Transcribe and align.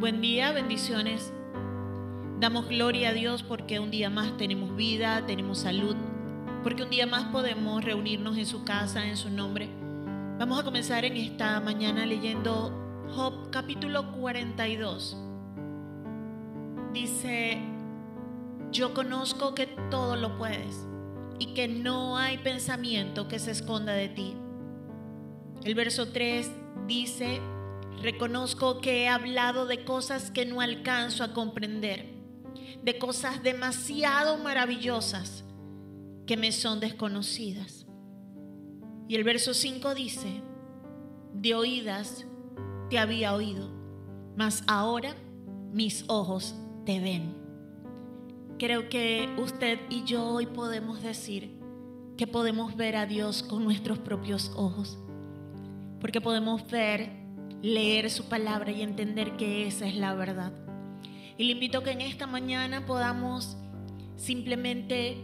Buen 0.00 0.22
día, 0.22 0.50
bendiciones. 0.52 1.30
Damos 2.40 2.68
gloria 2.68 3.10
a 3.10 3.12
Dios 3.12 3.42
porque 3.42 3.80
un 3.80 3.90
día 3.90 4.08
más 4.08 4.34
tenemos 4.38 4.74
vida, 4.74 5.26
tenemos 5.26 5.58
salud, 5.58 5.94
porque 6.62 6.84
un 6.84 6.88
día 6.88 7.06
más 7.06 7.24
podemos 7.24 7.84
reunirnos 7.84 8.38
en 8.38 8.46
su 8.46 8.64
casa, 8.64 9.06
en 9.06 9.18
su 9.18 9.28
nombre. 9.28 9.68
Vamos 10.38 10.58
a 10.58 10.64
comenzar 10.64 11.04
en 11.04 11.18
esta 11.18 11.60
mañana 11.60 12.06
leyendo 12.06 13.04
Job 13.14 13.50
capítulo 13.50 14.10
42. 14.12 15.18
Dice, 16.94 17.58
yo 18.72 18.94
conozco 18.94 19.54
que 19.54 19.66
todo 19.90 20.16
lo 20.16 20.38
puedes 20.38 20.86
y 21.38 21.52
que 21.52 21.68
no 21.68 22.16
hay 22.16 22.38
pensamiento 22.38 23.28
que 23.28 23.38
se 23.38 23.50
esconda 23.50 23.92
de 23.92 24.08
ti. 24.08 24.34
El 25.62 25.74
verso 25.74 26.08
3 26.08 26.50
dice, 26.86 27.42
reconozco 28.02 28.80
que 28.80 29.02
he 29.02 29.08
hablado 29.08 29.66
de 29.66 29.84
cosas 29.84 30.30
que 30.30 30.46
no 30.46 30.60
alcanzo 30.60 31.24
a 31.24 31.32
comprender, 31.32 32.06
de 32.82 32.98
cosas 32.98 33.42
demasiado 33.42 34.38
maravillosas 34.38 35.44
que 36.26 36.36
me 36.36 36.52
son 36.52 36.80
desconocidas. 36.80 37.86
Y 39.08 39.16
el 39.16 39.24
verso 39.24 39.54
5 39.54 39.94
dice, 39.94 40.42
de 41.34 41.54
oídas 41.54 42.26
te 42.88 42.98
había 42.98 43.34
oído, 43.34 43.70
mas 44.36 44.62
ahora 44.66 45.14
mis 45.72 46.04
ojos 46.08 46.54
te 46.84 47.00
ven. 47.00 47.34
Creo 48.58 48.88
que 48.88 49.28
usted 49.38 49.78
y 49.88 50.04
yo 50.04 50.26
hoy 50.26 50.46
podemos 50.46 51.02
decir 51.02 51.58
que 52.16 52.26
podemos 52.26 52.76
ver 52.76 52.96
a 52.96 53.06
Dios 53.06 53.42
con 53.42 53.64
nuestros 53.64 53.98
propios 53.98 54.52
ojos 54.54 54.98
porque 56.00 56.20
podemos 56.20 56.68
ver, 56.70 57.10
leer 57.62 58.10
su 58.10 58.28
palabra 58.28 58.70
y 58.70 58.82
entender 58.82 59.36
que 59.36 59.66
esa 59.66 59.86
es 59.86 59.94
la 59.96 60.14
verdad. 60.14 60.52
Y 61.36 61.44
le 61.44 61.52
invito 61.52 61.78
a 61.78 61.84
que 61.84 61.90
en 61.90 62.00
esta 62.00 62.26
mañana 62.26 62.86
podamos 62.86 63.56
simplemente 64.16 65.16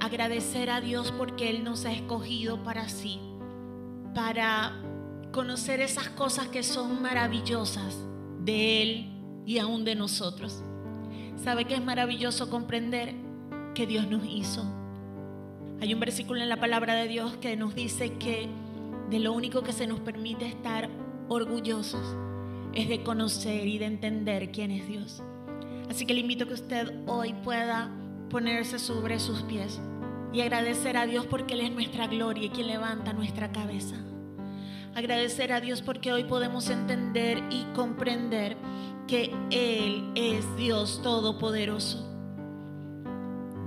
agradecer 0.00 0.70
a 0.70 0.80
Dios 0.80 1.12
porque 1.12 1.50
Él 1.50 1.64
nos 1.64 1.84
ha 1.84 1.92
escogido 1.92 2.62
para 2.62 2.88
sí, 2.88 3.18
para 4.14 4.80
conocer 5.32 5.80
esas 5.80 6.08
cosas 6.08 6.48
que 6.48 6.62
son 6.62 7.02
maravillosas 7.02 7.96
de 8.40 8.82
Él 8.82 9.10
y 9.46 9.58
aún 9.58 9.84
de 9.84 9.94
nosotros. 9.94 10.62
¿Sabe 11.36 11.64
que 11.66 11.74
es 11.74 11.84
maravilloso 11.84 12.50
comprender 12.50 13.14
que 13.74 13.86
Dios 13.86 14.08
nos 14.08 14.26
hizo? 14.26 14.64
Hay 15.80 15.94
un 15.94 16.00
versículo 16.00 16.42
en 16.42 16.48
la 16.48 16.58
palabra 16.58 16.94
de 16.94 17.06
Dios 17.06 17.36
que 17.36 17.56
nos 17.56 17.74
dice 17.74 18.14
que 18.14 18.48
de 19.10 19.18
lo 19.20 19.32
único 19.32 19.62
que 19.62 19.72
se 19.72 19.86
nos 19.86 20.00
permite 20.00 20.46
estar 20.46 20.88
orgullosos 21.28 22.16
es 22.72 22.88
de 22.88 23.02
conocer 23.02 23.66
y 23.66 23.78
de 23.78 23.86
entender 23.86 24.50
quién 24.50 24.70
es 24.70 24.86
Dios. 24.86 25.22
Así 25.90 26.06
que 26.06 26.14
le 26.14 26.20
invito 26.20 26.44
a 26.44 26.48
que 26.48 26.54
usted 26.54 26.92
hoy 27.06 27.32
pueda 27.44 27.90
ponerse 28.30 28.78
sobre 28.78 29.18
sus 29.18 29.42
pies 29.42 29.80
y 30.32 30.42
agradecer 30.42 30.96
a 30.96 31.06
Dios 31.06 31.26
porque 31.26 31.54
Él 31.54 31.62
es 31.62 31.72
nuestra 31.72 32.06
gloria 32.06 32.46
y 32.46 32.50
quien 32.50 32.66
levanta 32.66 33.12
nuestra 33.12 33.50
cabeza. 33.52 33.96
Agradecer 34.94 35.52
a 35.52 35.60
Dios 35.60 35.82
porque 35.82 36.12
hoy 36.12 36.24
podemos 36.24 36.68
entender 36.70 37.42
y 37.50 37.64
comprender 37.74 38.56
que 39.06 39.34
Él 39.50 40.10
es 40.14 40.44
Dios 40.56 41.00
Todopoderoso. 41.02 42.04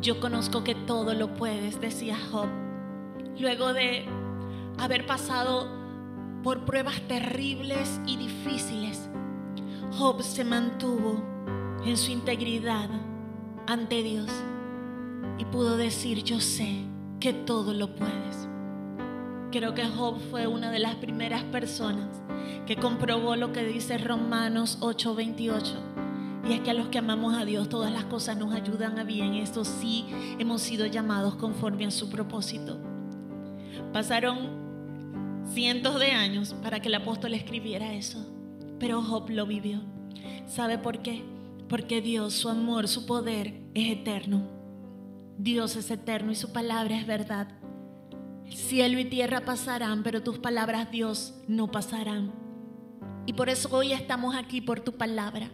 Yo 0.01 0.19
conozco 0.19 0.63
que 0.63 0.75
todo 0.75 1.13
lo 1.13 1.33
puedes, 1.35 1.79
decía 1.79 2.17
Job. 2.31 2.47
Luego 3.39 3.73
de 3.73 4.05
haber 4.77 5.05
pasado 5.05 5.80
por 6.43 6.65
pruebas 6.65 7.01
terribles 7.07 7.99
y 8.05 8.17
difíciles, 8.17 9.09
Job 9.97 10.23
se 10.23 10.43
mantuvo 10.43 11.23
en 11.85 11.97
su 11.97 12.11
integridad 12.11 12.89
ante 13.67 14.01
Dios 14.03 14.29
y 15.37 15.45
pudo 15.45 15.77
decir, 15.77 16.23
yo 16.23 16.39
sé 16.39 16.83
que 17.19 17.33
todo 17.33 17.73
lo 17.73 17.95
puedes. 17.95 18.47
Creo 19.51 19.73
que 19.73 19.85
Job 19.85 20.19
fue 20.29 20.47
una 20.47 20.71
de 20.71 20.79
las 20.79 20.95
primeras 20.95 21.43
personas 21.43 22.07
que 22.65 22.77
comprobó 22.77 23.35
lo 23.35 23.51
que 23.51 23.63
dice 23.63 23.97
Romanos 23.97 24.77
8:28. 24.81 25.75
Y 26.47 26.53
es 26.53 26.61
que 26.61 26.71
a 26.71 26.73
los 26.73 26.87
que 26.87 26.97
amamos 26.97 27.35
a 27.35 27.45
Dios 27.45 27.69
todas 27.69 27.91
las 27.91 28.05
cosas 28.05 28.37
nos 28.37 28.53
ayudan 28.53 28.97
a 28.97 29.03
bien. 29.03 29.35
Esto 29.35 29.65
sí 29.65 30.05
hemos 30.39 30.61
sido 30.61 30.85
llamados 30.85 31.35
conforme 31.35 31.85
a 31.85 31.91
su 31.91 32.09
propósito. 32.09 32.79
Pasaron 33.93 34.60
cientos 35.53 35.99
de 35.99 36.11
años 36.11 36.55
para 36.61 36.79
que 36.79 36.87
el 36.87 36.95
apóstol 36.95 37.33
escribiera 37.33 37.93
eso. 37.93 38.25
Pero 38.79 39.01
Job 39.01 39.29
lo 39.29 39.45
vivió. 39.45 39.81
¿Sabe 40.47 40.77
por 40.77 41.01
qué? 41.01 41.23
Porque 41.69 42.01
Dios, 42.01 42.33
su 42.33 42.49
amor, 42.49 42.87
su 42.87 43.05
poder 43.05 43.53
es 43.73 43.91
eterno. 43.91 44.47
Dios 45.37 45.75
es 45.75 45.89
eterno 45.91 46.31
y 46.31 46.35
su 46.35 46.51
palabra 46.51 46.97
es 46.97 47.07
verdad. 47.07 47.47
El 48.45 48.53
cielo 48.53 48.99
y 48.99 49.05
tierra 49.05 49.45
pasarán, 49.45 50.03
pero 50.03 50.23
tus 50.23 50.39
palabras, 50.39 50.91
Dios, 50.91 51.35
no 51.47 51.71
pasarán. 51.71 52.33
Y 53.25 53.33
por 53.33 53.49
eso 53.49 53.69
hoy 53.71 53.93
estamos 53.93 54.35
aquí 54.35 54.61
por 54.61 54.81
tu 54.81 54.93
palabra. 54.93 55.49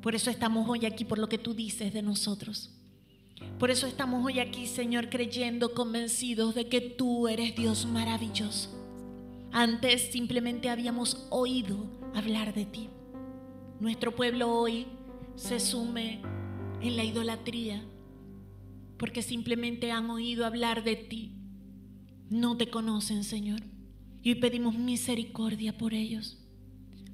Por 0.00 0.14
eso 0.14 0.30
estamos 0.30 0.68
hoy 0.68 0.86
aquí 0.86 1.04
por 1.04 1.18
lo 1.18 1.28
que 1.28 1.38
tú 1.38 1.54
dices 1.54 1.92
de 1.92 2.02
nosotros. 2.02 2.70
Por 3.58 3.70
eso 3.70 3.86
estamos 3.86 4.24
hoy 4.24 4.40
aquí, 4.40 4.66
Señor, 4.66 5.10
creyendo, 5.10 5.74
convencidos 5.74 6.54
de 6.54 6.68
que 6.68 6.80
tú 6.80 7.28
eres 7.28 7.54
Dios 7.54 7.86
maravilloso. 7.86 8.83
Antes 9.56 10.10
simplemente 10.10 10.68
habíamos 10.68 11.28
oído 11.30 11.76
hablar 12.12 12.54
de 12.54 12.66
ti. 12.66 12.88
Nuestro 13.78 14.12
pueblo 14.12 14.52
hoy 14.52 14.88
se 15.36 15.60
sume 15.60 16.20
en 16.80 16.96
la 16.96 17.04
idolatría 17.04 17.80
porque 18.98 19.22
simplemente 19.22 19.92
han 19.92 20.10
oído 20.10 20.44
hablar 20.44 20.82
de 20.82 20.96
ti. 20.96 21.36
No 22.28 22.56
te 22.56 22.68
conocen, 22.68 23.22
Señor. 23.22 23.60
Y 24.22 24.30
hoy 24.30 24.40
pedimos 24.40 24.76
misericordia 24.76 25.78
por 25.78 25.94
ellos, 25.94 26.36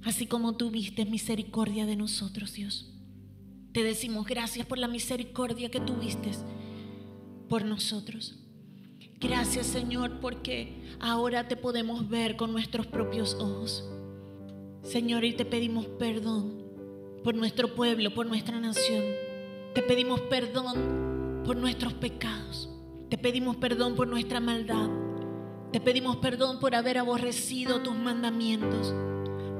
así 0.02 0.24
como 0.24 0.56
tuviste 0.56 1.04
misericordia 1.04 1.84
de 1.84 1.96
nosotros, 1.96 2.54
Dios. 2.54 2.90
Te 3.72 3.82
decimos 3.82 4.26
gracias 4.26 4.64
por 4.64 4.78
la 4.78 4.88
misericordia 4.88 5.70
que 5.70 5.80
tuviste 5.80 6.30
por 7.50 7.66
nosotros. 7.66 8.39
Gracias 9.20 9.66
Señor 9.66 10.12
porque 10.22 10.72
ahora 10.98 11.46
te 11.46 11.54
podemos 11.54 12.08
ver 12.08 12.36
con 12.36 12.52
nuestros 12.52 12.86
propios 12.86 13.34
ojos. 13.34 13.84
Señor, 14.82 15.24
y 15.24 15.34
te 15.34 15.44
pedimos 15.44 15.84
perdón 15.84 16.62
por 17.22 17.34
nuestro 17.34 17.74
pueblo, 17.74 18.14
por 18.14 18.24
nuestra 18.24 18.58
nación. 18.58 19.04
Te 19.74 19.82
pedimos 19.82 20.22
perdón 20.22 21.42
por 21.44 21.58
nuestros 21.58 21.92
pecados. 21.92 22.70
Te 23.10 23.18
pedimos 23.18 23.56
perdón 23.56 23.94
por 23.94 24.08
nuestra 24.08 24.40
maldad. 24.40 24.88
Te 25.70 25.80
pedimos 25.80 26.16
perdón 26.16 26.58
por 26.58 26.74
haber 26.74 26.96
aborrecido 26.96 27.82
tus 27.82 27.94
mandamientos, 27.94 28.94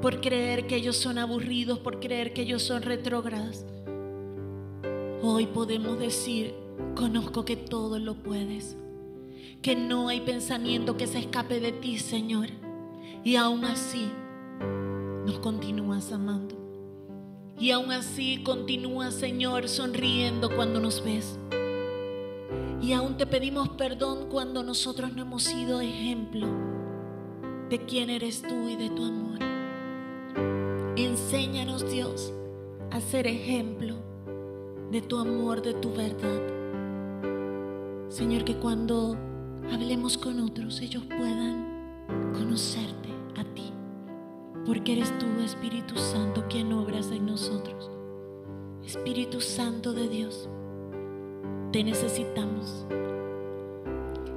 por 0.01 0.23
creer 0.23 0.69
que 0.69 0.77
ellos 0.77 0.97
son 0.97 1.19
aburridos, 1.19 1.79
por 1.81 2.01
creer 2.01 2.33
que 2.33 2.43
ellos 2.43 2.63
son 2.63 2.81
retrógradas. 2.81 3.67
Hoy 5.23 5.47
podemos 5.49 5.99
decir, 5.99 6.55
conozco 6.97 7.45
que 7.45 7.57
todo 7.57 7.99
lo 7.99 8.15
puedes 8.15 8.79
que 9.63 9.77
no 9.77 10.09
hay 10.09 10.21
pensamiento 10.21 10.97
que 10.97 11.07
se 11.07 11.19
escape 11.19 11.61
de 11.61 11.73
ti, 11.73 11.99
Señor. 11.99 12.49
Y 13.23 13.37
aún 13.37 13.65
así 13.65 14.11
nos 15.27 15.39
continúas 15.41 16.13
amando. 16.13 16.57
Y 17.59 17.73
aún 17.73 17.93
así 17.93 18.43
continúas, 18.43 19.15
Señor, 19.15 19.69
sonriendo 19.69 20.55
cuando 20.55 20.81
nos 20.81 21.05
ves. 21.05 21.39
Y 22.81 22.93
aún 22.95 23.19
te 23.19 23.27
pedimos 23.27 23.69
perdón 23.71 24.29
cuando 24.31 24.63
nosotros 24.63 25.13
no 25.15 25.23
hemos 25.23 25.43
sido 25.43 25.83
ejemplo 25.83 26.47
de 27.69 27.85
quién 27.85 28.09
eres 28.09 28.41
tú 28.41 28.69
y 28.69 28.77
de 28.77 28.89
tu 28.89 29.05
amor. 29.05 29.39
Enséñanos, 30.97 31.91
Dios, 31.91 32.33
a 32.91 33.01
ser 33.03 33.27
ejemplo 33.27 33.97
de 34.91 35.03
tu 35.03 35.19
amor, 35.19 35.61
de 35.61 35.75
tu 35.75 35.93
verdad. 35.93 36.41
Señor, 38.09 38.45
que 38.45 38.57
cuando 38.57 39.19
hablemos 39.73 40.19
con 40.19 40.41
otros, 40.41 40.81
ellos 40.81 41.05
puedan 41.05 41.67
conocerte 42.33 43.09
a 43.37 43.45
ti. 43.45 43.73
Porque 44.67 44.93
eres 44.93 45.17
tú, 45.19 45.27
Espíritu 45.45 45.97
Santo, 45.97 46.45
quien 46.49 46.73
obras 46.73 47.11
en 47.11 47.27
nosotros. 47.27 47.91
Espíritu 48.85 49.41
Santo 49.41 49.93
de 49.93 50.09
Dios, 50.09 50.49
te 51.73 51.85
necesitamos. 51.85 52.87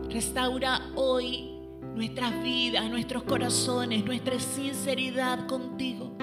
Restaura 0.10 0.92
hoy 0.96 1.54
nuestras 1.96 2.42
vidas, 2.44 2.90
nuestros 2.90 3.24
corazones, 3.24 4.06
nuestra 4.06 4.40
sinceridad 4.40 5.48
contigo. 5.48 6.16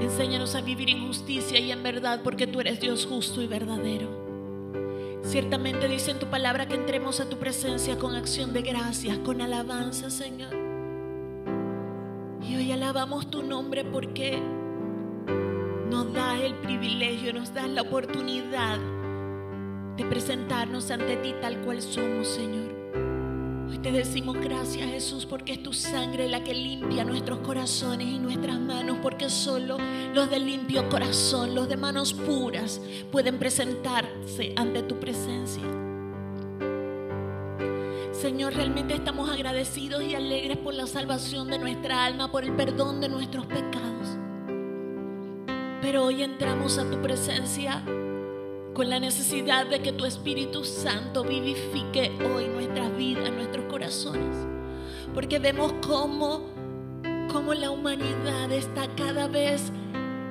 Enséñanos 0.00 0.54
a 0.54 0.60
vivir 0.60 0.90
en 0.90 1.06
justicia 1.06 1.58
y 1.58 1.70
en 1.70 1.82
verdad 1.82 2.20
porque 2.22 2.46
tú 2.46 2.60
eres 2.60 2.80
Dios 2.80 3.06
justo 3.06 3.42
y 3.42 3.46
verdadero. 3.46 4.21
Ciertamente 5.22 5.88
dice 5.88 6.10
en 6.10 6.18
tu 6.18 6.26
palabra 6.26 6.66
que 6.66 6.74
entremos 6.74 7.20
a 7.20 7.28
tu 7.28 7.38
presencia 7.38 7.96
con 7.96 8.14
acción 8.14 8.52
de 8.52 8.62
gracias, 8.62 9.18
con 9.18 9.40
alabanza, 9.40 10.10
Señor. 10.10 10.52
Y 12.42 12.56
hoy 12.56 12.72
alabamos 12.72 13.30
tu 13.30 13.42
nombre 13.42 13.84
porque 13.84 14.42
nos 15.90 16.12
das 16.12 16.40
el 16.40 16.54
privilegio, 16.56 17.32
nos 17.32 17.54
das 17.54 17.68
la 17.68 17.82
oportunidad 17.82 18.78
de 19.96 20.04
presentarnos 20.06 20.90
ante 20.90 21.16
ti 21.18 21.34
tal 21.40 21.60
cual 21.60 21.80
somos, 21.80 22.26
Señor. 22.26 22.81
Hoy 23.72 23.78
te 23.78 23.90
decimos 23.90 24.36
gracias, 24.38 24.86
Jesús, 24.90 25.24
porque 25.24 25.54
es 25.54 25.62
tu 25.62 25.72
sangre 25.72 26.28
la 26.28 26.44
que 26.44 26.52
limpia 26.52 27.04
nuestros 27.04 27.38
corazones 27.38 28.06
y 28.06 28.18
nuestras 28.18 28.60
manos, 28.60 28.98
porque 29.00 29.30
solo 29.30 29.78
los 30.12 30.28
de 30.28 30.40
limpio 30.40 30.90
corazón, 30.90 31.54
los 31.54 31.70
de 31.70 31.78
manos 31.78 32.12
puras, 32.12 32.82
pueden 33.10 33.38
presentarse 33.38 34.52
ante 34.56 34.82
tu 34.82 35.00
presencia. 35.00 35.62
Señor, 38.12 38.52
realmente 38.52 38.92
estamos 38.92 39.30
agradecidos 39.30 40.02
y 40.02 40.14
alegres 40.14 40.58
por 40.58 40.74
la 40.74 40.86
salvación 40.86 41.48
de 41.48 41.58
nuestra 41.58 42.04
alma, 42.04 42.30
por 42.30 42.44
el 42.44 42.54
perdón 42.54 43.00
de 43.00 43.08
nuestros 43.08 43.46
pecados. 43.46 44.18
Pero 45.80 46.04
hoy 46.04 46.22
entramos 46.22 46.76
a 46.76 46.90
tu 46.90 47.00
presencia 47.00 47.82
con 48.74 48.88
la 48.88 48.98
necesidad 48.98 49.66
de 49.66 49.80
que 49.80 49.92
tu 49.92 50.04
Espíritu 50.04 50.64
Santo 50.64 51.24
vivifique 51.24 52.10
hoy 52.34 52.48
nuestras 52.48 52.96
vidas, 52.96 53.30
nuestros 53.30 53.66
corazones. 53.66 54.36
Porque 55.14 55.38
vemos 55.38 55.74
cómo, 55.86 56.42
cómo 57.30 57.52
la 57.54 57.70
humanidad 57.70 58.50
está 58.50 58.88
cada 58.96 59.28
vez 59.28 59.72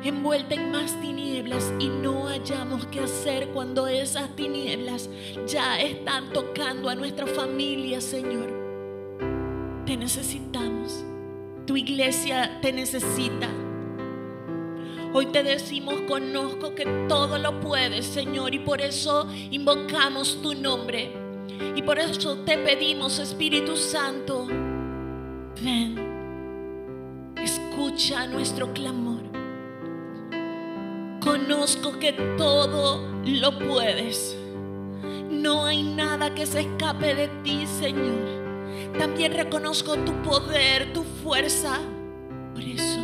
envuelta 0.04 0.56
en 0.56 0.72
más 0.72 1.00
tinieblas 1.00 1.72
y 1.80 1.88
no 1.90 2.28
hallamos 2.28 2.88
qué 2.88 3.02
hacer 3.02 3.50
cuando 3.50 3.88
esas 3.88 4.36
tinieblas 4.36 5.10
ya 5.46 5.80
están 5.80 6.32
tocando 6.34 6.90
a 6.90 6.96
nuestra 6.96 7.28
familia, 7.28 8.02
Señor. 8.02 8.52
Te 9.86 9.98
necesitamos. 9.98 11.04
Tu 11.68 11.78
iglesia 11.78 12.60
te 12.62 12.74
necesita. 12.74 13.50
Hoy 15.13 15.25
te 15.25 15.44
decimos, 15.44 15.96
conozco 16.08 16.74
que 16.74 16.86
todo 17.10 17.38
lo 17.38 17.60
puedes, 17.60 18.06
Señor, 18.06 18.54
y 18.54 18.60
por 18.60 18.80
eso 18.80 19.28
invocamos 19.52 20.42
tu 20.42 20.54
nombre. 20.56 21.12
Y 21.75 21.81
por 21.81 22.00
eso 22.00 22.38
te 22.46 22.58
pedimos, 22.58 23.19
Espíritu 23.19 23.75
Santo, 23.75 24.48
ven, 25.62 27.34
escucha 27.36 28.25
nuestro 28.28 28.72
clamor. 28.74 29.22
Conozco 31.19 32.00
que 32.00 32.13
todo 32.38 33.06
lo 33.25 33.60
puedes. 33.60 34.38
No 35.30 35.66
hay 35.66 35.84
nada 35.84 36.34
que 36.34 36.46
se 36.46 36.62
escape 36.62 37.16
de 37.16 37.28
ti, 37.44 37.68
Señor. 37.68 38.42
También 38.98 39.34
reconozco 39.34 39.98
tu 39.98 40.13
poder, 40.22 40.94
tu 40.94 41.04
fuerza. 41.04 41.80
Por 42.54 42.63
eso 42.63 43.00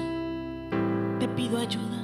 te 1.19 1.27
pido 1.27 1.57
ayuda. 1.57 1.96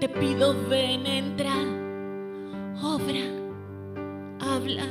Te 0.00 0.08
pido 0.08 0.54
ven, 0.68 1.06
entra, 1.06 1.54
obra, 2.80 3.24
habla, 4.38 4.86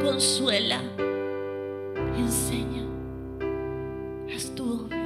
consuela, 0.00 0.80
enseña. 2.16 2.84
Haz 4.32 4.54
tu 4.54 4.84
obra. 4.84 4.97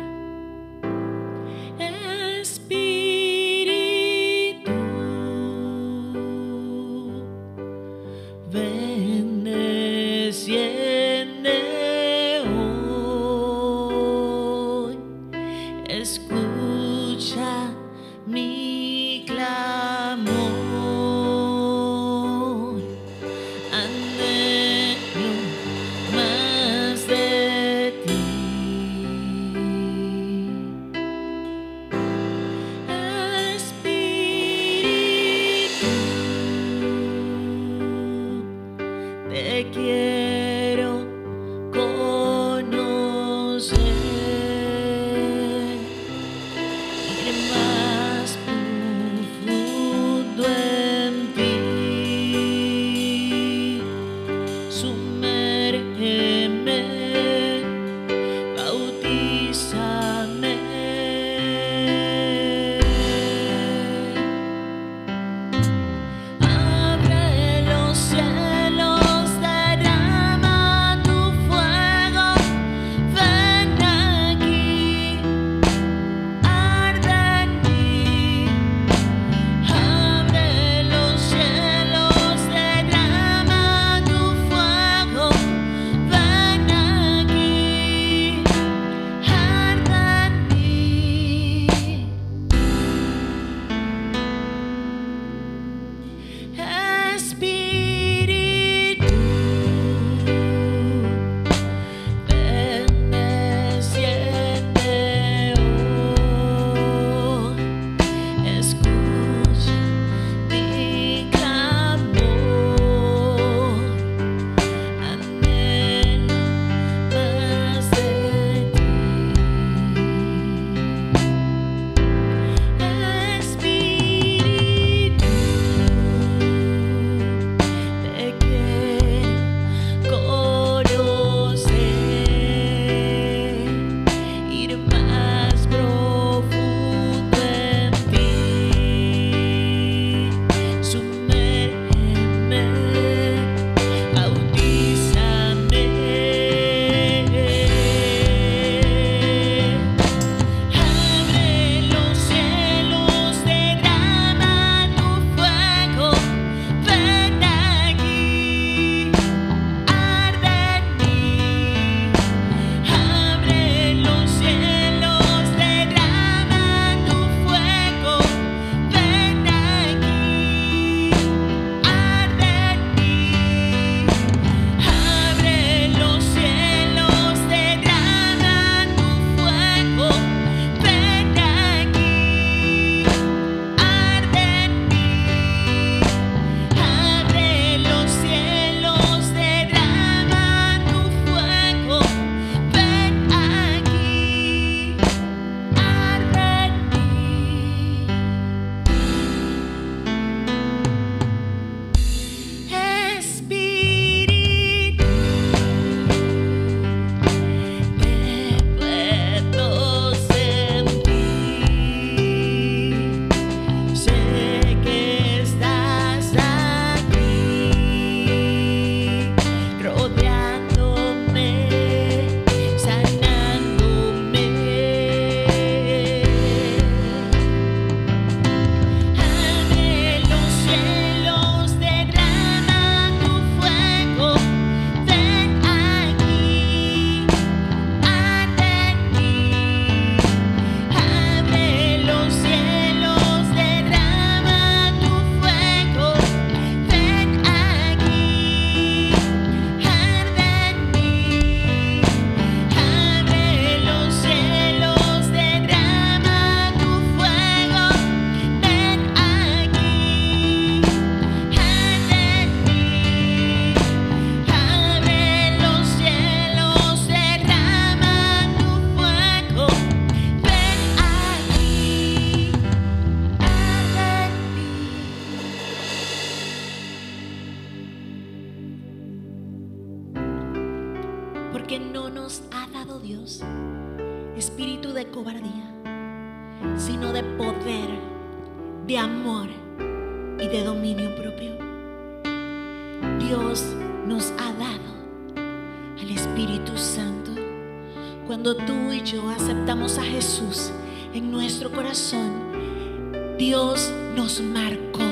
Dios 303.52 303.92
nos 304.16 304.40
marcó, 304.40 305.04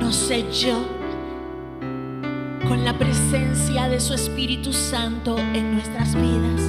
nos 0.00 0.16
selló 0.16 0.76
con 2.66 2.84
la 2.84 2.98
presencia 2.98 3.88
de 3.88 4.00
su 4.00 4.12
Espíritu 4.12 4.72
Santo 4.72 5.38
en 5.38 5.74
nuestras 5.74 6.16
vidas. 6.16 6.62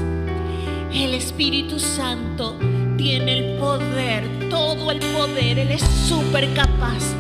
El 0.94 1.16
Espíritu 1.16 1.80
Santo 1.80 2.56
tiene 2.98 3.40
el 3.40 3.58
poder, 3.58 4.30
todo 4.52 4.92
el 4.92 5.00
poder, 5.00 5.58
Él 5.58 5.72
es 5.72 5.82
súper 5.82 6.54
capaz 6.54 7.16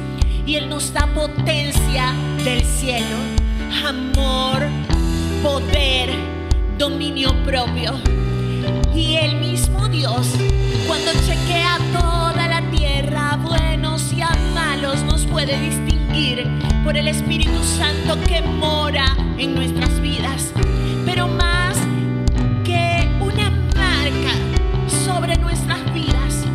y 0.45 0.57
Él 0.57 0.69
nos 0.69 0.93
da 0.93 1.07
potencia 1.07 2.13
del 2.43 2.63
cielo, 2.63 3.17
amor, 3.84 4.62
poder, 5.41 6.12
dominio 6.77 7.31
propio. 7.43 7.95
Y 8.93 9.15
el 9.15 9.38
mismo 9.38 9.88
Dios, 9.88 10.36
cuando 10.88 11.12
chequea 11.25 11.79
toda 11.91 12.04
puede 15.36 15.60
distinguir 15.60 16.48
por 16.86 16.96
el 16.96 17.10
Espíritu 17.10 17.62
Santo 17.62 18.18
que 18.25 18.42
mora 18.42 19.18
en 19.38 19.54
nuestras 19.54 20.00
vidas. 20.00 20.54
Pero 21.06 21.27
más 21.27 21.75
que 22.63 23.06
una 23.20 23.50
marca 23.75 24.32
sobre 25.04 25.36
nuestras 25.36 25.94
vidas, 25.94 26.46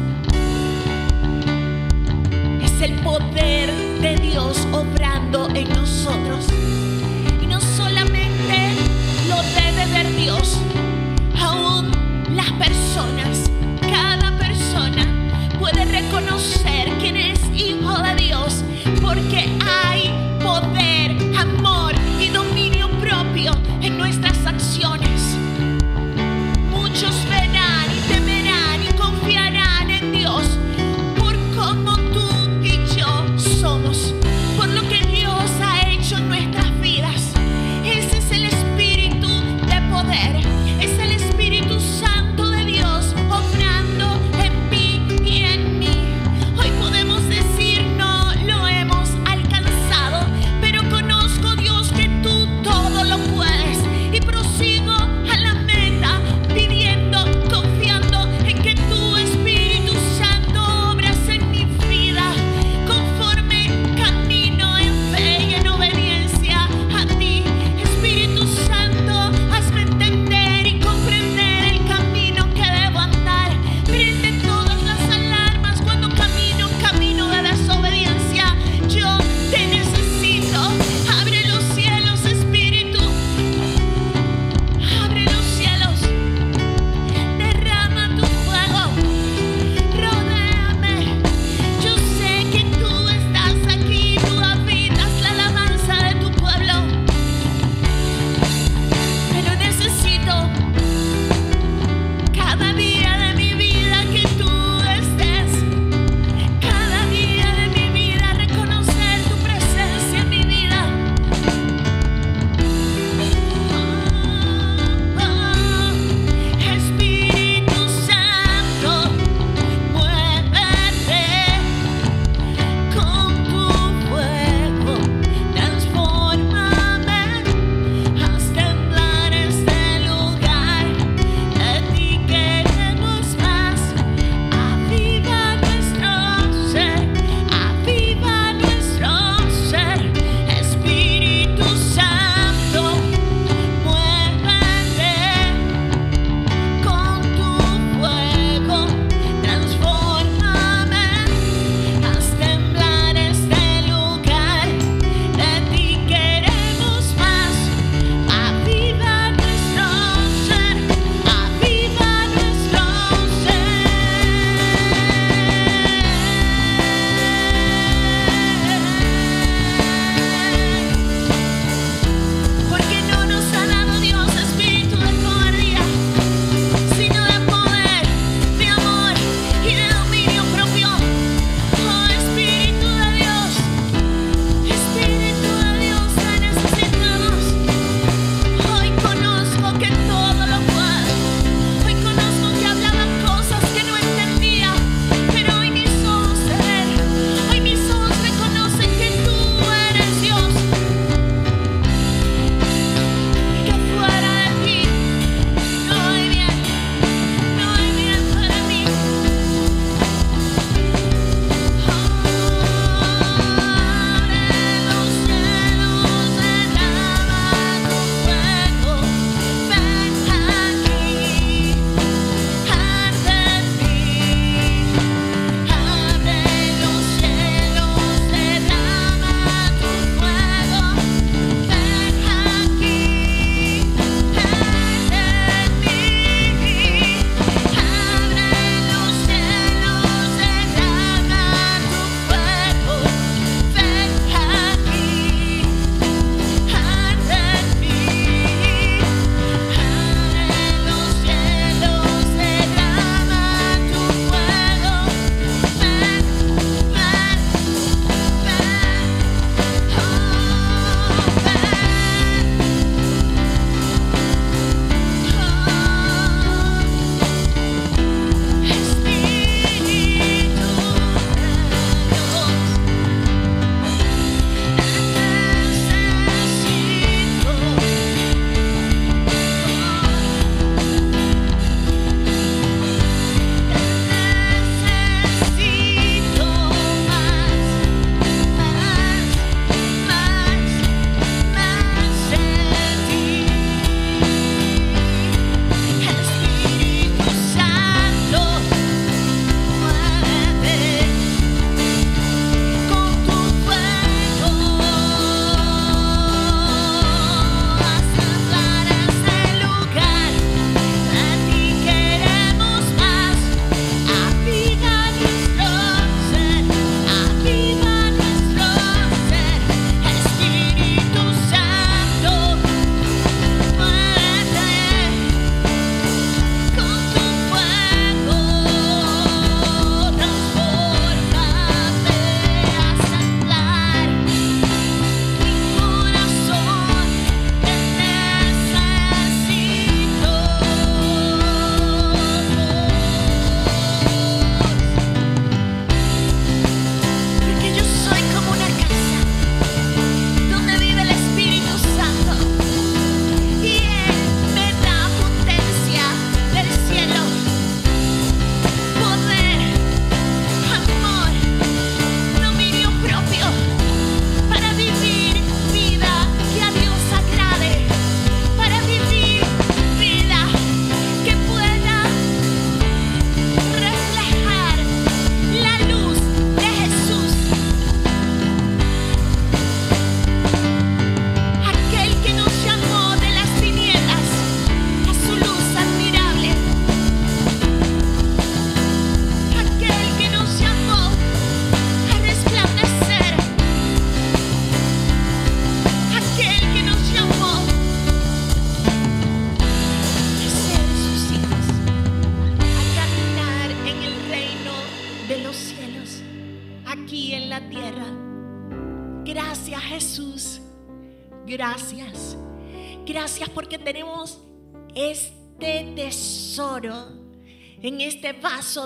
es 2.63 2.81
el 2.81 2.95
poder 3.01 3.71
de 4.01 4.17
Dios 4.17 4.67
obrando 4.73 5.51
en 5.51 5.69
nosotros. 5.69 6.47
Y 7.43 7.47
no 7.47 7.61
solamente 7.61 8.73
lo 9.29 9.43
debe 9.61 9.93
ver 9.93 10.17
Dios, 10.17 10.59
aún 11.39 11.93
las 12.35 12.51
personas, 12.53 13.51
cada 13.83 14.39
persona 14.39 15.07
puede 15.59 15.85
reconocer 15.85 16.60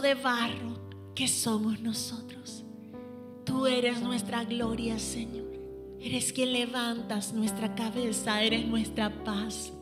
de 0.05 0.14
barro 0.14 0.77
que 1.14 1.27
somos 1.27 1.81
nosotros. 1.81 2.62
Tú 3.45 3.67
eres 3.67 4.01
nuestra 4.03 4.45
gloria, 4.45 4.99
Señor. 4.99 5.47
Eres 5.99 6.31
quien 6.31 6.53
levantas 6.53 7.33
nuestra 7.33 7.75
cabeza, 7.75 8.43
eres 8.43 8.67
nuestra 8.67 9.25
paz. 9.25 9.73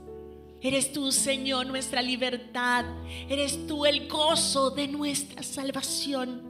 Eres 0.60 0.92
tú, 0.92 1.10
Señor, 1.10 1.66
nuestra 1.66 2.00
libertad. 2.00 2.84
Eres 3.28 3.66
tú 3.66 3.84
el 3.84 4.08
gozo 4.08 4.70
de 4.70 4.86
nuestra 4.86 5.42
salvación. 5.42 6.42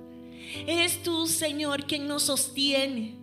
Eres 0.67 1.03
tú, 1.03 1.27
Señor, 1.27 1.87
quien 1.87 2.07
nos 2.07 2.25
sostiene. 2.25 3.17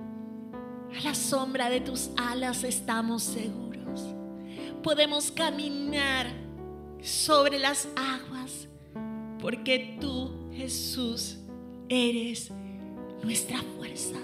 A 0.97 1.03
la 1.03 1.13
sombra 1.13 1.69
de 1.69 1.81
tus 1.81 2.09
alas 2.17 2.63
estamos 2.63 3.21
seguros. 3.21 4.01
Podemos 4.81 5.29
caminar 5.29 6.25
sobre 7.03 7.59
las 7.59 7.87
aguas 7.95 8.68
porque 9.39 9.97
tú, 9.99 10.31
Jesús, 10.53 11.37
eres 11.87 12.51
nuestra 13.23 13.59
fuerza. 13.77 14.17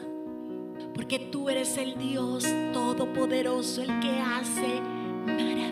Porque 0.94 1.20
tú 1.20 1.50
eres 1.50 1.78
el 1.78 1.98
Dios 1.98 2.46
todopoderoso, 2.74 3.82
el 3.82 4.00
que 4.00 4.20
hace 4.20 4.82
maravillas. 5.26 5.65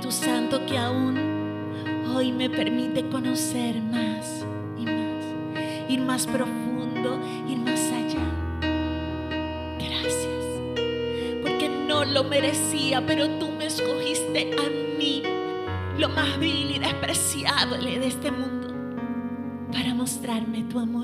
Espíritu 0.00 0.24
Santo 0.24 0.64
que 0.64 0.78
aún 0.78 1.18
hoy 2.14 2.32
me 2.32 2.48
permite 2.48 3.06
conocer 3.10 3.82
más 3.82 4.46
y 4.78 4.86
más, 4.86 5.90
ir 5.90 6.00
más 6.00 6.26
profundo, 6.26 7.20
ir 7.46 7.58
más 7.58 7.80
allá. 7.92 8.24
Gracias, 9.78 10.44
porque 11.42 11.68
no 11.86 12.06
lo 12.06 12.24
merecía, 12.24 13.04
pero 13.06 13.28
tú 13.38 13.50
me 13.50 13.66
escogiste 13.66 14.52
a 14.58 14.98
mí, 14.98 15.22
lo 15.98 16.08
más 16.08 16.38
vil 16.38 16.76
y 16.76 16.78
despreciable 16.78 17.98
de 17.98 18.06
este 18.06 18.30
mundo, 18.30 18.68
para 19.70 19.92
mostrarme 19.94 20.62
tu 20.62 20.78
amor. 20.78 20.99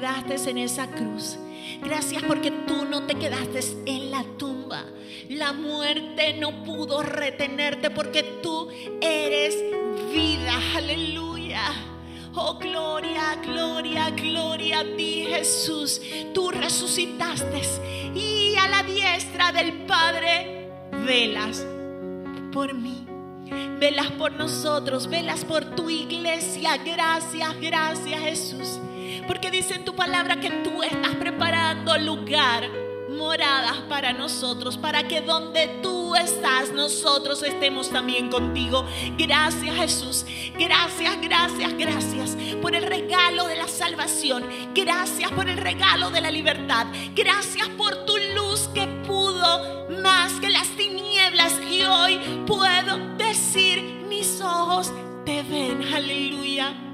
Quedaste 0.00 0.50
en 0.50 0.58
esa 0.58 0.86
cruz. 0.86 1.36
Gracias 1.82 2.22
porque 2.22 2.50
tú 2.50 2.86
no 2.86 3.02
te 3.02 3.16
quedaste 3.16 3.60
en 3.84 4.10
la 4.10 4.24
tumba. 4.38 4.84
La 5.28 5.52
muerte 5.52 6.34
no 6.34 6.64
pudo 6.64 7.02
retenerte 7.02 7.90
porque 7.90 8.22
tú 8.42 8.68
eres 9.00 9.54
vida. 10.12 10.54
Aleluya. 10.74 11.62
Oh, 12.34 12.58
gloria, 12.58 13.36
gloria, 13.42 14.10
gloria 14.10 14.80
a 14.80 14.96
ti, 14.96 15.26
Jesús. 15.28 16.00
Tú 16.32 16.50
resucitaste 16.50 17.60
y 18.14 18.54
a 18.56 18.68
la 18.68 18.82
diestra 18.82 19.52
del 19.52 19.84
Padre 19.84 20.70
velas 21.04 21.66
por 22.52 22.72
mí. 22.72 23.06
Velas 23.78 24.10
por 24.12 24.32
nosotros, 24.32 25.08
velas 25.08 25.44
por 25.44 25.74
tu 25.74 25.90
iglesia. 25.90 26.78
Gracias, 26.78 27.60
gracias, 27.60 28.20
Jesús. 28.20 28.80
Porque 29.26 29.50
dice 29.50 29.74
en 29.74 29.84
tu 29.84 29.94
palabra 29.94 30.40
que 30.40 30.50
tú 30.50 30.82
estás 30.82 31.14
preparando 31.16 31.96
lugar 31.98 32.68
moradas 33.20 33.76
para 33.88 34.12
nosotros, 34.12 34.78
para 34.78 35.06
que 35.06 35.20
donde 35.20 35.68
tú 35.82 36.14
estás, 36.16 36.72
nosotros 36.72 37.42
estemos 37.42 37.90
también 37.90 38.30
contigo. 38.30 38.86
Gracias 39.18 39.76
Jesús, 39.76 40.26
gracias, 40.58 41.20
gracias, 41.20 41.76
gracias 41.76 42.36
por 42.62 42.74
el 42.74 42.82
regalo 42.82 43.46
de 43.46 43.56
la 43.56 43.68
salvación, 43.68 44.44
gracias 44.74 45.30
por 45.32 45.48
el 45.48 45.58
regalo 45.58 46.10
de 46.10 46.20
la 46.22 46.30
libertad, 46.30 46.86
gracias 47.14 47.68
por 47.70 48.06
tu 48.06 48.16
luz 48.34 48.68
que 48.74 48.86
pudo 49.06 49.86
más 50.02 50.32
que 50.40 50.48
las 50.48 50.68
tinieblas. 50.68 51.60
Y 51.70 51.82
hoy 51.82 52.18
puedo 52.46 53.16
decir, 53.16 54.06
mis 54.08 54.40
ojos 54.40 54.92
te 55.26 55.42
ven, 55.42 55.82
aleluya. 55.92 56.89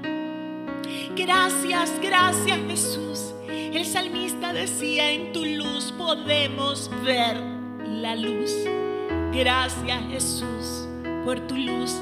Gracias, 1.17 1.91
gracias 1.99 2.59
Jesús. 2.67 3.33
El 3.49 3.83
salmista 3.85 4.53
decía, 4.53 5.11
en 5.11 5.33
tu 5.33 5.43
luz 5.43 5.91
podemos 5.97 6.91
ver 7.03 7.37
la 7.87 8.15
luz. 8.15 8.53
Gracias 9.33 9.99
Jesús 10.11 10.87
por 11.25 11.39
tu 11.47 11.55
luz. 11.55 11.95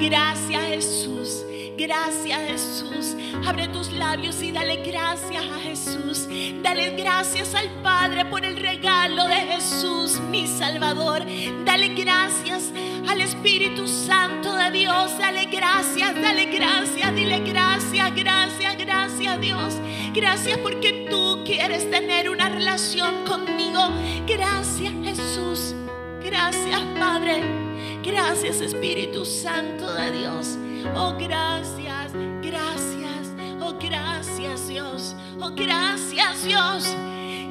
Gracias 0.00 0.62
Jesús. 0.66 1.44
Gracias 1.76 2.40
Jesús. 2.46 3.16
Abre 3.44 3.66
tus 3.68 3.90
labios 3.92 4.40
y 4.40 4.52
dale 4.52 4.76
gracias 4.76 5.44
a 5.44 5.58
Jesús. 5.58 6.28
Dale 6.62 6.90
gracias 6.90 7.56
al 7.56 7.68
Padre 7.82 8.24
por 8.24 8.44
el 8.44 8.56
regalo 8.56 9.26
de 9.26 9.34
Jesús, 9.34 10.20
mi 10.30 10.46
Salvador. 10.46 11.24
Dale 11.64 11.88
gracias 11.88 12.72
al 13.08 13.20
Espíritu 13.20 13.86
Santo 13.86 14.54
de 14.54 14.70
Dios. 14.70 15.18
Dale 15.18 15.46
gracias, 15.46 16.14
dale 16.20 16.46
gracias. 16.46 17.14
Dile 17.14 17.40
gracias, 17.40 18.14
gracias, 18.14 18.78
gracias 18.78 19.40
Dios. 19.40 19.74
Gracias 20.14 20.58
porque 20.58 21.06
tú 21.10 21.42
quieres 21.44 21.90
tener 21.90 22.30
una 22.30 22.48
relación 22.48 23.24
conmigo. 23.24 23.88
Gracias 24.26 24.92
Jesús. 25.04 25.74
Gracias 26.22 26.80
Padre. 26.98 27.42
Gracias 28.02 28.60
Espíritu 28.60 29.24
Santo 29.24 29.92
de 29.94 30.10
Dios. 30.10 30.58
Oh, 30.94 31.14
gracias, 31.18 32.12
gracias, 32.42 33.32
oh, 33.60 33.74
gracias 33.80 34.68
Dios, 34.68 35.16
oh, 35.40 35.50
gracias 35.50 36.44
Dios, 36.44 36.94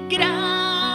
gracias, 0.07 0.92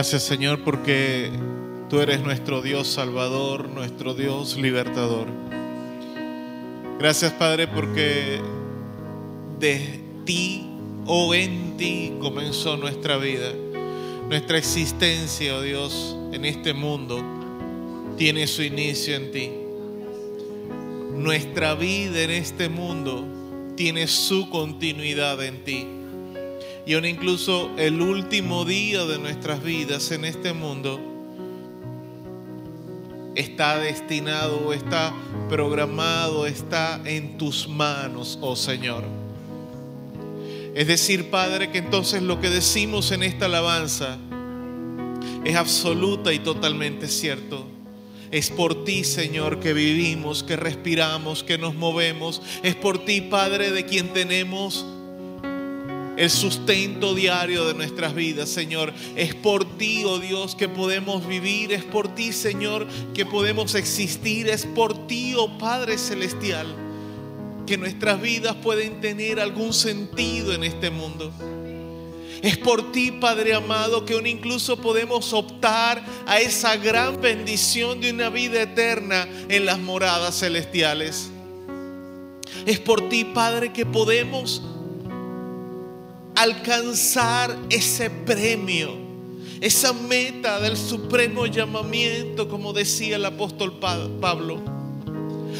gracias. 0.00 0.22
Señor 0.22 0.64
porque 0.64 1.30
tú 1.90 2.00
eres 2.00 2.22
nuestro 2.22 2.62
Dios 2.62 2.88
Salvador, 2.88 3.68
nuestro 3.68 4.14
Dios 4.14 4.56
Libertador. 4.56 5.26
Gracias 6.98 7.34
Padre 7.34 7.68
porque 7.68 8.40
de 9.58 10.00
ti 10.24 10.66
o 11.04 11.34
en 11.34 11.76
ti 11.76 12.14
comenzó 12.18 12.78
nuestra 12.78 13.18
vida. 13.18 13.52
Nuestra 14.26 14.56
existencia, 14.56 15.54
oh 15.54 15.60
Dios, 15.60 16.16
en 16.32 16.46
este 16.46 16.72
mundo 16.72 17.22
tiene 18.16 18.46
su 18.46 18.62
inicio 18.62 19.16
en 19.16 19.32
ti. 19.32 19.50
Nuestra 21.12 21.74
vida 21.74 22.22
en 22.22 22.30
este 22.30 22.70
mundo 22.70 23.26
tiene 23.76 24.06
su 24.06 24.48
continuidad 24.48 25.44
en 25.44 25.62
ti. 25.62 25.99
Y 26.86 26.94
aún 26.94 27.04
incluso 27.04 27.70
el 27.76 28.00
último 28.00 28.64
día 28.64 29.04
de 29.04 29.18
nuestras 29.18 29.62
vidas 29.62 30.10
en 30.10 30.24
este 30.24 30.52
mundo 30.52 31.00
está 33.34 33.78
destinado, 33.78 34.72
está 34.72 35.14
programado, 35.48 36.46
está 36.46 37.00
en 37.04 37.38
tus 37.38 37.68
manos, 37.68 38.38
oh 38.40 38.56
Señor. 38.56 39.04
Es 40.74 40.86
decir, 40.86 41.30
Padre, 41.30 41.70
que 41.70 41.78
entonces 41.78 42.22
lo 42.22 42.40
que 42.40 42.48
decimos 42.48 43.10
en 43.12 43.22
esta 43.22 43.46
alabanza 43.46 44.18
es 45.44 45.56
absoluta 45.56 46.32
y 46.32 46.38
totalmente 46.38 47.08
cierto. 47.08 47.66
Es 48.30 48.50
por 48.50 48.84
ti, 48.84 49.02
Señor, 49.02 49.58
que 49.58 49.72
vivimos, 49.72 50.44
que 50.44 50.54
respiramos, 50.54 51.42
que 51.42 51.58
nos 51.58 51.74
movemos. 51.74 52.40
Es 52.62 52.76
por 52.76 53.04
ti, 53.04 53.20
Padre, 53.22 53.72
de 53.72 53.84
quien 53.84 54.12
tenemos 54.12 54.86
el 56.20 56.28
sustento 56.28 57.14
diario 57.14 57.64
de 57.64 57.72
nuestras 57.72 58.14
vidas, 58.14 58.50
Señor. 58.50 58.92
Es 59.16 59.34
por 59.34 59.78
ti, 59.78 60.04
oh 60.04 60.18
Dios, 60.18 60.54
que 60.54 60.68
podemos 60.68 61.26
vivir. 61.26 61.72
Es 61.72 61.82
por 61.82 62.14
ti, 62.14 62.34
Señor, 62.34 62.86
que 63.14 63.24
podemos 63.24 63.74
existir. 63.74 64.46
Es 64.46 64.66
por 64.66 65.06
ti, 65.06 65.32
oh 65.34 65.56
Padre 65.56 65.96
Celestial, 65.96 66.66
que 67.66 67.78
nuestras 67.78 68.20
vidas 68.20 68.54
pueden 68.56 69.00
tener 69.00 69.40
algún 69.40 69.72
sentido 69.72 70.52
en 70.52 70.62
este 70.64 70.90
mundo. 70.90 71.32
Es 72.42 72.58
por 72.58 72.92
ti, 72.92 73.12
Padre 73.12 73.54
amado, 73.54 74.04
que 74.04 74.12
aún 74.12 74.26
incluso 74.26 74.78
podemos 74.78 75.32
optar 75.32 76.04
a 76.26 76.38
esa 76.38 76.76
gran 76.76 77.18
bendición 77.22 77.98
de 77.98 78.10
una 78.10 78.28
vida 78.28 78.60
eterna 78.60 79.26
en 79.48 79.64
las 79.64 79.78
moradas 79.78 80.38
celestiales. 80.38 81.30
Es 82.66 82.78
por 82.78 83.08
ti, 83.08 83.24
Padre, 83.24 83.72
que 83.72 83.86
podemos 83.86 84.60
alcanzar 86.40 87.54
ese 87.68 88.08
premio, 88.08 88.96
esa 89.60 89.92
meta 89.92 90.58
del 90.58 90.74
supremo 90.74 91.44
llamamiento, 91.44 92.48
como 92.48 92.72
decía 92.72 93.16
el 93.16 93.26
apóstol 93.26 93.78
Pablo. 93.78 94.58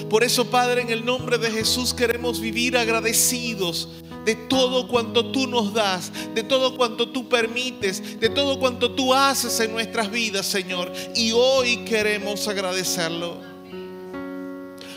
Por 0.08 0.24
eso, 0.24 0.46
Padre, 0.46 0.80
en 0.80 0.88
el 0.88 1.04
nombre 1.04 1.36
de 1.36 1.50
Jesús 1.50 1.92
queremos 1.92 2.40
vivir 2.40 2.78
agradecidos 2.78 3.88
de 4.24 4.34
todo 4.34 4.88
cuanto 4.88 5.30
tú 5.30 5.46
nos 5.46 5.74
das, 5.74 6.12
de 6.34 6.42
todo 6.44 6.74
cuanto 6.78 7.10
tú 7.10 7.28
permites, 7.28 8.18
de 8.18 8.30
todo 8.30 8.58
cuanto 8.58 8.92
tú 8.92 9.12
haces 9.12 9.60
en 9.60 9.72
nuestras 9.72 10.10
vidas, 10.10 10.46
Señor. 10.46 10.90
Y 11.14 11.32
hoy 11.32 11.84
queremos 11.84 12.48
agradecerlo. 12.48 13.49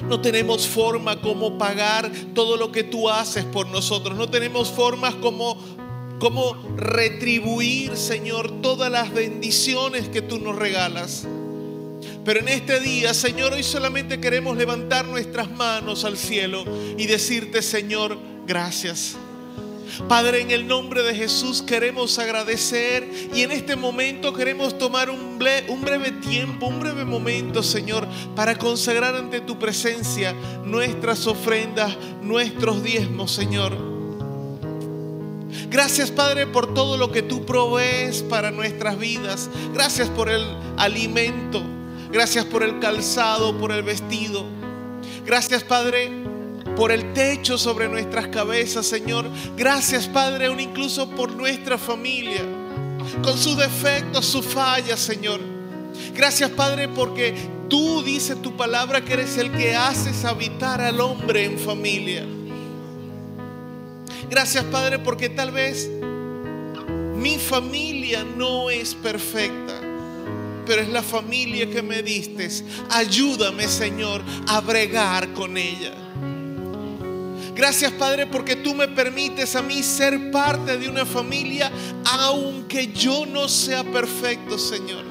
No 0.08 0.22
tenemos 0.22 0.68
forma 0.68 1.22
como 1.22 1.58
pagar 1.58 2.12
todo 2.34 2.58
lo 2.58 2.72
que 2.72 2.84
tú 2.84 3.10
haces 3.10 3.46
por 3.46 3.68
nosotros. 3.68 4.18
No 4.18 4.30
tenemos 4.30 4.70
formas 4.70 5.16
como, 5.16 5.58
como 6.20 6.56
retribuir, 6.78 7.96
Señor, 7.96 8.62
todas 8.62 8.92
las 8.92 9.14
bendiciones 9.14 10.10
que 10.10 10.22
tú 10.22 10.40
nos 10.40 10.56
regalas. 10.56 11.26
Pero 12.26 12.40
en 12.40 12.48
este 12.48 12.80
día, 12.80 13.14
Señor, 13.14 13.54
hoy 13.54 13.64
solamente 13.64 14.20
queremos 14.20 14.58
levantar 14.58 15.06
nuestras 15.06 15.50
manos 15.52 16.06
al 16.06 16.18
cielo 16.18 16.64
y 16.98 17.06
decirte, 17.06 17.62
Señor, 17.62 18.18
gracias. 18.46 19.18
Padre, 20.08 20.42
en 20.42 20.52
el 20.52 20.68
nombre 20.68 21.04
de 21.04 21.14
Jesús 21.14 21.62
queremos 21.62 22.18
agradecer 22.18 23.08
y 23.34 23.42
en 23.42 23.52
este 23.52 23.76
momento 23.76 24.34
queremos 24.34 24.78
tomar 24.78 25.10
un, 25.10 25.38
breve 25.38 26.12
tiempo, 26.12 26.68
un 26.68 26.80
breve 26.80 27.06
momento, 27.06 27.62
Señor, 27.62 28.08
para 28.36 28.58
consagrar 28.58 29.16
ante 29.16 29.42
tu 29.42 29.60
presencia 29.60 30.34
nuestras 30.66 31.28
ofrendas, 31.28 31.96
nuestros 32.22 32.84
diezmos, 32.84 33.32
Señor. 33.32 33.78
Gracias, 35.70 36.12
Padre, 36.12 36.48
por 36.48 36.74
todo 36.74 36.98
lo 36.98 37.12
que 37.12 37.22
tú 37.22 37.46
provees 37.46 38.24
para 38.24 38.52
nuestras 38.52 38.98
vidas. 38.98 39.50
Gracias 39.74 40.10
por 40.10 40.30
el 40.30 40.44
alimento. 40.78 41.64
Gracias 42.12 42.46
por 42.46 42.64
el 42.64 42.80
calzado, 42.80 43.58
por 43.58 43.72
el 43.72 43.84
vestido. 43.84 44.46
Gracias, 45.26 45.64
Padre 45.64 46.23
por 46.76 46.92
el 46.92 47.14
techo 47.14 47.58
sobre 47.58 47.88
nuestras 47.88 48.28
cabezas, 48.28 48.86
Señor. 48.86 49.26
Gracias, 49.56 50.08
Padre, 50.08 50.48
aún 50.48 50.60
incluso 50.60 51.10
por 51.10 51.32
nuestra 51.32 51.78
familia, 51.78 52.42
con 53.22 53.38
sus 53.38 53.58
defectos, 53.58 54.26
sus 54.26 54.46
fallas, 54.46 55.00
Señor. 55.00 55.40
Gracias, 56.16 56.50
Padre, 56.52 56.88
porque 56.88 57.36
tú 57.70 58.04
dices 58.04 58.42
tu 58.42 58.56
palabra 58.56 59.02
que 59.02 59.14
eres 59.14 59.38
el 59.38 59.52
que 59.52 59.76
haces 59.76 60.26
habitar 60.26 60.82
al 60.82 61.00
hombre 61.00 61.46
en 61.46 61.60
familia. 61.60 62.26
Gracias, 64.30 64.64
Padre, 64.66 65.00
porque 65.00 65.30
tal 65.30 65.52
vez 65.52 65.90
mi 67.16 67.38
familia 67.38 68.24
no 68.24 68.70
es 68.70 68.96
perfecta 68.96 69.74
pero 70.66 70.82
es 70.82 70.90
la 70.90 71.04
familia 71.04 71.70
que 71.70 71.82
me 71.82 72.02
diste. 72.02 72.48
Ayúdame, 72.90 73.68
Señor, 73.68 74.22
a 74.48 74.62
bregar 74.62 75.34
con 75.34 75.58
ella. 75.58 76.03
Gracias 77.56 77.92
Padre 77.92 78.26
porque 78.26 78.56
tú 78.56 78.74
me 78.74 78.88
permites 78.88 79.56
a 79.56 79.62
mí 79.62 79.84
ser 79.84 80.32
parte 80.32 80.78
de 80.78 80.90
una 80.90 81.06
familia 81.06 81.72
aunque 82.04 82.92
yo 82.94 83.26
no 83.26 83.48
sea 83.48 83.84
perfecto, 83.84 84.58
Señor. 84.58 85.06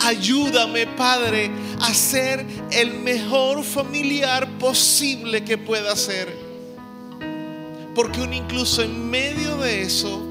Ayúdame, 0.00 0.86
Padre, 0.86 1.50
a 1.80 1.94
ser 1.94 2.44
el 2.70 2.94
mejor 2.94 3.62
familiar 3.62 4.48
posible 4.58 5.44
que 5.44 5.58
pueda 5.58 5.94
ser. 5.96 6.36
Porque 7.94 8.20
incluso 8.20 8.82
en 8.82 9.10
medio 9.10 9.56
de 9.58 9.82
eso, 9.82 10.22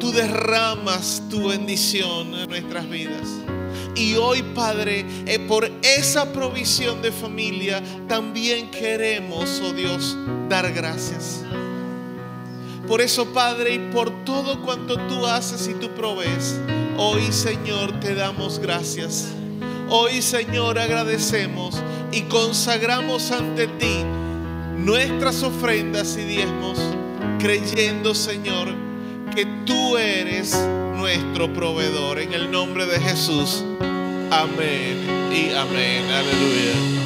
tú 0.00 0.12
derramas 0.12 1.22
tu 1.30 1.48
bendición 1.48 2.34
en 2.34 2.48
nuestras 2.48 2.88
vidas. 2.88 3.28
Y 3.96 4.14
hoy, 4.16 4.42
Padre, 4.54 5.06
eh, 5.26 5.38
por 5.38 5.70
esa 5.82 6.30
provisión 6.32 7.00
de 7.00 7.10
familia, 7.10 7.82
también 8.06 8.70
queremos, 8.70 9.62
oh 9.64 9.72
Dios, 9.72 10.14
dar 10.50 10.70
gracias. 10.72 11.42
Por 12.86 13.00
eso, 13.00 13.26
Padre, 13.32 13.74
y 13.74 13.78
por 13.78 14.24
todo 14.24 14.62
cuanto 14.62 14.96
tú 15.08 15.26
haces 15.26 15.66
y 15.66 15.74
tú 15.74 15.88
provees, 15.94 16.60
hoy, 16.98 17.32
Señor, 17.32 17.98
te 17.98 18.14
damos 18.14 18.58
gracias. 18.58 19.28
Hoy, 19.88 20.20
Señor, 20.20 20.78
agradecemos 20.78 21.82
y 22.12 22.22
consagramos 22.22 23.32
ante 23.32 23.66
ti 23.66 24.04
nuestras 24.76 25.42
ofrendas 25.42 26.16
y 26.16 26.24
diezmos, 26.24 26.78
creyendo, 27.38 28.14
Señor, 28.14 28.85
que 29.36 29.44
tú 29.66 29.98
eres 29.98 30.58
nuestro 30.96 31.52
proveedor. 31.52 32.18
En 32.18 32.32
el 32.32 32.50
nombre 32.50 32.86
de 32.86 32.98
Jesús. 32.98 33.62
Amén 34.30 35.30
y 35.30 35.52
amén. 35.52 36.06
Aleluya. 36.10 37.05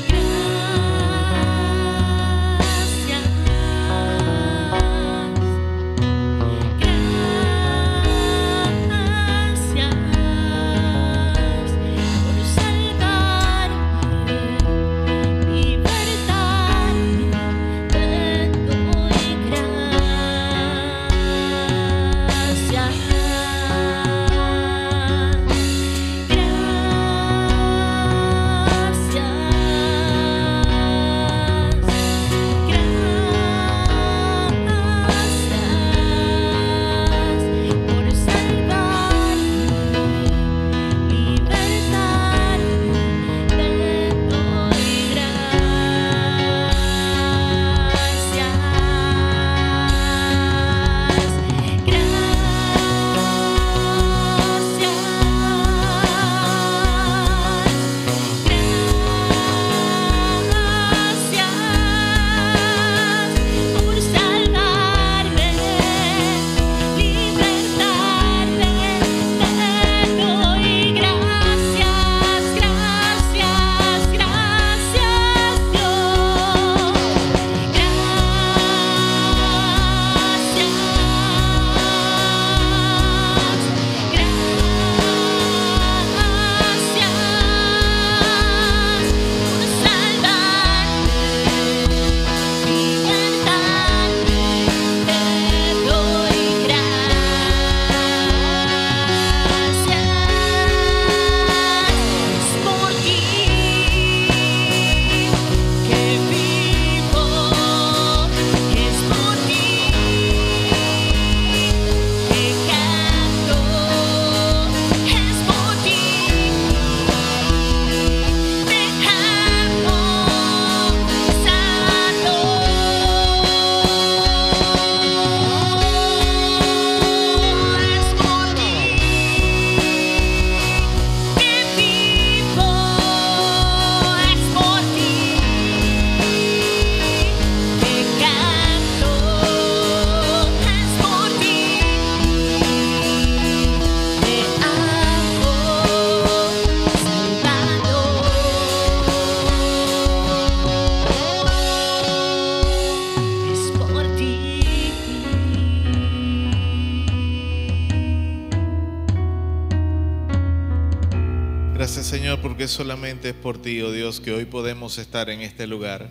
Solamente 162.81 163.29
es 163.29 163.35
por 163.35 163.61
ti, 163.61 163.83
oh 163.83 163.93
Dios, 163.93 164.21
que 164.21 164.33
hoy 164.33 164.47
podemos 164.47 164.97
estar 164.97 165.29
en 165.29 165.43
este 165.43 165.67
lugar. 165.67 166.09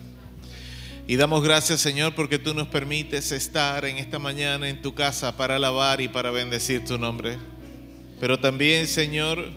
Y 1.08 1.16
damos 1.16 1.42
gracias, 1.42 1.80
Señor, 1.80 2.14
porque 2.14 2.38
tú 2.38 2.54
nos 2.54 2.68
permites 2.68 3.32
estar 3.32 3.84
en 3.84 3.96
esta 3.96 4.20
mañana 4.20 4.68
en 4.68 4.80
tu 4.80 4.94
casa 4.94 5.36
para 5.36 5.56
alabar 5.56 6.00
y 6.00 6.06
para 6.06 6.30
bendecir 6.30 6.84
tu 6.84 6.96
nombre. 6.96 7.38
Pero 8.20 8.38
también, 8.38 8.86
Señor, 8.86 9.50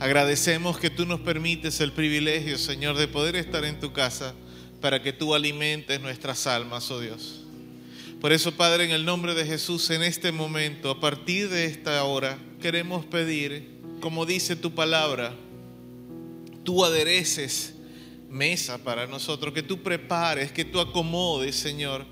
agradecemos 0.00 0.78
que 0.78 0.90
tú 0.90 1.06
nos 1.06 1.20
permites 1.20 1.80
el 1.80 1.92
privilegio, 1.92 2.58
Señor, 2.58 2.98
de 2.98 3.08
poder 3.08 3.36
estar 3.36 3.64
en 3.64 3.80
tu 3.80 3.94
casa 3.94 4.34
para 4.82 5.02
que 5.02 5.14
tú 5.14 5.34
alimentes 5.34 5.98
nuestras 5.98 6.46
almas, 6.46 6.90
oh 6.90 7.00
Dios. 7.00 7.40
Por 8.20 8.32
eso, 8.32 8.52
Padre, 8.52 8.84
en 8.84 8.90
el 8.90 9.06
nombre 9.06 9.32
de 9.32 9.46
Jesús, 9.46 9.88
en 9.88 10.02
este 10.02 10.30
momento, 10.30 10.90
a 10.90 11.00
partir 11.00 11.48
de 11.48 11.64
esta 11.64 12.04
hora, 12.04 12.36
queremos 12.60 13.06
pedir, 13.06 13.80
como 14.02 14.26
dice 14.26 14.56
tu 14.56 14.74
palabra, 14.74 15.34
tú 16.64 16.84
adereces 16.84 17.74
mesa 18.28 18.78
para 18.78 19.06
nosotros, 19.06 19.52
que 19.52 19.62
tú 19.62 19.82
prepares, 19.82 20.52
que 20.52 20.64
tú 20.64 20.80
acomodes, 20.80 21.56
Señor, 21.56 22.06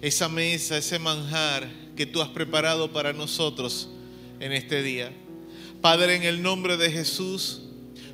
esa 0.00 0.28
mesa, 0.28 0.76
ese 0.76 0.98
manjar 0.98 1.68
que 1.96 2.06
tú 2.06 2.20
has 2.22 2.28
preparado 2.28 2.92
para 2.92 3.12
nosotros 3.12 3.88
en 4.40 4.52
este 4.52 4.82
día. 4.82 5.12
Padre, 5.80 6.16
en 6.16 6.24
el 6.24 6.42
nombre 6.42 6.76
de 6.76 6.90
Jesús, 6.90 7.62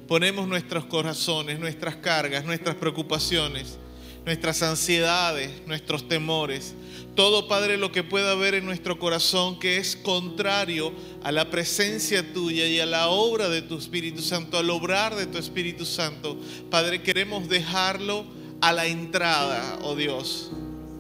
ponemos 0.07 0.47
nuestros 0.47 0.84
corazones, 0.84 1.59
nuestras 1.59 1.97
cargas, 1.97 2.45
nuestras 2.45 2.76
preocupaciones, 2.76 3.78
nuestras 4.24 4.62
ansiedades, 4.62 5.51
nuestros 5.66 6.09
temores, 6.09 6.74
todo, 7.17 7.49
Padre, 7.49 7.79
lo 7.79 7.91
que 7.91 8.05
pueda 8.05 8.33
haber 8.33 8.55
en 8.55 8.64
nuestro 8.64 8.99
corazón 8.99 9.59
que 9.59 9.79
es 9.79 9.97
contrario 9.97 10.93
a 11.25 11.33
la 11.33 11.51
presencia 11.51 12.33
tuya 12.33 12.67
y 12.67 12.79
a 12.79 12.87
la 12.87 13.09
obra 13.09 13.49
de 13.49 13.62
tu 13.62 13.77
Espíritu 13.77 14.23
Santo, 14.23 14.59
al 14.59 14.71
obrar 14.71 15.17
de 15.17 15.27
tu 15.27 15.39
Espíritu 15.39 15.85
Santo, 15.85 16.39
Padre, 16.71 17.03
queremos 17.03 17.49
dejarlo 17.49 18.25
a 18.61 18.73
la 18.73 18.87
entrada, 18.87 19.79
oh 19.83 19.97
Dios, 19.97 20.53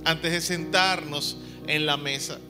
antes 0.04 0.32
de 0.32 0.40
sentarnos 0.40 1.36
en 1.66 1.86
la 1.86 1.96
mesa. 1.96 2.40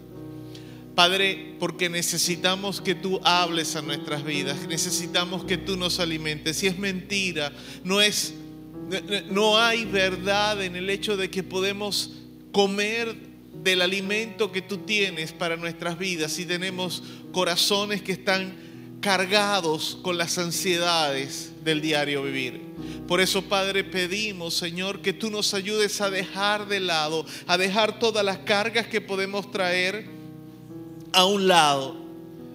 Padre, 0.94 1.56
porque 1.60 1.90
necesitamos 1.90 2.80
que 2.80 2.94
tú 2.94 3.20
hables 3.22 3.76
a 3.76 3.82
nuestras 3.82 4.24
vidas, 4.24 4.66
necesitamos 4.66 5.44
que 5.44 5.58
tú 5.58 5.76
nos 5.76 6.00
alimentes. 6.00 6.56
Si 6.56 6.66
es 6.66 6.78
mentira, 6.78 7.52
no 7.84 8.00
es 8.00 8.32
no 9.30 9.58
hay 9.58 9.84
verdad 9.84 10.62
en 10.62 10.76
el 10.76 10.88
hecho 10.90 11.16
de 11.16 11.28
que 11.28 11.42
podemos 11.42 12.12
comer 12.52 13.25
del 13.66 13.82
alimento 13.82 14.52
que 14.52 14.62
tú 14.62 14.78
tienes 14.78 15.32
para 15.32 15.56
nuestras 15.56 15.98
vidas 15.98 16.38
y 16.38 16.46
tenemos 16.46 17.02
corazones 17.32 18.00
que 18.00 18.12
están 18.12 18.54
cargados 19.00 19.98
con 20.02 20.16
las 20.16 20.38
ansiedades 20.38 21.50
del 21.64 21.80
diario 21.80 22.22
vivir. 22.22 22.60
Por 23.08 23.20
eso, 23.20 23.42
Padre, 23.42 23.82
pedimos, 23.82 24.54
Señor, 24.54 25.02
que 25.02 25.12
tú 25.12 25.30
nos 25.30 25.52
ayudes 25.52 26.00
a 26.00 26.10
dejar 26.10 26.68
de 26.68 26.78
lado, 26.78 27.26
a 27.48 27.58
dejar 27.58 27.98
todas 27.98 28.24
las 28.24 28.38
cargas 28.38 28.86
que 28.86 29.00
podemos 29.00 29.50
traer 29.50 30.06
a 31.12 31.24
un 31.24 31.48
lado 31.48 31.96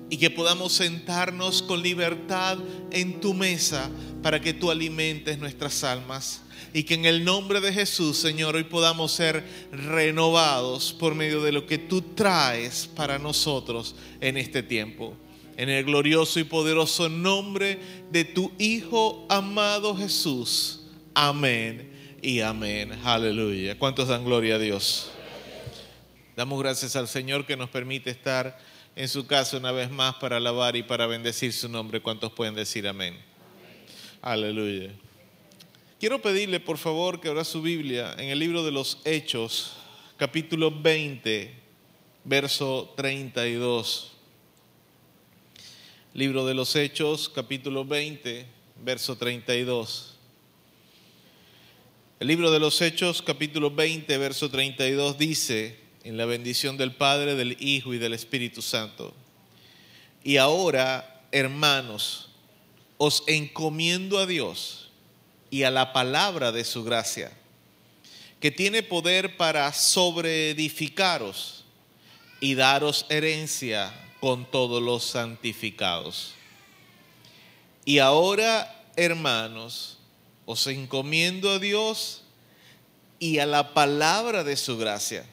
y 0.10 0.16
que 0.16 0.30
podamos 0.30 0.72
sentarnos 0.72 1.62
con 1.62 1.82
libertad 1.82 2.58
en 2.92 3.20
tu 3.20 3.34
mesa 3.34 3.90
para 4.24 4.40
que 4.40 4.54
tú 4.54 4.72
alimentes 4.72 5.38
nuestras 5.40 5.84
almas 5.84 6.42
y 6.74 6.84
que 6.84 6.94
en 6.94 7.06
el 7.06 7.24
nombre 7.26 7.60
de 7.60 7.74
Jesús, 7.74 8.18
Señor, 8.18 8.56
hoy 8.56 8.64
podamos 8.64 9.12
ser 9.12 9.44
renovados 9.72 10.94
por 10.94 11.16
medio 11.16 11.42
de 11.42 11.52
lo 11.52 11.66
que 11.66 11.78
tú 11.78 12.02
traes 12.02 12.90
para 12.96 13.20
nosotros 13.20 13.96
en 14.22 14.38
este 14.38 14.64
tiempo. 14.64 15.16
En 15.58 15.70
el 15.70 15.84
glorioso 15.84 16.40
y 16.40 16.44
poderoso 16.44 17.10
nombre 17.10 17.78
de 18.10 18.24
tu 18.24 18.52
Hijo 18.58 19.26
amado 19.30 19.96
Jesús. 19.96 20.82
Amén 21.14 21.92
y 22.22 22.40
amén. 22.40 22.94
Aleluya. 23.04 23.78
¿Cuántos 23.78 24.08
dan 24.08 24.24
gloria 24.24 24.56
a 24.56 24.60
Dios? 24.60 25.12
Damos 26.36 26.60
gracias 26.60 26.96
al 26.96 27.08
Señor 27.08 27.46
que 27.46 27.58
nos 27.58 27.70
permite 27.70 28.10
estar 28.10 28.58
en 28.96 29.10
su 29.10 29.28
casa 29.28 29.58
una 29.58 29.72
vez 29.72 29.92
más 29.92 30.16
para 30.16 30.38
alabar 30.38 30.76
y 30.76 30.84
para 30.84 31.06
bendecir 31.06 31.52
su 31.52 31.68
nombre. 31.68 32.02
¿Cuántos 32.02 32.32
pueden 32.32 32.56
decir 32.56 32.88
amén? 32.88 33.18
Aleluya. 34.22 34.92
Quiero 36.02 36.20
pedirle, 36.20 36.60
por 36.60 36.80
favor, 36.80 37.22
que 37.22 37.30
abra 37.30 37.44
su 37.44 37.62
Biblia 37.62 38.16
en 38.18 38.30
el 38.30 38.40
libro 38.40 38.64
de 38.64 38.72
los 38.72 38.98
Hechos, 39.06 39.74
capítulo 40.18 40.72
20, 40.72 41.54
verso 42.24 42.92
32. 42.98 44.12
Libro 46.16 46.44
de 46.48 46.56
los 46.56 46.76
Hechos, 46.76 47.30
capítulo 47.30 47.86
20, 47.86 48.48
verso 48.84 49.16
32. 49.16 50.16
El 52.20 52.28
libro 52.30 52.50
de 52.50 52.60
los 52.60 52.82
Hechos, 52.82 53.22
capítulo 53.22 53.70
20, 53.70 54.18
verso 54.18 54.50
32 54.50 55.20
dice, 55.20 55.78
en 56.04 56.18
la 56.18 56.26
bendición 56.26 56.78
del 56.78 56.96
Padre, 56.96 57.36
del 57.36 57.58
Hijo 57.60 57.94
y 57.94 58.00
del 58.00 58.16
Espíritu 58.16 58.64
Santo. 58.64 59.14
Y 60.24 60.38
ahora, 60.38 61.28
hermanos, 61.32 62.30
os 62.98 63.24
encomiendo 63.28 64.18
a 64.18 64.26
Dios 64.26 64.88
y 65.52 65.64
a 65.64 65.70
la 65.70 65.94
palabra 65.94 66.52
de 66.54 66.64
su 66.64 66.84
gracia, 66.84 67.30
que 68.40 68.50
tiene 68.50 68.82
poder 68.82 69.38
para 69.38 69.72
sobreedificaros 69.74 71.66
y 72.40 72.56
daros 72.56 73.06
herencia 73.10 73.94
con 74.22 74.50
todos 74.50 74.82
los 74.82 75.04
santificados. 75.04 76.34
Y 77.84 78.00
ahora, 78.00 78.84
hermanos, 78.96 79.98
os 80.46 80.66
encomiendo 80.68 81.52
a 81.52 81.60
Dios 81.60 82.24
y 83.20 83.40
a 83.40 83.46
la 83.46 83.74
palabra 83.74 84.46
de 84.46 84.56
su 84.56 84.78
gracia, 84.78 85.26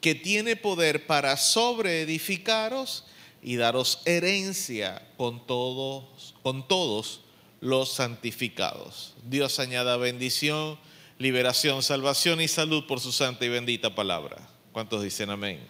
que 0.00 0.16
tiene 0.16 0.56
poder 0.56 1.06
para 1.06 1.36
sobreedificaros 1.36 3.04
y 3.42 3.56
daros 3.56 4.00
herencia 4.06 5.06
con 5.16 5.46
todos, 5.46 6.34
con 6.42 6.66
todos 6.66 7.20
los 7.60 7.92
santificados. 7.92 9.14
Dios 9.24 9.58
añada 9.58 9.96
bendición, 9.96 10.78
liberación, 11.18 11.82
salvación 11.82 12.40
y 12.40 12.48
salud 12.48 12.86
por 12.86 13.00
su 13.00 13.12
santa 13.12 13.44
y 13.44 13.48
bendita 13.48 13.94
palabra. 13.94 14.36
¿Cuántos 14.72 15.02
dicen 15.02 15.30
amén? 15.30 15.60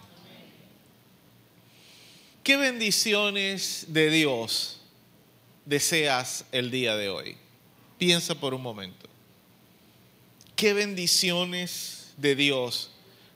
¿Qué 2.42 2.56
bendiciones 2.56 3.86
de 3.88 4.10
Dios 4.10 4.80
deseas 5.64 6.44
el 6.52 6.70
día 6.70 6.96
de 6.96 7.08
hoy? 7.08 7.36
Piensa 7.98 8.34
por 8.34 8.54
un 8.54 8.62
momento. 8.62 9.08
¿Qué 10.54 10.72
bendiciones 10.72 12.14
de 12.16 12.34
Dios 12.34 12.90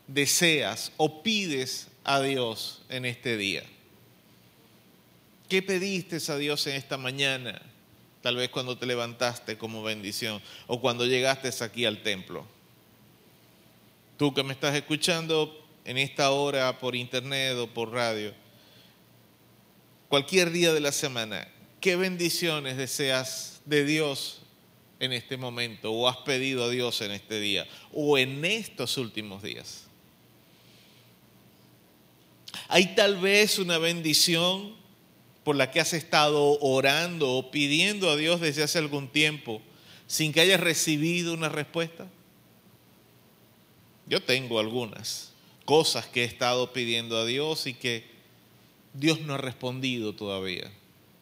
deseas 0.06 0.92
o 0.96 1.22
pides 1.22 1.88
a 2.04 2.20
Dios 2.20 2.82
en 2.88 3.04
este 3.04 3.36
día? 3.36 3.62
¿Qué 5.48 5.62
pediste 5.62 6.18
a 6.30 6.36
Dios 6.36 6.66
en 6.68 6.76
esta 6.76 6.96
mañana? 6.96 7.60
Tal 8.22 8.36
vez 8.36 8.50
cuando 8.50 8.76
te 8.76 8.86
levantaste 8.86 9.56
como 9.56 9.82
bendición 9.82 10.42
o 10.66 10.80
cuando 10.80 11.06
llegaste 11.06 11.50
aquí 11.64 11.86
al 11.86 12.02
templo. 12.02 12.46
Tú 14.18 14.34
que 14.34 14.42
me 14.42 14.52
estás 14.52 14.74
escuchando 14.74 15.66
en 15.84 15.96
esta 15.96 16.30
hora 16.30 16.78
por 16.78 16.94
internet 16.94 17.56
o 17.56 17.66
por 17.66 17.90
radio, 17.92 18.34
cualquier 20.08 20.50
día 20.50 20.74
de 20.74 20.80
la 20.80 20.92
semana, 20.92 21.48
¿qué 21.80 21.96
bendiciones 21.96 22.76
deseas 22.76 23.62
de 23.64 23.84
Dios 23.84 24.42
en 24.98 25.14
este 25.14 25.38
momento 25.38 25.90
o 25.90 26.06
has 26.06 26.18
pedido 26.18 26.64
a 26.64 26.68
Dios 26.68 27.00
en 27.00 27.12
este 27.12 27.40
día 27.40 27.66
o 27.94 28.18
en 28.18 28.44
estos 28.44 28.98
últimos 28.98 29.42
días? 29.42 29.84
Hay 32.68 32.94
tal 32.94 33.16
vez 33.16 33.58
una 33.58 33.78
bendición 33.78 34.79
por 35.44 35.56
la 35.56 35.70
que 35.70 35.80
has 35.80 35.92
estado 35.92 36.58
orando 36.60 37.32
o 37.32 37.50
pidiendo 37.50 38.10
a 38.10 38.16
Dios 38.16 38.40
desde 38.40 38.62
hace 38.62 38.78
algún 38.78 39.08
tiempo 39.08 39.62
sin 40.06 40.32
que 40.32 40.40
hayas 40.40 40.60
recibido 40.60 41.34
una 41.34 41.48
respuesta? 41.48 42.06
Yo 44.06 44.22
tengo 44.22 44.58
algunas 44.58 45.32
cosas 45.64 46.06
que 46.06 46.22
he 46.22 46.24
estado 46.24 46.72
pidiendo 46.72 47.16
a 47.16 47.24
Dios 47.24 47.66
y 47.66 47.74
que 47.74 48.04
Dios 48.92 49.20
no 49.20 49.34
ha 49.34 49.38
respondido 49.38 50.14
todavía. 50.14 50.70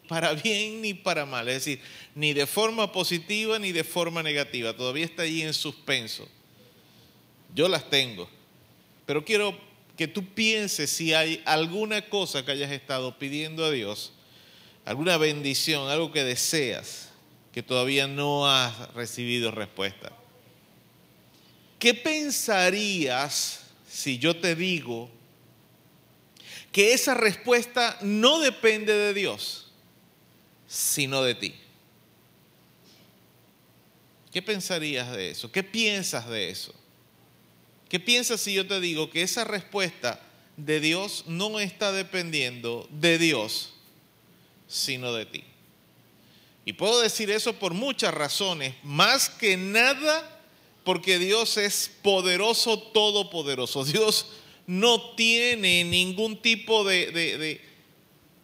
Para 0.08 0.32
bien 0.32 0.80
ni 0.80 0.94
para 0.94 1.26
mal. 1.26 1.48
Es 1.48 1.66
decir, 1.66 1.80
ni 2.14 2.32
de 2.32 2.46
forma 2.46 2.90
positiva 2.90 3.58
ni 3.58 3.72
de 3.72 3.84
forma 3.84 4.22
negativa. 4.22 4.74
Todavía 4.74 5.04
está 5.04 5.22
allí 5.22 5.42
en 5.42 5.52
suspenso. 5.52 6.26
Yo 7.54 7.68
las 7.68 7.90
tengo. 7.90 8.28
Pero 9.04 9.22
quiero 9.24 9.67
que 9.98 10.06
tú 10.06 10.24
pienses 10.24 10.90
si 10.90 11.12
hay 11.12 11.42
alguna 11.44 12.08
cosa 12.08 12.44
que 12.44 12.52
hayas 12.52 12.70
estado 12.70 13.18
pidiendo 13.18 13.64
a 13.64 13.72
Dios, 13.72 14.12
alguna 14.84 15.18
bendición, 15.18 15.90
algo 15.90 16.12
que 16.12 16.22
deseas, 16.22 17.08
que 17.52 17.64
todavía 17.64 18.06
no 18.06 18.48
has 18.48 18.94
recibido 18.94 19.50
respuesta. 19.50 20.12
¿Qué 21.80 21.94
pensarías 21.94 23.64
si 23.90 24.18
yo 24.18 24.36
te 24.36 24.54
digo 24.54 25.10
que 26.70 26.92
esa 26.92 27.14
respuesta 27.14 27.98
no 28.00 28.38
depende 28.38 28.92
de 28.92 29.12
Dios, 29.12 29.72
sino 30.68 31.24
de 31.24 31.34
ti? 31.34 31.54
¿Qué 34.32 34.42
pensarías 34.42 35.10
de 35.10 35.30
eso? 35.30 35.50
¿Qué 35.50 35.64
piensas 35.64 36.28
de 36.28 36.50
eso? 36.50 36.72
¿Qué 37.88 38.00
piensas 38.00 38.40
si 38.40 38.54
yo 38.54 38.66
te 38.66 38.80
digo 38.80 39.10
que 39.10 39.22
esa 39.22 39.44
respuesta 39.44 40.20
de 40.56 40.80
Dios 40.80 41.24
no 41.26 41.58
está 41.60 41.92
dependiendo 41.92 42.86
de 42.90 43.18
Dios, 43.18 43.70
sino 44.66 45.12
de 45.12 45.26
ti? 45.26 45.44
Y 46.64 46.74
puedo 46.74 47.00
decir 47.00 47.30
eso 47.30 47.54
por 47.54 47.72
muchas 47.72 48.12
razones, 48.12 48.74
más 48.82 49.30
que 49.30 49.56
nada 49.56 50.38
porque 50.84 51.18
Dios 51.18 51.58
es 51.58 51.90
poderoso, 52.02 52.78
todopoderoso. 52.78 53.84
Dios 53.84 54.26
no 54.66 55.14
tiene 55.16 55.84
ningún 55.84 56.40
tipo 56.40 56.84
de, 56.84 57.60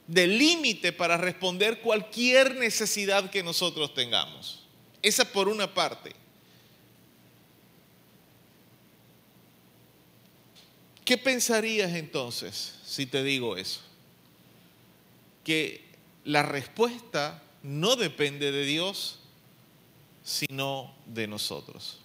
de, 0.07 0.26
límite 0.26 0.92
para 0.92 1.16
responder 1.16 1.80
cualquier 1.80 2.57
necesidad 2.57 3.30
que 3.30 3.42
nosotros 3.42 3.95
tengamos. 3.95 4.61
Esa 5.03 5.30
por 5.30 5.49
una 5.49 5.72
parte. 5.72 6.14
¿Qué 11.05 11.18
pensarías 11.18 11.92
entonces 11.92 12.74
si 12.84 13.07
te 13.07 13.22
digo 13.22 13.57
eso? 13.57 13.80
Que 15.44 15.84
la 16.24 16.42
respuesta 16.42 17.42
no 17.62 17.96
depende 17.96 18.52
de 18.52 18.64
Dios, 18.64 19.18
sino 20.22 20.94
de 21.07 21.26
nosotros. 21.26 21.98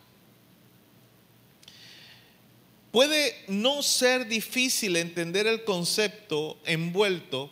Puede 2.91 3.45
no 3.47 3.83
ser 3.83 4.27
difícil 4.27 4.95
entender 4.95 5.47
el 5.47 5.63
concepto 5.63 6.59
envuelto 6.65 7.51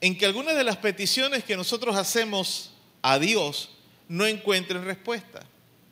en 0.00 0.16
que 0.16 0.26
algunas 0.26 0.54
de 0.54 0.64
las 0.64 0.76
peticiones 0.76 1.44
que 1.44 1.56
nosotros 1.56 1.96
hacemos 1.96 2.70
a 3.02 3.18
Dios 3.18 3.70
no 4.08 4.26
encuentren 4.26 4.84
respuesta. 4.84 5.46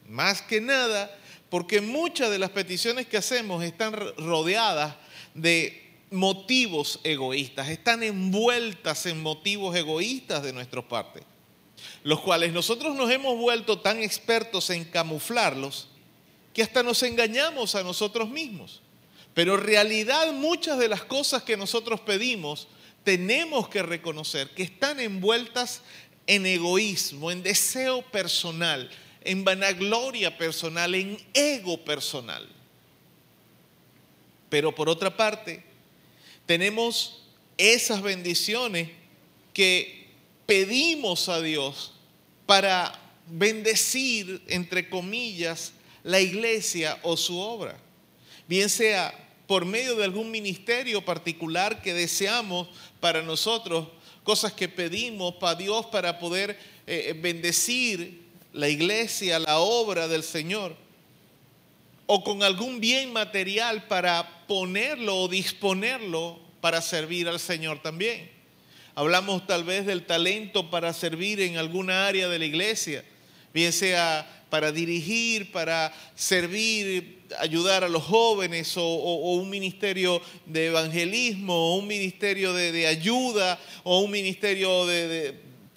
Más 0.06 0.42
que 0.42 0.60
nada 0.60 1.17
porque 1.50 1.80
muchas 1.80 2.30
de 2.30 2.38
las 2.38 2.50
peticiones 2.50 3.06
que 3.06 3.16
hacemos 3.16 3.62
están 3.64 3.94
rodeadas 4.16 4.96
de 5.34 5.88
motivos 6.10 7.00
egoístas, 7.04 7.68
están 7.68 8.02
envueltas 8.02 9.06
en 9.06 9.22
motivos 9.22 9.76
egoístas 9.76 10.42
de 10.42 10.52
nuestra 10.52 10.86
parte, 10.86 11.22
los 12.02 12.20
cuales 12.20 12.52
nosotros 12.52 12.94
nos 12.94 13.10
hemos 13.10 13.36
vuelto 13.36 13.78
tan 13.78 14.02
expertos 14.02 14.70
en 14.70 14.84
camuflarlos 14.84 15.88
que 16.52 16.62
hasta 16.62 16.82
nos 16.82 17.02
engañamos 17.02 17.74
a 17.74 17.82
nosotros 17.82 18.28
mismos. 18.28 18.82
Pero 19.34 19.54
en 19.54 19.60
realidad 19.60 20.32
muchas 20.32 20.78
de 20.78 20.88
las 20.88 21.04
cosas 21.04 21.42
que 21.42 21.56
nosotros 21.56 22.00
pedimos 22.00 22.66
tenemos 23.04 23.68
que 23.68 23.82
reconocer 23.82 24.50
que 24.50 24.64
están 24.64 25.00
envueltas 25.00 25.82
en 26.26 26.44
egoísmo, 26.44 27.30
en 27.30 27.42
deseo 27.42 28.02
personal, 28.02 28.90
en 29.22 29.44
vanagloria 29.44 30.36
personal, 30.36 30.94
en 30.94 31.18
ego 31.34 31.84
personal. 31.84 32.48
Pero 34.48 34.74
por 34.74 34.88
otra 34.88 35.16
parte, 35.16 35.62
tenemos 36.46 37.22
esas 37.56 38.00
bendiciones 38.02 38.88
que 39.52 40.08
pedimos 40.46 41.28
a 41.28 41.42
Dios 41.42 41.92
para 42.46 42.98
bendecir, 43.26 44.42
entre 44.46 44.88
comillas, 44.88 45.72
la 46.02 46.20
iglesia 46.20 46.98
o 47.02 47.16
su 47.16 47.38
obra. 47.38 47.76
Bien 48.46 48.70
sea 48.70 49.12
por 49.46 49.64
medio 49.64 49.96
de 49.96 50.04
algún 50.04 50.30
ministerio 50.30 51.04
particular 51.04 51.82
que 51.82 51.92
deseamos 51.92 52.68
para 53.00 53.22
nosotros, 53.22 53.88
cosas 54.22 54.52
que 54.52 54.68
pedimos 54.68 55.34
para 55.34 55.54
Dios 55.54 55.86
para 55.86 56.18
poder 56.18 56.58
eh, 56.86 57.18
bendecir 57.20 58.27
la 58.58 58.68
iglesia, 58.68 59.38
la 59.38 59.60
obra 59.60 60.08
del 60.08 60.24
Señor, 60.24 60.74
o 62.06 62.24
con 62.24 62.42
algún 62.42 62.80
bien 62.80 63.12
material 63.12 63.86
para 63.86 64.46
ponerlo 64.48 65.16
o 65.16 65.28
disponerlo 65.28 66.40
para 66.60 66.82
servir 66.82 67.28
al 67.28 67.38
Señor 67.38 67.80
también. 67.80 68.28
Hablamos 68.96 69.46
tal 69.46 69.62
vez 69.62 69.86
del 69.86 70.06
talento 70.06 70.70
para 70.70 70.92
servir 70.92 71.40
en 71.40 71.56
alguna 71.56 72.08
área 72.08 72.28
de 72.28 72.36
la 72.36 72.46
iglesia, 72.46 73.04
bien 73.54 73.72
sea 73.72 74.26
para 74.50 74.72
dirigir, 74.72 75.52
para 75.52 75.94
servir, 76.16 77.26
ayudar 77.38 77.84
a 77.84 77.88
los 77.88 78.02
jóvenes 78.02 78.76
o, 78.76 79.34
un 79.34 79.50
ministerio 79.50 80.20
de 80.46 80.66
evangelismo 80.66 81.54
o 81.54 81.76
un 81.76 81.86
ministerio 81.86 82.52
de, 82.52 82.88
ayuda 82.88 83.56
o 83.84 84.00
un 84.00 84.10
ministerio 84.10 84.84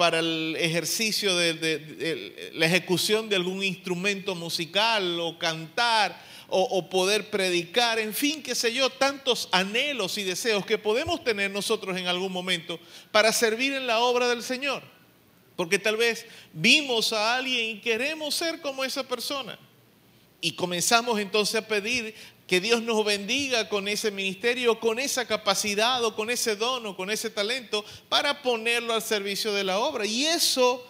para 0.02 0.18
el 0.18 0.58
ejercicio 0.60 1.36
de, 1.36 2.52
la 2.56 2.66
ejecución 2.66 3.30
de 3.30 3.36
algún 3.36 3.64
instrumento 3.64 4.34
musical 4.34 5.20
o 5.20 5.38
cantar 5.38 6.20
o, 6.48 6.60
o, 6.60 6.90
poder 6.90 7.30
predicar, 7.30 8.00
en 8.00 8.12
fin, 8.12 8.42
qué 8.42 8.56
sé 8.56 8.74
yo, 8.74 8.90
tantos 8.90 9.48
anhelos 9.52 10.18
y 10.18 10.24
deseos 10.24 10.66
que 10.66 10.80
podemos 10.80 11.24
tener 11.24 11.52
nosotros 11.52 11.96
en 11.96 12.08
algún 12.08 12.32
momento 12.32 12.80
para 13.12 13.32
servir 13.32 13.74
en 13.74 13.86
la 13.86 14.00
obra 14.00 14.28
del 14.28 14.42
Señor. 14.42 14.82
Porque 15.56 15.78
tal 15.78 15.98
vez 15.98 16.26
vimos 16.52 17.14
a 17.14 17.36
alguien 17.36 17.78
y 17.78 17.80
queremos 17.80 18.34
ser 18.34 18.60
como 18.60 18.84
esa 18.84 19.08
persona. 19.08 19.60
Y 20.42 20.54
comenzamos 20.54 21.20
entonces 21.20 21.62
a 21.62 21.68
pedir 21.68 22.16
que 22.52 22.60
Dios 22.60 22.82
nos 22.82 23.06
bendiga 23.06 23.70
con 23.70 23.88
ese 23.88 24.12
ministerio, 24.12 24.78
con 24.78 25.00
esa 25.00 25.26
capacidad 25.26 26.04
o 26.04 26.14
con 26.14 26.30
ese 26.30 26.58
don 26.58 26.86
o 26.86 26.98
con 26.98 27.10
ese 27.10 27.30
talento 27.30 27.86
para 28.10 28.42
ponerlo 28.42 28.94
al 28.94 29.02
servicio 29.02 29.54
de 29.54 29.64
la 29.64 29.80
obra. 29.80 30.06
Y 30.06 30.26
eso 30.26 30.86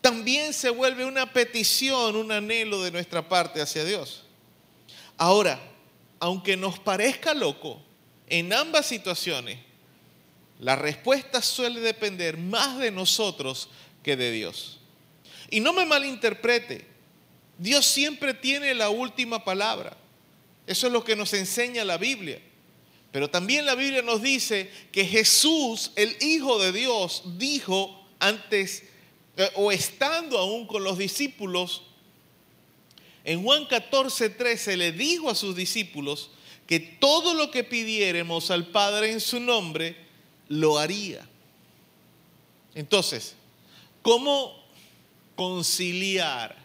también 0.00 0.54
se 0.54 0.70
vuelve 0.70 1.04
una 1.04 1.30
petición, 1.30 2.16
un 2.16 2.32
anhelo 2.32 2.82
de 2.82 2.90
nuestra 2.90 3.28
parte 3.28 3.60
hacia 3.60 3.84
Dios. 3.84 4.24
Ahora, 5.18 5.60
aunque 6.20 6.56
nos 6.56 6.78
parezca 6.78 7.34
loco, 7.34 7.78
en 8.26 8.50
ambas 8.54 8.86
situaciones 8.86 9.58
la 10.58 10.74
respuesta 10.74 11.42
suele 11.42 11.80
depender 11.80 12.38
más 12.38 12.78
de 12.78 12.90
nosotros 12.90 13.68
que 14.02 14.16
de 14.16 14.30
Dios. 14.30 14.80
Y 15.50 15.60
no 15.60 15.74
me 15.74 15.84
malinterprete, 15.84 16.86
Dios 17.58 17.84
siempre 17.84 18.32
tiene 18.32 18.74
la 18.74 18.88
última 18.88 19.44
palabra. 19.44 19.98
Eso 20.66 20.86
es 20.86 20.92
lo 20.92 21.04
que 21.04 21.16
nos 21.16 21.32
enseña 21.34 21.84
la 21.84 21.98
Biblia. 21.98 22.40
Pero 23.10 23.28
también 23.28 23.66
la 23.66 23.74
Biblia 23.74 24.02
nos 24.02 24.22
dice 24.22 24.70
que 24.90 25.04
Jesús, 25.04 25.92
el 25.96 26.16
Hijo 26.20 26.58
de 26.58 26.72
Dios, 26.72 27.22
dijo 27.36 28.06
antes, 28.18 28.84
eh, 29.36 29.50
o 29.54 29.70
estando 29.70 30.38
aún 30.38 30.66
con 30.66 30.82
los 30.84 30.96
discípulos, 30.96 31.82
en 33.24 33.42
Juan 33.42 33.66
14, 33.66 34.30
13 34.30 34.76
le 34.76 34.92
dijo 34.92 35.30
a 35.30 35.34
sus 35.34 35.54
discípulos 35.54 36.30
que 36.66 36.80
todo 36.80 37.34
lo 37.34 37.50
que 37.50 37.64
pidiéramos 37.64 38.50
al 38.50 38.68
Padre 38.68 39.12
en 39.12 39.20
su 39.20 39.40
nombre, 39.40 39.96
lo 40.48 40.78
haría. 40.78 41.26
Entonces, 42.74 43.34
¿cómo 44.02 44.62
conciliar 45.34 46.56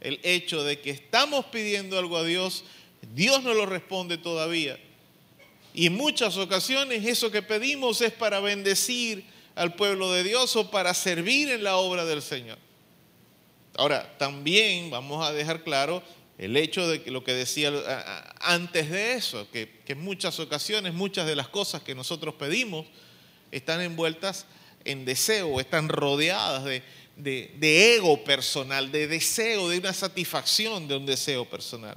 el 0.00 0.20
hecho 0.22 0.62
de 0.62 0.80
que 0.80 0.90
estamos 0.90 1.46
pidiendo 1.46 1.98
algo 1.98 2.18
a 2.18 2.24
Dios, 2.24 2.64
Dios 3.06 3.42
no 3.42 3.54
lo 3.54 3.66
responde 3.66 4.18
todavía? 4.18 4.78
Y 5.74 5.86
en 5.86 5.94
muchas 5.94 6.36
ocasiones 6.36 7.04
eso 7.04 7.30
que 7.30 7.42
pedimos 7.42 8.00
es 8.00 8.12
para 8.12 8.40
bendecir 8.40 9.24
al 9.54 9.74
pueblo 9.74 10.12
de 10.12 10.22
Dios 10.22 10.54
o 10.56 10.70
para 10.70 10.94
servir 10.94 11.50
en 11.50 11.64
la 11.64 11.76
obra 11.76 12.04
del 12.04 12.22
Señor. 12.22 12.58
Ahora, 13.76 14.16
también 14.18 14.90
vamos 14.90 15.26
a 15.26 15.32
dejar 15.32 15.64
claro 15.64 16.02
el 16.38 16.56
hecho 16.56 16.88
de 16.88 17.02
que 17.02 17.10
lo 17.10 17.24
que 17.24 17.32
decía 17.32 17.72
antes 18.40 18.90
de 18.90 19.14
eso, 19.14 19.48
que, 19.50 19.82
en 19.86 20.00
muchas 20.00 20.38
ocasiones 20.40 20.94
muchas 20.94 21.26
de 21.26 21.36
las 21.36 21.48
cosas 21.48 21.82
que 21.82 21.94
nosotros 21.94 22.34
pedimos, 22.34 22.86
están 23.50 23.80
envueltas 23.80 24.46
en 24.84 25.04
deseo, 25.04 25.60
están 25.60 25.88
rodeadas 25.88 26.64
de, 27.16 27.94
ego 27.96 28.22
personal, 28.24 28.90
de 28.90 29.06
deseo, 29.06 29.68
de 29.68 29.78
una 29.78 29.92
satisfacción 29.92 30.88
de 30.88 30.96
un 30.96 31.06
deseo 31.06 31.44
personal. 31.48 31.96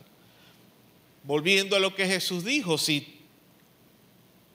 Volviendo 1.27 1.75
a 1.75 1.79
lo 1.79 1.93
que 1.93 2.07
Jesús 2.07 2.45
dijo, 2.45 2.77
si 2.77 3.19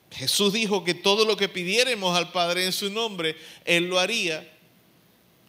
Jesús 0.09 0.53
dijo 0.53 0.83
que 0.83 0.95
todo 0.95 1.23
lo 1.23 1.37
que 1.37 1.47
pidiéramos 1.47 2.17
al 2.17 2.31
Padre 2.31 2.65
en 2.65 2.73
su 2.73 2.89
nombre, 2.89 3.35
Él 3.63 3.89
lo 3.89 3.99
haría, 3.99 4.51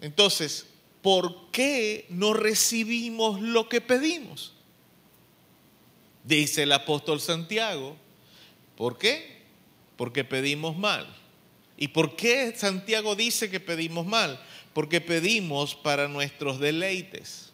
entonces, 0.03 0.67
¿por 1.01 1.51
qué 1.51 2.05
no 2.11 2.35
recibimos 2.35 3.41
lo 3.41 3.71
que 3.71 3.81
pedimos? 3.81 4.53
Dice 6.25 6.65
el 6.65 6.73
apóstol 6.73 7.23
Santiago, 7.23 7.97
¿por 8.77 8.99
qué? 8.99 9.45
Porque 9.97 10.25
pedimos 10.25 10.77
mal. 10.77 11.07
¿Y 11.79 11.89
por 11.89 12.17
qué 12.17 12.53
Santiago 12.55 13.17
dice 13.17 13.51
que 13.51 13.61
pedimos 13.61 14.05
mal? 14.05 14.39
Porque 14.75 15.01
pedimos 15.01 15.75
para 15.75 16.07
nuestros 16.07 16.61
deleites, 16.61 17.54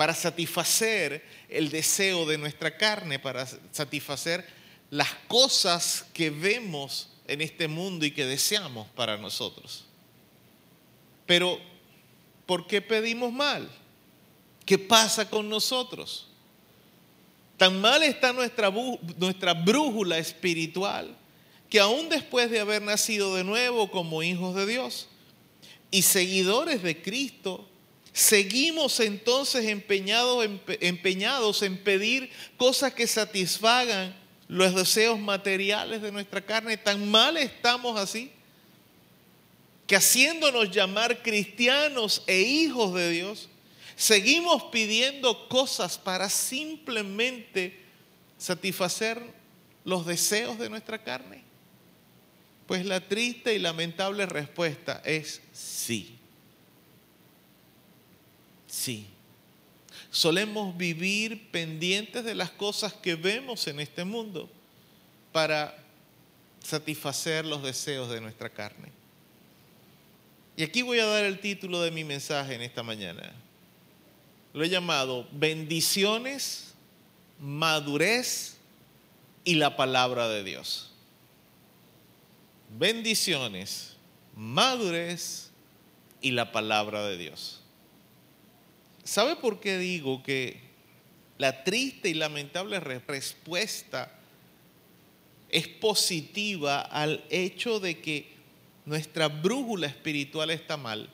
para 0.00 0.14
satisfacer 0.14 1.22
el 1.46 1.68
deseo 1.68 2.24
de 2.24 2.38
nuestra 2.38 2.74
carne, 2.74 3.18
para 3.18 3.46
satisfacer 3.70 4.48
las 4.88 5.12
cosas 5.28 6.06
que 6.14 6.30
vemos 6.30 7.10
en 7.26 7.42
este 7.42 7.68
mundo 7.68 8.06
y 8.06 8.10
que 8.10 8.24
deseamos 8.24 8.88
para 8.92 9.18
nosotros. 9.18 9.84
Pero, 11.26 11.60
¿por 12.46 12.66
qué 12.66 12.80
pedimos 12.80 13.30
mal? 13.30 13.70
¿Qué 14.64 14.78
pasa 14.78 15.28
con 15.28 15.50
nosotros? 15.50 16.28
Tan 17.58 17.78
mal 17.78 18.02
está 18.02 18.32
nuestra, 18.32 18.72
nuestra 19.18 19.52
brújula 19.52 20.16
espiritual 20.16 21.14
que 21.68 21.78
aún 21.78 22.08
después 22.08 22.50
de 22.50 22.60
haber 22.60 22.80
nacido 22.80 23.36
de 23.36 23.44
nuevo 23.44 23.90
como 23.90 24.22
hijos 24.22 24.54
de 24.54 24.64
Dios 24.64 25.08
y 25.90 26.00
seguidores 26.00 26.82
de 26.82 27.02
Cristo, 27.02 27.69
seguimos 28.12 29.00
entonces 29.00 29.66
empeñados, 29.66 31.62
en 31.62 31.78
pedir 31.78 32.30
cosas 32.56 32.92
que 32.92 33.06
satisfagan 33.06 34.14
los 34.48 34.74
deseos 34.74 35.18
materiales 35.18 36.02
de 36.02 36.12
nuestra 36.12 36.44
carne. 36.44 36.76
Tan 36.76 37.08
mal 37.10 37.36
estamos 37.36 37.98
así 37.98 38.30
que 39.86 39.96
haciéndonos 39.96 40.70
llamar 40.70 41.20
cristianos 41.22 42.22
e 42.28 42.40
hijos 42.40 42.94
de 42.94 43.10
Dios, 43.10 43.48
seguimos 43.96 44.64
pidiendo 44.70 45.48
cosas 45.48 45.98
para 45.98 46.28
simplemente 46.28 47.80
satisfacer 48.38 49.20
los 49.84 50.06
deseos 50.06 50.58
de 50.58 50.70
nuestra 50.70 51.02
carne? 51.02 51.42
Pues 52.66 52.86
la 52.86 53.00
triste 53.00 53.54
y 53.54 53.58
lamentable 53.58 54.26
respuesta 54.26 55.02
es 55.04 55.40
sí. 55.52 56.19
Sí. 58.70 59.06
Solemos 60.10 60.76
vivir 60.76 61.50
pendientes 61.50 62.24
de 62.24 62.34
las 62.34 62.50
cosas 62.50 62.92
que 62.92 63.16
vemos 63.16 63.66
en 63.66 63.80
este 63.80 64.04
mundo 64.04 64.48
para 65.32 65.76
satisfacer 66.62 67.44
los 67.44 67.62
deseos 67.62 68.08
de 68.08 68.20
nuestra 68.20 68.48
carne. 68.48 68.88
Y 70.56 70.62
aquí 70.62 70.82
voy 70.82 71.00
a 71.00 71.06
dar 71.06 71.24
el 71.24 71.40
título 71.40 71.82
de 71.82 71.90
mi 71.90 72.04
mensaje 72.04 72.54
en 72.54 72.62
esta 72.62 72.82
mañana. 72.82 73.32
Lo 74.52 74.62
he 74.62 74.68
llamado 74.68 75.26
bendiciones, 75.32 76.74
madurez 77.40 78.56
y 79.44 79.54
la 79.54 79.76
palabra 79.76 80.28
de 80.28 80.44
Dios. 80.44 80.92
Bendiciones, 82.78 83.96
madurez 84.36 85.50
y 86.20 86.32
la 86.32 86.52
palabra 86.52 87.06
de 87.06 87.16
Dios. 87.16 87.59
¿Sabe 89.04 89.36
por 89.36 89.60
qué 89.60 89.78
digo 89.78 90.22
que 90.22 90.60
la 91.38 91.64
triste 91.64 92.10
y 92.10 92.14
lamentable 92.14 92.80
respuesta 92.80 94.12
es 95.48 95.66
positiva 95.68 96.82
al 96.82 97.24
hecho 97.30 97.80
de 97.80 97.98
que 98.00 98.28
nuestra 98.84 99.28
brújula 99.28 99.86
espiritual 99.86 100.50
está 100.50 100.76
mal? 100.76 101.08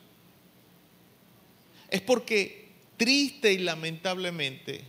Es 1.88 2.00
porque 2.00 2.68
triste 2.96 3.52
y 3.52 3.58
lamentablemente, 3.58 4.82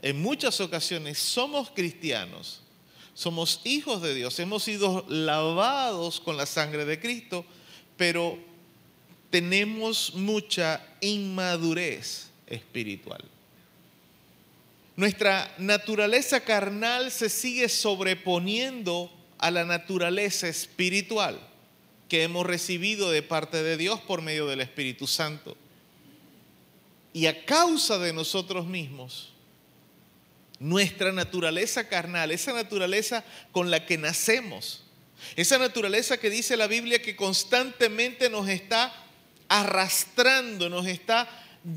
en 0.00 0.22
muchas 0.22 0.60
ocasiones 0.60 1.18
somos 1.18 1.70
cristianos, 1.70 2.62
somos 3.14 3.60
hijos 3.64 4.00
de 4.00 4.14
Dios, 4.14 4.38
hemos 4.38 4.62
sido 4.62 5.04
lavados 5.08 6.20
con 6.20 6.36
la 6.36 6.46
sangre 6.46 6.84
de 6.84 7.00
Cristo, 7.00 7.44
pero 7.96 8.38
tenemos 9.28 10.14
mucha 10.14 10.86
inmadurez 11.00 12.27
espiritual. 12.48 13.24
Nuestra 14.96 15.54
naturaleza 15.58 16.40
carnal 16.40 17.12
se 17.12 17.28
sigue 17.28 17.68
sobreponiendo 17.68 19.12
a 19.38 19.50
la 19.50 19.64
naturaleza 19.64 20.48
espiritual 20.48 21.38
que 22.08 22.24
hemos 22.24 22.44
recibido 22.46 23.10
de 23.10 23.22
parte 23.22 23.62
de 23.62 23.76
Dios 23.76 24.00
por 24.00 24.22
medio 24.22 24.46
del 24.46 24.60
Espíritu 24.60 25.06
Santo. 25.06 25.56
Y 27.12 27.26
a 27.26 27.44
causa 27.44 27.98
de 27.98 28.12
nosotros 28.12 28.66
mismos, 28.66 29.32
nuestra 30.58 31.12
naturaleza 31.12 31.88
carnal, 31.88 32.30
esa 32.30 32.52
naturaleza 32.52 33.24
con 33.52 33.70
la 33.70 33.86
que 33.86 33.98
nacemos, 33.98 34.82
esa 35.36 35.58
naturaleza 35.58 36.18
que 36.18 36.30
dice 36.30 36.56
la 36.56 36.66
Biblia 36.66 37.02
que 37.02 37.16
constantemente 37.16 38.28
nos 38.30 38.48
está 38.48 38.92
arrastrando, 39.48 40.68
nos 40.68 40.86
está 40.86 41.28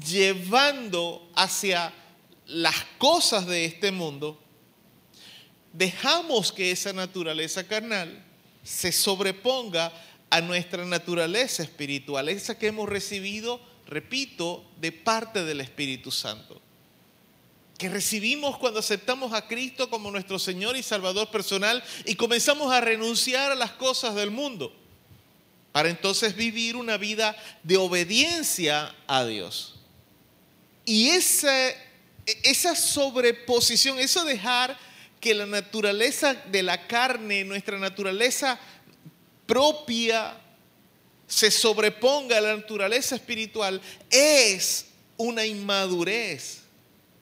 llevando 0.05 1.29
hacia 1.36 1.93
las 2.45 2.75
cosas 2.97 3.45
de 3.47 3.65
este 3.65 3.91
mundo, 3.91 4.39
dejamos 5.73 6.51
que 6.51 6.71
esa 6.71 6.93
naturaleza 6.93 7.67
carnal 7.67 8.23
se 8.63 8.91
sobreponga 8.91 9.91
a 10.29 10.41
nuestra 10.41 10.86
naturaleza 10.86 11.63
espiritual, 11.63 12.29
esa 12.29 12.57
que 12.57 12.67
hemos 12.67 12.88
recibido 12.88 13.59
repito, 13.91 14.63
de 14.79 14.93
parte 14.93 15.43
del 15.43 15.59
Espíritu 15.59 16.11
Santo. 16.11 16.61
Que 17.77 17.89
recibimos 17.89 18.57
cuando 18.57 18.79
aceptamos 18.79 19.34
a 19.34 19.47
Cristo 19.47 19.89
como 19.89 20.09
nuestro 20.11 20.39
Señor 20.39 20.77
y 20.77 20.84
Salvador 20.84 21.29
personal 21.29 21.84
y 22.05 22.15
comenzamos 22.15 22.71
a 22.71 22.79
renunciar 22.79 23.51
a 23.51 23.55
las 23.55 23.71
cosas 23.71 24.15
del 24.15 24.32
mundo 24.32 24.73
para 25.72 25.89
entonces 25.89 26.36
vivir 26.36 26.76
una 26.76 26.97
vida 26.97 27.36
de 27.63 27.78
obediencia 27.78 28.93
a 29.07 29.26
Dios. 29.26 29.76
Y 30.86 31.09
esa, 31.09 31.69
esa 32.43 32.76
sobreposición, 32.76 33.99
eso 33.99 34.26
dejar 34.26 34.78
que 35.19 35.34
la 35.34 35.45
naturaleza 35.45 36.34
de 36.34 36.63
la 36.63 36.88
carne, 36.88 37.43
nuestra 37.43 37.78
naturaleza 37.78 38.59
propia, 39.45 40.38
se 41.28 41.49
sobreponga 41.49 42.38
a 42.38 42.41
la 42.41 42.57
naturaleza 42.57 43.15
espiritual 43.15 43.82
es 44.09 44.88
una 45.15 45.45
inmadurez. 45.45 46.59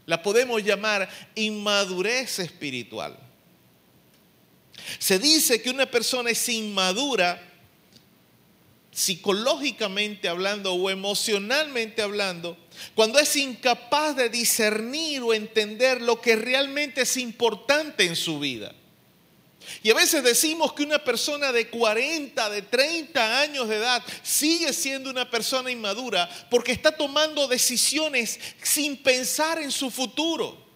La 0.08 0.24
podemos 0.24 0.64
llamar 0.64 1.08
inmadurez 1.36 2.40
espiritual. 2.40 3.16
Se 4.98 5.20
dice 5.20 5.62
que 5.62 5.70
una 5.70 5.86
persona 5.86 6.32
es 6.32 6.50
inmadura 6.50 7.49
psicológicamente 9.00 10.28
hablando 10.28 10.74
o 10.74 10.90
emocionalmente 10.90 12.02
hablando, 12.02 12.58
cuando 12.96 13.18
es 13.18 13.34
incapaz 13.38 14.14
de 14.18 14.28
discernir 14.28 15.22
o 15.22 15.34
entender 15.34 16.02
lo 16.02 16.20
que 16.20 16.36
realmente 16.36 17.04
es 17.04 17.16
importante 17.16 18.04
en 18.04 18.18
su 18.18 18.40
vida. 18.40 18.76
Y 19.84 19.90
a 19.90 19.94
veces 19.94 20.22
decimos 20.22 20.74
que 20.74 20.84
una 20.84 21.02
persona 21.02 21.54
de 21.54 21.70
40, 21.70 22.50
de 22.50 22.62
30 22.62 23.40
años 23.40 23.70
de 23.70 23.78
edad 23.78 24.04
sigue 24.22 24.74
siendo 24.74 25.10
una 25.10 25.32
persona 25.32 25.72
inmadura 25.72 26.30
porque 26.50 26.74
está 26.74 26.92
tomando 26.92 27.48
decisiones 27.48 28.38
sin 28.62 29.02
pensar 29.02 29.62
en 29.62 29.72
su 29.72 29.90
futuro. 29.90 30.68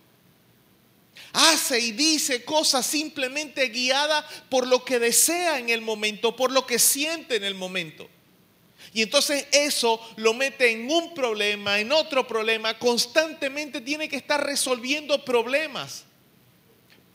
Hace 1.33 1.77
y 1.77 1.91
dice 1.91 2.45
cosas 2.45 2.85
simplemente 2.85 3.67
guiada 3.67 4.25
por 4.49 4.65
lo 4.65 4.85
que 4.85 4.99
desea 4.99 5.59
en 5.59 5.69
el 5.69 5.81
momento, 5.81 6.37
por 6.37 6.53
lo 6.53 6.65
que 6.65 6.79
siente 6.79 7.35
en 7.35 7.43
el 7.43 7.55
momento. 7.55 8.07
Y 8.93 9.01
entonces 9.01 9.47
eso 9.51 9.99
lo 10.17 10.35
mete 10.35 10.71
en 10.71 10.89
un 10.89 11.15
problema, 11.15 11.79
en 11.79 11.91
otro 11.91 12.27
problema, 12.27 12.77
constantemente 12.77 13.81
tiene 13.81 14.07
que 14.07 14.17
estar 14.17 14.45
resolviendo 14.45 15.25
problemas 15.25 16.03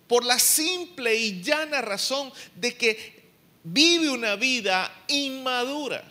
por 0.08 0.24
la 0.24 0.40
simple 0.40 1.14
y 1.14 1.40
llana 1.40 1.80
razón 1.80 2.32
de 2.56 2.76
que 2.76 3.28
vive 3.62 4.10
una 4.10 4.34
vida 4.34 5.04
inmadura. 5.06 6.02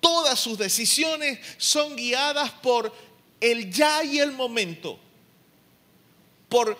Todas 0.00 0.40
sus 0.40 0.58
decisiones 0.58 1.38
son 1.58 1.94
guiadas 1.94 2.50
por 2.50 2.92
el 3.40 3.70
ya 3.70 4.02
y 4.02 4.18
el 4.18 4.32
momento, 4.32 4.98
por 6.48 6.76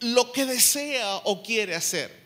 lo 0.00 0.32
que 0.32 0.46
desea 0.46 1.16
o 1.24 1.42
quiere 1.42 1.74
hacer. 1.74 2.22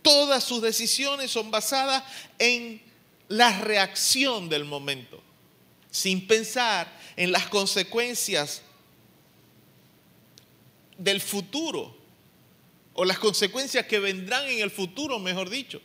Todas 0.00 0.44
sus 0.44 0.62
decisiones 0.62 1.30
son 1.30 1.50
basadas 1.50 2.04
en 2.38 2.85
la 3.28 3.60
reacción 3.60 4.48
del 4.48 4.64
momento, 4.64 5.22
sin 5.90 6.26
pensar 6.26 6.92
en 7.16 7.32
las 7.32 7.46
consecuencias 7.48 8.62
del 10.98 11.20
futuro 11.20 11.96
o 12.94 13.04
las 13.04 13.18
consecuencias 13.18 13.86
que 13.86 13.98
vendrán 13.98 14.46
en 14.48 14.60
el 14.60 14.70
futuro, 14.70 15.18
mejor 15.18 15.50
dicho. 15.50 15.80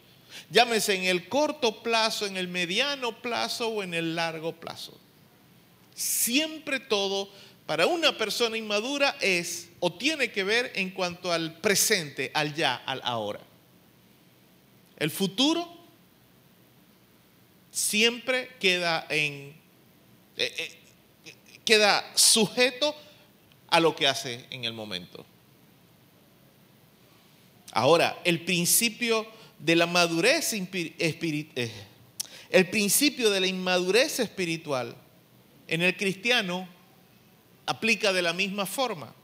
Llámese 0.49 0.95
en 0.95 1.03
el 1.03 1.27
corto 1.27 1.83
plazo, 1.83 2.25
en 2.25 2.37
el 2.37 2.47
mediano 2.47 3.21
plazo 3.21 3.67
o 3.67 3.83
en 3.83 3.93
el 3.93 4.15
largo 4.15 4.53
plazo. 4.53 4.97
Siempre 5.93 6.79
todo 6.79 7.29
para 7.65 7.85
una 7.85 8.17
persona 8.17 8.57
inmadura 8.57 9.17
es 9.19 9.69
o 9.79 9.91
tiene 9.91 10.31
que 10.31 10.43
ver 10.43 10.71
en 10.75 10.91
cuanto 10.91 11.31
al 11.33 11.59
presente, 11.59 12.31
al 12.33 12.53
ya, 12.53 12.75
al 12.75 13.01
ahora. 13.03 13.41
El 14.97 15.11
futuro 15.11 15.80
siempre 17.71 18.49
queda 18.59 19.05
en 19.09 19.55
eh, 20.37 20.53
eh, 20.57 20.81
queda 21.65 22.03
sujeto 22.15 22.95
a 23.69 23.79
lo 23.79 23.95
que 23.95 24.07
hace 24.07 24.45
en 24.49 24.65
el 24.65 24.73
momento. 24.73 25.25
Ahora, 27.71 28.19
el 28.25 28.41
principio 28.41 29.25
de 29.59 29.75
la 29.75 29.85
madurez 29.85 30.53
eh, 30.53 31.71
el 32.49 32.69
principio 32.69 33.29
de 33.29 33.39
la 33.39 33.47
inmadurez 33.47 34.19
espiritual 34.19 34.95
en 35.67 35.81
el 35.81 35.95
cristiano 35.95 36.67
aplica 37.65 38.11
de 38.11 38.21
la 38.21 38.33
misma 38.33 38.65
forma. 38.65 39.15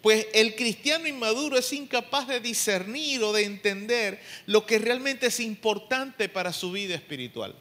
Pues 0.00 0.28
el 0.32 0.54
cristiano 0.54 1.06
inmaduro 1.06 1.58
es 1.58 1.72
incapaz 1.72 2.28
de 2.28 2.40
discernir 2.40 3.22
o 3.22 3.32
de 3.32 3.44
entender 3.44 4.22
lo 4.46 4.64
que 4.64 4.78
realmente 4.78 5.26
es 5.26 5.40
importante 5.40 6.28
para 6.28 6.52
su 6.52 6.70
vida 6.72 6.94
espiritual. 6.94 7.54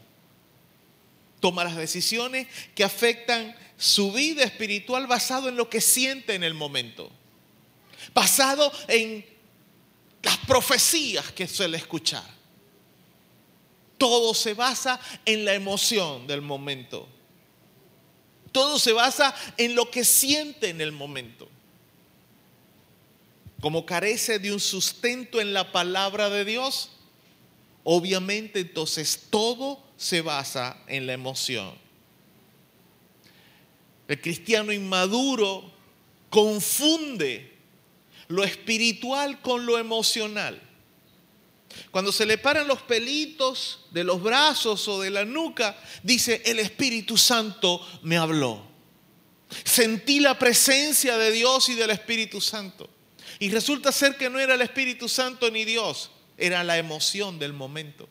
Toma 1.43 1.65
las 1.65 1.75
decisiones 1.75 2.47
que 2.73 2.85
afectan 2.85 3.53
su 3.77 4.13
vida 4.13 4.45
espiritual 4.45 5.07
basado 5.07 5.49
en 5.49 5.57
lo 5.57 5.69
que 5.69 5.81
siente 5.81 6.35
en 6.35 6.43
el 6.45 6.53
momento. 6.53 7.11
Basado 8.13 8.71
en 8.87 9.25
las 10.21 10.37
profecías 10.37 11.33
que 11.33 11.45
suele 11.45 11.75
escuchar. 11.75 12.23
Todo 13.97 14.33
se 14.33 14.53
basa 14.53 15.01
en 15.25 15.43
la 15.43 15.53
emoción 15.53 16.27
del 16.27 16.39
momento. 16.39 17.09
Todo 18.53 18.79
se 18.79 18.93
basa 18.93 19.35
en 19.57 19.75
lo 19.75 19.91
que 19.91 20.05
siente 20.05 20.69
en 20.69 20.79
el 20.79 20.93
momento. 20.93 21.49
Como 23.59 23.85
carece 23.85 24.39
de 24.39 24.53
un 24.53 24.61
sustento 24.61 25.41
en 25.41 25.51
la 25.51 25.73
palabra 25.73 26.29
de 26.29 26.45
Dios, 26.45 26.91
obviamente 27.83 28.61
entonces 28.61 29.27
todo 29.29 29.83
se 29.97 30.21
basa 30.21 30.77
en 30.87 31.07
la 31.07 31.13
emoción. 31.13 31.73
El 34.07 34.19
cristiano 34.21 34.71
inmaduro 34.71 35.71
confunde 36.29 37.53
lo 38.27 38.43
espiritual 38.43 39.41
con 39.41 39.65
lo 39.65 39.77
emocional. 39.77 40.61
Cuando 41.91 42.11
se 42.11 42.25
le 42.25 42.37
paran 42.37 42.67
los 42.67 42.81
pelitos 42.81 43.85
de 43.91 44.03
los 44.03 44.21
brazos 44.21 44.87
o 44.87 45.01
de 45.01 45.09
la 45.09 45.25
nuca, 45.25 45.75
dice, 46.03 46.41
el 46.45 46.59
Espíritu 46.59 47.17
Santo 47.17 47.85
me 48.03 48.17
habló. 48.17 48.63
Sentí 49.63 50.19
la 50.19 50.37
presencia 50.37 51.17
de 51.17 51.31
Dios 51.31 51.69
y 51.69 51.75
del 51.75 51.91
Espíritu 51.91 52.41
Santo. 52.41 52.89
Y 53.39 53.49
resulta 53.49 53.91
ser 53.91 54.17
que 54.17 54.29
no 54.29 54.39
era 54.39 54.55
el 54.55 54.61
Espíritu 54.61 55.09
Santo 55.09 55.49
ni 55.49 55.65
Dios, 55.65 56.11
era 56.37 56.63
la 56.63 56.77
emoción 56.77 57.39
del 57.39 57.53
momento. 57.53 58.09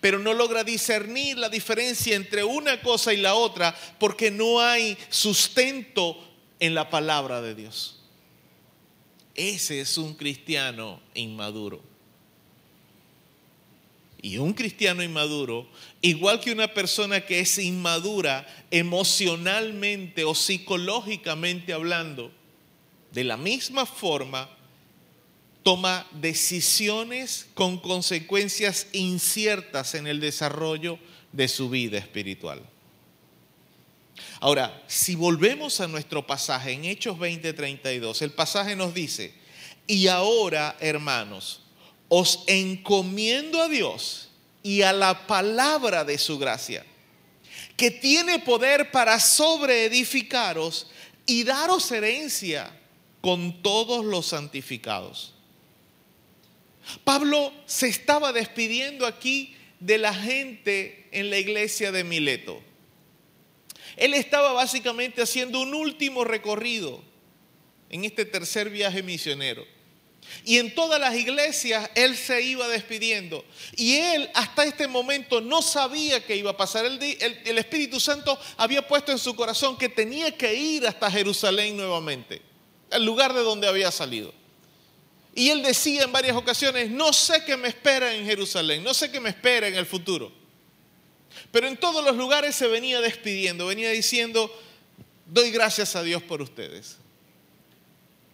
Pero 0.00 0.18
no 0.18 0.32
logra 0.32 0.64
discernir 0.64 1.36
la 1.36 1.48
diferencia 1.48 2.16
entre 2.16 2.44
una 2.44 2.80
cosa 2.80 3.12
y 3.12 3.18
la 3.18 3.34
otra 3.34 3.76
porque 3.98 4.30
no 4.30 4.60
hay 4.60 4.96
sustento 5.10 6.16
en 6.60 6.74
la 6.74 6.88
palabra 6.88 7.42
de 7.42 7.54
Dios. 7.54 8.00
Ese 9.34 9.80
es 9.80 9.98
un 9.98 10.14
cristiano 10.14 11.00
inmaduro. 11.14 11.82
Y 14.22 14.38
un 14.38 14.54
cristiano 14.54 15.02
inmaduro, 15.02 15.68
igual 16.00 16.40
que 16.40 16.50
una 16.50 16.72
persona 16.72 17.20
que 17.20 17.40
es 17.40 17.58
inmadura 17.58 18.46
emocionalmente 18.70 20.24
o 20.24 20.34
psicológicamente 20.34 21.74
hablando, 21.74 22.32
de 23.12 23.24
la 23.24 23.36
misma 23.36 23.86
forma 23.86 24.48
toma 25.66 26.06
decisiones 26.12 27.48
con 27.54 27.80
consecuencias 27.80 28.86
inciertas 28.92 29.96
en 29.96 30.06
el 30.06 30.20
desarrollo 30.20 30.96
de 31.32 31.48
su 31.48 31.68
vida 31.68 31.98
espiritual. 31.98 32.62
Ahora, 34.38 34.80
si 34.86 35.16
volvemos 35.16 35.80
a 35.80 35.88
nuestro 35.88 36.24
pasaje 36.24 36.70
en 36.70 36.84
Hechos 36.84 37.18
20:32, 37.18 38.22
el 38.22 38.30
pasaje 38.30 38.76
nos 38.76 38.94
dice, 38.94 39.34
y 39.88 40.06
ahora, 40.06 40.76
hermanos, 40.78 41.62
os 42.06 42.44
encomiendo 42.46 43.60
a 43.60 43.66
Dios 43.66 44.28
y 44.62 44.82
a 44.82 44.92
la 44.92 45.26
palabra 45.26 46.04
de 46.04 46.18
su 46.18 46.38
gracia, 46.38 46.86
que 47.76 47.90
tiene 47.90 48.38
poder 48.38 48.92
para 48.92 49.18
sobreedificaros 49.18 50.86
y 51.26 51.42
daros 51.42 51.90
herencia 51.90 52.70
con 53.20 53.64
todos 53.64 54.04
los 54.04 54.26
santificados. 54.26 55.32
Pablo 57.04 57.52
se 57.66 57.88
estaba 57.88 58.32
despidiendo 58.32 59.06
aquí 59.06 59.56
de 59.80 59.98
la 59.98 60.14
gente 60.14 61.08
en 61.12 61.30
la 61.30 61.38
iglesia 61.38 61.92
de 61.92 62.04
Mileto. 62.04 62.62
Él 63.96 64.14
estaba 64.14 64.52
básicamente 64.52 65.22
haciendo 65.22 65.60
un 65.60 65.74
último 65.74 66.24
recorrido 66.24 67.02
en 67.88 68.04
este 68.04 68.24
tercer 68.24 68.70
viaje 68.70 69.02
misionero. 69.02 69.66
Y 70.44 70.58
en 70.58 70.74
todas 70.74 71.00
las 71.00 71.14
iglesias 71.14 71.88
él 71.94 72.16
se 72.16 72.42
iba 72.42 72.66
despidiendo. 72.68 73.44
Y 73.76 73.96
él 73.96 74.28
hasta 74.34 74.64
este 74.64 74.88
momento 74.88 75.40
no 75.40 75.62
sabía 75.62 76.24
que 76.24 76.36
iba 76.36 76.50
a 76.50 76.56
pasar. 76.56 76.84
El, 76.84 77.00
el, 77.00 77.58
Espíritu 77.58 78.00
Santo 78.00 78.38
había 78.56 78.86
puesto 78.86 79.12
en 79.12 79.18
su 79.18 79.34
corazón 79.36 79.78
que 79.78 79.88
tenía 79.88 80.36
que 80.36 80.54
ir 80.54 80.86
hasta 80.86 81.10
Jerusalén 81.10 81.76
nuevamente, 81.76 82.42
el 82.90 83.04
lugar 83.04 83.32
de 83.34 83.40
donde 83.40 83.68
había 83.68 83.90
salido. 83.90 84.34
Y 85.36 85.50
él 85.50 85.62
decía 85.62 86.04
en 86.04 86.12
varias 86.12 86.34
ocasiones, 86.34 86.90
no 86.90 87.12
sé 87.12 87.44
qué 87.44 87.58
me 87.58 87.68
espera 87.68 88.14
en 88.14 88.24
Jerusalén, 88.24 88.82
no 88.82 88.94
sé 88.94 89.10
qué 89.10 89.20
me 89.20 89.28
espera 89.28 89.68
en 89.68 89.74
el 89.74 89.84
futuro. 89.84 90.32
Pero 91.52 91.68
en 91.68 91.76
todos 91.76 92.02
los 92.02 92.16
lugares 92.16 92.56
se 92.56 92.66
venía 92.66 93.02
despidiendo, 93.02 93.66
venía 93.66 93.90
diciendo, 93.90 94.50
doy 95.26 95.50
gracias 95.50 95.94
a 95.94 96.02
Dios 96.02 96.22
por 96.22 96.40
ustedes. 96.40 96.96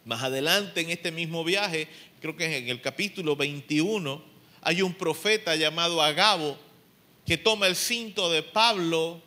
Más 0.04 0.22
adelante 0.22 0.80
en 0.80 0.90
este 0.90 1.10
mismo 1.10 1.42
viaje, 1.42 1.88
creo 2.20 2.36
que 2.36 2.56
en 2.56 2.68
el 2.68 2.80
capítulo 2.80 3.34
21, 3.34 4.24
hay 4.60 4.80
un 4.80 4.94
profeta 4.94 5.56
llamado 5.56 6.00
Agabo 6.00 6.56
que 7.26 7.36
toma 7.36 7.66
el 7.66 7.74
cinto 7.74 8.30
de 8.30 8.44
Pablo 8.44 9.20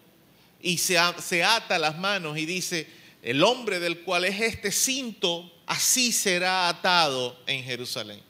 y 0.61 0.77
se, 0.77 0.97
se 1.21 1.43
ata 1.43 1.77
las 1.77 1.97
manos 1.97 2.37
y 2.37 2.45
dice, 2.45 2.87
el 3.21 3.43
hombre 3.43 3.81
del 3.81 3.99
cual 3.99 4.23
es 4.23 4.39
este 4.39 4.71
cinto, 4.71 5.51
así 5.65 6.11
será 6.11 6.69
atado 6.69 7.37
en 7.47 7.63
Jerusalén. 7.63 8.21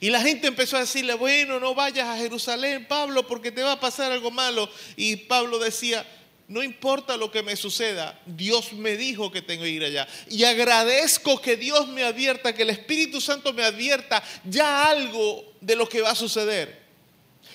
Y 0.00 0.10
la 0.10 0.20
gente 0.20 0.46
empezó 0.46 0.76
a 0.76 0.80
decirle, 0.80 1.14
bueno, 1.14 1.58
no 1.60 1.74
vayas 1.74 2.06
a 2.06 2.16
Jerusalén, 2.16 2.86
Pablo, 2.86 3.26
porque 3.26 3.50
te 3.50 3.62
va 3.62 3.72
a 3.72 3.80
pasar 3.80 4.12
algo 4.12 4.30
malo. 4.30 4.68
Y 4.96 5.16
Pablo 5.16 5.58
decía, 5.58 6.06
no 6.48 6.62
importa 6.62 7.16
lo 7.16 7.30
que 7.30 7.42
me 7.42 7.56
suceda, 7.56 8.18
Dios 8.24 8.72
me 8.72 8.96
dijo 8.96 9.30
que 9.30 9.42
tengo 9.42 9.64
que 9.64 9.70
ir 9.70 9.84
allá. 9.84 10.08
Y 10.28 10.44
agradezco 10.44 11.40
que 11.40 11.56
Dios 11.56 11.88
me 11.88 12.04
advierta, 12.04 12.54
que 12.54 12.62
el 12.62 12.70
Espíritu 12.70 13.20
Santo 13.20 13.52
me 13.52 13.64
advierta 13.64 14.22
ya 14.44 14.88
algo 14.88 15.52
de 15.60 15.76
lo 15.76 15.88
que 15.88 16.00
va 16.00 16.10
a 16.10 16.14
suceder. 16.14 16.86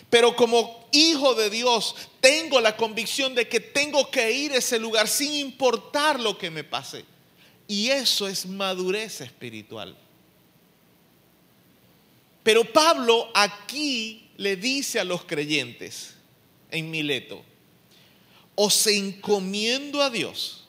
Pero 0.09 0.35
como 0.35 0.87
hijo 0.91 1.33
de 1.33 1.49
Dios, 1.49 1.95
tengo 2.19 2.61
la 2.61 2.77
convicción 2.77 3.33
de 3.33 3.47
que 3.47 3.59
tengo 3.59 4.11
que 4.11 4.31
ir 4.31 4.51
a 4.51 4.57
ese 4.57 4.77
lugar 4.77 5.07
sin 5.07 5.33
importar 5.33 6.19
lo 6.19 6.37
que 6.37 6.51
me 6.51 6.63
pase. 6.63 7.03
Y 7.73 7.89
eso 7.89 8.27
es 8.27 8.45
madurez 8.45 9.21
espiritual. 9.21 9.97
Pero 12.43 12.71
Pablo 12.71 13.31
aquí 13.33 14.29
le 14.37 14.57
dice 14.57 14.99
a 14.99 15.03
los 15.03 15.23
creyentes 15.23 16.13
en 16.69 16.91
Mileto, 16.91 17.43
os 18.53 18.85
encomiendo 18.85 20.03
a 20.03 20.11
Dios 20.11 20.65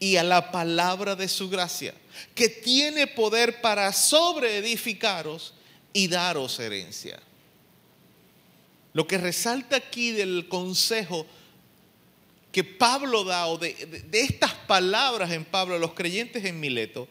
y 0.00 0.16
a 0.16 0.24
la 0.24 0.50
palabra 0.50 1.14
de 1.14 1.28
su 1.28 1.48
gracia, 1.48 1.94
que 2.34 2.48
tiene 2.48 3.06
poder 3.06 3.60
para 3.60 3.92
sobreedificaros 3.92 5.54
y 5.92 6.08
daros 6.08 6.58
herencia. 6.58 7.20
Lo 8.92 9.06
que 9.06 9.18
resalta 9.18 9.76
aquí 9.76 10.10
del 10.10 10.48
consejo 10.48 11.28
que 12.52 12.64
Pablo 12.64 13.24
da, 13.24 13.46
o 13.46 13.58
de, 13.58 13.74
de, 13.74 14.20
estas 14.20 14.54
palabras 14.54 15.30
en 15.32 15.44
Pablo 15.44 15.74
a 15.74 15.78
los 15.78 15.92
creyentes 15.92 16.44
en 16.44 16.58
Mileto, 16.60 17.08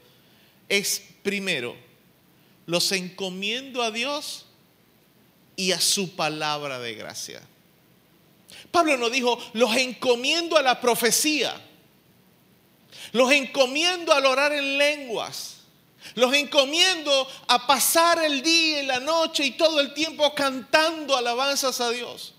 es 0.67 1.01
primero, 1.21 1.75
los 2.65 2.91
encomiendo 2.91 3.81
a 3.83 3.91
Dios 3.91 4.45
y 5.55 5.71
a 5.71 5.79
su 5.79 6.15
palabra 6.15 6.79
de 6.79 6.95
gracia. 6.95 7.41
Pablo 8.71 8.97
no 8.97 9.09
dijo, 9.09 9.39
los 9.53 9.75
encomiendo 9.75 10.57
a 10.57 10.61
la 10.61 10.81
profecía, 10.81 11.59
los 13.11 13.31
encomiendo 13.31 14.13
al 14.13 14.25
orar 14.25 14.53
en 14.53 14.77
lenguas, 14.77 15.57
los 16.15 16.33
encomiendo 16.33 17.27
a 17.47 17.67
pasar 17.67 18.23
el 18.23 18.41
día 18.41 18.83
y 18.83 18.85
la 18.85 18.99
noche 18.99 19.45
y 19.45 19.51
todo 19.51 19.79
el 19.79 19.93
tiempo 19.93 20.33
cantando 20.33 21.15
alabanzas 21.15 21.79
a 21.81 21.89
Dios. 21.91 22.33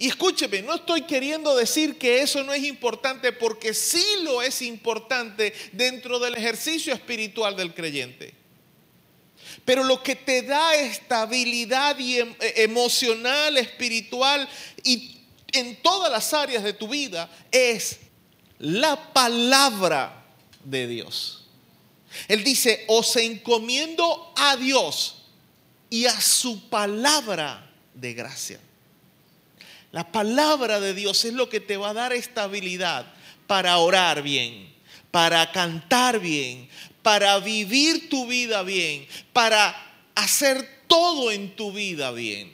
Y 0.00 0.06
escúcheme, 0.06 0.62
no 0.62 0.76
estoy 0.76 1.02
queriendo 1.02 1.56
decir 1.56 1.98
que 1.98 2.20
eso 2.20 2.44
no 2.44 2.52
es 2.52 2.62
importante 2.62 3.32
porque 3.32 3.74
sí 3.74 4.04
lo 4.22 4.40
es 4.42 4.62
importante 4.62 5.52
dentro 5.72 6.20
del 6.20 6.36
ejercicio 6.36 6.94
espiritual 6.94 7.56
del 7.56 7.74
creyente. 7.74 8.32
Pero 9.64 9.82
lo 9.82 10.00
que 10.00 10.14
te 10.14 10.42
da 10.42 10.76
estabilidad 10.76 11.98
y 11.98 12.18
em, 12.18 12.32
eh, 12.38 12.52
emocional, 12.58 13.58
espiritual 13.58 14.48
y 14.84 15.18
en 15.50 15.82
todas 15.82 16.12
las 16.12 16.32
áreas 16.32 16.62
de 16.62 16.74
tu 16.74 16.86
vida 16.86 17.28
es 17.50 17.98
la 18.60 19.12
palabra 19.12 20.24
de 20.62 20.86
Dios. 20.86 21.44
Él 22.28 22.44
dice, 22.44 22.84
os 22.86 23.16
encomiendo 23.16 24.32
a 24.36 24.56
Dios 24.56 25.24
y 25.90 26.06
a 26.06 26.20
su 26.20 26.68
palabra 26.68 27.68
de 27.94 28.14
gracia. 28.14 28.60
La 29.92 30.10
palabra 30.10 30.80
de 30.80 30.94
Dios 30.94 31.24
es 31.24 31.34
lo 31.34 31.48
que 31.48 31.60
te 31.60 31.76
va 31.76 31.90
a 31.90 31.94
dar 31.94 32.12
estabilidad 32.12 33.06
para 33.46 33.78
orar 33.78 34.22
bien, 34.22 34.72
para 35.10 35.52
cantar 35.52 36.18
bien, 36.18 36.68
para 37.02 37.38
vivir 37.38 38.08
tu 38.08 38.26
vida 38.26 38.62
bien, 38.62 39.06
para 39.32 39.74
hacer 40.14 40.82
todo 40.86 41.30
en 41.30 41.54
tu 41.54 41.72
vida 41.72 42.10
bien. 42.10 42.52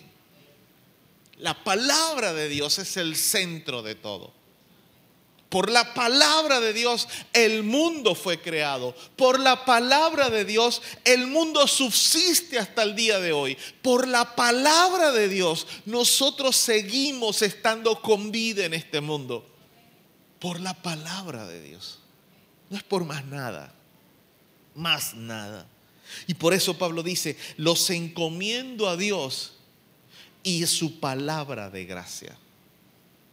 La 1.38 1.64
palabra 1.64 2.32
de 2.32 2.48
Dios 2.48 2.78
es 2.78 2.96
el 2.96 3.16
centro 3.16 3.82
de 3.82 3.94
todo. 3.94 4.33
Por 5.54 5.70
la 5.70 5.94
palabra 5.94 6.58
de 6.58 6.72
Dios 6.72 7.06
el 7.32 7.62
mundo 7.62 8.16
fue 8.16 8.40
creado. 8.40 8.92
Por 9.14 9.38
la 9.38 9.64
palabra 9.64 10.28
de 10.28 10.44
Dios 10.44 10.82
el 11.04 11.28
mundo 11.28 11.68
subsiste 11.68 12.58
hasta 12.58 12.82
el 12.82 12.96
día 12.96 13.20
de 13.20 13.30
hoy. 13.30 13.56
Por 13.80 14.08
la 14.08 14.34
palabra 14.34 15.12
de 15.12 15.28
Dios 15.28 15.68
nosotros 15.86 16.56
seguimos 16.56 17.40
estando 17.42 18.02
con 18.02 18.32
vida 18.32 18.64
en 18.64 18.74
este 18.74 19.00
mundo. 19.00 19.46
Por 20.40 20.58
la 20.58 20.74
palabra 20.74 21.46
de 21.46 21.62
Dios. 21.62 22.00
No 22.68 22.76
es 22.76 22.82
por 22.82 23.04
más 23.04 23.24
nada. 23.24 23.72
Más 24.74 25.14
nada. 25.14 25.68
Y 26.26 26.34
por 26.34 26.52
eso 26.52 26.76
Pablo 26.76 27.04
dice, 27.04 27.38
los 27.58 27.90
encomiendo 27.90 28.88
a 28.88 28.96
Dios 28.96 29.52
y 30.42 30.66
su 30.66 30.98
palabra 30.98 31.70
de 31.70 31.84
gracia. 31.84 32.36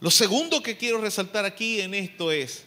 Lo 0.02 0.12
segundo 0.12 0.62
que 0.64 0.78
quiero 0.78 1.00
resaltar 1.00 1.46
aquí 1.46 1.80
en 1.80 1.94
esto 1.94 2.32
es, 2.32 2.64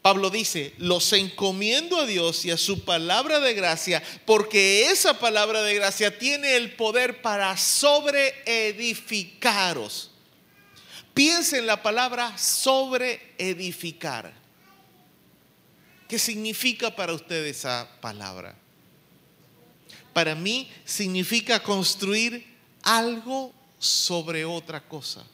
Pablo 0.00 0.30
dice, 0.30 0.74
los 0.78 1.12
encomiendo 1.12 1.98
a 1.98 2.06
Dios 2.06 2.44
y 2.44 2.52
a 2.52 2.56
su 2.56 2.84
palabra 2.84 3.40
de 3.40 3.54
gracia, 3.54 4.00
porque 4.24 4.86
esa 4.86 5.18
palabra 5.18 5.62
de 5.62 5.74
gracia 5.74 6.16
tiene 6.18 6.54
el 6.54 6.74
poder 6.74 7.20
para 7.20 7.56
sobreedificaros. 7.56 10.12
Piensa 11.12 11.58
en 11.58 11.66
la 11.66 11.82
palabra 11.82 12.38
sobreedificar. 12.38 14.32
¿Qué 16.08 16.20
significa 16.20 16.94
para 16.94 17.12
usted 17.12 17.44
esa 17.46 17.88
palabra? 18.00 18.54
Para 20.12 20.36
mí 20.36 20.70
significa 20.84 21.60
construir 21.60 22.46
algo 22.82 23.52
sobre 23.80 24.44
otra 24.44 24.80
cosa. 24.80 25.26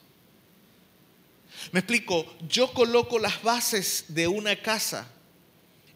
Me 1.72 1.80
explico, 1.80 2.26
yo 2.48 2.72
coloco 2.72 3.18
las 3.18 3.42
bases 3.42 4.06
de 4.08 4.28
una 4.28 4.56
casa 4.56 5.08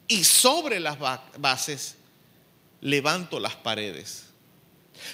y 0.08 0.24
sobre 0.24 0.80
las 0.80 0.98
bases 1.38 1.96
levanto 2.80 3.40
las 3.40 3.56
paredes. 3.56 4.24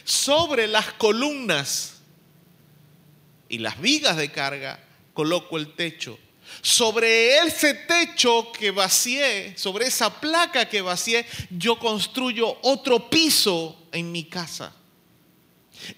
Sobre 0.05 0.67
las 0.67 0.93
columnas 0.95 1.95
y 3.49 3.59
las 3.59 3.81
vigas 3.81 4.17
de 4.17 4.33
carga 4.33 4.83
coloco 5.15 5.57
el 5.57 5.75
techo. 5.75 6.19
Sobre 6.63 7.39
ese 7.39 7.75
techo 7.75 8.51
que 8.53 8.71
vacié, 8.71 9.57
sobre 9.57 9.87
esa 9.87 10.19
placa 10.21 10.69
que 10.69 10.81
vacié, 10.81 11.27
yo 11.51 11.79
construyo 11.79 12.59
otro 12.63 13.11
piso 13.11 13.89
en 13.93 14.11
mi 14.11 14.25
casa. 14.25 14.75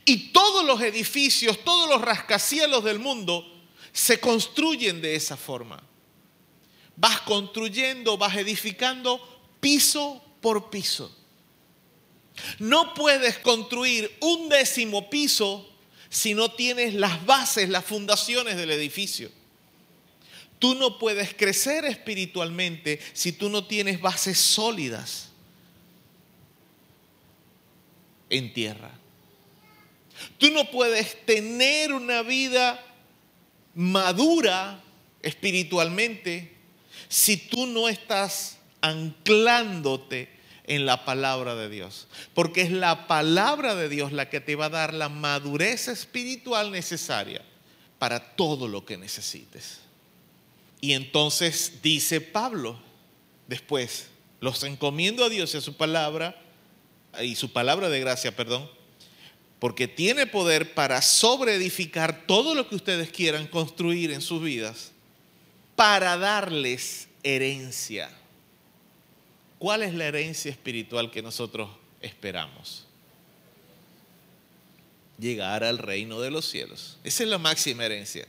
Y 0.05 0.33
todos 0.33 0.65
los 0.65 0.83
edificios, 0.83 1.65
todos 1.65 1.89
los 1.89 2.03
rascacielos 2.03 2.85
del 2.85 2.99
mundo 2.99 3.60
se 3.93 4.21
construyen 4.21 5.01
de 5.01 5.15
esa 5.15 5.37
forma. 5.37 5.83
Vas 6.97 7.21
construyendo, 7.23 8.19
vas 8.19 8.37
edificando 8.37 9.21
piso 9.61 10.23
por 10.41 10.71
piso. 10.71 11.17
No 12.59 12.95
puedes 12.95 13.39
construir 13.39 14.17
un 14.21 14.49
décimo 14.49 15.11
piso 15.11 15.69
si 16.09 16.35
no 16.35 16.51
tienes 16.53 16.95
las 16.95 17.25
bases, 17.25 17.69
las 17.69 17.85
fundaciones 17.85 18.57
del 18.57 18.71
edificio. 18.71 19.31
Tú 20.59 20.75
no 20.75 20.99
puedes 20.99 21.35
crecer 21.35 21.85
espiritualmente 21.87 23.01
si 23.13 23.33
tú 23.33 23.49
no 23.49 23.67
tienes 23.67 24.01
bases 24.01 24.39
sólidas 24.39 25.31
en 28.29 28.53
tierra. 28.53 28.91
Tú 30.39 30.51
no 30.51 30.71
puedes 30.71 31.25
tener 31.25 31.95
una 31.95 32.23
vida 32.23 32.85
madura 33.75 34.83
espiritualmente 35.23 36.57
si 37.09 37.37
tú 37.37 37.67
no 37.67 37.89
estás 37.89 38.59
anclándote 38.81 40.29
en 40.65 40.87
la 40.87 41.05
palabra 41.05 41.55
de 41.57 41.69
Dios. 41.69 42.07
Porque 42.35 42.63
es 42.63 42.71
la 42.71 43.07
palabra 43.07 43.75
de 43.75 43.89
Dios 43.89 44.13
la 44.13 44.31
que 44.31 44.41
te 44.41 44.55
va 44.55 44.67
a 44.67 44.71
dar 44.71 44.95
la 44.95 45.09
madurez 45.09 45.89
espiritual 45.89 46.71
necesaria 46.71 47.43
para 47.99 48.35
todo 48.37 48.69
lo 48.69 48.85
que 48.85 48.97
necesites. 48.97 49.81
Y 50.81 50.93
entonces 50.93 51.81
dice 51.83 52.21
Pablo, 52.21 52.81
después, 53.49 54.07
los 54.41 54.63
encomiendo 54.63 55.25
a 55.25 55.29
Dios 55.29 55.55
y 55.55 55.59
a 55.59 55.61
su 55.61 55.77
palabra, 55.77 56.41
y 57.21 57.35
su 57.35 57.53
palabra 57.53 57.89
de 57.89 58.01
gracia, 58.01 58.35
perdón, 58.35 58.71
porque 59.61 59.87
tiene 59.87 60.27
poder 60.27 60.73
para 60.75 61.03
sobreedificar 61.03 62.27
todo 62.27 62.55
lo 62.55 62.69
que 62.69 62.77
ustedes 62.77 63.11
quieran 63.11 63.47
construir 63.47 64.11
en 64.11 64.23
sus 64.23 64.43
vidas, 64.43 64.91
para 65.77 66.17
darles 66.17 67.09
herencia. 67.23 68.11
¿Cuál 69.59 69.83
es 69.83 69.95
la 69.95 70.07
herencia 70.07 70.51
espiritual 70.51 71.11
que 71.11 71.21
nosotros 71.21 71.69
esperamos? 72.01 72.87
Llegar 75.19 75.63
al 75.63 75.77
reino 75.77 76.23
de 76.23 76.31
los 76.31 76.49
cielos. 76.49 76.99
Esa 77.05 77.25
es 77.25 77.29
la 77.29 77.37
máxima 77.37 77.85
herencia. 77.85 78.27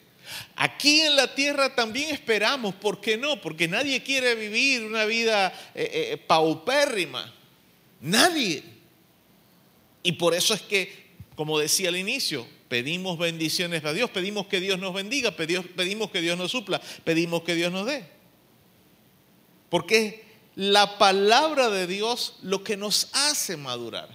Aquí 0.58 1.00
en 1.00 1.16
la 1.16 1.34
tierra 1.34 1.74
también 1.74 2.14
esperamos, 2.14 2.76
¿por 2.76 3.00
qué 3.00 3.16
no? 3.18 3.40
Porque 3.40 3.70
nadie 3.70 4.04
quiere 4.04 4.36
vivir 4.36 4.84
una 4.84 5.06
vida 5.06 5.48
eh, 5.74 6.12
eh, 6.12 6.18
paupérrima. 6.18 7.34
Nadie. 8.02 8.64
Y 10.04 10.14
por 10.14 10.34
eso 10.34 10.54
es 10.54 10.62
que 10.62 11.11
como 11.36 11.60
decía 11.60 11.90
al 11.90 11.98
inicio, 11.98 12.46
pedimos 12.68 13.18
bendiciones 13.18 13.84
a 13.86 13.94
Dios, 13.94 14.10
pedimos 14.10 14.48
que 14.48 14.60
Dios 14.60 14.80
nos 14.80 14.94
bendiga, 14.94 15.32
pedimos 15.32 16.12
que 16.12 16.22
Dios 16.22 16.38
nos 16.38 16.52
supla, 16.52 16.82
pedimos 17.04 17.44
que 17.44 17.56
Dios 17.56 17.72
nos 17.72 17.86
dé. 17.86 18.06
Porque 19.70 19.98
es 19.98 20.16
la 20.56 20.98
palabra 20.98 21.70
de 21.70 21.88
Dios 21.88 22.36
lo 22.42 22.64
que 22.64 22.78
nos 22.78 23.10
hace 23.14 23.58
madurar. 23.58 24.10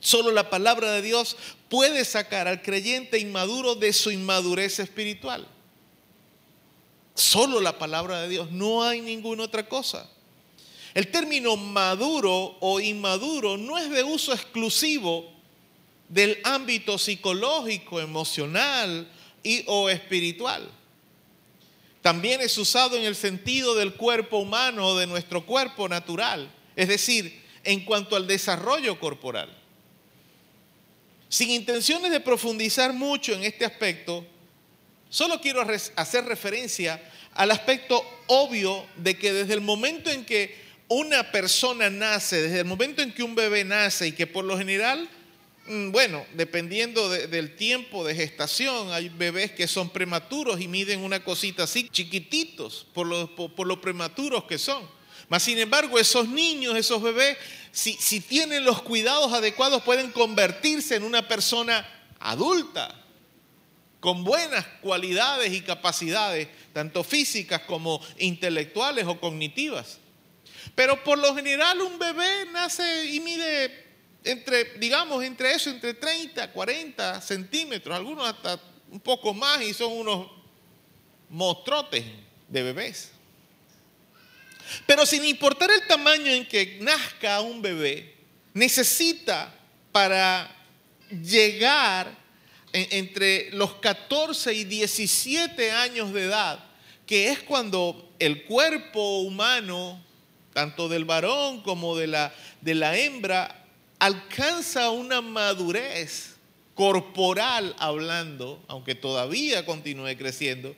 Solo 0.00 0.30
la 0.30 0.48
palabra 0.48 0.92
de 0.92 1.02
Dios 1.02 1.36
puede 1.68 2.04
sacar 2.04 2.48
al 2.48 2.62
creyente 2.62 3.18
inmaduro 3.18 3.74
de 3.74 3.92
su 3.92 4.10
inmadurez 4.10 4.78
espiritual. 4.78 5.46
Solo 7.14 7.60
la 7.60 7.78
palabra 7.78 8.22
de 8.22 8.28
Dios, 8.28 8.50
no 8.50 8.82
hay 8.82 9.02
ninguna 9.02 9.44
otra 9.44 9.68
cosa. 9.68 10.08
El 10.94 11.08
término 11.08 11.56
maduro 11.56 12.56
o 12.60 12.80
inmaduro 12.80 13.56
no 13.56 13.78
es 13.78 13.90
de 13.90 14.02
uso 14.02 14.32
exclusivo 14.32 15.30
del 16.08 16.38
ámbito 16.42 16.98
psicológico, 16.98 18.00
emocional 18.00 19.08
y 19.42 19.62
o 19.66 19.88
espiritual. 19.88 20.68
También 22.02 22.40
es 22.40 22.56
usado 22.58 22.96
en 22.96 23.04
el 23.04 23.14
sentido 23.14 23.74
del 23.74 23.94
cuerpo 23.94 24.38
humano 24.38 24.88
o 24.88 24.98
de 24.98 25.06
nuestro 25.06 25.44
cuerpo 25.46 25.88
natural, 25.88 26.50
es 26.74 26.88
decir, 26.88 27.40
en 27.62 27.84
cuanto 27.84 28.16
al 28.16 28.26
desarrollo 28.26 28.98
corporal. 28.98 29.54
Sin 31.28 31.50
intenciones 31.50 32.10
de 32.10 32.18
profundizar 32.18 32.92
mucho 32.92 33.32
en 33.32 33.44
este 33.44 33.64
aspecto, 33.64 34.26
solo 35.08 35.40
quiero 35.40 35.64
hacer 35.94 36.24
referencia 36.24 37.00
al 37.34 37.52
aspecto 37.52 38.04
obvio 38.26 38.84
de 38.96 39.16
que 39.16 39.32
desde 39.32 39.54
el 39.54 39.60
momento 39.60 40.10
en 40.10 40.24
que 40.24 40.69
una 40.90 41.30
persona 41.30 41.88
nace, 41.88 42.42
desde 42.42 42.58
el 42.58 42.64
momento 42.64 43.00
en 43.00 43.12
que 43.12 43.22
un 43.22 43.36
bebé 43.36 43.64
nace 43.64 44.08
y 44.08 44.12
que 44.12 44.26
por 44.26 44.44
lo 44.44 44.58
general, 44.58 45.08
mm, 45.66 45.92
bueno, 45.92 46.26
dependiendo 46.34 47.08
del 47.08 47.54
tiempo 47.54 48.04
de 48.04 48.16
gestación, 48.16 48.92
hay 48.92 49.08
bebés 49.08 49.52
que 49.52 49.68
son 49.68 49.90
prematuros 49.90 50.60
y 50.60 50.66
miden 50.66 51.00
una 51.00 51.22
cosita 51.22 51.62
así, 51.62 51.88
chiquititos, 51.90 52.88
por 52.92 53.06
lo, 53.06 53.80
prematuros 53.80 54.44
que 54.44 54.58
son. 54.58 54.82
Mas, 55.28 55.44
sin 55.44 55.58
embargo, 55.58 55.96
esos 55.96 56.28
niños, 56.28 56.76
esos 56.76 57.00
bebés, 57.00 57.36
si 57.70 58.20
tienen 58.20 58.64
los 58.64 58.82
cuidados 58.82 59.32
adecuados, 59.32 59.84
pueden 59.84 60.10
convertirse 60.10 60.96
en 60.96 61.04
una 61.04 61.28
persona 61.28 61.88
adulta, 62.18 62.96
con 64.00 64.24
buenas 64.24 64.66
cualidades 64.80 65.52
y 65.52 65.60
capacidades, 65.60 66.48
tanto 66.72 67.04
físicas 67.04 67.60
como 67.60 68.04
intelectuales 68.18 69.06
o 69.06 69.20
cognitivas. 69.20 69.99
Pero 70.74 71.02
por 71.02 71.18
lo 71.18 71.34
general 71.34 71.80
un 71.80 71.98
bebé 71.98 72.46
nace 72.52 73.06
y 73.06 73.20
mide 73.20 73.88
entre, 74.24 74.64
digamos, 74.78 75.24
entre 75.24 75.52
eso, 75.52 75.70
entre 75.70 75.94
30, 75.94 76.52
40 76.52 77.20
centímetros, 77.20 77.96
algunos 77.96 78.28
hasta 78.28 78.60
un 78.90 79.00
poco 79.00 79.32
más 79.32 79.62
y 79.62 79.72
son 79.72 79.92
unos 79.92 80.30
monstruotes 81.28 82.04
de 82.48 82.62
bebés. 82.62 83.12
Pero 84.86 85.06
sin 85.06 85.24
importar 85.24 85.70
el 85.70 85.86
tamaño 85.86 86.30
en 86.30 86.46
que 86.46 86.78
nazca 86.80 87.40
un 87.40 87.62
bebé, 87.62 88.14
necesita 88.52 89.54
para 89.90 90.54
llegar 91.10 92.14
entre 92.72 93.50
los 93.50 93.74
14 93.74 94.52
y 94.54 94.64
17 94.64 95.72
años 95.72 96.12
de 96.12 96.24
edad 96.24 96.70
que 97.10 97.28
es 97.28 97.40
cuando 97.40 98.14
el 98.20 98.44
cuerpo 98.44 99.22
humano, 99.22 100.00
tanto 100.52 100.88
del 100.88 101.04
varón 101.04 101.62
como 101.62 101.96
de 101.96 102.06
la, 102.06 102.34
de 102.60 102.74
la 102.74 102.96
hembra, 102.96 103.64
alcanza 103.98 104.90
una 104.90 105.20
madurez 105.20 106.36
corporal 106.74 107.76
hablando, 107.78 108.62
aunque 108.68 108.94
todavía 108.94 109.66
continúe 109.66 110.16
creciendo, 110.16 110.74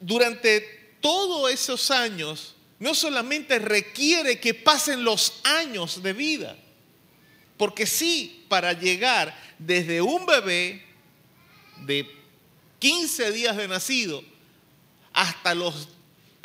durante 0.00 0.60
todos 1.00 1.50
esos 1.50 1.90
años 1.90 2.54
no 2.78 2.94
solamente 2.94 3.58
requiere 3.58 4.38
que 4.38 4.54
pasen 4.54 5.02
los 5.02 5.40
años 5.44 6.02
de 6.02 6.12
vida, 6.12 6.56
porque 7.56 7.86
sí, 7.86 8.44
para 8.48 8.72
llegar 8.74 9.36
desde 9.58 10.02
un 10.02 10.26
bebé 10.26 10.84
de 11.84 12.06
15 12.78 13.32
días 13.32 13.56
de 13.56 13.68
nacido 13.68 14.22
hasta 15.12 15.54
los 15.54 15.88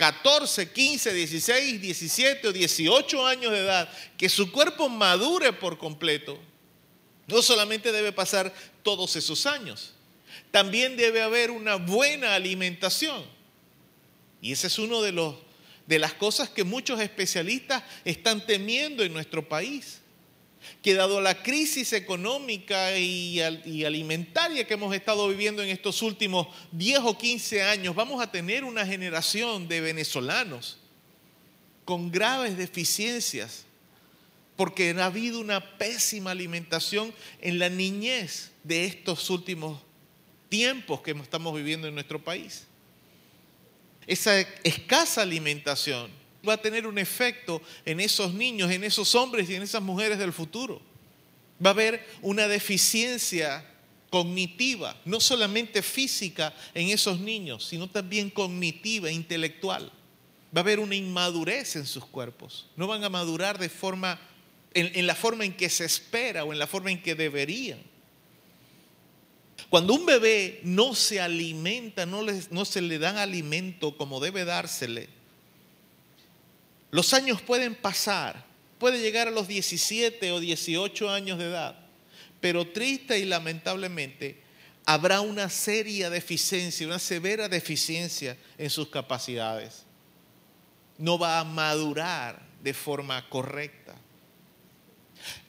14, 0.01 0.71
15, 0.71 1.13
16, 1.13 1.79
17 1.79 2.47
o 2.47 2.51
18 2.51 3.27
años 3.27 3.51
de 3.51 3.59
edad, 3.59 3.87
que 4.17 4.29
su 4.29 4.51
cuerpo 4.51 4.89
madure 4.89 5.53
por 5.53 5.77
completo, 5.77 6.39
no 7.27 7.43
solamente 7.43 7.91
debe 7.91 8.11
pasar 8.11 8.51
todos 8.81 9.15
esos 9.15 9.45
años, 9.45 9.93
también 10.49 10.97
debe 10.97 11.21
haber 11.21 11.51
una 11.51 11.75
buena 11.75 12.33
alimentación. 12.33 13.23
Y 14.41 14.53
ese 14.53 14.65
es 14.65 14.79
uno 14.79 15.03
de 15.03 15.11
los 15.11 15.35
de 15.85 15.99
las 15.99 16.15
cosas 16.15 16.49
que 16.49 16.63
muchos 16.63 16.99
especialistas 16.99 17.83
están 18.03 18.43
temiendo 18.43 19.03
en 19.03 19.13
nuestro 19.13 19.47
país. 19.47 20.00
Que 20.81 20.93
dado 20.93 21.21
la 21.21 21.41
crisis 21.43 21.93
económica 21.93 22.97
y, 22.97 23.39
alimentaria 23.41 24.65
que 24.65 24.73
hemos 24.73 24.93
estado 24.95 25.27
viviendo 25.27 25.61
en 25.61 25.69
estos 25.69 26.01
últimos 26.01 26.47
10 26.71 26.99
o 27.03 27.17
15 27.17 27.63
años, 27.63 27.95
vamos 27.95 28.21
a 28.21 28.31
tener 28.31 28.63
una 28.63 28.85
generación 28.85 29.67
de 29.67 29.81
venezolanos 29.81 30.77
con 31.85 32.11
graves 32.11 32.57
deficiencias, 32.57 33.65
porque 34.55 34.91
ha 34.91 35.05
habido 35.05 35.39
una 35.39 35.77
pésima 35.77 36.31
alimentación 36.31 37.13
en 37.41 37.59
la 37.59 37.69
niñez 37.69 38.51
de 38.63 38.85
estos 38.85 39.29
últimos 39.29 39.81
tiempos 40.49 41.01
que 41.01 41.11
estamos 41.11 41.55
viviendo 41.55 41.87
en 41.87 41.95
nuestro 41.95 42.23
país. 42.23 42.65
Esa 44.05 44.39
escasa 44.63 45.21
alimentación 45.21 46.20
va 46.47 46.53
a 46.53 46.61
tener 46.61 46.87
un 46.87 46.97
efecto 46.97 47.61
en 47.85 47.99
esos 47.99 48.33
niños, 48.33 48.71
en 48.71 48.83
esos 48.83 49.15
hombres 49.15 49.49
y 49.49 49.55
en 49.55 49.61
esas 49.61 49.81
mujeres 49.81 50.17
del 50.17 50.33
futuro. 50.33 50.81
Va 51.63 51.69
a 51.69 51.73
haber 51.73 52.05
una 52.21 52.47
deficiencia 52.47 53.65
cognitiva, 54.09 54.99
no 55.05 55.19
solamente 55.19 55.81
física 55.81 56.53
en 56.73 56.89
esos 56.89 57.19
niños, 57.19 57.65
sino 57.65 57.89
también 57.89 58.29
cognitiva, 58.29 59.09
intelectual. 59.11 59.91
Va 60.55 60.59
a 60.59 60.63
haber 60.63 60.79
una 60.79 60.95
inmadurez 60.95 61.77
en 61.77 61.85
sus 61.85 62.05
cuerpos. 62.05 62.67
No 62.75 62.87
van 62.87 63.03
a 63.03 63.09
madurar 63.09 63.57
de 63.57 63.69
forma, 63.69 64.19
en, 64.73 65.07
la 65.07 65.15
forma 65.15 65.45
en 65.45 65.55
que 65.55 65.69
se 65.69 65.85
espera 65.85 66.43
o 66.43 66.51
en 66.51 66.59
la 66.59 66.67
forma 66.67 66.91
en 66.91 67.01
que 67.01 67.15
deberían. 67.15 67.79
Cuando 69.69 69.93
un 69.93 70.05
bebé 70.05 70.59
no 70.63 70.93
se 70.93 71.21
alimenta, 71.21 72.05
no, 72.05 72.25
no 72.49 72.65
se 72.65 72.81
le 72.81 72.99
dan 72.99 73.17
alimento 73.17 73.95
como 73.95 74.19
debe 74.19 74.43
dársele, 74.43 75.07
los 76.91 77.13
años 77.13 77.41
pueden 77.41 77.73
pasar, 77.73 78.45
puede 78.77 79.01
llegar 79.01 79.27
a 79.27 79.31
los 79.31 79.47
17 79.47 80.31
o 80.31 80.39
18 80.39 81.09
años 81.09 81.39
de 81.39 81.45
edad, 81.45 81.79
pero 82.41 82.67
triste 82.67 83.17
y 83.17 83.25
lamentablemente 83.25 84.41
habrá 84.85 85.21
una 85.21 85.49
seria 85.49 86.09
deficiencia, 86.09 86.85
una 86.85 86.99
severa 86.99 87.47
deficiencia 87.47 88.37
en 88.57 88.69
sus 88.69 88.89
capacidades. 88.89 89.85
No 90.97 91.17
va 91.17 91.39
a 91.39 91.43
madurar 91.43 92.41
de 92.61 92.73
forma 92.73 93.27
correcta. 93.29 93.95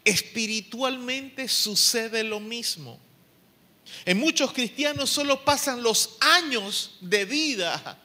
Espiritualmente 0.05 1.49
sucede 1.49 2.23
lo 2.23 2.41
mismo. 2.41 3.01
En 4.05 4.19
muchos 4.19 4.53
cristianos 4.53 5.11
solo 5.11 5.45
pasan 5.45 5.83
los 5.83 6.17
años 6.21 6.99
de 7.01 7.25
vida 7.25 7.99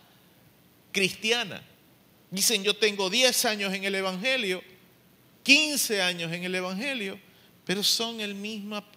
cristiana. 0.91 1.63
Dicen, 2.30 2.63
yo 2.63 2.75
tengo 2.75 3.09
10 3.09 3.45
años 3.45 3.73
en 3.73 3.84
el 3.86 3.95
Evangelio, 3.95 4.61
15 5.43 6.01
años 6.01 6.32
en 6.34 6.43
el 6.43 6.55
Evangelio, 6.55 7.19
pero 7.65 7.84
son 7.84 8.17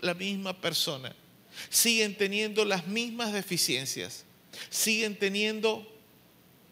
la 0.00 0.14
misma 0.14 0.60
persona. 0.60 1.14
Siguen 1.68 2.16
teniendo 2.16 2.64
las 2.64 2.86
mismas 2.86 3.32
deficiencias, 3.32 4.24
siguen 4.68 5.18
teniendo 5.18 5.86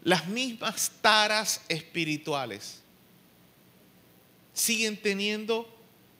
las 0.03 0.27
mismas 0.27 0.91
taras 1.01 1.61
espirituales, 1.69 2.81
siguen 4.53 5.01
teniendo 5.01 5.73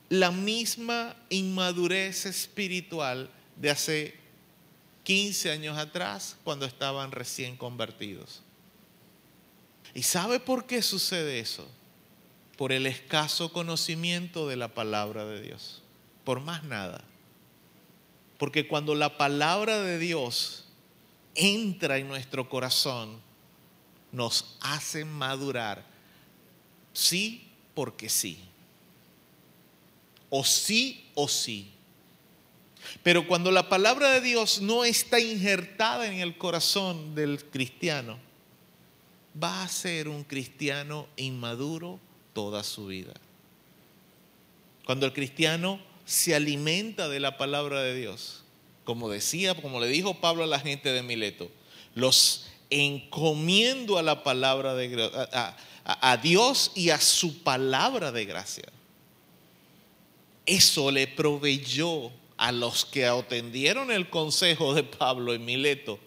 la 0.10 0.32
misma 0.32 1.16
inmadurez 1.30 2.26
espiritual 2.26 3.30
de 3.56 3.70
hace 3.70 4.16
15 5.04 5.52
años 5.52 5.78
atrás 5.78 6.38
cuando 6.44 6.66
estaban 6.66 7.12
recién 7.12 7.56
convertidos. 7.58 8.42
¿Y 9.94 10.04
sabe 10.04 10.40
por 10.40 10.66
qué 10.66 10.82
sucede 10.82 11.40
eso? 11.40 11.68
Por 12.58 12.72
el 12.72 12.86
escaso 12.86 13.52
conocimiento 13.52 14.48
de 14.48 14.58
la 14.58 14.74
palabra 14.74 15.26
de 15.26 15.42
Dios. 15.42 15.82
Por 16.24 16.42
más 16.42 16.64
nada. 16.64 17.04
Porque 18.38 18.68
cuando 18.68 18.96
la 18.96 19.18
palabra 19.18 19.80
de 19.80 19.98
Dios 19.98 20.66
entra 21.36 21.98
en 21.98 22.08
nuestro 22.08 22.50
corazón, 22.50 23.20
nos 24.12 24.58
hace 24.62 25.06
madurar. 25.06 25.86
Sí, 26.94 27.48
porque 27.74 28.10
sí. 28.10 28.40
O 30.30 30.44
sí 30.44 31.10
o 31.16 31.28
sí. 31.28 31.72
Pero 33.04 33.28
cuando 33.28 33.52
la 33.52 33.70
palabra 33.70 34.12
de 34.12 34.22
Dios 34.22 34.62
no 34.62 34.86
está 34.86 35.20
injertada 35.20 36.08
en 36.08 36.20
el 36.20 36.38
corazón 36.38 37.16
del 37.16 37.44
cristiano, 37.46 38.18
va 39.42 39.64
a 39.64 39.68
ser 39.68 40.08
un 40.08 40.24
cristiano 40.24 41.08
inmaduro 41.18 42.00
toda 42.34 42.64
su 42.64 42.88
vida. 42.88 43.14
Cuando 44.86 45.06
el 45.06 45.14
cristiano 45.14 45.80
se 46.06 46.34
alimenta 46.34 47.10
de 47.10 47.20
la 47.20 47.38
palabra 47.38 47.82
de 47.82 47.96
Dios, 47.96 48.44
como 48.84 49.10
decía, 49.10 49.54
como 49.54 49.80
le 49.80 49.88
dijo 49.88 50.16
Pablo 50.16 50.44
a 50.44 50.48
la 50.48 50.60
gente 50.60 50.92
de 50.92 51.04
Mileto, 51.04 51.52
los 51.94 52.48
encomiendo 52.70 53.98
a 53.98 54.04
la 54.04 54.24
palabra 54.24 54.74
de 54.76 55.12
a, 55.84 56.18
Dios 56.18 56.72
y 56.76 56.90
a 56.90 57.00
su 57.00 57.44
palabra 57.44 58.12
de 58.12 58.26
gracia. 58.26 58.66
Eso 60.46 60.92
le 60.92 61.08
proveyó 61.08 62.12
a 62.38 62.52
los 62.52 62.86
que 62.86 63.06
atendieron 63.06 63.92
el 63.92 64.10
consejo 64.10 64.74
de 64.74 64.84
Pablo 64.84 65.34
en 65.34 65.46
Mileto, 65.46 66.00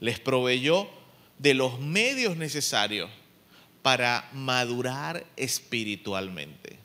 les 0.00 0.18
proveyó 0.18 0.88
de 1.38 1.54
los 1.54 1.78
medios 1.80 2.36
necesarios 2.36 3.10
para 3.82 4.28
madurar 4.32 5.24
espiritualmente. 5.36 6.78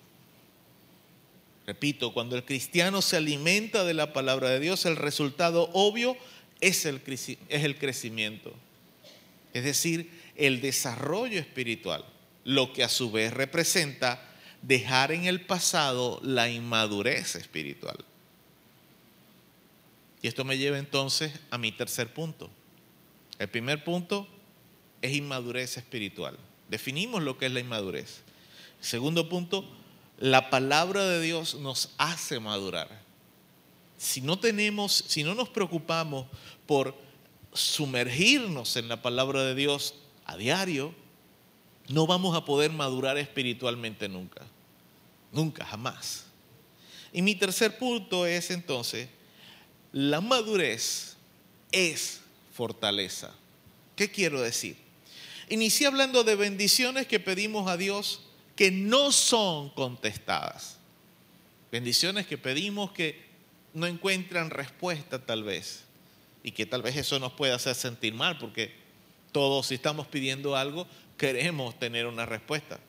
Repito, 1.66 2.14
cuando 2.14 2.36
el 2.36 2.44
cristiano 2.44 3.02
se 3.02 3.18
alimenta 3.18 3.84
de 3.84 3.94
la 3.94 4.14
palabra 4.14 4.50
de 4.50 4.60
Dios, 4.60 4.86
el 4.86 4.96
resultado 4.98 5.70
obvio 5.74 6.18
es 6.60 6.86
el, 6.86 7.02
crecimiento, 7.02 8.54
es 9.54 9.64
decir, 9.64 10.12
el 10.36 10.62
desarrollo 10.62 11.40
espiritual, 11.40 12.06
lo 12.44 12.74
que 12.74 12.84
a 12.84 12.90
su 12.90 13.12
vez 13.12 13.34
representa 13.34 14.24
dejar 14.62 15.12
en 15.12 15.26
el 15.26 15.42
pasado 15.42 16.20
la 16.24 16.50
inmadurez 16.50 17.36
espiritual. 17.36 17.98
Y 20.22 20.28
esto 20.28 20.44
me 20.44 20.58
lleva 20.58 20.78
entonces 20.78 21.32
a 21.50 21.58
mi 21.58 21.72
tercer 21.72 22.14
punto. 22.14 22.50
El 23.40 23.50
primer 23.50 23.84
punto 23.84 24.28
es 25.02 25.14
inmadurez 25.14 25.78
espiritual. 25.78 26.38
Definimos 26.70 27.22
lo 27.22 27.38
que 27.38 27.48
es 27.48 27.52
la 27.52 27.60
inmadurez. 27.60 28.22
segundo 28.80 29.30
punto, 29.30 29.66
la 30.18 30.50
palabra 30.50 31.06
de 31.06 31.22
Dios 31.22 31.56
nos 31.56 31.90
hace 31.98 32.40
madurar. 32.40 33.02
Si 33.98 34.22
no 34.22 34.40
tenemos, 34.40 35.04
si 35.08 35.24
no 35.24 35.36
nos 35.36 35.50
preocupamos 35.50 36.28
por 36.66 36.96
sumergirnos 37.54 38.78
en 38.78 38.88
la 38.88 39.02
palabra 39.02 39.44
de 39.44 39.56
Dios 39.56 39.96
a 40.26 40.38
diario, 40.38 40.94
no 41.88 42.08
vamos 42.08 42.36
a 42.36 42.46
poder 42.46 42.72
madurar 42.72 43.18
espiritualmente 43.18 44.08
nunca. 44.08 44.46
Nunca, 45.32 45.66
jamás. 45.66 46.26
Y 47.14 47.22
mi 47.22 47.36
tercer 47.36 47.78
punto 47.78 48.26
es 48.26 48.52
entonces 48.52 49.10
la 49.92 50.22
madurez 50.22 51.18
es 51.72 52.22
fortaleza. 52.54 53.34
¿Qué 53.96 54.10
quiero 54.10 54.42
decir? 54.42 54.78
Inicié 55.52 55.88
hablando 55.88 56.24
de 56.24 56.36
bendiciones 56.36 57.08
que 57.08 57.20
pedimos 57.20 57.70
a 57.70 57.76
Dios 57.76 58.22
que 58.56 58.72
no 58.72 59.12
son 59.12 59.70
contestadas. 59.72 60.78
Bendiciones 61.70 62.26
que 62.26 62.38
pedimos 62.38 62.92
que 62.92 63.22
no 63.74 63.86
encuentran 63.86 64.50
respuesta 64.50 65.20
tal 65.26 65.44
vez. 65.44 65.84
Y 66.42 66.52
que 66.52 66.66
tal 66.66 66.82
vez 66.82 66.96
eso 66.96 67.20
nos 67.20 67.34
pueda 67.34 67.56
hacer 67.56 67.76
sentir 67.76 68.14
mal 68.14 68.38
porque 68.38 68.74
Todos 69.34 69.68
si 69.68 69.76
estamos 69.76 70.08
pidiendo 70.08 70.56
algo, 70.56 70.88
queremos 71.18 71.78
tener 71.78 72.08
una 72.08 72.26
respuesta. 72.26 72.80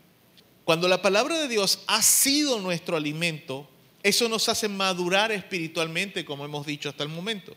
Cuando 0.62 0.86
la 0.86 1.02
palabra 1.02 1.38
de 1.38 1.48
Dios 1.48 1.80
ha 1.88 2.00
sido 2.00 2.60
nuestro 2.60 2.96
alimento, 2.96 3.68
eso 4.04 4.28
nos 4.28 4.48
hace 4.48 4.68
madurar 4.68 5.32
espiritualmente, 5.32 6.24
como 6.24 6.44
hemos 6.44 6.64
dicho 6.64 6.88
hasta 6.88 7.02
el 7.02 7.08
momento, 7.08 7.56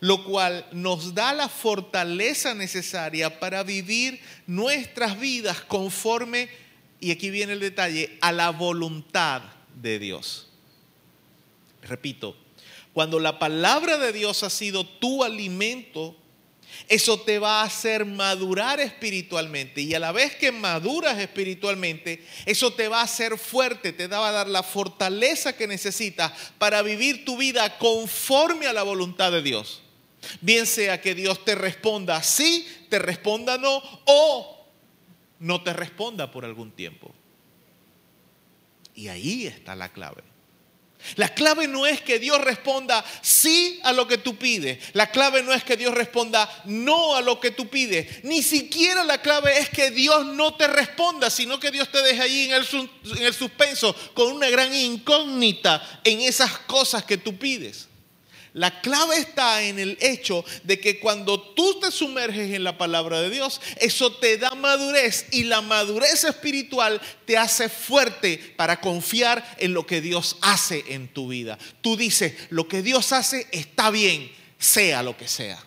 lo 0.00 0.24
cual 0.24 0.66
nos 0.72 1.14
da 1.14 1.32
la 1.34 1.48
fortaleza 1.48 2.54
necesaria 2.54 3.38
para 3.38 3.62
vivir 3.62 4.20
nuestras 4.46 5.20
vidas 5.20 5.60
conforme, 5.60 6.48
y 7.00 7.10
aquí 7.10 7.30
viene 7.30 7.52
el 7.52 7.60
detalle, 7.60 8.18
a 8.20 8.32
la 8.32 8.50
voluntad 8.50 9.42
de 9.74 9.98
Dios. 9.98 10.48
Repito, 11.82 12.36
cuando 12.92 13.20
la 13.20 13.38
palabra 13.38 13.98
de 13.98 14.12
Dios 14.12 14.42
ha 14.42 14.50
sido 14.50 14.86
tu 14.86 15.22
alimento, 15.22 16.16
eso 16.88 17.20
te 17.20 17.38
va 17.38 17.60
a 17.60 17.64
hacer 17.64 18.04
madurar 18.04 18.80
espiritualmente. 18.80 19.82
Y 19.82 19.94
a 19.94 19.98
la 19.98 20.12
vez 20.12 20.34
que 20.36 20.50
maduras 20.50 21.18
espiritualmente, 21.18 22.24
eso 22.46 22.72
te 22.72 22.88
va 22.88 23.00
a 23.00 23.04
hacer 23.04 23.38
fuerte, 23.38 23.92
te 23.92 24.06
va 24.06 24.28
a 24.28 24.32
dar 24.32 24.48
la 24.48 24.62
fortaleza 24.62 25.56
que 25.56 25.66
necesitas 25.66 26.32
para 26.58 26.82
vivir 26.82 27.24
tu 27.24 27.36
vida 27.36 27.78
conforme 27.78 28.66
a 28.66 28.72
la 28.72 28.82
voluntad 28.82 29.30
de 29.30 29.42
Dios. 29.42 29.82
Bien 30.40 30.66
sea 30.66 31.00
que 31.00 31.14
Dios 31.14 31.44
te 31.44 31.54
responda 31.54 32.22
sí, 32.22 32.66
te 32.88 32.98
responda 32.98 33.58
no, 33.58 33.82
o 34.04 34.66
no 35.38 35.62
te 35.62 35.72
responda 35.72 36.30
por 36.30 36.44
algún 36.44 36.72
tiempo. 36.72 37.14
Y 38.94 39.08
ahí 39.08 39.46
está 39.46 39.74
la 39.74 39.90
clave. 39.90 40.22
La 41.16 41.28
clave 41.28 41.66
no 41.66 41.86
es 41.86 42.02
que 42.02 42.18
Dios 42.18 42.40
responda 42.42 43.04
sí 43.22 43.80
a 43.84 43.92
lo 43.92 44.06
que 44.06 44.18
tú 44.18 44.36
pides. 44.36 44.78
La 44.92 45.10
clave 45.10 45.42
no 45.42 45.52
es 45.52 45.64
que 45.64 45.76
Dios 45.76 45.94
responda 45.94 46.48
no 46.66 47.16
a 47.16 47.22
lo 47.22 47.40
que 47.40 47.50
tú 47.50 47.68
pides. 47.68 48.22
Ni 48.24 48.42
siquiera 48.42 49.02
la 49.04 49.22
clave 49.22 49.58
es 49.58 49.70
que 49.70 49.90
Dios 49.90 50.26
no 50.26 50.54
te 50.54 50.68
responda, 50.68 51.30
sino 51.30 51.58
que 51.58 51.70
Dios 51.70 51.90
te 51.90 52.02
deje 52.02 52.20
ahí 52.20 52.44
en 52.44 52.52
el, 52.52 52.66
en 53.16 53.22
el 53.22 53.34
suspenso 53.34 53.94
con 54.12 54.32
una 54.32 54.50
gran 54.50 54.74
incógnita 54.74 56.00
en 56.04 56.20
esas 56.20 56.58
cosas 56.58 57.04
que 57.04 57.16
tú 57.16 57.38
pides. 57.38 57.89
La 58.52 58.80
clave 58.80 59.16
está 59.16 59.62
en 59.62 59.78
el 59.78 59.96
hecho 60.00 60.44
de 60.64 60.80
que 60.80 60.98
cuando 60.98 61.40
tú 61.40 61.78
te 61.78 61.90
sumerges 61.90 62.52
en 62.52 62.64
la 62.64 62.76
palabra 62.76 63.20
de 63.20 63.30
Dios, 63.30 63.60
eso 63.76 64.12
te 64.12 64.38
da 64.38 64.50
madurez 64.56 65.26
y 65.30 65.44
la 65.44 65.60
madurez 65.60 66.24
espiritual 66.24 67.00
te 67.26 67.38
hace 67.38 67.68
fuerte 67.68 68.38
para 68.56 68.80
confiar 68.80 69.56
en 69.58 69.72
lo 69.72 69.86
que 69.86 70.00
Dios 70.00 70.36
hace 70.40 70.84
en 70.88 71.08
tu 71.08 71.28
vida. 71.28 71.58
Tú 71.80 71.96
dices, 71.96 72.34
lo 72.50 72.66
que 72.66 72.82
Dios 72.82 73.12
hace 73.12 73.46
está 73.52 73.90
bien, 73.90 74.32
sea 74.58 75.02
lo 75.02 75.16
que 75.16 75.28
sea. 75.28 75.62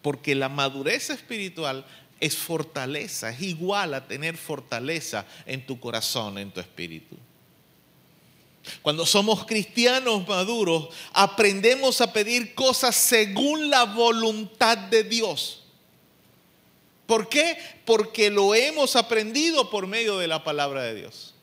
Porque 0.00 0.34
la 0.34 0.48
madurez 0.48 1.10
espiritual 1.10 1.84
es 2.20 2.36
fortaleza, 2.36 3.30
es 3.30 3.42
igual 3.42 3.92
a 3.92 4.06
tener 4.06 4.38
fortaleza 4.38 5.26
en 5.44 5.66
tu 5.66 5.78
corazón, 5.78 6.38
en 6.38 6.50
tu 6.50 6.60
espíritu. 6.60 7.16
Cuando 8.82 9.04
somos 9.06 9.44
cristianos 9.44 10.26
maduros, 10.26 10.88
aprendemos 11.12 12.00
a 12.00 12.12
pedir 12.12 12.54
cosas 12.54 12.96
según 12.96 13.70
la 13.70 13.84
voluntad 13.84 14.76
de 14.76 15.04
Dios. 15.04 15.64
¿Por 17.06 17.28
qué? 17.28 17.58
Porque 17.84 18.30
lo 18.30 18.54
hemos 18.54 18.96
aprendido 18.96 19.68
por 19.70 19.86
medio 19.86 20.18
de 20.18 20.26
la 20.26 20.42
palabra 20.42 20.82
de 20.82 20.94
Dios. 20.94 21.34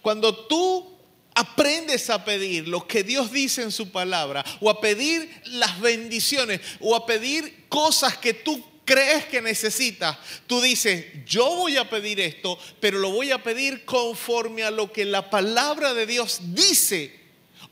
Cuando 0.00 0.34
tú 0.46 0.92
aprendes 1.34 2.10
a 2.10 2.24
pedir 2.24 2.68
lo 2.68 2.86
que 2.86 3.02
Dios 3.02 3.32
dice 3.32 3.62
en 3.62 3.72
su 3.72 3.90
palabra, 3.90 4.44
o 4.60 4.70
a 4.70 4.80
pedir 4.80 5.30
las 5.44 5.80
bendiciones, 5.80 6.60
o 6.80 6.94
a 6.94 7.06
pedir 7.06 7.66
cosas 7.68 8.16
que 8.16 8.34
tú 8.34 8.62
crees 8.84 9.26
que 9.26 9.40
necesitas, 9.40 10.16
tú 10.46 10.60
dices, 10.60 11.06
yo 11.26 11.46
voy 11.56 11.76
a 11.76 11.88
pedir 11.88 12.20
esto, 12.20 12.58
pero 12.80 12.98
lo 12.98 13.10
voy 13.10 13.30
a 13.30 13.42
pedir 13.42 13.84
conforme 13.84 14.62
a 14.62 14.70
lo 14.70 14.92
que 14.92 15.04
la 15.04 15.30
palabra 15.30 15.94
de 15.94 16.06
Dios 16.06 16.40
dice 16.54 17.20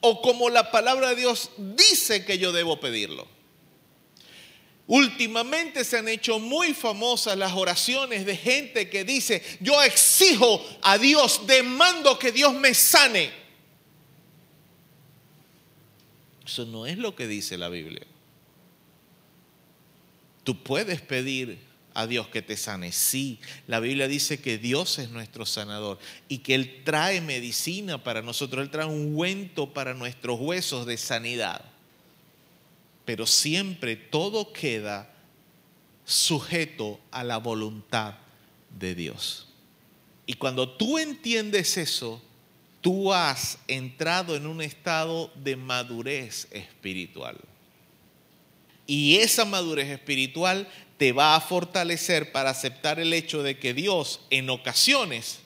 o 0.01 0.23
como 0.23 0.49
la 0.49 0.71
palabra 0.71 1.11
de 1.11 1.17
Dios 1.17 1.51
dice 1.57 2.25
que 2.25 2.39
yo 2.39 2.53
debo 2.53 2.81
pedirlo. 2.81 3.27
Últimamente 4.87 5.85
se 5.85 5.99
han 5.99 6.09
hecho 6.09 6.41
muy 6.41 6.75
famosas 6.75 7.37
las 7.39 7.53
oraciones 7.53 8.27
de 8.27 8.37
gente 8.37 8.91
que 8.91 9.05
dice, 9.05 9.41
yo 9.61 9.81
exijo 9.83 10.67
a 10.83 10.99
Dios, 10.99 11.47
demando 11.47 12.19
que 12.19 12.33
Dios 12.33 12.55
me 12.55 12.75
sane. 12.75 13.31
Eso 16.45 16.65
no 16.67 16.87
es 16.87 16.99
lo 16.99 17.15
que 17.15 17.29
dice 17.29 17.57
la 17.57 17.69
Biblia. 17.69 18.05
Tú 20.45 20.63
puedes 20.63 21.01
pedir 21.01 21.59
a 21.95 22.07
Dios 22.07 22.29
que 22.29 22.43
te 22.43 22.57
sane. 22.57 22.93
Sí, 22.93 23.41
la 23.67 23.81
Biblia 23.81 24.09
dice 24.09 24.41
que 24.41 24.59
Dios 24.59 24.99
es 24.99 25.11
nuestro 25.11 25.47
sanador 25.47 25.99
y 26.29 26.39
que 26.39 26.55
Él 26.55 26.83
trae 26.85 27.21
medicina 27.21 28.03
para 28.03 28.23
nosotros, 28.23 28.63
Él 28.63 28.71
trae 28.71 28.87
un 28.87 29.09
ungüento 29.09 29.73
para 29.73 29.95
nuestros 29.95 30.39
huesos 30.41 30.87
de 30.87 30.97
sanidad. 30.97 31.65
Pero 33.05 33.27
siempre 33.27 33.97
todo 33.97 34.53
queda 34.53 35.13
sujeto 36.05 37.01
a 37.11 37.25
la 37.25 37.39
voluntad 37.39 38.15
de 38.79 38.95
Dios. 38.95 39.49
Y 40.27 40.35
cuando 40.35 40.69
tú 40.69 40.99
entiendes 40.99 41.77
eso, 41.77 42.23
tú 42.81 43.13
has 43.13 43.59
entrado 43.67 44.37
en 44.37 44.47
un 44.47 44.63
estado 44.63 45.33
de 45.35 45.57
madurez 45.57 46.47
espiritual. 46.53 47.39
Y 48.91 49.19
esa 49.19 49.45
madurez 49.45 49.89
espiritual 49.89 50.69
te 50.97 51.13
va 51.13 51.37
a 51.37 51.41
fortalecer 51.41 52.33
para 52.33 52.51
aceptar 52.51 52.99
el 52.99 53.13
hecho 53.13 53.45
de 53.45 53.57
que 53.57 53.73
Dios 53.73 54.19
en 54.31 54.51
ocasiones 54.51 55.39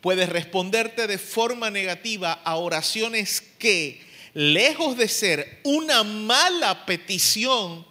puede 0.00 0.24
responderte 0.26 1.08
de 1.08 1.18
forma 1.18 1.68
negativa 1.68 2.30
a 2.44 2.54
oraciones 2.54 3.40
que, 3.58 4.00
lejos 4.34 4.96
de 4.96 5.08
ser 5.08 5.58
una 5.64 6.04
mala 6.04 6.86
petición, 6.86 7.84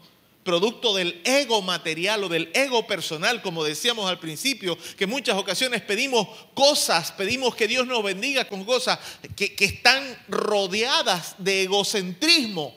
producto 0.45 0.95
del 0.95 1.19
ego 1.25 1.61
material 1.61 2.23
o 2.23 2.29
del 2.29 2.49
ego 2.53 2.87
personal, 2.87 3.41
como 3.41 3.65
decíamos 3.65 4.09
al 4.09 4.17
principio, 4.17 4.77
que 4.97 5.07
muchas 5.07 5.35
ocasiones 5.35 5.81
pedimos 5.81 6.25
cosas, 6.53 7.11
pedimos 7.11 7.53
que 7.53 7.67
Dios 7.67 7.85
nos 7.85 8.01
bendiga 8.01 8.47
con 8.47 8.63
cosas 8.63 8.97
que, 9.35 9.55
que 9.55 9.65
están 9.65 10.17
rodeadas 10.29 11.35
de 11.37 11.63
egocentrismo, 11.63 12.73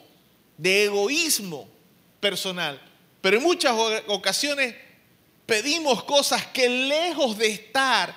de 0.58 0.86
egoísmo 0.86 1.73
personal. 2.24 2.80
Pero 3.20 3.36
en 3.36 3.42
muchas 3.42 3.74
ocasiones 4.06 4.74
pedimos 5.44 6.04
cosas 6.04 6.46
que 6.46 6.70
lejos 6.70 7.36
de 7.36 7.48
estar 7.48 8.16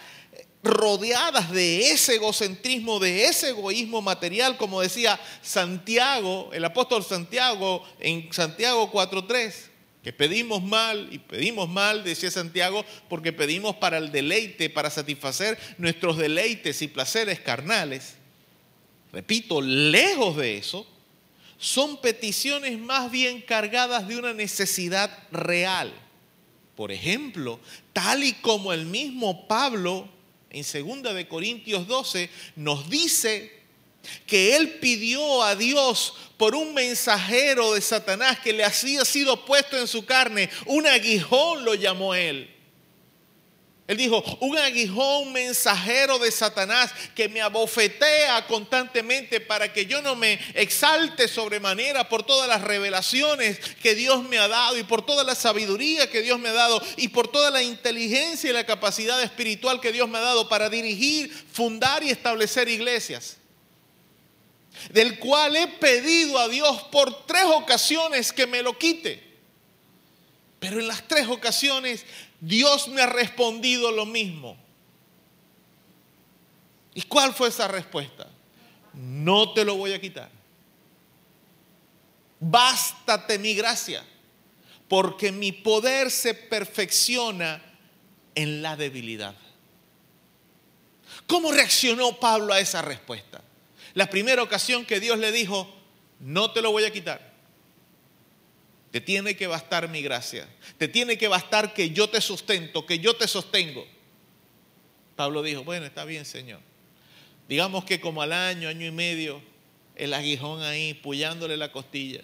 rodeadas 0.63 1.51
de 1.51 1.91
ese 1.91 2.15
egocentrismo, 2.15 2.99
de 2.99 3.25
ese 3.25 3.49
egoísmo 3.49 4.01
material, 4.01 4.55
como 4.55 4.79
decía 4.79 5.19
Santiago, 5.41 6.51
el 6.53 6.63
apóstol 6.63 7.03
Santiago 7.03 7.83
en 7.99 8.31
Santiago 8.31 8.89
4.3, 8.89 9.53
que 10.01 10.13
pedimos 10.13 10.63
mal 10.63 11.09
y 11.11 11.17
pedimos 11.17 11.67
mal, 11.67 12.05
decía 12.05 12.31
Santiago, 12.31 12.85
porque 13.09 13.33
pedimos 13.33 13.75
para 13.75 13.97
el 13.97 14.13
deleite, 14.13 14.69
para 14.69 14.89
satisfacer 14.89 15.59
nuestros 15.77 16.15
deleites 16.15 16.81
y 16.81 16.87
placeres 16.87 17.41
carnales. 17.41 18.15
Repito, 19.11 19.59
lejos 19.59 20.37
de 20.37 20.57
eso, 20.57 20.87
son 21.57 21.99
peticiones 22.01 22.77
más 22.79 23.11
bien 23.11 23.41
cargadas 23.41 24.07
de 24.07 24.17
una 24.17 24.33
necesidad 24.33 25.11
real. 25.31 25.93
Por 26.75 26.91
ejemplo, 26.91 27.59
tal 27.93 28.23
y 28.23 28.33
como 28.33 28.71
el 28.71 28.85
mismo 28.85 29.47
Pablo 29.47 30.07
en 30.49 30.63
2 31.03 31.15
de 31.15 31.27
Corintios 31.27 31.87
12 31.87 32.29
nos 32.55 32.89
dice 32.89 33.57
que 34.25 34.55
él 34.55 34.79
pidió 34.79 35.43
a 35.43 35.55
Dios 35.55 36.13
por 36.37 36.55
un 36.55 36.73
mensajero 36.73 37.73
de 37.73 37.81
Satanás 37.81 38.39
que 38.39 38.53
le 38.53 38.63
había 38.63 39.03
sido 39.03 39.45
puesto 39.45 39.77
en 39.77 39.87
su 39.87 40.05
carne, 40.05 40.49
un 40.65 40.85
aguijón 40.87 41.65
lo 41.65 41.73
llamó 41.73 42.13
él. 42.15 42.56
Él 43.87 43.95
dijo, 43.95 44.21
un 44.41 44.57
aguijón 44.57 45.31
mensajero 45.31 46.19
de 46.19 46.29
Satanás 46.29 46.91
que 47.15 47.29
me 47.29 47.41
abofetea 47.41 48.45
constantemente 48.45 49.39
para 49.39 49.71
que 49.71 49.85
yo 49.85 50.01
no 50.01 50.13
me 50.13 50.33
exalte 50.55 51.29
sobremanera 51.29 52.09
por 52.09 52.23
todas 52.23 52.49
las 52.49 52.63
revelaciones 52.63 53.59
que 53.81 53.95
Dios 53.95 54.23
me 54.23 54.39
ha 54.39 54.49
dado 54.49 54.77
y 54.77 54.83
por 54.83 55.05
toda 55.05 55.23
la 55.23 55.35
sabiduría 55.35 56.09
que 56.09 56.21
Dios 56.21 56.37
me 56.37 56.49
ha 56.49 56.53
dado 56.53 56.83
y 56.97 57.07
por 57.07 57.29
toda 57.29 57.49
la 57.49 57.63
inteligencia 57.63 58.49
y 58.49 58.53
la 58.53 58.65
capacidad 58.65 59.23
espiritual 59.23 59.79
que 59.79 59.93
Dios 59.93 60.09
me 60.09 60.17
ha 60.17 60.21
dado 60.21 60.49
para 60.49 60.69
dirigir, 60.69 61.31
fundar 61.53 62.03
y 62.03 62.09
establecer 62.09 62.67
iglesias. 62.67 63.37
Del 64.91 65.17
cual 65.17 65.55
he 65.55 65.67
pedido 65.67 66.37
a 66.39 66.49
Dios 66.49 66.83
por 66.91 67.25
tres 67.25 67.45
ocasiones 67.45 68.33
que 68.33 68.47
me 68.47 68.61
lo 68.61 68.77
quite. 68.77 69.27
Pero 70.59 70.79
en 70.79 70.87
las 70.87 71.07
tres 71.07 71.27
ocasiones 71.27 72.03
Dios 72.39 72.87
me 72.87 73.01
ha 73.01 73.07
respondido 73.07 73.91
lo 73.91 74.05
mismo. 74.05 74.57
¿Y 76.93 77.03
cuál 77.03 77.33
fue 77.33 77.49
esa 77.49 77.67
respuesta? 77.67 78.27
No 78.93 79.53
te 79.53 79.63
lo 79.63 79.75
voy 79.75 79.93
a 79.93 80.01
quitar. 80.01 80.29
Bástate 82.39 83.39
mi 83.39 83.53
gracia, 83.55 84.03
porque 84.87 85.31
mi 85.31 85.51
poder 85.51 86.11
se 86.11 86.33
perfecciona 86.33 87.61
en 88.35 88.61
la 88.61 88.75
debilidad. 88.75 89.35
¿Cómo 91.25 91.51
reaccionó 91.51 92.19
Pablo 92.19 92.53
a 92.53 92.59
esa 92.59 92.81
respuesta? 92.81 93.41
La 93.93 94.09
primera 94.09 94.43
ocasión 94.43 94.85
que 94.85 94.99
Dios 94.99 95.17
le 95.17 95.31
dijo, 95.31 95.73
no 96.19 96.51
te 96.51 96.61
lo 96.61 96.71
voy 96.71 96.85
a 96.85 96.93
quitar. 96.93 97.26
Te 98.91 99.01
tiene 99.01 99.35
que 99.35 99.47
bastar 99.47 99.89
mi 99.89 100.01
gracia. 100.01 100.47
Te 100.77 100.87
tiene 100.87 101.17
que 101.17 101.27
bastar 101.27 101.73
que 101.73 101.91
yo 101.91 102.09
te 102.09 102.21
sustento, 102.21 102.85
que 102.85 102.99
yo 102.99 103.15
te 103.15 103.27
sostengo. 103.27 103.85
Pablo 105.15 105.41
dijo, 105.41 105.63
bueno, 105.63 105.85
está 105.85 106.05
bien, 106.05 106.25
Señor. 106.25 106.61
Digamos 107.49 107.85
que 107.85 107.99
como 107.99 108.21
al 108.21 108.33
año, 108.33 108.69
año 108.69 108.85
y 108.85 108.91
medio, 108.91 109.41
el 109.95 110.13
aguijón 110.13 110.61
ahí, 110.61 110.93
pullándole 110.93 111.57
la 111.57 111.71
costilla, 111.71 112.21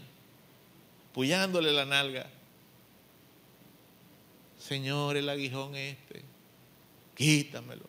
pullándole 1.14 1.72
la 1.72 1.86
nalga. 1.86 2.30
Señor, 4.60 5.18
el 5.18 5.28
aguijón 5.28 5.76
este, 5.76 6.24
quítamelo. 7.16 7.86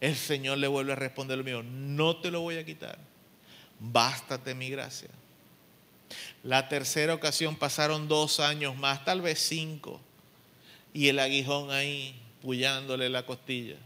El 0.00 0.16
Señor 0.16 0.58
le 0.58 0.66
vuelve 0.66 0.92
a 0.92 0.96
responder 0.96 1.36
lo 1.36 1.44
mío, 1.44 1.62
no 1.62 2.16
te 2.16 2.30
lo 2.30 2.40
voy 2.40 2.56
a 2.56 2.64
quitar, 2.64 2.98
bástate 3.78 4.54
mi 4.54 4.70
gracia. 4.70 5.10
La 6.42 6.68
tercera 6.68 7.14
ocasión 7.14 7.56
pasaron 7.56 8.08
dos 8.08 8.40
años 8.40 8.76
más, 8.76 9.04
tal 9.04 9.20
vez 9.20 9.38
cinco, 9.38 10.00
y 10.92 11.08
el 11.08 11.18
aguijón 11.18 11.70
ahí, 11.70 12.14
pullándole 12.42 13.08
la 13.08 13.24
costilla, 13.26 13.76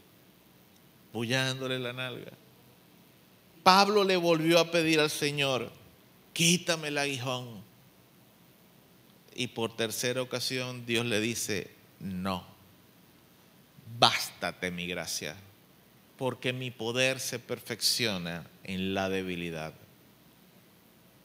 pullándole 1.12 1.78
la 1.78 1.92
nalga. 1.92 2.32
Pablo 3.62 4.05
le 4.05 4.16
volvió 4.16 4.59
a 4.59 4.70
pedir 4.70 5.01
al 5.01 5.10
Señor, 5.10 5.70
quítame 6.32 6.88
el 6.88 6.98
aguijón. 6.98 7.62
Y 9.34 9.48
por 9.48 9.76
tercera 9.76 10.22
ocasión 10.22 10.86
Dios 10.86 11.05
le 11.06 11.20
dice, 11.20 11.70
no, 11.98 12.46
bástate 13.98 14.70
mi 14.70 14.86
gracia, 14.86 15.34
porque 16.16 16.52
mi 16.52 16.70
poder 16.70 17.18
se 17.18 17.38
perfecciona 17.38 18.46
en 18.62 18.94
la 18.94 19.09
debilidad. 19.09 19.74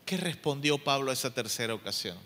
¿Qué 0.09 0.17
respondió 0.17 0.79
Pablo 0.79 1.11
a 1.11 1.13
esa 1.13 1.31
tercera 1.31 1.71
ocasión? 1.75 2.17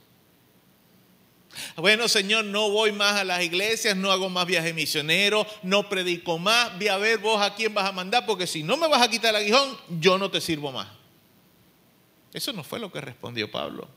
Bueno, 1.75 2.07
Señor, 2.07 2.45
no 2.45 2.69
voy 2.69 2.93
más 2.93 3.19
a 3.19 3.25
las 3.25 3.43
iglesias, 3.43 3.97
no 3.97 4.09
hago 4.09 4.29
más 4.29 4.45
viajes 4.45 4.73
misioneros, 4.73 5.45
no 5.63 5.89
predico 5.89 6.39
más, 6.39 6.79
ve 6.79 6.89
a 6.89 6.95
ver 6.95 7.17
vos 7.17 7.41
a 7.41 7.55
quién 7.55 7.73
vas 7.73 7.85
a 7.85 7.91
mandar, 7.91 8.25
porque 8.25 8.47
si 8.47 8.63
no 8.63 8.77
me 8.77 8.87
vas 8.87 9.01
a 9.01 9.09
quitar 9.09 9.31
el 9.31 9.41
aguijón, 9.41 9.77
yo 9.99 10.17
no 10.17 10.31
te 10.31 10.39
sirvo 10.39 10.71
más. 10.71 10.87
Eso 12.31 12.53
no 12.53 12.63
fue 12.63 12.79
lo 12.79 12.89
que 12.89 13.01
respondió 13.01 13.51
Pablo. 13.51 13.89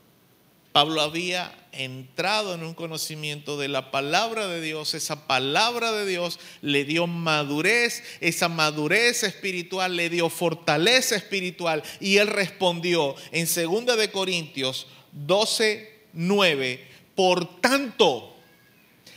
Pablo 0.71 1.01
había 1.01 1.53
entrado 1.71 2.53
en 2.53 2.63
un 2.63 2.73
conocimiento 2.73 3.57
de 3.57 3.67
la 3.67 3.91
palabra 3.91 4.47
de 4.47 4.61
Dios, 4.61 4.93
esa 4.93 5.27
palabra 5.27 5.91
de 5.91 6.05
Dios 6.05 6.39
le 6.61 6.85
dio 6.85 7.07
madurez, 7.07 8.03
esa 8.19 8.49
madurez 8.49 9.23
espiritual 9.23 9.95
le 9.95 10.09
dio 10.09 10.29
fortaleza 10.29 11.15
espiritual 11.15 11.83
y 11.99 12.17
él 12.17 12.27
respondió 12.27 13.15
en 13.31 13.47
2 13.47 13.97
de 13.97 14.11
Corintios 14.11 14.87
12, 15.11 16.05
9, 16.13 16.87
por 17.15 17.59
tanto, 17.61 18.35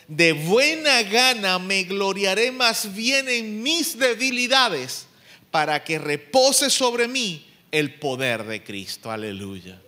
de 0.08 0.32
buena 0.32 1.02
gana 1.02 1.58
me 1.58 1.84
gloriaré 1.84 2.52
más 2.52 2.94
bien 2.94 3.28
en 3.28 3.62
mis 3.62 3.98
debilidades 3.98 5.06
para 5.50 5.84
que 5.84 5.98
repose 5.98 6.68
sobre 6.68 7.06
mí 7.06 7.46
el 7.70 7.94
poder 7.94 8.44
de 8.44 8.62
Cristo. 8.64 9.10
Aleluya 9.10 9.80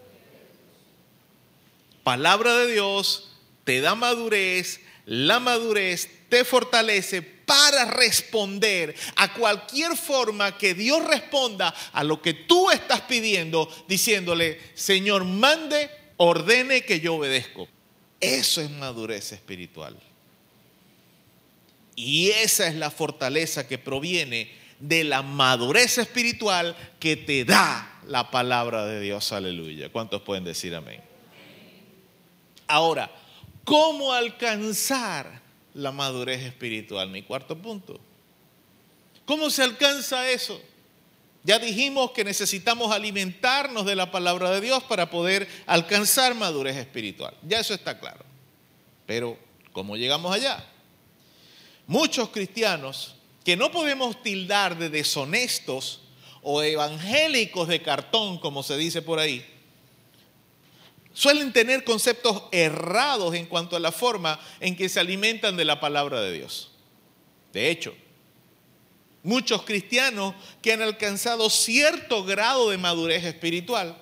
palabra 2.03 2.57
de 2.59 2.73
Dios 2.73 3.31
te 3.65 3.81
da 3.81 3.95
madurez, 3.95 4.81
la 5.07 5.41
madurez 5.41 6.09
te 6.29 6.45
fortalece 6.45 7.23
para 7.23 7.85
responder 7.85 8.95
a 9.17 9.35
cualquier 9.35 9.97
forma 9.97 10.57
que 10.57 10.75
Dios 10.75 11.05
responda 11.07 11.75
a 11.93 12.05
lo 12.05 12.23
que 12.23 12.35
tú 12.35 12.71
estás 12.71 13.03
pidiendo, 13.03 13.69
diciéndole, 13.89 14.61
Señor, 14.75 15.25
mande, 15.25 15.91
ordene 16.17 16.85
que 16.85 17.01
yo 17.01 17.17
obedezco. 17.17 17.69
Eso 18.21 18.61
es 18.61 18.71
madurez 18.71 19.33
espiritual. 19.33 19.99
Y 21.95 22.31
esa 22.31 22.67
es 22.69 22.75
la 22.77 22.91
fortaleza 22.91 23.69
que 23.69 23.79
proviene 23.79 24.51
de 24.79 25.05
la 25.05 25.23
madurez 25.23 25.99
espiritual 25.99 26.77
que 26.99 27.17
te 27.17 27.45
da 27.45 28.01
la 28.07 28.31
palabra 28.31 28.87
de 28.87 29.01
Dios. 29.01 29.33
Aleluya. 29.33 29.91
¿Cuántos 29.91 30.23
pueden 30.23 30.45
decir 30.45 30.75
amén? 30.75 31.12
Ahora, 32.73 33.11
¿cómo 33.65 34.15
alcanzar 34.15 35.43
la 35.75 35.93
madurez 35.93 36.41
espiritual? 36.43 37.11
Mi 37.11 37.23
cuarto 37.23 37.55
punto. 37.55 38.01
¿Cómo 39.27 39.51
se 39.51 39.63
alcanza 39.63 40.31
eso? 40.31 40.59
Ya 41.45 41.59
dijimos 41.59 42.13
que 42.13 42.25
necesitamos 42.25 42.91
alimentarnos 42.91 43.85
de 43.85 43.95
la 43.95 44.11
palabra 44.11 44.51
de 44.53 44.63
Dios 44.63 44.83
para 44.85 45.11
poder 45.11 45.47
alcanzar 45.67 46.35
madurez 46.35 46.77
espiritual. 46.77 47.37
Ya 47.47 47.61
eso 47.61 47.75
está 47.75 48.01
claro. 48.01 48.25
Pero, 49.05 49.37
¿cómo 49.73 49.99
llegamos 49.99 50.35
allá? 50.35 50.65
Muchos 51.87 52.31
cristianos 52.31 53.17
que 53.45 53.55
no 53.55 53.71
podemos 53.71 54.23
tildar 54.23 54.79
de 54.79 54.89
deshonestos 54.89 56.01
o 56.41 56.63
evangélicos 56.63 57.69
de 57.69 57.83
cartón, 57.83 58.39
como 58.39 58.63
se 58.63 58.79
dice 58.79 59.03
por 59.03 59.19
ahí, 59.19 59.45
suelen 61.13 61.53
tener 61.53 61.85
conceptos 61.85 62.45
errados 62.53 63.35
en 63.35 63.47
cuanto 63.47 63.77
a 63.77 63.81
la 63.81 63.93
forma 63.93 64.41
en 64.61 64.77
que 64.77 64.89
se 64.89 65.01
alimentan 65.01 65.57
de 65.57 65.65
la 65.65 65.81
palabra 65.81 66.21
de 66.21 66.33
Dios. 66.33 66.71
De 67.53 67.71
hecho, 67.71 67.95
muchos 69.23 69.63
cristianos 69.63 70.35
que 70.63 70.73
han 70.73 70.83
alcanzado 70.83 71.51
cierto 71.51 72.25
grado 72.25 72.71
de 72.71 72.79
madurez 72.79 73.25
espiritual, 73.25 73.97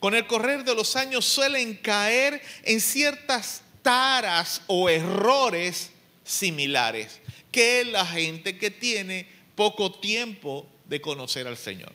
con 0.00 0.14
el 0.14 0.26
correr 0.26 0.64
de 0.64 0.74
los 0.74 0.94
años 0.96 1.24
suelen 1.24 1.74
caer 1.74 2.40
en 2.62 2.80
ciertas 2.80 3.62
taras 3.82 4.62
o 4.68 4.88
errores 4.88 5.90
similares 6.24 7.20
que 7.50 7.84
la 7.84 8.06
gente 8.06 8.58
que 8.58 8.70
tiene 8.70 9.28
poco 9.56 9.90
tiempo 9.90 10.66
de 10.84 11.00
conocer 11.00 11.48
al 11.48 11.56
Señor. 11.56 11.92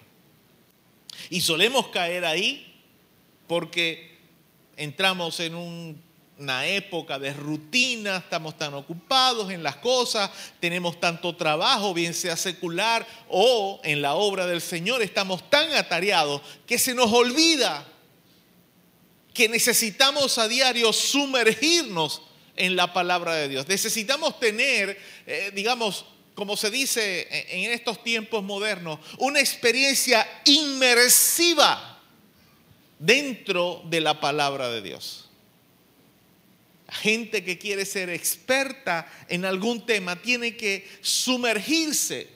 Y 1.30 1.42
solemos 1.42 1.88
caer 1.88 2.26
ahí 2.26 2.82
porque 3.48 4.13
entramos 4.78 5.40
en 5.40 5.56
una 5.56 6.68
época 6.68 7.20
de 7.20 7.34
rutina, 7.34 8.18
estamos 8.18 8.58
tan 8.58 8.74
ocupados 8.74 9.52
en 9.52 9.64
las 9.64 9.78
cosas, 9.78 10.30
tenemos 10.60 11.00
tanto 11.00 11.36
trabajo, 11.36 11.94
bien 11.94 12.14
sea 12.14 12.36
secular 12.36 13.06
o 13.30 13.80
en 13.84 14.02
la 14.02 14.16
obra 14.16 14.48
del 14.48 14.62
Señor, 14.62 15.02
estamos 15.02 15.50
tan 15.50 15.74
atareados 15.74 16.42
que 16.66 16.80
se 16.80 16.94
nos 16.94 17.12
olvida 17.12 17.88
que 19.34 19.50
necesitamos 19.50 20.38
a 20.38 20.48
diario 20.48 20.94
sumergirnos 20.94 22.22
en 22.56 22.76
la 22.76 22.94
palabra 22.94 23.34
de 23.34 23.50
Dios. 23.50 23.68
Necesitamos 23.68 24.40
tener, 24.40 25.00
eh, 25.26 25.52
digamos, 25.56 26.06
como 26.36 26.56
se 26.56 26.70
dice 26.70 27.28
en 27.50 27.72
estos 27.72 28.04
tiempos 28.04 28.44
modernos, 28.44 29.00
una 29.18 29.40
experiencia 29.40 30.28
inmersiva 30.46 31.93
dentro 33.00 33.82
de 33.86 34.02
la 34.02 34.20
palabra 34.20 34.70
de 34.70 34.82
Dios. 34.82 35.30
Gente 36.90 37.44
que 37.44 37.58
quiere 37.58 37.86
ser 37.86 38.10
experta 38.10 39.12
en 39.28 39.46
algún 39.46 39.86
tema 39.86 40.16
tiene 40.22 40.56
que 40.56 40.88
sumergirse 41.02 42.28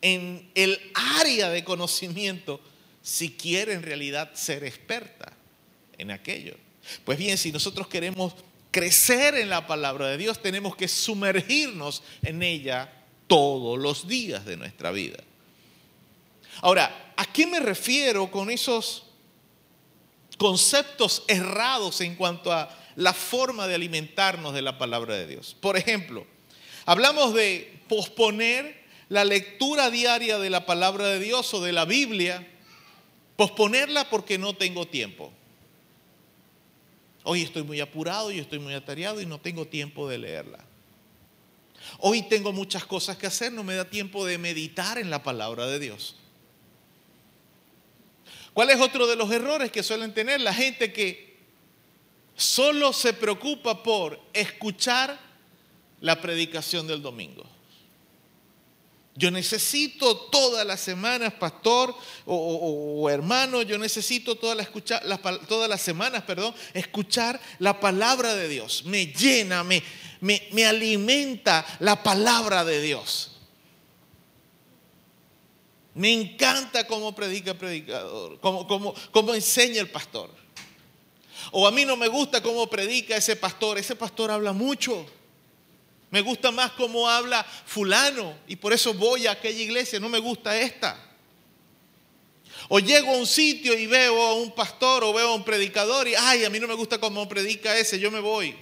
en 0.00 0.50
el 0.54 0.80
área 1.20 1.50
de 1.50 1.62
conocimiento 1.64 2.60
si 3.02 3.32
quiere 3.32 3.72
en 3.74 3.82
realidad 3.82 4.30
ser 4.34 4.64
experta 4.64 5.32
en 5.98 6.10
aquello. 6.10 6.56
Pues 7.04 7.18
bien, 7.18 7.36
si 7.36 7.52
nosotros 7.52 7.88
queremos 7.88 8.34
crecer 8.70 9.34
en 9.34 9.50
la 9.50 9.66
palabra 9.66 10.08
de 10.08 10.18
Dios, 10.18 10.40
tenemos 10.40 10.74
que 10.74 10.88
sumergirnos 10.88 12.02
en 12.22 12.42
ella 12.42 12.90
todos 13.26 13.78
los 13.78 14.08
días 14.08 14.44
de 14.44 14.56
nuestra 14.56 14.90
vida. 14.90 15.18
Ahora, 16.60 17.12
¿a 17.16 17.26
qué 17.26 17.46
me 17.46 17.60
refiero 17.60 18.30
con 18.30 18.50
esos 18.50 19.04
conceptos 20.42 21.22
errados 21.28 22.00
en 22.00 22.16
cuanto 22.16 22.52
a 22.52 22.68
la 22.96 23.12
forma 23.12 23.68
de 23.68 23.76
alimentarnos 23.76 24.52
de 24.52 24.60
la 24.60 24.76
palabra 24.76 25.14
de 25.14 25.28
Dios. 25.28 25.56
Por 25.60 25.76
ejemplo, 25.76 26.26
hablamos 26.84 27.32
de 27.32 27.78
posponer 27.88 28.82
la 29.08 29.24
lectura 29.24 29.88
diaria 29.88 30.40
de 30.40 30.50
la 30.50 30.66
palabra 30.66 31.06
de 31.06 31.20
Dios 31.20 31.54
o 31.54 31.60
de 31.60 31.70
la 31.70 31.84
Biblia, 31.84 32.44
posponerla 33.36 34.10
porque 34.10 34.36
no 34.36 34.56
tengo 34.56 34.84
tiempo. 34.84 35.32
Hoy 37.22 37.42
estoy 37.42 37.62
muy 37.62 37.78
apurado 37.78 38.32
y 38.32 38.40
estoy 38.40 38.58
muy 38.58 38.74
atareado 38.74 39.20
y 39.20 39.26
no 39.26 39.38
tengo 39.38 39.68
tiempo 39.68 40.08
de 40.08 40.18
leerla. 40.18 40.58
Hoy 41.98 42.22
tengo 42.22 42.52
muchas 42.52 42.84
cosas 42.84 43.16
que 43.16 43.28
hacer, 43.28 43.52
no 43.52 43.62
me 43.62 43.76
da 43.76 43.84
tiempo 43.84 44.26
de 44.26 44.38
meditar 44.38 44.98
en 44.98 45.08
la 45.08 45.22
palabra 45.22 45.68
de 45.68 45.78
Dios. 45.78 46.16
¿Cuál 48.54 48.70
es 48.70 48.80
otro 48.80 49.06
de 49.06 49.16
los 49.16 49.30
errores 49.30 49.70
que 49.70 49.82
suelen 49.82 50.12
tener 50.12 50.40
la 50.40 50.52
gente 50.52 50.92
que 50.92 51.32
solo 52.36 52.92
se 52.92 53.12
preocupa 53.12 53.82
por 53.82 54.20
escuchar 54.32 55.18
la 56.00 56.20
predicación 56.20 56.86
del 56.86 57.00
domingo. 57.00 57.44
Yo 59.14 59.30
necesito 59.30 60.16
todas 60.16 60.66
las 60.66 60.80
semanas, 60.80 61.34
pastor 61.34 61.94
o, 62.24 63.08
hermano, 63.10 63.60
yo 63.62 63.78
necesito 63.78 64.36
todas 64.36 64.56
las, 64.56 64.70
todas 65.46 65.68
las 65.68 65.82
semanas, 65.82 66.22
perdón, 66.22 66.54
escuchar 66.72 67.38
la 67.58 67.78
palabra 67.78 68.34
de 68.34 68.48
Dios. 68.48 68.84
Me 68.86 69.06
llena, 69.06 69.64
me, 69.64 69.82
me, 70.20 70.64
alimenta 70.64 71.64
la 71.80 72.02
palabra 72.02 72.64
de 72.64 72.80
Dios. 72.80 73.31
Me 75.94 76.12
encanta 76.12 76.86
cómo 76.86 77.14
predica 77.14 77.50
el 77.50 77.56
predicador, 77.58 78.40
cómo, 78.40 79.34
enseña 79.34 79.80
el 79.80 79.90
pastor. 79.90 80.30
O 81.50 81.66
a 81.66 81.70
mí 81.70 81.84
no 81.84 81.96
me 81.96 82.08
gusta 82.08 82.42
cómo 82.42 82.66
predica 82.68 83.16
ese 83.16 83.36
pastor, 83.36 83.78
ese 83.78 83.94
pastor 83.94 84.30
habla 84.30 84.52
mucho. 84.52 85.04
Me 86.10 86.20
gusta 86.22 86.50
más 86.50 86.72
cómo 86.72 87.08
habla 87.08 87.44
fulano 87.66 88.34
y 88.46 88.56
por 88.56 88.72
eso 88.72 88.94
voy 88.94 89.26
a 89.26 89.32
aquella 89.32 89.60
iglesia, 89.60 90.00
no 90.00 90.08
me 90.08 90.18
gusta 90.18 90.58
esta. 90.58 90.98
O 92.68 92.78
llego 92.78 93.10
a 93.12 93.16
un 93.16 93.26
sitio 93.26 93.78
y 93.78 93.86
veo 93.86 94.22
a 94.22 94.34
un 94.34 94.52
pastor 94.52 95.04
o 95.04 95.12
veo 95.12 95.28
a 95.28 95.34
un 95.34 95.44
predicador 95.44 96.08
y, 96.08 96.14
ay, 96.14 96.44
a 96.44 96.50
mí 96.50 96.58
no 96.60 96.68
me 96.68 96.74
gusta 96.74 96.98
cómo 96.98 97.28
predica 97.28 97.76
ese, 97.76 97.98
yo 97.98 98.10
me 98.10 98.20
voy. 98.20 98.54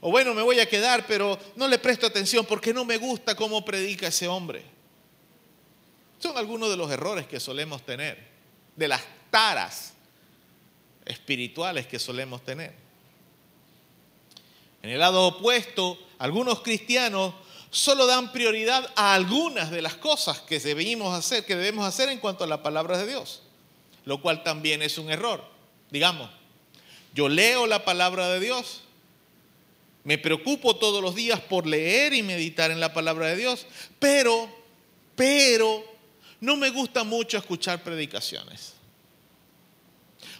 O 0.00 0.10
bueno, 0.10 0.34
me 0.34 0.42
voy 0.42 0.60
a 0.60 0.68
quedar, 0.68 1.06
pero 1.06 1.38
no 1.56 1.68
le 1.68 1.78
presto 1.78 2.06
atención 2.06 2.44
porque 2.44 2.74
no 2.74 2.84
me 2.84 2.98
gusta 2.98 3.34
cómo 3.34 3.64
predica 3.64 4.08
ese 4.08 4.28
hombre. 4.28 4.77
Son 6.18 6.36
algunos 6.36 6.70
de 6.70 6.76
los 6.76 6.90
errores 6.90 7.26
que 7.26 7.40
solemos 7.40 7.84
tener, 7.84 8.18
de 8.76 8.88
las 8.88 9.02
taras 9.30 9.94
espirituales 11.04 11.86
que 11.86 11.98
solemos 11.98 12.44
tener. 12.44 12.74
En 14.82 14.90
el 14.90 14.98
lado 14.98 15.26
opuesto, 15.26 15.98
algunos 16.18 16.60
cristianos 16.60 17.34
solo 17.70 18.06
dan 18.06 18.32
prioridad 18.32 18.90
a 18.96 19.14
algunas 19.14 19.70
de 19.70 19.82
las 19.82 19.94
cosas 19.94 20.40
que 20.40 20.60
debemos 20.60 21.16
hacer, 21.16 21.44
que 21.44 21.56
debemos 21.56 21.86
hacer 21.86 22.08
en 22.08 22.18
cuanto 22.18 22.44
a 22.44 22.46
la 22.46 22.62
palabra 22.62 22.98
de 22.98 23.06
Dios, 23.06 23.42
lo 24.04 24.20
cual 24.22 24.42
también 24.42 24.82
es 24.82 24.98
un 24.98 25.10
error. 25.10 25.44
Digamos, 25.90 26.30
yo 27.14 27.28
leo 27.28 27.66
la 27.66 27.84
palabra 27.84 28.28
de 28.28 28.40
Dios, 28.40 28.82
me 30.04 30.18
preocupo 30.18 30.76
todos 30.76 31.02
los 31.02 31.14
días 31.14 31.40
por 31.40 31.66
leer 31.66 32.14
y 32.14 32.22
meditar 32.22 32.70
en 32.70 32.80
la 32.80 32.94
palabra 32.94 33.26
de 33.26 33.36
Dios, 33.36 33.66
pero, 33.98 34.48
pero, 35.16 35.84
no 36.40 36.56
me 36.56 36.70
gusta 36.70 37.04
mucho 37.04 37.36
escuchar 37.36 37.82
predicaciones. 37.82 38.74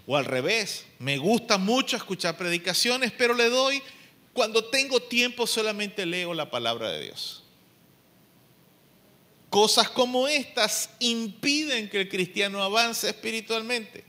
O 0.06 0.16
al 0.16 0.24
revés, 0.24 0.86
me 0.98 1.18
gusta 1.18 1.58
mucho 1.58 1.96
escuchar 1.96 2.36
predicaciones, 2.36 3.12
pero 3.12 3.34
le 3.34 3.50
doy 3.50 3.82
cuando 4.32 4.64
tengo 4.64 5.00
tiempo 5.00 5.46
solamente 5.46 6.06
leo 6.06 6.32
la 6.32 6.50
palabra 6.50 6.90
de 6.90 7.02
Dios. 7.02 7.42
Cosas 9.50 9.90
como 9.90 10.28
estas 10.28 10.90
impiden 10.98 11.88
que 11.88 12.02
el 12.02 12.08
cristiano 12.08 12.62
avance 12.62 13.08
espiritualmente. 13.08 14.04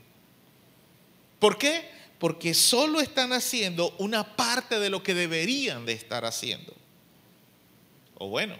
¿Por 1.38 1.56
qué? 1.56 1.90
Porque 2.18 2.52
solo 2.54 3.00
están 3.00 3.32
haciendo 3.32 3.94
una 3.98 4.36
parte 4.36 4.78
de 4.78 4.90
lo 4.90 5.02
que 5.02 5.14
deberían 5.14 5.86
de 5.86 5.94
estar 5.94 6.24
haciendo. 6.26 6.74
O 8.16 8.28
bueno, 8.28 8.56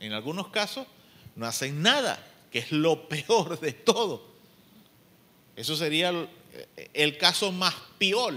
en 0.00 0.12
algunos 0.14 0.48
casos 0.48 0.86
no 1.34 1.46
hacen 1.46 1.82
nada, 1.82 2.18
que 2.56 2.60
es 2.60 2.72
lo 2.72 3.06
peor 3.06 3.60
de 3.60 3.74
todo. 3.74 4.22
Eso 5.54 5.76
sería 5.76 6.26
el, 6.94 7.18
caso 7.18 7.52
más 7.52 7.74
peor 7.98 8.32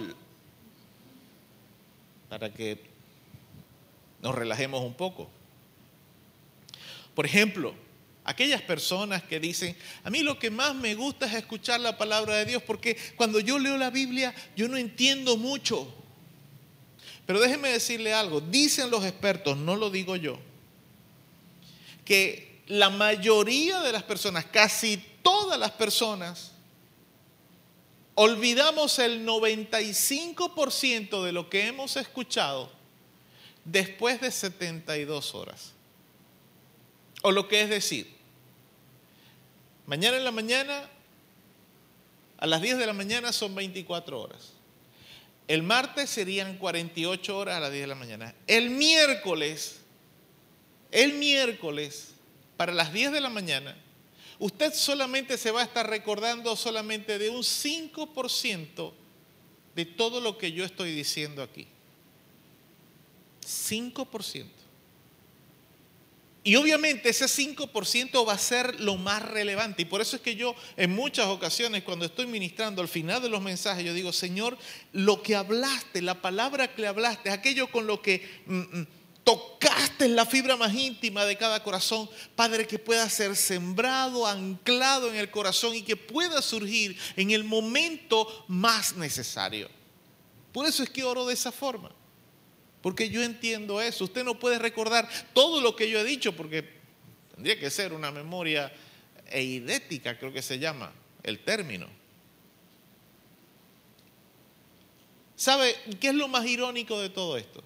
para 2.27 2.53
que 2.53 2.81
nos 4.21 4.35
relajemos 4.35 4.83
un 4.83 4.93
poco. 4.93 5.29
Por 7.15 7.25
ejemplo, 7.25 7.73
aquellas 8.25 8.61
personas 8.61 9.23
que 9.23 9.39
dicen, 9.39 9.73
a 10.03 10.09
mí 10.09 10.19
lo 10.19 10.37
que 10.37 10.49
más 10.49 10.75
me 10.75 10.95
gusta 10.95 11.25
es 11.25 11.35
escuchar 11.35 11.79
la 11.79 11.97
palabra 11.97 12.35
de 12.35 12.43
Dios, 12.43 12.61
porque 12.61 12.97
cuando 13.15 13.39
yo 13.39 13.57
leo 13.57 13.77
la 13.77 13.89
Biblia 13.89 14.35
yo 14.57 14.67
no 14.67 14.75
entiendo 14.75 15.37
mucho. 15.37 15.87
Pero 17.25 17.39
déjenme 17.39 17.69
decirle 17.69 18.13
algo, 18.13 18.41
dicen 18.41 18.91
los 18.91 19.05
expertos, 19.05 19.55
no 19.55 19.77
lo 19.77 19.89
digo 19.89 20.17
yo, 20.17 20.37
que 22.03 22.48
la 22.69 22.89
mayoría 22.89 23.81
de 23.81 23.91
las 23.91 24.03
personas, 24.03 24.45
casi 24.45 25.03
todas 25.23 25.59
las 25.59 25.71
personas, 25.71 26.51
olvidamos 28.13 28.99
el 28.99 29.25
95% 29.25 31.23
de 31.23 31.31
lo 31.31 31.49
que 31.49 31.65
hemos 31.65 31.97
escuchado 31.97 32.71
después 33.65 34.21
de 34.21 34.29
72 34.29 35.33
horas. 35.33 35.73
O 37.23 37.31
lo 37.31 37.47
que 37.47 37.61
es 37.61 37.69
decir, 37.69 38.07
mañana 39.87 40.17
en 40.17 40.23
la 40.23 40.31
mañana, 40.31 40.87
a 42.37 42.45
las 42.45 42.61
10 42.61 42.77
de 42.77 42.85
la 42.85 42.93
mañana 42.93 43.33
son 43.33 43.55
24 43.55 44.21
horas. 44.21 44.53
El 45.47 45.63
martes 45.63 46.11
serían 46.11 46.59
48 46.59 47.35
horas 47.35 47.57
a 47.57 47.61
las 47.61 47.71
10 47.71 47.81
de 47.81 47.87
la 47.87 47.95
mañana. 47.95 48.35
El 48.45 48.69
miércoles, 48.69 49.79
el 50.91 51.13
miércoles, 51.13 52.13
para 52.59 52.73
las 52.73 52.91
10 52.91 53.13
de 53.13 53.21
la 53.21 53.29
mañana, 53.29 53.73
usted 54.37 54.73
solamente 54.73 55.37
se 55.37 55.49
va 55.49 55.61
a 55.61 55.63
estar 55.63 55.89
recordando 55.89 56.57
solamente 56.57 57.17
de 57.17 57.29
un 57.29 57.41
5% 57.41 58.91
de 59.73 59.85
todo 59.85 60.19
lo 60.19 60.37
que 60.37 60.51
yo 60.51 60.65
estoy 60.65 60.93
diciendo 60.93 61.41
aquí. 61.41 61.67
5%. 63.47 64.45
Y 66.43 66.57
obviamente 66.57 67.07
ese 67.07 67.27
5% 67.27 68.27
va 68.27 68.33
a 68.33 68.37
ser 68.37 68.81
lo 68.81 68.97
más 68.97 69.21
relevante. 69.21 69.83
Y 69.83 69.85
por 69.85 70.01
eso 70.01 70.17
es 70.17 70.21
que 70.21 70.35
yo 70.35 70.53
en 70.75 70.91
muchas 70.91 71.27
ocasiones 71.27 71.83
cuando 71.83 72.03
estoy 72.03 72.27
ministrando 72.27 72.81
al 72.81 72.89
final 72.89 73.21
de 73.21 73.29
los 73.29 73.41
mensajes, 73.41 73.85
yo 73.85 73.93
digo, 73.93 74.11
Señor, 74.11 74.57
lo 74.91 75.23
que 75.23 75.37
hablaste, 75.37 76.01
la 76.01 76.21
palabra 76.21 76.75
que 76.75 76.85
hablaste, 76.85 77.29
aquello 77.29 77.71
con 77.71 77.87
lo 77.87 78.01
que... 78.01 78.41
Mm, 78.47 78.79
mm, 78.79 78.87
tocaste 79.29 80.05
en 80.05 80.15
la 80.15 80.25
fibra 80.25 80.57
más 80.57 80.73
íntima 80.73 81.23
de 81.23 81.37
cada 81.37 81.61
corazón, 81.61 82.09
Padre, 82.35 82.65
que 82.65 82.79
pueda 82.79 83.07
ser 83.09 83.35
sembrado, 83.35 84.25
anclado 84.25 85.07
en 85.07 85.17
el 85.17 85.29
corazón 85.29 85.75
y 85.75 85.83
que 85.83 85.95
pueda 85.95 86.41
surgir 86.41 86.97
en 87.15 87.29
el 87.29 87.43
momento 87.43 88.45
más 88.47 88.95
necesario. 88.95 89.69
Por 90.51 90.65
eso 90.65 90.81
es 90.81 90.89
que 90.89 91.03
oro 91.03 91.27
de 91.27 91.35
esa 91.35 91.51
forma, 91.51 91.91
porque 92.81 93.11
yo 93.11 93.21
entiendo 93.21 93.79
eso. 93.79 94.05
Usted 94.05 94.23
no 94.23 94.39
puede 94.39 94.57
recordar 94.57 95.07
todo 95.33 95.61
lo 95.61 95.75
que 95.75 95.91
yo 95.91 95.99
he 95.99 96.03
dicho, 96.03 96.35
porque 96.35 96.67
tendría 97.35 97.59
que 97.59 97.69
ser 97.69 97.93
una 97.93 98.09
memoria 98.09 98.73
eidética, 99.27 100.17
creo 100.17 100.33
que 100.33 100.41
se 100.41 100.57
llama 100.57 100.91
el 101.21 101.37
término. 101.43 101.87
¿Sabe 105.35 105.75
qué 105.99 106.07
es 106.07 106.15
lo 106.15 106.27
más 106.27 106.47
irónico 106.47 106.99
de 106.99 107.09
todo 107.09 107.37
esto? 107.37 107.63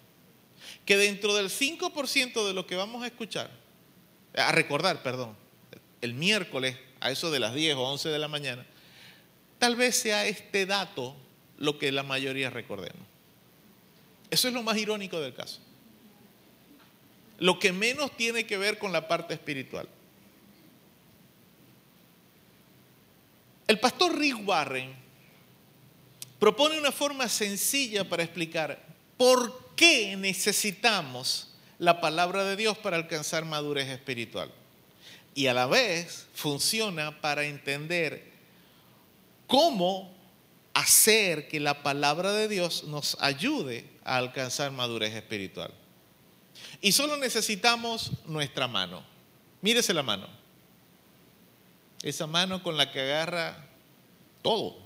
Que 0.85 0.97
dentro 0.97 1.34
del 1.34 1.49
5% 1.49 2.47
de 2.47 2.53
lo 2.53 2.68
que 2.68 2.76
vamos 2.76 3.03
a 3.03 3.07
escuchar, 3.07 3.49
a 4.35 4.51
recordar, 4.51 5.01
perdón, 5.03 5.35
el 6.01 6.14
miércoles 6.14 6.77
a 6.99 7.11
eso 7.11 7.31
de 7.31 7.39
las 7.39 7.53
10 7.53 7.76
o 7.76 7.81
11 7.81 8.10
de 8.10 8.19
la 8.19 8.27
mañana, 8.27 8.65
tal 9.60 9.76
vez 9.76 9.95
sea 9.95 10.26
este 10.26 10.65
dato 10.65 11.15
lo 11.57 11.77
que 11.80 11.91
la 11.91 12.03
mayoría 12.03 12.49
recordemos. 12.49 13.01
Eso 14.30 14.47
es 14.47 14.53
lo 14.53 14.64
más 14.64 14.77
irónico 14.77 15.19
del 15.19 15.34
caso. 15.34 15.60
Lo 17.39 17.60
que 17.60 17.72
menos 17.72 18.15
tiene 18.18 18.45
que 18.45 18.57
ver 18.57 18.77
con 18.77 18.91
la 18.91 19.07
parte 19.07 19.34
espiritual. 19.34 19.88
El 23.68 23.80
pastor 23.80 24.18
Rick 24.18 24.47
Warren 24.47 24.93
propone 26.39 26.77
una 26.77 26.91
forma 26.91 27.30
sencilla 27.30 28.07
para 28.07 28.23
explicar 28.23 28.84
por 29.18 29.62
qué 29.84 30.15
necesitamos 30.15 31.49
la 31.77 31.99
palabra 31.99 32.45
de 32.45 32.55
Dios 32.55 32.77
para 32.77 32.95
alcanzar 32.95 33.43
madurez 33.43 33.89
espiritual. 33.89 34.49
Y 35.35 35.47
a 35.47 35.53
la 35.53 35.65
vez 35.65 36.27
funciona 36.34 37.19
para 37.19 37.43
entender 37.43 38.31
cómo 39.45 40.15
hacer 40.73 41.49
que 41.49 41.60
la 41.60 41.84
palabra 41.84 42.31
de 42.31 42.47
Dios 42.47 42.85
nos 42.85 43.18
ayude 43.19 43.85
a 44.05 44.15
alcanzar 44.15 44.72
madurez 44.72 45.14
espiritual. 45.15 45.73
Y 46.80 46.93
solo 46.93 47.18
necesitamos 47.18 48.11
nuestra 48.26 48.69
mano. 48.69 49.03
Mírese 49.61 49.93
la 49.93 50.03
mano. 50.03 50.27
Esa 52.03 52.26
mano 52.26 52.64
con 52.64 52.77
la 52.77 52.89
que 52.89 53.01
agarra 53.01 53.68
todo. 54.41 54.77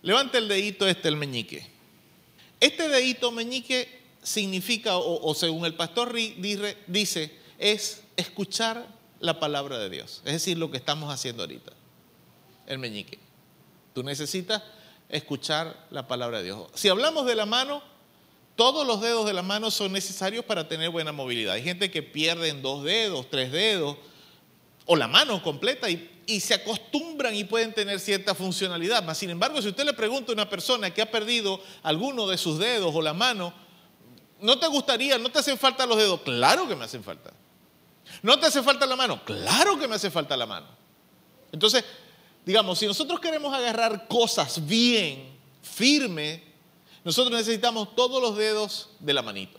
Levante 0.00 0.38
el 0.38 0.48
dedito 0.48 0.88
este, 0.88 1.08
el 1.08 1.16
meñique. 1.16 1.77
Este 2.60 2.88
dedito 2.88 3.30
meñique 3.30 4.00
significa, 4.22 4.96
o, 4.98 5.34
según 5.34 5.64
el 5.64 5.74
pastor 5.74 6.14
dice, 6.14 7.38
es 7.58 8.02
escuchar 8.16 8.86
la 9.20 9.40
palabra 9.40 9.78
de 9.78 9.90
Dios. 9.90 10.22
Es 10.24 10.32
decir, 10.32 10.58
lo 10.58 10.70
que 10.70 10.76
estamos 10.76 11.12
haciendo 11.12 11.42
ahorita. 11.42 11.72
El 12.66 12.78
meñique. 12.78 13.18
Tú 13.94 14.02
necesitas 14.02 14.62
escuchar 15.08 15.86
la 15.90 16.06
palabra 16.06 16.38
de 16.38 16.44
Dios. 16.44 16.68
Si 16.74 16.88
hablamos 16.88 17.26
de 17.26 17.34
la 17.34 17.46
mano, 17.46 17.82
todos 18.56 18.86
los 18.86 19.00
dedos 19.00 19.24
de 19.26 19.32
la 19.32 19.42
mano 19.42 19.70
son 19.70 19.92
necesarios 19.92 20.44
para 20.44 20.68
tener 20.68 20.90
buena 20.90 21.12
movilidad. 21.12 21.54
Hay 21.54 21.62
gente 21.62 21.90
que 21.90 22.02
pierde 22.02 22.52
dos 22.54 22.84
dedos, 22.84 23.30
tres 23.30 23.52
dedos, 23.52 23.96
o 24.84 24.96
la 24.96 25.06
mano 25.06 25.42
completa 25.42 25.88
y, 25.90 26.10
y 26.28 26.40
se 26.40 26.52
acostumbran 26.52 27.34
y 27.34 27.44
pueden 27.44 27.72
tener 27.72 27.98
cierta 27.98 28.34
funcionalidad. 28.34 29.02
Mas, 29.02 29.16
sin 29.16 29.30
embargo, 29.30 29.62
si 29.62 29.68
usted 29.68 29.84
le 29.86 29.94
pregunta 29.94 30.30
a 30.30 30.34
una 30.34 30.48
persona 30.48 30.92
que 30.92 31.00
ha 31.00 31.10
perdido 31.10 31.58
alguno 31.82 32.26
de 32.26 32.36
sus 32.36 32.58
dedos 32.58 32.94
o 32.94 33.00
la 33.00 33.14
mano, 33.14 33.54
¿no 34.38 34.58
te 34.58 34.66
gustaría, 34.66 35.16
no 35.16 35.30
te 35.30 35.38
hacen 35.38 35.56
falta 35.56 35.86
los 35.86 35.96
dedos? 35.96 36.20
Claro 36.20 36.68
que 36.68 36.76
me 36.76 36.84
hacen 36.84 37.02
falta. 37.02 37.32
¿No 38.22 38.38
te 38.38 38.44
hace 38.44 38.62
falta 38.62 38.84
la 38.84 38.94
mano? 38.94 39.24
Claro 39.24 39.78
que 39.78 39.88
me 39.88 39.94
hace 39.94 40.10
falta 40.10 40.36
la 40.36 40.44
mano. 40.44 40.66
Entonces, 41.50 41.82
digamos, 42.44 42.78
si 42.78 42.86
nosotros 42.86 43.20
queremos 43.20 43.54
agarrar 43.54 44.06
cosas 44.06 44.66
bien, 44.66 45.34
firme, 45.62 46.44
nosotros 47.04 47.32
necesitamos 47.38 47.96
todos 47.96 48.20
los 48.20 48.36
dedos 48.36 48.90
de 48.98 49.14
la 49.14 49.22
manito. 49.22 49.58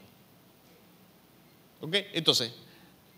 ¿Ok? 1.82 1.96
Entonces, 2.14 2.52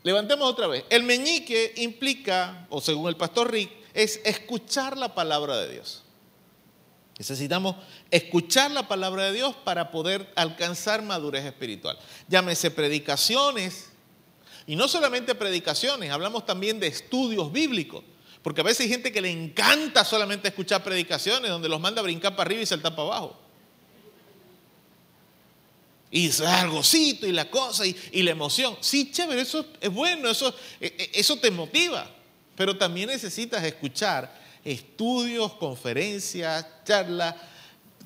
levantemos 0.04 0.50
otra 0.50 0.68
vez. 0.68 0.84
El 0.90 1.04
meñique 1.04 1.74
implica, 1.78 2.68
o 2.70 2.82
según 2.82 3.10
el 3.10 3.18
pastor 3.18 3.52
Rick, 3.52 3.72
es 3.94 4.22
escuchar 4.24 4.98
la 4.98 5.14
palabra 5.14 5.58
de 5.58 5.74
Dios. 5.74 6.04
Necesitamos 7.18 7.76
escuchar 8.10 8.72
la 8.72 8.88
palabra 8.88 9.26
de 9.26 9.34
Dios 9.34 9.56
para 9.64 9.92
poder 9.92 10.32
alcanzar 10.36 11.04
madurez 11.04 11.46
espiritual. 11.46 11.98
Llámese 12.28 12.72
predicaciones, 12.72 13.92
y 14.68 14.76
no 14.76 14.88
solamente 14.88 15.36
predicaciones, 15.36 16.12
hablamos 16.12 16.46
también 16.46 16.80
de 16.80 16.88
estudios 16.88 17.52
bíblicos. 17.52 18.04
Porque 18.42 18.62
a 18.62 18.64
veces 18.64 18.82
hay 18.82 18.90
gente 18.90 19.12
que 19.12 19.22
le 19.22 19.30
encanta 19.30 20.04
solamente 20.04 20.48
escuchar 20.48 20.84
predicaciones, 20.84 21.52
donde 21.52 21.70
los 21.70 21.80
manda 21.80 22.00
a 22.00 22.04
brincar 22.04 22.36
para 22.36 22.48
arriba 22.48 22.62
y 22.62 22.66
saltar 22.66 22.96
para 22.96 23.08
abajo. 23.08 23.40
Y 26.12 26.28
el 26.28 26.70
gocito 26.70 27.26
y 27.26 27.32
la 27.32 27.50
cosa 27.50 27.86
y, 27.86 28.22
la 28.22 28.32
emoción. 28.32 28.78
Sí, 28.82 29.12
chévere, 29.12 29.42
eso 29.42 29.66
es 29.80 29.90
bueno, 29.90 30.30
eso, 30.30 30.54
e, 30.80 30.88
e, 30.88 31.20
eso 31.20 31.38
te 31.38 31.50
motiva. 31.50 32.10
Pero 32.56 32.78
también 32.78 33.08
necesitas 33.08 33.64
escuchar 33.64 34.42
estudios, 34.64 35.54
conferencias, 35.54 36.66
charlas, 36.86 37.36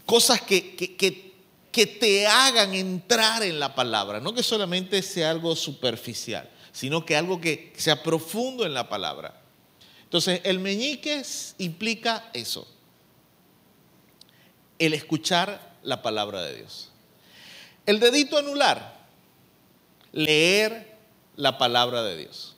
cosas 0.05 0.39
que, 0.41 0.75
que, 0.75 1.33
que 1.71 1.87
te 1.87 2.27
hagan 2.27 2.75
entrar 2.75 3.41
en 3.41 3.59
la 3.59 3.73
palabra. 3.73 4.19
No 4.19 4.35
que 4.35 4.43
solamente 4.43 5.01
sea 5.01 5.31
algo 5.31 5.55
superficial, 5.55 6.47
sino 6.71 7.03
que 7.05 7.15
algo 7.15 7.41
que 7.41 7.73
sea 7.75 8.03
profundo 8.03 8.67
en 8.67 8.75
la 8.75 8.87
palabra. 8.87 9.41
Entonces, 10.03 10.41
el 10.43 10.59
meñique 10.59 11.23
implica 11.57 12.29
eso, 12.33 12.67
el 14.77 14.93
escuchar 14.93 15.75
la 15.81 16.03
palabra 16.03 16.43
de 16.43 16.57
Dios. 16.57 16.91
El 17.85 17.99
dedito 17.99 18.37
anular, 18.37 19.05
leer 20.11 20.97
la 21.35 21.57
palabra 21.57 22.03
de 22.03 22.17
Dios. 22.17 22.55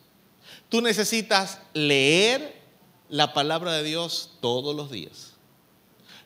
Tú 0.70 0.82
necesitas 0.82 1.60
leer 1.74 2.62
la 3.10 3.34
palabra 3.34 3.74
de 3.74 3.84
Dios 3.84 4.32
todos 4.41 4.76
los 4.76 4.91
días. 4.91 5.34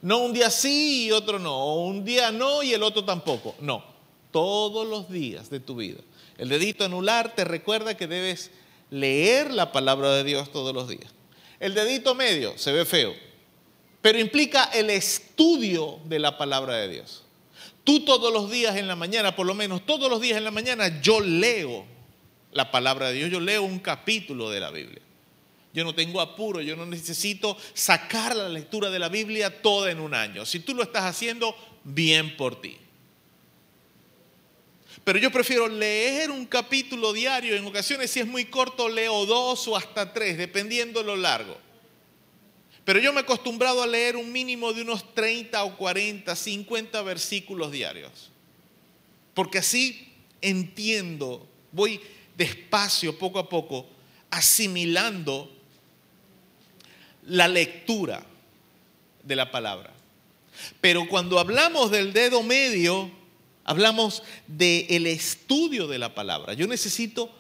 No 0.02 0.20
un 0.20 0.34
día 0.34 0.50
sí 0.50 1.06
y 1.06 1.12
otro 1.12 1.40
no, 1.40 1.56
o 1.56 1.86
un 1.86 2.04
día 2.04 2.32
no 2.32 2.64
y 2.64 2.74
el 2.74 2.84
otro 2.84 3.06
tampoco. 3.06 3.56
No, 3.60 3.84
todos 4.32 4.88
los 4.88 5.10
días 5.10 5.50
de 5.50 5.60
tu 5.60 5.76
vida. 5.76 6.00
El 6.38 6.50
dedito 6.50 6.86
anular 6.86 7.36
te 7.36 7.44
recuerda 7.44 7.96
que 7.96 8.08
debes 8.08 8.52
leer 8.90 9.52
la 9.52 9.72
palabra 9.72 10.12
de 10.14 10.24
Dios 10.24 10.52
todos 10.52 10.74
los 10.74 10.88
días. 10.88 11.12
El 11.60 11.76
dedito 11.76 12.16
medio 12.16 12.58
se 12.58 12.72
ve 12.72 12.86
feo, 12.86 13.14
pero 14.02 14.20
implica 14.20 14.64
el 14.74 14.90
estudio 14.90 16.00
de 16.06 16.18
la 16.18 16.38
palabra 16.38 16.76
de 16.76 16.88
Dios. 16.88 17.24
Tú 17.84 18.06
todos 18.06 18.32
los 18.32 18.52
días 18.52 18.76
en 18.76 18.88
la 18.88 18.96
mañana, 18.96 19.36
por 19.36 19.48
lo 19.48 19.56
menos 19.56 19.86
todos 19.86 20.10
los 20.10 20.22
días 20.22 20.38
en 20.38 20.44
la 20.44 20.52
mañana, 20.52 21.02
yo 21.02 21.20
leo 21.20 21.86
la 22.52 22.70
palabra 22.72 23.10
de 23.10 23.14
Dios, 23.16 23.32
yo 23.32 23.40
leo 23.40 23.64
un 23.64 23.80
capítulo 23.80 24.50
de 24.50 24.60
la 24.60 24.72
Biblia. 24.72 25.02
Yo 25.74 25.84
no 25.84 25.96
tengo 25.96 26.20
apuro, 26.20 26.62
yo 26.62 26.76
no 26.76 26.86
necesito 26.86 27.58
sacar 27.74 28.36
la 28.36 28.50
lectura 28.50 28.90
de 28.90 29.00
la 29.00 29.10
Biblia 29.10 29.62
toda 29.62 29.90
en 29.90 30.00
un 30.00 30.14
año. 30.14 30.46
Si 30.46 30.60
tú 30.60 30.76
lo 30.76 30.84
estás 30.84 31.06
haciendo, 31.06 31.56
bien 31.84 32.36
por 32.36 32.60
ti. 32.60 32.78
Pero 35.04 35.18
yo 35.18 35.32
prefiero 35.32 35.68
leer 35.68 36.30
un 36.30 36.46
capítulo 36.46 37.14
diario, 37.14 37.56
en 37.56 37.66
ocasiones 37.66 38.12
si 38.12 38.20
es 38.20 38.28
muy 38.28 38.46
corto 38.46 38.90
leo 38.90 39.26
dos 39.26 39.68
o 39.68 39.76
hasta 39.76 40.14
tres, 40.14 40.38
dependiendo 40.38 41.02
lo 41.02 41.16
largo. 41.16 41.58
Pero 42.86 43.00
yo 43.00 43.14
me 43.14 43.20
he 43.20 43.24
acostumbrado 43.24 43.84
a 43.84 43.88
leer 43.88 44.16
un 44.16 44.32
mínimo 44.32 44.74
de 44.74 44.82
unos 44.82 45.14
30 45.14 45.64
o 45.64 45.78
40, 45.78 46.36
50 46.36 47.02
versículos 47.04 47.72
diarios. 47.72 48.32
Porque 49.34 49.60
así 49.60 50.12
entiendo, 50.42 51.48
voy 51.72 52.02
despacio, 52.36 53.18
poco 53.18 53.40
a 53.40 53.48
poco, 53.48 53.88
asimilando 54.32 55.52
la 57.28 57.48
lectura 57.48 58.26
de 59.24 59.36
la 59.36 59.52
palabra. 59.52 59.94
Pero 60.80 61.08
cuando 61.08 61.40
hablamos 61.40 61.92
del 61.92 62.14
dedo 62.14 62.42
medio, 62.42 63.12
hablamos 63.64 64.24
del 64.48 65.06
estudio 65.06 65.88
de 65.88 66.00
la 66.00 66.16
palabra. 66.16 66.54
Yo 66.54 66.68
necesito 66.68 67.32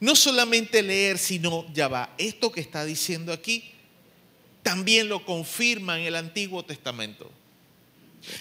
no 0.00 0.16
solamente 0.16 0.82
leer, 0.82 1.18
sino, 1.18 1.66
ya 1.74 1.88
va, 1.88 2.14
esto 2.16 2.50
que 2.50 2.60
está 2.60 2.86
diciendo 2.86 3.32
aquí 3.32 3.72
también 4.62 5.08
lo 5.08 5.24
confirma 5.24 5.98
en 5.98 6.06
el 6.06 6.16
Antiguo 6.16 6.64
Testamento. 6.64 7.30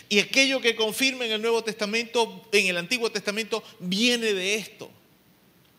Y 0.09 0.19
aquello 0.19 0.59
que 0.59 0.75
confirma 0.75 1.25
en 1.25 1.31
el 1.31 1.41
Nuevo 1.41 1.63
Testamento, 1.63 2.47
en 2.51 2.67
el 2.67 2.77
Antiguo 2.77 3.11
Testamento, 3.11 3.63
viene 3.79 4.33
de 4.33 4.55
esto. 4.55 4.91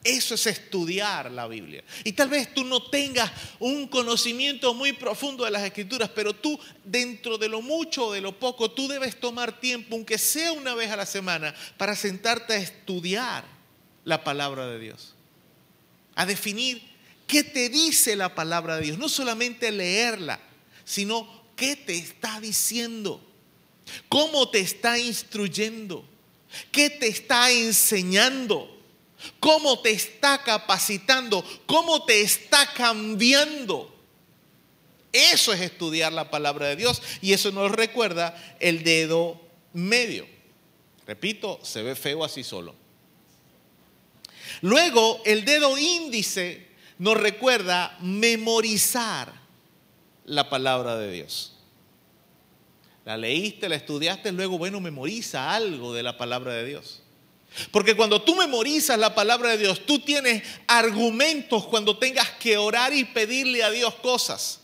Eso 0.03 0.35
es 0.35 0.47
estudiar 0.47 1.31
la 1.31 1.47
Biblia. 1.47 1.85
Y 2.05 2.13
tal 2.13 2.31
vez 2.31 2.55
tú 2.55 2.65
no 2.65 2.83
tengas 2.83 3.31
un 3.59 3.87
conocimiento 3.87 4.73
muy 4.73 4.95
profundo 4.95 5.45
de 5.45 5.51
las 5.51 5.63
escrituras, 5.63 6.11
pero 6.15 6.35
tú 6.35 6.59
dentro 6.85 7.37
de 7.37 7.51
lo 7.51 7.61
mucho 7.61 8.07
o 8.07 8.13
de 8.13 8.23
lo 8.23 8.39
poco, 8.39 8.71
tú 8.71 8.89
debes 8.89 9.21
tomar 9.21 9.61
tiempo, 9.61 9.95
aunque 9.95 10.17
sea 10.17 10.53
una 10.53 10.75
vez 10.75 10.91
a 10.91 10.97
la 10.97 11.05
semana, 11.05 11.55
para 11.77 11.95
sentarte 11.95 12.55
a 12.55 12.57
estudiar 12.57 13.45
la 14.05 14.25
palabra 14.25 14.67
de 14.69 14.79
Dios. 14.79 15.15
A 16.15 16.25
definir 16.25 16.90
qué 17.31 17.45
te 17.45 17.69
dice 17.69 18.17
la 18.17 18.35
palabra 18.35 18.77
de 18.77 18.83
Dios. 18.83 18.99
No 18.99 19.09
solamente 19.09 19.71
leerla, 19.71 20.41
sino 20.85 21.45
qué 21.57 21.77
te 21.77 21.97
está 21.97 22.41
diciendo. 22.41 23.23
Cómo 24.09 24.51
te 24.51 24.61
está 24.61 24.99
instruyendo. 24.99 26.05
¿Qué 26.73 26.91
te 26.91 27.07
está 27.07 27.51
enseñando? 27.51 28.81
cómo 29.39 29.81
te 29.81 29.91
está 29.91 30.43
capacitando, 30.43 31.45
cómo 31.67 32.05
te 32.05 32.23
está 32.23 32.73
cambiando. 32.73 33.95
Eso 35.13 35.53
es 35.53 35.61
estudiar 35.61 36.13
la 36.13 36.31
palabra 36.31 36.69
de 36.69 36.77
Dios 36.77 37.03
y 37.21 37.33
eso 37.33 37.51
nos 37.51 37.73
recuerda 37.73 38.57
el 38.61 38.85
dedo 38.85 39.41
medio. 39.73 40.27
Repito, 41.07 41.59
se 41.63 41.83
ve 41.83 41.97
feo 41.97 42.25
así 42.25 42.45
solo. 42.45 42.75
Luego, 44.63 45.21
el 45.25 45.45
dedo 45.45 45.77
índice 45.77 46.69
nos 47.01 47.17
recuerda 47.17 47.97
memorizar 48.03 49.33
la 50.27 50.51
palabra 50.51 50.99
de 50.99 51.11
Dios. 51.11 51.55
La 53.07 53.17
leíste, 53.17 53.71
la 53.71 53.77
estudiaste, 53.77 54.31
luego, 54.33 54.59
bueno, 54.59 54.81
memoriza 54.81 55.55
algo 55.55 55.95
de 55.95 56.03
la 56.03 56.19
palabra 56.19 56.53
de 56.53 56.67
Dios. 56.67 57.01
Porque 57.73 57.97
cuando 57.97 58.21
tú 58.21 58.37
memorizas 58.37 58.99
la 58.99 59.15
palabra 59.15 59.53
de 59.53 59.57
Dios, 59.57 59.87
tú 59.87 60.01
tienes 60.01 60.43
argumentos 60.67 61.67
cuando 61.69 61.97
tengas 61.97 62.33
que 62.33 62.59
orar 62.59 62.93
y 62.93 63.05
pedirle 63.05 63.65
a 63.65 63.71
Dios 63.71 63.95
cosas. 63.95 64.61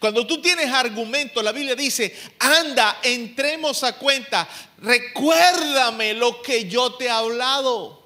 Cuando 0.00 0.26
tú 0.26 0.42
tienes 0.42 0.72
argumentos, 0.72 1.44
la 1.44 1.52
Biblia 1.52 1.76
dice, 1.76 2.12
anda, 2.40 2.98
entremos 3.04 3.84
a 3.84 3.96
cuenta, 3.96 4.48
recuérdame 4.78 6.14
lo 6.14 6.42
que 6.42 6.68
yo 6.68 6.94
te 6.94 7.04
he 7.04 7.10
hablado. 7.10 8.05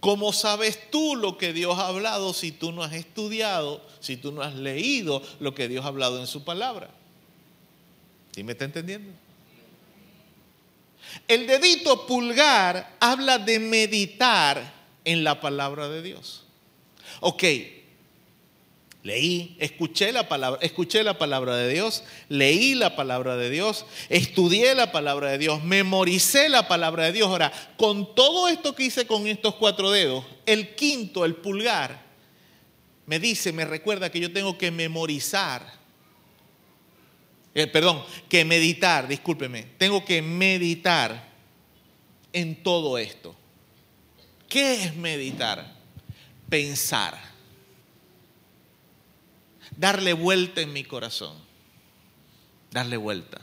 ¿Cómo 0.00 0.32
sabes 0.32 0.90
tú 0.90 1.14
lo 1.14 1.36
que 1.36 1.52
Dios 1.52 1.78
ha 1.78 1.86
hablado 1.86 2.32
si 2.32 2.52
tú 2.52 2.72
no 2.72 2.82
has 2.82 2.94
estudiado, 2.94 3.86
si 4.00 4.16
tú 4.16 4.32
no 4.32 4.40
has 4.42 4.54
leído 4.54 5.22
lo 5.40 5.54
que 5.54 5.68
Dios 5.68 5.84
ha 5.84 5.88
hablado 5.88 6.18
en 6.18 6.26
su 6.26 6.42
palabra? 6.42 6.90
¿Sí 8.34 8.42
me 8.42 8.52
está 8.52 8.64
entendiendo? 8.64 9.12
El 11.28 11.46
dedito 11.46 12.06
pulgar 12.06 12.96
habla 13.00 13.38
de 13.38 13.58
meditar 13.58 14.72
en 15.04 15.24
la 15.24 15.40
palabra 15.40 15.88
de 15.88 16.02
Dios. 16.02 16.44
Ok, 17.20 17.44
leí, 19.02 19.56
escuché 19.58 20.12
la 20.12 20.28
palabra, 20.28 20.60
escuché 20.62 21.02
la 21.02 21.18
palabra 21.18 21.56
de 21.56 21.72
Dios, 21.72 22.04
leí 22.28 22.74
la 22.74 22.96
palabra 22.96 23.36
de 23.36 23.50
Dios, 23.50 23.86
estudié 24.08 24.74
la 24.74 24.92
palabra 24.92 25.30
de 25.30 25.38
Dios, 25.38 25.64
memoricé 25.64 26.48
la 26.48 26.68
palabra 26.68 27.04
de 27.04 27.12
Dios. 27.12 27.28
Ahora, 27.28 27.52
con 27.76 28.14
todo 28.14 28.48
esto 28.48 28.74
que 28.74 28.84
hice 28.84 29.06
con 29.06 29.26
estos 29.26 29.54
cuatro 29.54 29.90
dedos, 29.90 30.24
el 30.46 30.74
quinto, 30.74 31.24
el 31.24 31.36
pulgar, 31.36 32.10
me 33.06 33.18
dice, 33.18 33.52
me 33.52 33.64
recuerda 33.64 34.10
que 34.10 34.20
yo 34.20 34.32
tengo 34.32 34.56
que 34.56 34.70
memorizar 34.70 35.80
eh, 37.54 37.66
perdón, 37.66 38.04
que 38.28 38.44
meditar, 38.44 39.08
discúlpeme, 39.08 39.64
tengo 39.76 40.04
que 40.04 40.22
meditar 40.22 41.30
en 42.32 42.62
todo 42.62 42.96
esto. 42.96 43.34
¿Qué 44.48 44.84
es 44.84 44.96
meditar? 44.96 45.74
Pensar. 46.48 47.29
Darle 49.80 50.12
vuelta 50.12 50.60
en 50.60 50.74
mi 50.74 50.84
corazón. 50.84 51.34
Darle 52.70 52.98
vuelta. 52.98 53.40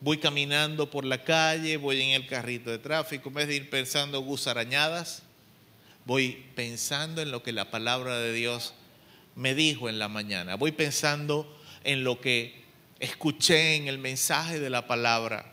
Voy 0.00 0.18
caminando 0.18 0.88
por 0.88 1.04
la 1.04 1.24
calle, 1.24 1.76
voy 1.76 2.00
en 2.00 2.10
el 2.10 2.28
carrito 2.28 2.70
de 2.70 2.78
tráfico, 2.78 3.30
en 3.30 3.34
vez 3.34 3.48
de 3.48 3.56
ir 3.56 3.68
pensando 3.68 4.20
gusarañadas, 4.20 5.24
voy 6.04 6.46
pensando 6.54 7.20
en 7.20 7.32
lo 7.32 7.42
que 7.42 7.50
la 7.50 7.72
palabra 7.72 8.16
de 8.18 8.32
Dios 8.32 8.74
me 9.34 9.56
dijo 9.56 9.88
en 9.88 9.98
la 9.98 10.06
mañana. 10.06 10.54
Voy 10.54 10.70
pensando 10.70 11.60
en 11.82 12.04
lo 12.04 12.20
que 12.20 12.62
escuché 13.00 13.74
en 13.74 13.88
el 13.88 13.98
mensaje 13.98 14.60
de 14.60 14.70
la 14.70 14.86
palabra 14.86 15.52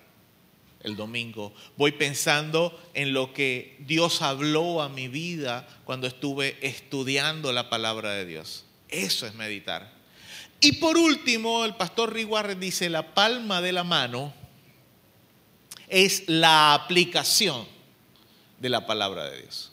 el 0.83 0.95
domingo. 0.95 1.53
Voy 1.77 1.93
pensando 1.93 2.79
en 2.93 3.13
lo 3.13 3.33
que 3.33 3.77
Dios 3.79 4.21
habló 4.21 4.81
a 4.81 4.89
mi 4.89 5.07
vida 5.07 5.67
cuando 5.85 6.07
estuve 6.07 6.57
estudiando 6.61 7.51
la 7.51 7.69
palabra 7.69 8.11
de 8.11 8.25
Dios. 8.25 8.65
Eso 8.89 9.25
es 9.25 9.33
meditar. 9.33 9.91
Y 10.59 10.73
por 10.73 10.97
último, 10.97 11.65
el 11.65 11.75
pastor 11.75 12.13
Riguarre 12.13 12.55
dice, 12.55 12.89
la 12.89 13.13
palma 13.13 13.61
de 13.61 13.71
la 13.71 13.83
mano 13.83 14.33
es 15.89 16.23
la 16.27 16.73
aplicación 16.73 17.65
de 18.59 18.69
la 18.69 18.85
palabra 18.85 19.29
de 19.29 19.41
Dios. 19.41 19.71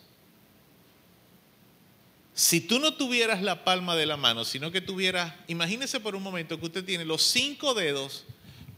Si 2.34 2.60
tú 2.60 2.78
no 2.78 2.94
tuvieras 2.94 3.42
la 3.42 3.64
palma 3.64 3.94
de 3.96 4.06
la 4.06 4.16
mano, 4.16 4.44
sino 4.44 4.72
que 4.72 4.80
tuvieras, 4.80 5.34
imagínese 5.46 6.00
por 6.00 6.16
un 6.16 6.22
momento 6.22 6.58
que 6.58 6.66
usted 6.66 6.84
tiene 6.84 7.04
los 7.04 7.22
cinco 7.22 7.74
dedos 7.74 8.24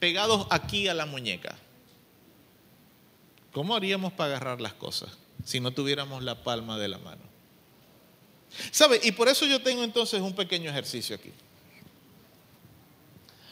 pegados 0.00 0.46
aquí 0.50 0.88
a 0.88 0.94
la 0.94 1.06
muñeca. 1.06 1.56
¿Cómo 3.52 3.76
haríamos 3.76 4.12
para 4.14 4.30
agarrar 4.30 4.60
las 4.60 4.72
cosas 4.72 5.10
si 5.44 5.60
no 5.60 5.72
tuviéramos 5.72 6.22
la 6.22 6.42
palma 6.42 6.78
de 6.78 6.88
la 6.88 6.98
mano? 6.98 7.22
¿Sabe? 8.70 9.00
Y 9.02 9.12
por 9.12 9.28
eso 9.28 9.46
yo 9.46 9.62
tengo 9.62 9.84
entonces 9.84 10.20
un 10.20 10.34
pequeño 10.34 10.70
ejercicio 10.70 11.16
aquí. 11.16 11.32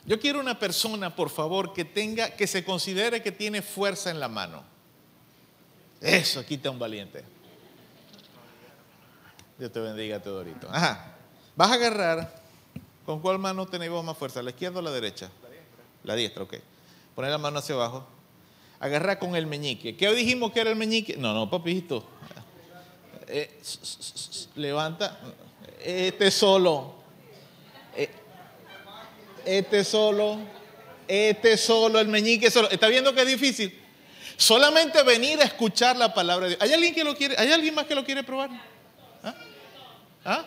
Yo 0.06 0.18
quiero 0.18 0.40
una 0.40 0.59
persona, 0.59 1.14
por 1.14 1.28
favor, 1.28 1.72
que 1.72 1.85
tenga, 1.85 2.31
que 2.31 2.47
se 2.47 2.64
considere 2.64 3.22
que 3.22 3.32
tiene 3.32 3.62
fuerza 3.62 4.10
en 4.10 4.18
la 4.18 4.28
mano. 4.28 4.64
Eso, 6.01 6.44
quita 6.44 6.70
un 6.70 6.78
valiente. 6.78 7.22
Dios 9.59 9.70
te 9.70 9.81
bendiga, 9.81 10.20
Teodorito. 10.20 10.68
Ajá. 10.70 11.14
Vas 11.55 11.70
a 11.70 11.74
agarrar. 11.74 12.40
¿Con 13.05 13.20
cuál 13.20 13.39
mano 13.39 13.66
tenemos 13.66 14.02
más 14.02 14.16
fuerza? 14.16 14.43
¿La 14.43 14.51
izquierda 14.51 14.78
o 14.78 14.82
la 14.82 14.90
derecha? 14.90 15.31
La 15.43 15.51
diestra. 15.51 15.85
La 16.05 16.14
diestra, 16.14 16.43
ok. 16.44 16.55
Poner 17.14 17.31
la 17.31 17.39
mano 17.39 17.59
hacia 17.59 17.74
abajo 17.74 18.06
agarrar 18.81 19.19
con 19.19 19.36
el 19.36 19.47
meñique. 19.47 19.97
¿Qué 19.97 20.12
dijimos 20.15 20.52
que 20.52 20.61
era 20.61 20.70
el 20.70 20.77
meñique? 20.77 21.16
No, 21.16 21.32
no, 21.35 21.48
papito. 21.48 22.05
Eh, 23.28 23.61
levanta. 24.57 25.19
Este 25.85 26.31
solo. 26.31 26.94
Eh, 27.94 28.11
este 29.44 29.85
solo. 29.85 30.39
Este 31.07 31.57
solo, 31.57 31.98
el 32.01 32.09
meñique 32.09 32.51
solo. 32.51 32.70
¿Está 32.70 32.89
viendo 32.89 33.15
que 33.15 33.23
es 33.23 33.28
difícil? 33.28 33.78
Solamente 34.36 35.02
venir 35.02 35.40
a 35.40 35.44
escuchar 35.44 35.97
la 35.97 36.15
palabra 36.15 36.47
de 36.47 36.51
Dios. 36.51 36.62
¿Hay 36.62 36.73
alguien 36.73 36.94
que 36.94 37.05
lo 37.05 37.15
quiere? 37.15 37.36
¿Hay 37.36 37.52
alguien 37.52 37.74
más 37.74 37.85
que 37.85 37.94
lo 37.94 38.05
quiere 38.05 38.23
probar? 38.23 38.51
¿Ah? 39.23 39.35
¿Ah? 40.24 40.44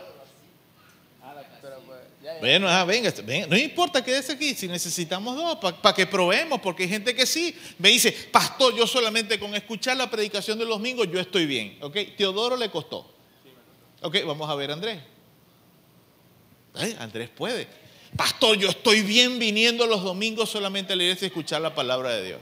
Bueno, 2.39 2.67
ah, 2.67 2.83
venga, 2.83 3.13
no 3.47 3.57
importa 3.57 4.03
que 4.03 4.11
aquí, 4.33 4.53
si 4.53 4.67
necesitamos 4.67 5.35
dos, 5.35 5.57
para 5.57 5.95
que 5.95 6.05
probemos, 6.05 6.59
porque 6.59 6.83
hay 6.83 6.89
gente 6.89 7.15
que 7.15 7.25
sí, 7.25 7.55
me 7.77 7.89
dice, 7.89 8.11
pastor, 8.11 8.75
yo 8.75 8.85
solamente 8.85 9.39
con 9.39 9.55
escuchar 9.55 9.97
la 9.97 10.09
predicación 10.09 10.59
de 10.59 10.65
los 10.65 10.79
yo 11.09 11.19
estoy 11.19 11.45
bien, 11.45 11.77
¿ok? 11.81 11.97
Teodoro 12.17 12.57
le 12.57 12.69
costó. 12.69 13.13
Ok, 14.01 14.17
vamos 14.25 14.49
a 14.49 14.55
ver 14.55 14.71
Andrés. 14.71 15.01
Andrés 16.99 17.29
puede. 17.29 17.67
Pastor, 18.15 18.57
yo 18.57 18.69
estoy 18.69 19.01
bien 19.01 19.39
viniendo 19.39 19.87
los 19.87 20.03
domingos 20.03 20.49
solamente 20.49 20.93
a 20.93 20.95
la 20.95 21.03
a 21.03 21.27
escuchar 21.27 21.61
la 21.61 21.73
palabra 21.73 22.11
de 22.11 22.25
Dios. 22.25 22.39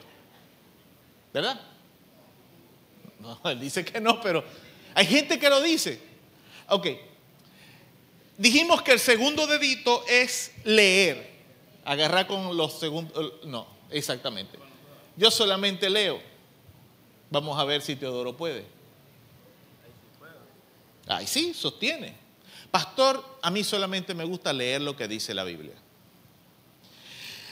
¿Verdad? 1.34 1.62
No, 3.20 3.40
él 3.50 3.60
dice 3.60 3.86
que 3.86 4.02
no, 4.02 4.20
pero 4.20 4.44
hay 4.94 5.06
gente 5.06 5.40
que 5.40 5.50
lo 5.50 5.62
dice. 5.62 6.00
Ok, 6.68 6.88
Dijimos 8.42 8.82
que 8.82 8.94
el 8.94 9.00
segundo 9.00 9.46
dedito 9.46 10.04
es 10.08 10.52
leer. 10.64 11.30
Agarrar 11.86 12.26
con 12.26 12.58
los 12.58 12.80
segundos. 12.80 13.34
No, 13.44 13.68
exactamente. 13.92 14.58
Yo 15.16 15.30
solamente 15.30 15.88
leo. 15.92 16.20
Vamos 17.30 17.60
a 17.60 17.64
ver 17.66 17.84
si 17.84 17.96
Teodoro 17.96 18.36
puede. 18.36 18.66
Ay, 21.06 21.28
sí, 21.28 21.54
sostiene. 21.54 22.16
Pastor, 22.72 23.24
a 23.44 23.52
mí 23.52 23.64
solamente 23.64 24.16
me 24.16 24.24
gusta 24.24 24.52
leer 24.52 24.82
lo 24.82 24.98
que 24.98 25.08
dice 25.08 25.36
la 25.36 25.44
Biblia. 25.44 25.76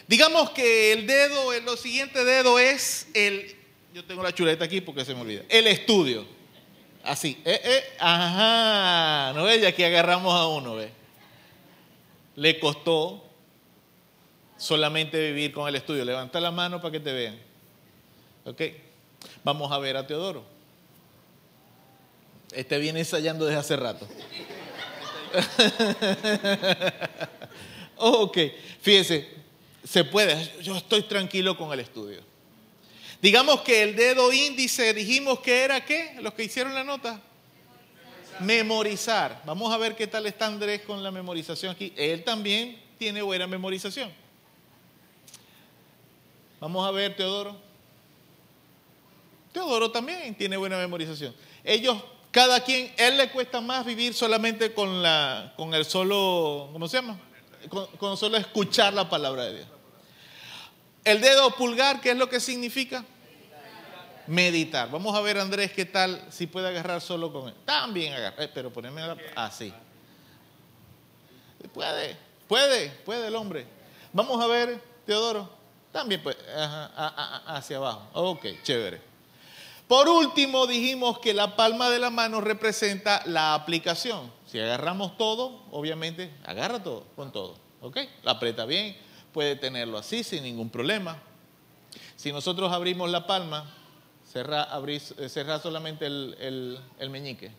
Digamos 0.07 0.49
que 0.49 0.93
el 0.93 1.05
dedo, 1.05 1.53
el 1.53 1.77
siguiente 1.77 2.23
dedo 2.23 2.57
es 2.57 3.09
el, 3.13 3.55
yo 3.93 4.03
tengo 4.05 4.23
la 4.23 4.33
chuleta 4.33 4.65
aquí 4.65 4.81
porque 4.81 5.05
se 5.05 5.13
me 5.13 5.21
olvida, 5.21 5.43
el 5.49 5.67
estudio. 5.67 6.38
Así. 7.03 7.41
Eh, 7.45 7.61
eh, 7.63 7.83
ajá. 7.99 9.33
¿No 9.33 9.43
ve? 9.43 9.57
Y 9.57 9.65
aquí 9.65 9.83
agarramos 9.83 10.33
a 10.33 10.47
uno, 10.47 10.75
¿ve? 10.75 10.91
Le 12.35 12.59
costó 12.59 13.23
solamente 14.57 15.31
vivir 15.31 15.51
con 15.51 15.67
el 15.67 15.75
estudio. 15.75 16.05
Levanta 16.05 16.39
la 16.39 16.51
mano 16.51 16.81
para 16.81 16.91
que 16.91 16.99
te 16.99 17.13
vean. 17.13 17.39
¿Ok? 18.45 18.61
Vamos 19.43 19.71
a 19.71 19.77
ver 19.79 19.97
a 19.97 20.05
Teodoro. 20.05 20.43
Este 22.51 22.77
viene 22.77 22.99
ensayando 22.99 23.45
desde 23.45 23.59
hace 23.59 23.75
rato. 23.75 24.07
ok, 27.97 28.37
fíjese, 28.81 29.29
se 29.83 30.03
puede. 30.03 30.51
Yo 30.61 30.75
estoy 30.75 31.03
tranquilo 31.03 31.57
con 31.57 31.71
el 31.71 31.79
estudio. 31.79 32.21
Digamos 33.21 33.61
que 33.61 33.83
el 33.83 33.95
dedo 33.95 34.31
índice 34.31 34.93
dijimos 34.93 35.39
que 35.39 35.63
era 35.63 35.83
qué, 35.83 36.15
los 36.21 36.33
que 36.33 36.45
hicieron 36.45 36.73
la 36.73 36.83
nota. 36.83 37.21
Memorizar. 38.39 39.41
Vamos 39.45 39.73
a 39.73 39.77
ver 39.77 39.95
qué 39.95 40.07
tal 40.07 40.25
está 40.25 40.45
Andrés 40.45 40.81
con 40.81 41.03
la 41.03 41.11
memorización 41.11 41.73
aquí. 41.73 41.93
Él 41.97 42.23
también 42.23 42.81
tiene 42.97 43.21
buena 43.21 43.45
memorización. 43.45 44.09
Vamos 46.61 46.87
a 46.87 46.91
ver, 46.91 47.15
Teodoro. 47.15 47.57
Teodoro 49.51 49.91
también 49.91 50.35
tiene 50.35 50.55
buena 50.55 50.77
memorización. 50.77 51.35
Ellos, 51.63 52.01
cada 52.31 52.63
quien, 52.63 52.93
él 52.97 53.17
le 53.17 53.29
cuesta 53.31 53.59
más 53.59 53.85
vivir 53.85 54.13
solamente 54.13 54.73
con, 54.73 55.01
la, 55.01 55.53
con 55.57 55.73
el 55.73 55.83
solo, 55.83 56.69
¿cómo 56.71 56.87
se 56.87 56.97
llama? 56.97 57.19
Con, 57.67 57.87
con 57.97 58.15
solo 58.15 58.37
escuchar 58.37 58.93
la 58.93 59.09
palabra 59.09 59.45
de 59.45 59.55
Dios. 59.57 59.78
El 61.09 61.21
dedo 61.21 61.49
pulgar, 61.55 62.01
¿qué 62.01 62.11
es 62.11 62.17
lo 62.17 62.29
que 62.29 62.39
significa? 62.39 63.03
Meditar. 64.27 64.91
Vamos 64.91 65.15
a 65.15 65.21
ver, 65.21 65.39
Andrés, 65.39 65.71
qué 65.71 65.83
tal 65.83 66.23
si 66.29 66.45
puede 66.45 66.67
agarrar 66.67 67.01
solo 67.01 67.33
con 67.33 67.47
él. 67.47 67.55
También 67.65 68.13
agarrar, 68.13 68.43
eh, 68.43 68.51
pero 68.53 68.71
ponerme 68.71 69.01
así. 69.35 69.73
Puede, 71.73 72.15
puede, 72.47 72.91
puede 72.91 73.25
el 73.25 73.35
hombre. 73.35 73.65
Vamos 74.13 74.39
a 74.39 74.45
ver, 74.45 74.79
Teodoro. 75.07 75.49
También 75.91 76.21
puede, 76.21 76.37
hacia 77.47 77.77
abajo. 77.77 78.07
Ok, 78.13 78.45
chévere. 78.61 79.01
Por 79.87 80.07
último, 80.07 80.67
dijimos 80.67 81.17
que 81.17 81.33
la 81.33 81.55
palma 81.55 81.89
de 81.89 81.97
la 81.97 82.11
mano 82.11 82.39
representa 82.39 83.23
la 83.25 83.55
aplicación. 83.55 84.31
Si 84.45 84.59
agarramos 84.59 85.17
todo, 85.17 85.63
obviamente, 85.71 86.31
agarra 86.45 86.83
todo, 86.83 87.03
con 87.15 87.31
todo. 87.31 87.57
¿Ok? 87.81 87.97
La 88.21 88.33
aprieta 88.33 88.65
bien 88.65 89.08
puede 89.33 89.55
tenerlo 89.55 89.97
así 89.97 90.23
sin 90.23 90.43
ningún 90.43 90.69
problema. 90.69 91.21
Si 92.15 92.31
nosotros 92.31 92.71
abrimos 92.71 93.09
la 93.09 93.25
palma, 93.25 93.73
cerrar, 94.31 94.67
eh, 94.87 95.29
solamente 95.61 96.05
el, 96.05 96.79
el 96.99 97.09
meñique. 97.09 97.51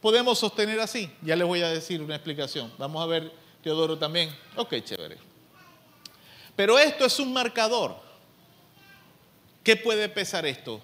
Podemos 0.00 0.38
sostener 0.38 0.78
así. 0.80 1.10
Ya 1.22 1.36
les 1.36 1.46
voy 1.46 1.62
a 1.62 1.68
decir 1.68 2.02
una 2.02 2.14
explicación. 2.14 2.72
Vamos 2.78 3.02
a 3.02 3.06
ver 3.06 3.32
Teodoro 3.62 3.98
también. 3.98 4.34
Ok, 4.56 4.74
chévere. 4.84 5.16
Pero 6.54 6.78
esto 6.78 7.04
es 7.04 7.18
un 7.18 7.32
marcador. 7.32 7.96
¿Qué 9.64 9.76
puede 9.76 10.08
pesar 10.08 10.46
esto? 10.46 10.80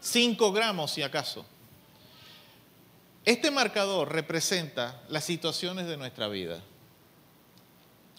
5 0.00 0.52
gramos 0.52 0.92
si 0.92 1.02
acaso. 1.02 1.44
Este 3.24 3.50
marcador 3.50 4.10
representa 4.10 5.02
las 5.08 5.24
situaciones 5.24 5.86
de 5.86 5.96
nuestra 5.98 6.28
vida. 6.28 6.62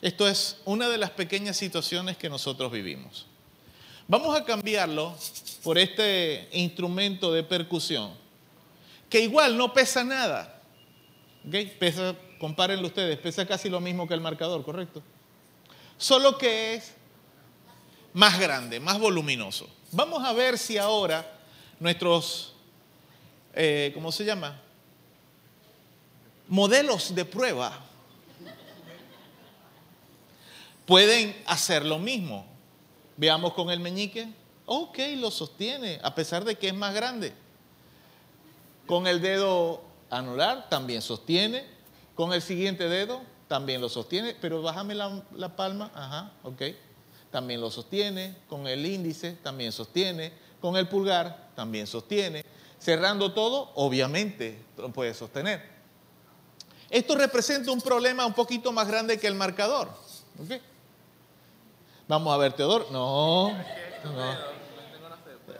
Esto 0.01 0.27
es 0.27 0.57
una 0.65 0.89
de 0.89 0.97
las 0.97 1.11
pequeñas 1.11 1.57
situaciones 1.57 2.17
que 2.17 2.27
nosotros 2.27 2.71
vivimos. 2.71 3.27
Vamos 4.07 4.35
a 4.35 4.43
cambiarlo 4.43 5.15
por 5.63 5.77
este 5.77 6.49
instrumento 6.53 7.31
de 7.31 7.43
percusión, 7.43 8.11
que 9.09 9.21
igual 9.21 9.55
no 9.55 9.73
pesa 9.73 10.03
nada. 10.03 10.59
¿Ok? 11.47 11.55
Pesa, 11.79 12.15
compárenlo 12.39 12.87
ustedes, 12.87 13.19
pesa 13.19 13.45
casi 13.45 13.69
lo 13.69 13.79
mismo 13.79 14.07
que 14.07 14.15
el 14.15 14.21
marcador, 14.21 14.63
¿correcto? 14.63 15.03
Solo 15.97 16.35
que 16.37 16.73
es 16.73 16.93
más 18.13 18.39
grande, 18.39 18.79
más 18.79 18.99
voluminoso. 18.99 19.69
Vamos 19.91 20.23
a 20.23 20.33
ver 20.33 20.57
si 20.57 20.79
ahora 20.79 21.39
nuestros, 21.79 22.55
eh, 23.53 23.91
¿cómo 23.93 24.11
se 24.11 24.25
llama? 24.25 24.59
Modelos 26.47 27.13
de 27.13 27.23
prueba 27.23 27.90
pueden 30.91 31.41
hacer 31.45 31.85
lo 31.85 31.99
mismo. 31.99 32.45
Veamos 33.15 33.53
con 33.53 33.71
el 33.71 33.79
meñique. 33.79 34.27
Ok, 34.65 34.99
lo 35.15 35.31
sostiene, 35.31 36.01
a 36.03 36.13
pesar 36.13 36.43
de 36.43 36.57
que 36.57 36.67
es 36.67 36.73
más 36.73 36.93
grande. 36.93 37.31
Con 38.87 39.07
el 39.07 39.21
dedo 39.21 39.81
anular 40.09 40.67
también 40.67 41.01
sostiene. 41.01 41.63
Con 42.13 42.33
el 42.33 42.41
siguiente 42.41 42.89
dedo 42.89 43.21
también 43.47 43.79
lo 43.79 43.87
sostiene. 43.87 44.35
Pero 44.41 44.61
bájame 44.61 44.93
la, 44.93 45.55
palma. 45.55 45.93
Ajá, 45.95 46.33
ok. 46.43 46.61
También 47.31 47.61
lo 47.61 47.71
sostiene. 47.71 48.35
Con 48.49 48.67
el 48.67 48.85
índice 48.85 49.37
también 49.41 49.71
sostiene. 49.71 50.33
Con 50.59 50.75
el 50.75 50.89
pulgar 50.89 51.51
también 51.55 51.87
sostiene. 51.87 52.43
Cerrando 52.79 53.31
todo, 53.31 53.71
obviamente 53.75 54.61
lo 54.77 54.91
puede 54.91 55.13
sostener. 55.13 55.63
Esto 56.89 57.15
representa 57.15 57.71
un 57.71 57.79
problema 57.79 58.25
un 58.25 58.33
poquito 58.33 58.73
más 58.73 58.89
grande 58.89 59.17
que 59.17 59.27
el 59.27 59.35
marcador. 59.35 59.87
¿ok? 60.37 60.61
Vamos 62.11 62.33
a 62.33 62.37
ver, 62.37 62.51
Teodoro. 62.51 62.87
No, 62.91 63.51
no. 64.03 64.51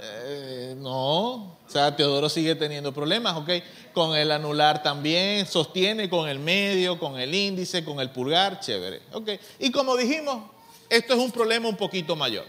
Eh, 0.02 0.76
no, 0.78 1.34
o 1.34 1.58
sea, 1.66 1.96
Teodoro 1.96 2.28
sigue 2.28 2.56
teniendo 2.56 2.92
problemas, 2.92 3.38
¿ok? 3.38 3.50
Con 3.94 4.18
el 4.18 4.30
anular 4.34 4.84
también, 4.84 5.46
sostiene 5.46 6.10
con 6.10 6.28
el 6.28 6.40
medio, 6.40 7.00
con 7.00 7.18
el 7.18 7.34
índice, 7.34 7.86
con 7.86 8.02
el 8.02 8.10
pulgar, 8.10 8.60
chévere, 8.60 9.02
¿ok? 9.14 9.30
Y 9.60 9.72
como 9.72 9.96
dijimos, 9.96 10.44
esto 10.90 11.14
es 11.14 11.20
un 11.22 11.32
problema 11.32 11.70
un 11.70 11.78
poquito 11.78 12.18
mayor. 12.18 12.44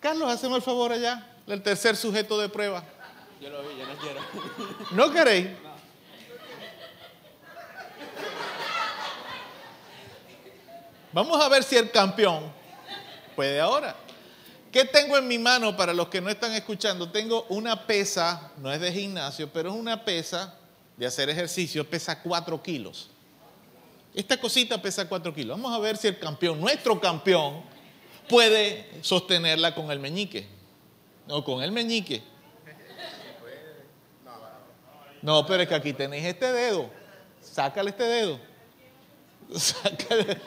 Carlos, 0.00 0.32
hacemos 0.32 0.56
el 0.56 0.62
favor 0.62 0.92
allá, 0.92 1.26
el 1.46 1.62
tercer 1.62 1.96
sujeto 1.96 2.38
de 2.38 2.48
prueba. 2.48 2.82
Yo 3.42 3.50
lo 3.50 3.60
vi, 3.60 3.76
yo 3.78 3.86
no 3.86 3.96
quiero. 3.98 4.20
¿No 4.92 5.12
queréis? 5.12 5.48
Vamos 11.12 11.44
a 11.44 11.48
ver 11.50 11.62
si 11.62 11.76
el 11.76 11.90
campeón 11.90 12.56
puede 13.38 13.60
ahora. 13.60 13.94
¿Qué 14.72 14.84
tengo 14.84 15.16
en 15.16 15.28
mi 15.28 15.38
mano 15.38 15.76
para 15.76 15.94
los 15.94 16.08
que 16.08 16.20
no 16.20 16.28
están 16.28 16.54
escuchando? 16.54 17.08
Tengo 17.12 17.46
una 17.50 17.86
pesa, 17.86 18.50
no 18.56 18.72
es 18.72 18.80
de 18.80 18.92
gimnasio, 18.92 19.48
pero 19.52 19.70
es 19.70 19.76
una 19.76 20.04
pesa 20.04 20.56
de 20.96 21.06
hacer 21.06 21.30
ejercicio, 21.30 21.88
pesa 21.88 22.20
4 22.20 22.60
kilos. 22.60 23.10
Esta 24.12 24.40
cosita 24.40 24.82
pesa 24.82 25.08
4 25.08 25.32
kilos. 25.32 25.56
Vamos 25.56 25.72
a 25.72 25.78
ver 25.78 25.96
si 25.96 26.08
el 26.08 26.18
campeón, 26.18 26.60
nuestro 26.60 27.00
campeón, 27.00 27.62
puede 28.28 28.90
sostenerla 29.02 29.72
con 29.72 29.92
el 29.92 30.00
meñique. 30.00 30.48
No, 31.28 31.44
con 31.44 31.62
el 31.62 31.70
meñique. 31.70 32.24
No, 35.22 35.46
pero 35.46 35.62
es 35.62 35.68
que 35.68 35.76
aquí 35.76 35.92
tenéis 35.92 36.24
este 36.24 36.52
dedo. 36.52 36.90
Sácale 37.40 37.90
este 37.90 38.02
dedo. 38.02 38.40
Sácale. 39.54 40.38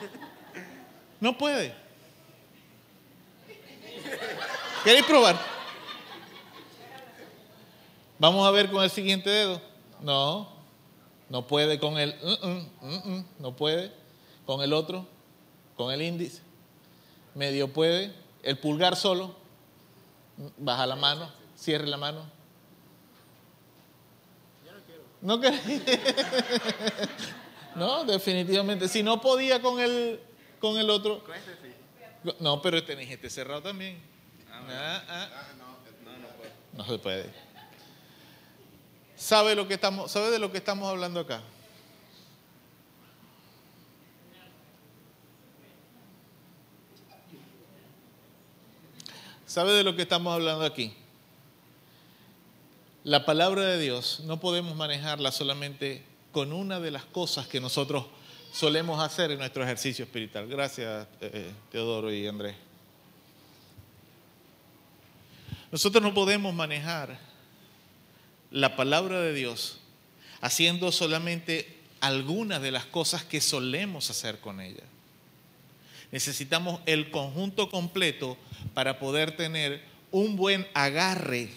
No 1.20 1.38
puede. 1.38 1.81
¿Queréis 4.84 5.04
probar? 5.06 5.36
Vamos 8.18 8.46
a 8.46 8.50
ver 8.50 8.68
con 8.70 8.82
el 8.82 8.90
siguiente 8.90 9.30
dedo. 9.30 9.60
No, 10.00 10.48
no 11.28 11.46
puede 11.46 11.78
con 11.78 11.98
el, 11.98 12.16
uh, 12.20 12.46
uh, 12.46 12.88
uh, 12.88 13.14
uh, 13.14 13.24
no 13.38 13.54
puede. 13.54 13.92
Con 14.44 14.60
el 14.60 14.72
otro, 14.72 15.06
con 15.76 15.92
el 15.92 16.02
índice. 16.02 16.42
Medio 17.34 17.72
puede. 17.72 18.12
El 18.42 18.58
pulgar 18.58 18.96
solo. 18.96 19.36
Baja 20.58 20.84
la 20.86 20.96
mano, 20.96 21.30
cierre 21.56 21.86
la 21.86 21.96
mano. 21.96 22.24
No 25.20 25.40
queréis. 25.40 25.82
No, 27.74 28.04
definitivamente. 28.04 28.86
Si 28.86 29.02
no 29.02 29.18
podía 29.22 29.62
con 29.62 29.80
el, 29.80 30.20
con 30.60 30.76
el 30.76 30.90
otro. 30.90 31.24
Este. 31.34 32.34
No, 32.38 32.60
pero 32.60 32.84
tenéis 32.84 33.10
este 33.10 33.30
cerrado 33.30 33.62
también. 33.62 34.11
Ah, 34.70 35.02
ah. 35.08 35.28
No, 36.74 36.84
se 36.86 36.98
puede. 36.98 37.30
¿Sabe, 39.16 39.54
lo 39.54 39.68
que 39.68 39.74
estamos, 39.74 40.10
¿Sabe 40.10 40.30
de 40.30 40.38
lo 40.38 40.50
que 40.50 40.58
estamos 40.58 40.88
hablando 40.88 41.20
acá? 41.20 41.42
¿Sabe 49.46 49.72
de 49.72 49.84
lo 49.84 49.94
que 49.94 50.02
estamos 50.02 50.32
hablando 50.32 50.64
aquí? 50.64 50.94
La 53.04 53.26
palabra 53.26 53.64
de 53.64 53.78
Dios 53.78 54.20
no 54.24 54.40
podemos 54.40 54.74
manejarla 54.76 55.30
solamente 55.30 56.04
con 56.32 56.52
una 56.52 56.80
de 56.80 56.90
las 56.90 57.04
cosas 57.04 57.46
que 57.46 57.60
nosotros 57.60 58.06
solemos 58.52 59.02
hacer 59.02 59.30
en 59.30 59.38
nuestro 59.38 59.62
ejercicio 59.62 60.04
espiritual. 60.04 60.46
Gracias, 60.46 61.06
eh, 61.20 61.52
Teodoro 61.70 62.10
y 62.10 62.26
Andrés. 62.26 62.71
Nosotros 65.72 66.02
no 66.02 66.12
podemos 66.12 66.54
manejar 66.54 67.18
la 68.50 68.76
palabra 68.76 69.20
de 69.22 69.32
Dios 69.32 69.78
haciendo 70.42 70.92
solamente 70.92 71.78
algunas 72.00 72.60
de 72.60 72.70
las 72.70 72.84
cosas 72.84 73.24
que 73.24 73.40
solemos 73.40 74.10
hacer 74.10 74.38
con 74.40 74.60
ella. 74.60 74.82
Necesitamos 76.10 76.82
el 76.84 77.10
conjunto 77.10 77.70
completo 77.70 78.36
para 78.74 78.98
poder 78.98 79.34
tener 79.34 79.82
un 80.10 80.36
buen 80.36 80.68
agarre 80.74 81.48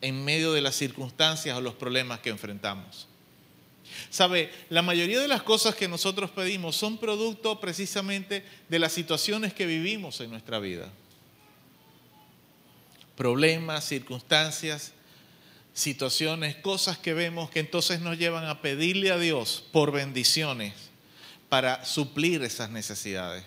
en 0.00 0.24
medio 0.24 0.54
de 0.54 0.62
las 0.62 0.74
circunstancias 0.74 1.54
o 1.54 1.60
los 1.60 1.74
problemas 1.74 2.20
que 2.20 2.30
enfrentamos. 2.30 3.06
Sabe, 4.08 4.50
la 4.70 4.80
mayoría 4.80 5.20
de 5.20 5.28
las 5.28 5.42
cosas 5.42 5.74
que 5.74 5.88
nosotros 5.88 6.30
pedimos 6.30 6.74
son 6.74 6.96
producto 6.96 7.60
precisamente 7.60 8.46
de 8.70 8.78
las 8.78 8.92
situaciones 8.92 9.52
que 9.52 9.66
vivimos 9.66 10.22
en 10.22 10.30
nuestra 10.30 10.58
vida. 10.58 10.90
Problemas, 13.16 13.84
circunstancias, 13.84 14.92
situaciones, 15.74 16.56
cosas 16.56 16.98
que 16.98 17.14
vemos 17.14 17.50
que 17.50 17.60
entonces 17.60 18.00
nos 18.00 18.18
llevan 18.18 18.44
a 18.46 18.60
pedirle 18.60 19.10
a 19.10 19.18
Dios 19.18 19.64
por 19.72 19.92
bendiciones 19.92 20.74
para 21.48 21.84
suplir 21.84 22.42
esas 22.42 22.70
necesidades. 22.70 23.44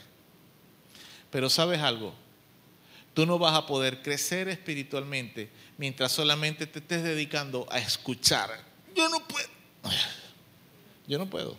Pero 1.32 1.50
sabes 1.50 1.82
algo, 1.82 2.14
tú 3.14 3.26
no 3.26 3.40
vas 3.40 3.56
a 3.56 3.66
poder 3.66 4.02
crecer 4.02 4.48
espiritualmente 4.48 5.50
mientras 5.78 6.12
solamente 6.12 6.68
te 6.68 6.80
estés 6.80 7.04
dedicando 7.04 7.68
a 7.70 7.80
escuchar. 7.80 8.50
Yo 8.96 9.10
no 9.10 9.20
puedo. 9.28 9.50
Yo 11.08 11.18
no 11.18 11.30
puedo. 11.30 11.58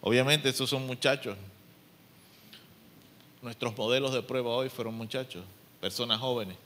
Obviamente 0.00 0.48
estos 0.48 0.70
son 0.70 0.86
muchachos. 0.86 1.36
Nuestros 3.42 3.76
modelos 3.76 4.12
de 4.12 4.22
prueba 4.22 4.50
hoy 4.50 4.68
fueron 4.68 4.94
muchachos, 4.94 5.44
personas 5.84 6.18
jóvenes. 6.18 6.56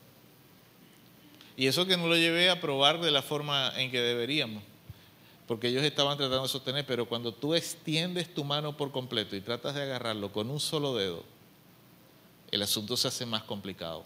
Y 1.56 1.66
eso 1.66 1.86
que 1.86 1.96
no 1.96 2.06
lo 2.06 2.14
llevé 2.14 2.50
a 2.50 2.60
probar 2.60 3.00
de 3.00 3.10
la 3.10 3.20
forma 3.20 3.72
en 3.74 3.90
que 3.90 4.00
deberíamos, 4.00 4.62
porque 5.48 5.66
ellos 5.66 5.82
estaban 5.82 6.16
tratando 6.16 6.44
de 6.44 6.48
sostener, 6.48 6.86
pero 6.86 7.08
cuando 7.08 7.34
tú 7.34 7.52
extiendes 7.52 8.32
tu 8.32 8.44
mano 8.44 8.76
por 8.76 8.92
completo 8.92 9.34
y 9.34 9.40
tratas 9.40 9.74
de 9.74 9.82
agarrarlo 9.82 10.30
con 10.30 10.48
un 10.50 10.60
solo 10.60 10.94
dedo, 10.94 11.24
el 12.52 12.62
asunto 12.62 12.96
se 12.96 13.08
hace 13.08 13.26
más 13.26 13.42
complicado. 13.42 14.04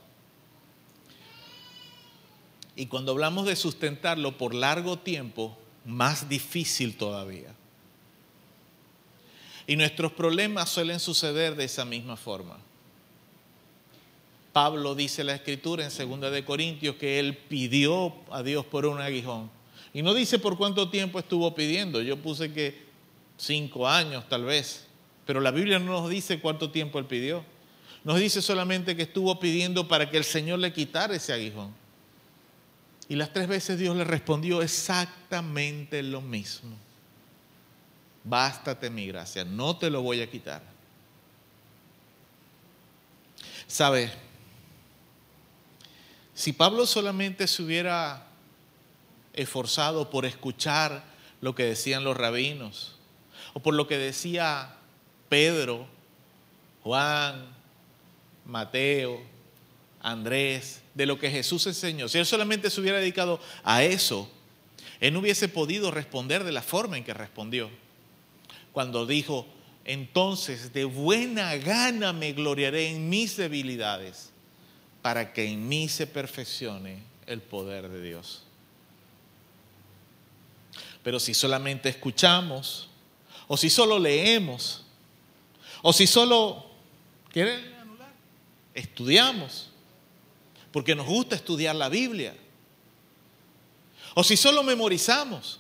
Y 2.75 2.87
cuando 2.87 3.13
hablamos 3.13 3.45
de 3.45 3.55
sustentarlo 3.55 4.39
por 4.39 4.55
largo 4.55 4.99
tiempo, 4.99 5.59
más 5.85 6.31
difícil 6.31 6.97
todavía. 6.97 7.55
Y 9.67 9.77
nuestros 9.77 10.13
problemas 10.13 10.71
suelen 10.71 11.01
suceder 11.01 11.55
de 11.55 11.65
esa 11.65 11.85
misma 11.85 12.17
forma. 12.17 12.57
Pablo 14.53 14.95
dice 14.95 15.25
la 15.25 15.35
escritura 15.35 15.87
en 15.87 16.21
2 16.21 16.33
de 16.33 16.45
Corintios 16.45 16.97
que 16.97 17.19
él 17.19 17.37
pidió 17.37 18.15
a 18.31 18.43
Dios 18.43 18.67
por 18.67 18.85
un 18.85 19.01
aguijón. 19.01 19.51
Y 19.95 20.03
no 20.03 20.15
dice 20.15 20.39
por 20.39 20.57
cuánto 20.57 20.91
tiempo 20.91 21.19
estuvo 21.19 21.55
pidiendo. 21.55 22.01
Yo 22.03 22.17
puse 22.19 22.53
que 22.53 22.87
cinco 23.37 23.89
años 23.89 24.29
tal 24.29 24.45
vez. 24.45 24.87
Pero 25.27 25.41
la 25.41 25.51
Biblia 25.51 25.79
no 25.79 25.93
nos 25.93 26.11
dice 26.11 26.41
cuánto 26.41 26.71
tiempo 26.71 26.99
él 26.99 27.07
pidió. 27.07 27.45
Nos 28.05 28.19
dice 28.19 28.43
solamente 28.43 28.97
que 28.97 29.03
estuvo 29.03 29.39
pidiendo 29.39 29.87
para 29.89 30.11
que 30.11 30.17
el 30.17 30.25
Señor 30.25 30.59
le 30.59 30.73
quitara 30.73 31.15
ese 31.15 31.33
aguijón. 31.33 31.73
Y 33.09 33.17
las 33.17 33.33
tres 33.33 33.49
veces 33.49 33.79
Dios 33.79 33.97
le 33.97 34.05
respondió 34.05 34.63
exactamente 34.63 36.03
lo 36.03 36.21
mismo. 36.21 36.77
Bástate 38.25 38.91
mi 38.91 39.07
gracia, 39.07 39.45
no 39.45 39.77
te 39.77 39.91
lo 39.91 40.03
voy 40.03 40.21
a 40.21 40.31
quitar. 40.31 40.63
¿Sabe? 43.67 44.13
Si 46.43 46.53
Pablo 46.53 46.87
solamente 46.87 47.47
se 47.47 47.63
hubiera 47.63 48.27
esforzado 49.33 50.11
por 50.11 50.27
escuchar 50.27 51.05
lo 51.41 51.55
que 51.55 51.63
decían 51.63 52.03
los 52.03 52.17
rabinos, 52.17 52.97
o 53.53 53.61
por 53.61 53.75
lo 53.75 53.87
que 53.87 53.97
decía 53.97 54.75
Pedro, 55.29 55.87
Juan, 56.83 57.47
Mateo, 58.45 59.23
Andrés, 60.01 60.83
de 60.95 61.07
lo 61.07 61.17
que 61.17 61.31
Jesús 61.31 61.65
enseñó. 61.69 62.09
Si 62.09 62.19
él 62.19 62.27
solamente 62.27 62.71
se 62.71 62.81
hubiera 62.81 62.99
dedicado 62.99 63.39
a 63.63 63.85
eso, 63.85 64.29
él 64.99 65.13
no 65.13 65.21
hubiese 65.21 65.49
podido 65.49 65.93
responder 65.93 66.43
de 66.43 66.51
la 66.51 66.63
forma 66.63 66.99
en 66.99 67.05
que 67.05 67.15
respondió. 67.15 67.71
Cuando 68.73 69.07
dijo, 69.07 69.47
entonces 69.85 70.73
de 70.73 70.87
buena 70.87 71.55
gana 71.55 72.13
me 72.13 72.33
gloriaré 72.33 72.89
en 72.89 73.09
mis 73.09 73.37
debilidades, 73.37 74.32
para 75.03 75.33
que 75.33 75.45
en 75.45 75.69
mí 75.69 75.89
se 75.89 76.07
perfeccione 76.07 77.03
el 77.27 77.43
poder 77.43 77.89
de 77.89 78.01
Dios. 78.01 78.45
Pero 81.03 81.19
si 81.19 81.35
solamente 81.35 81.89
escuchamos, 81.89 82.89
o 83.49 83.57
si 83.57 83.69
solo 83.69 83.99
leemos, 83.99 84.85
o 85.83 85.93
si 85.93 86.07
solo, 86.07 86.65
¿quieren 87.31 87.75
anular? 87.75 88.13
Estudiamos, 88.73 89.71
porque 90.71 90.95
nos 90.95 91.07
gusta 91.07 91.35
estudiar 91.35 91.75
la 91.75 91.89
Biblia. 91.89 92.37
O 94.15 94.23
si 94.23 94.37
solo 94.37 94.63
memorizamos, 94.63 95.59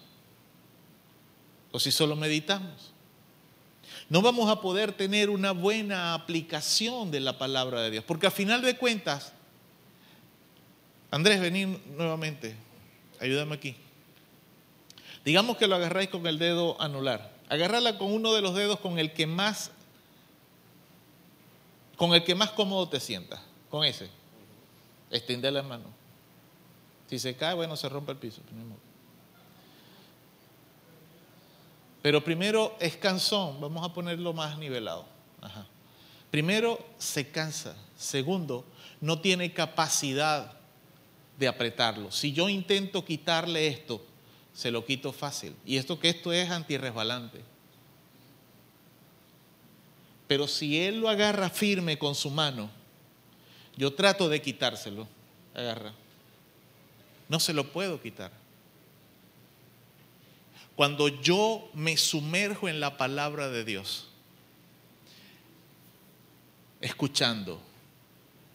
o 1.73 1.81
si 1.81 1.91
solo 1.91 2.15
meditamos. 2.15 2.92
No 4.13 4.21
vamos 4.21 4.51
a 4.51 4.61
poder 4.61 4.93
tener 4.93 5.31
una 5.31 5.53
buena 5.53 6.13
aplicación 6.13 7.11
de 7.11 7.19
la 7.19 7.39
palabra 7.39 7.81
de 7.81 7.91
Dios, 7.91 8.05
porque 8.05 8.27
a 8.27 8.31
final 8.31 8.61
de 8.61 8.77
cuentas, 8.77 9.33
Andrés, 11.11 11.41
vení 11.41 11.81
nuevamente, 11.97 12.55
ayúdame 13.19 13.55
aquí. 13.55 13.75
Digamos 15.25 15.57
que 15.57 15.67
lo 15.67 15.77
agarráis 15.77 16.11
con 16.11 16.27
el 16.27 16.39
dedo 16.39 16.79
anular. 16.79 17.33
Agarrarla 17.49 17.97
con 17.97 18.13
uno 18.13 18.35
de 18.35 18.43
los 18.43 18.55
dedos 18.55 18.81
con 18.81 18.99
el 18.99 19.15
que 19.15 19.27
más 19.27 19.71
con 21.97 22.13
el 22.13 22.23
que 22.23 22.35
más 22.35 22.51
cómodo 22.51 22.91
te 22.91 23.01
sientas, 23.01 23.41
con 23.71 23.83
ese. 23.83 24.11
Extiende 25.11 25.51
la 25.51 25.63
mano. 25.63 25.87
Si 27.09 27.19
se 27.19 27.35
cae, 27.35 27.55
bueno, 27.55 27.77
se 27.77 27.89
rompe 27.89 28.13
el 28.13 28.19
piso. 28.19 28.43
Pero 32.03 32.23
primero 32.25 32.77
es 32.81 32.97
cansón, 32.97 33.61
vamos 33.61 33.89
a 33.89 33.95
ponerlo 33.95 34.33
más 34.33 34.59
nivelado. 34.59 35.07
Primero, 36.33 36.85
se 36.99 37.31
cansa. 37.31 37.77
Segundo, 37.97 38.65
no 39.01 39.21
tiene 39.21 39.53
capacidad 39.53 40.53
de 41.39 41.47
apretarlo. 41.47 42.11
Si 42.11 42.33
yo 42.33 42.49
intento 42.49 43.05
quitarle 43.05 43.69
esto, 43.69 44.05
se 44.53 44.71
lo 44.71 44.85
quito 44.85 45.13
fácil. 45.13 45.55
Y 45.65 45.77
esto 45.77 45.99
que 46.01 46.09
esto 46.09 46.33
es 46.33 46.51
antirresbalante. 46.51 47.43
Pero 50.27 50.49
si 50.49 50.81
él 50.81 51.01
lo 51.01 51.09
agarra 51.09 51.51
firme 51.51 51.99
con 51.99 52.15
su 52.15 52.31
mano, 52.31 52.71
yo 53.77 53.95
trato 53.95 54.29
de 54.29 54.43
quitárselo. 54.43 55.07
Agarra. 55.55 55.93
No 57.29 57.39
se 57.39 57.53
lo 57.53 57.71
puedo 57.71 58.01
quitar. 58.01 58.42
Cuando 60.77 61.09
yo 61.09 61.71
me 61.75 61.97
sumerjo 61.97 62.69
en 62.69 62.81
la 62.81 62.97
palabra 62.97 63.49
de 63.51 63.65
Dios, 63.65 64.09
escuchando, 66.81 67.61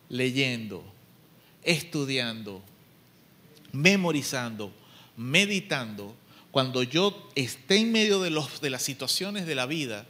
leyendo, 0.09 0.83
estudiando, 1.63 2.61
memorizando, 3.71 4.71
meditando, 5.15 6.15
cuando 6.51 6.81
yo 6.81 7.29
esté 7.35 7.77
en 7.77 7.91
medio 7.91 8.21
de, 8.21 8.29
los, 8.29 8.61
de 8.61 8.69
las 8.69 8.81
situaciones 8.81 9.45
de 9.45 9.55
la 9.55 9.65
vida, 9.65 10.05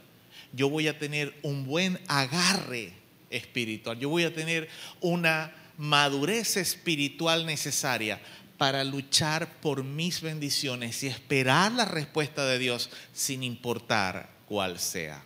yo 0.52 0.70
voy 0.70 0.88
a 0.88 0.98
tener 0.98 1.34
un 1.42 1.66
buen 1.66 2.00
agarre 2.08 2.94
espiritual, 3.30 3.98
yo 3.98 4.08
voy 4.08 4.24
a 4.24 4.34
tener 4.34 4.68
una 5.00 5.52
madurez 5.76 6.56
espiritual 6.56 7.46
necesaria 7.46 8.20
para 8.58 8.82
luchar 8.82 9.60
por 9.60 9.84
mis 9.84 10.20
bendiciones 10.20 11.02
y 11.04 11.06
esperar 11.06 11.70
la 11.72 11.84
respuesta 11.84 12.44
de 12.44 12.58
Dios 12.58 12.90
sin 13.14 13.44
importar 13.44 14.28
cuál 14.46 14.80
sea. 14.80 15.22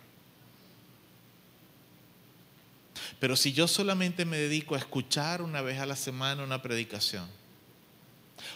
Pero 3.18 3.34
si 3.34 3.52
yo 3.52 3.66
solamente 3.66 4.26
me 4.26 4.36
dedico 4.36 4.74
a 4.74 4.78
escuchar 4.78 5.40
una 5.40 5.62
vez 5.62 5.78
a 5.80 5.86
la 5.86 5.96
semana 5.96 6.44
una 6.44 6.60
predicación, 6.60 7.26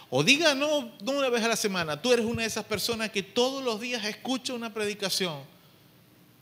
o 0.09 0.23
diga 0.23 0.53
no, 0.53 0.91
no 1.01 1.11
una 1.13 1.29
vez 1.29 1.43
a 1.43 1.47
la 1.47 1.55
semana, 1.55 1.99
tú 1.99 2.13
eres 2.13 2.25
una 2.25 2.43
de 2.43 2.47
esas 2.47 2.65
personas 2.65 3.09
que 3.09 3.23
todos 3.23 3.63
los 3.63 3.81
días 3.81 4.05
escucha 4.05 4.53
una 4.53 4.73
predicación, 4.73 5.41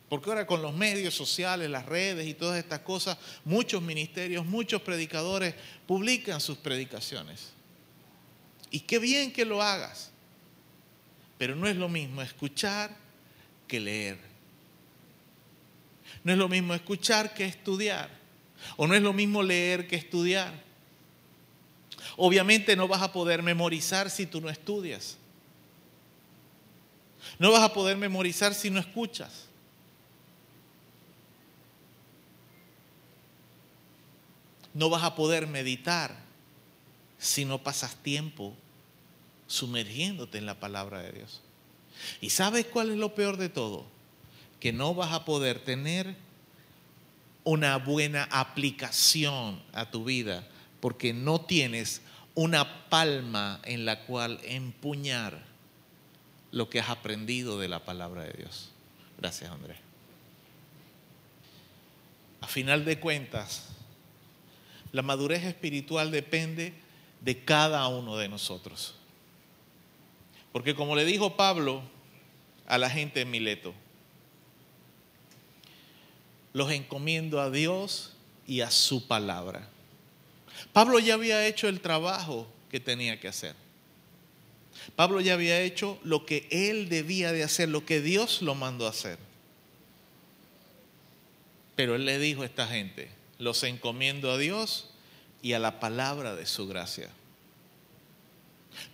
porque 0.09 0.29
ahora 0.29 0.45
con 0.45 0.61
los 0.61 0.73
medios 0.73 1.13
sociales, 1.13 1.69
las 1.69 1.85
redes 1.85 2.27
y 2.27 2.33
todas 2.33 2.57
estas 2.57 2.79
cosas, 2.79 3.17
muchos 3.45 3.81
ministerios, 3.81 4.45
muchos 4.45 4.81
predicadores 4.81 5.55
publican 5.87 6.41
sus 6.41 6.57
predicaciones. 6.57 7.54
Y 8.71 8.81
qué 8.81 8.99
bien 8.99 9.31
que 9.31 9.45
lo 9.45 9.61
hagas. 9.61 10.11
Pero 11.37 11.55
no 11.55 11.67
es 11.67 11.75
lo 11.75 11.89
mismo 11.89 12.21
escuchar 12.21 12.95
que 13.67 13.79
leer. 13.79 14.17
No 16.23 16.31
es 16.31 16.37
lo 16.37 16.47
mismo 16.47 16.73
escuchar 16.73 17.33
que 17.33 17.45
estudiar. 17.45 18.09
O 18.77 18.87
no 18.87 18.95
es 18.95 19.01
lo 19.01 19.13
mismo 19.13 19.43
leer 19.43 19.87
que 19.87 19.95
estudiar. 19.95 20.53
Obviamente 22.17 22.75
no 22.75 22.87
vas 22.87 23.01
a 23.01 23.11
poder 23.11 23.43
memorizar 23.43 24.09
si 24.09 24.25
tú 24.25 24.41
no 24.41 24.49
estudias. 24.49 25.17
No 27.37 27.51
vas 27.51 27.63
a 27.63 27.73
poder 27.73 27.97
memorizar 27.97 28.53
si 28.53 28.69
no 28.69 28.79
escuchas. 28.79 29.47
No 34.73 34.89
vas 34.89 35.03
a 35.03 35.15
poder 35.15 35.47
meditar 35.47 36.24
si 37.25 37.45
no 37.45 37.63
pasas 37.63 37.95
tiempo 37.95 38.55
sumergiéndote 39.47 40.37
en 40.37 40.45
la 40.45 40.59
palabra 40.59 41.01
de 41.01 41.11
Dios. 41.11 41.41
¿Y 42.21 42.29
sabes 42.29 42.65
cuál 42.65 42.91
es 42.91 42.97
lo 42.97 43.15
peor 43.15 43.37
de 43.37 43.49
todo? 43.49 43.85
Que 44.59 44.73
no 44.73 44.93
vas 44.93 45.11
a 45.11 45.25
poder 45.25 45.59
tener 45.63 46.15
una 47.43 47.77
buena 47.77 48.27
aplicación 48.31 49.61
a 49.73 49.91
tu 49.91 50.03
vida 50.03 50.47
porque 50.79 51.13
no 51.13 51.41
tienes 51.41 52.01
una 52.33 52.89
palma 52.89 53.59
en 53.63 53.85
la 53.85 54.05
cual 54.05 54.39
empuñar 54.43 55.43
lo 56.51 56.69
que 56.69 56.79
has 56.79 56.89
aprendido 56.89 57.59
de 57.59 57.67
la 57.67 57.85
palabra 57.85 58.23
de 58.23 58.33
Dios. 58.33 58.69
Gracias, 59.17 59.51
Andrés. 59.51 59.77
A 62.41 62.47
final 62.47 62.85
de 62.85 62.99
cuentas, 62.99 63.69
la 64.91 65.01
madurez 65.01 65.43
espiritual 65.43 66.11
depende 66.11 66.84
de 67.25 67.43
cada 67.43 67.87
uno 67.87 68.17
de 68.17 68.29
nosotros. 68.29 68.93
Porque 70.51 70.75
como 70.75 70.95
le 70.95 71.03
dijo 71.05 71.35
Pablo 71.35 71.81
a 72.67 72.77
la 72.77 72.89
gente 72.89 73.19
de 73.19 73.25
Mileto, 73.25 73.73
los 76.53 76.71
encomiendo 76.71 77.41
a 77.41 77.49
Dios 77.49 78.13
y 78.47 78.61
a 78.61 78.69
su 78.69 79.07
palabra. 79.07 79.67
Pablo 80.71 80.99
ya 80.99 81.15
había 81.15 81.45
hecho 81.47 81.67
el 81.67 81.81
trabajo 81.81 82.47
que 82.69 82.79
tenía 82.79 83.19
que 83.19 83.27
hacer. 83.27 83.55
Pablo 84.95 85.19
ya 85.19 85.33
había 85.33 85.59
hecho 85.61 85.99
lo 86.03 86.25
que 86.27 86.47
él 86.51 86.89
debía 86.89 87.31
de 87.31 87.43
hacer, 87.43 87.69
lo 87.69 87.85
que 87.85 88.01
Dios 88.01 88.43
lo 88.43 88.53
mandó 88.53 88.85
a 88.85 88.91
hacer. 88.91 89.17
Pero 91.75 91.95
él 91.95 92.05
le 92.05 92.19
dijo 92.19 92.43
a 92.43 92.45
esta 92.45 92.67
gente, 92.67 93.09
los 93.39 93.63
encomiendo 93.63 94.31
a 94.31 94.37
Dios 94.37 94.91
y 95.45 95.53
a 95.53 95.59
la 95.59 95.79
palabra 95.79 96.35
de 96.35 96.47
su 96.47 96.67
gracia. 96.67 97.07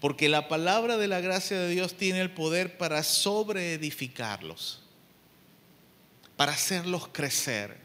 Porque 0.01 0.27
la 0.27 0.49
palabra 0.49 0.97
de 0.97 1.07
la 1.07 1.21
gracia 1.21 1.57
de 1.57 1.69
Dios 1.69 1.95
tiene 1.95 2.19
el 2.19 2.29
poder 2.29 2.77
para 2.77 3.03
sobreedificarlos, 3.03 4.81
para 6.35 6.51
hacerlos 6.51 7.07
crecer. 7.07 7.77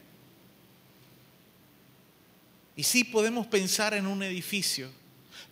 Y 2.75 2.83
sí 2.83 3.05
podemos 3.05 3.47
pensar 3.47 3.95
en 3.95 4.09
un 4.09 4.25
edificio, 4.25 4.91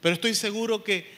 pero 0.00 0.16
estoy 0.16 0.34
seguro 0.34 0.82
que 0.82 1.08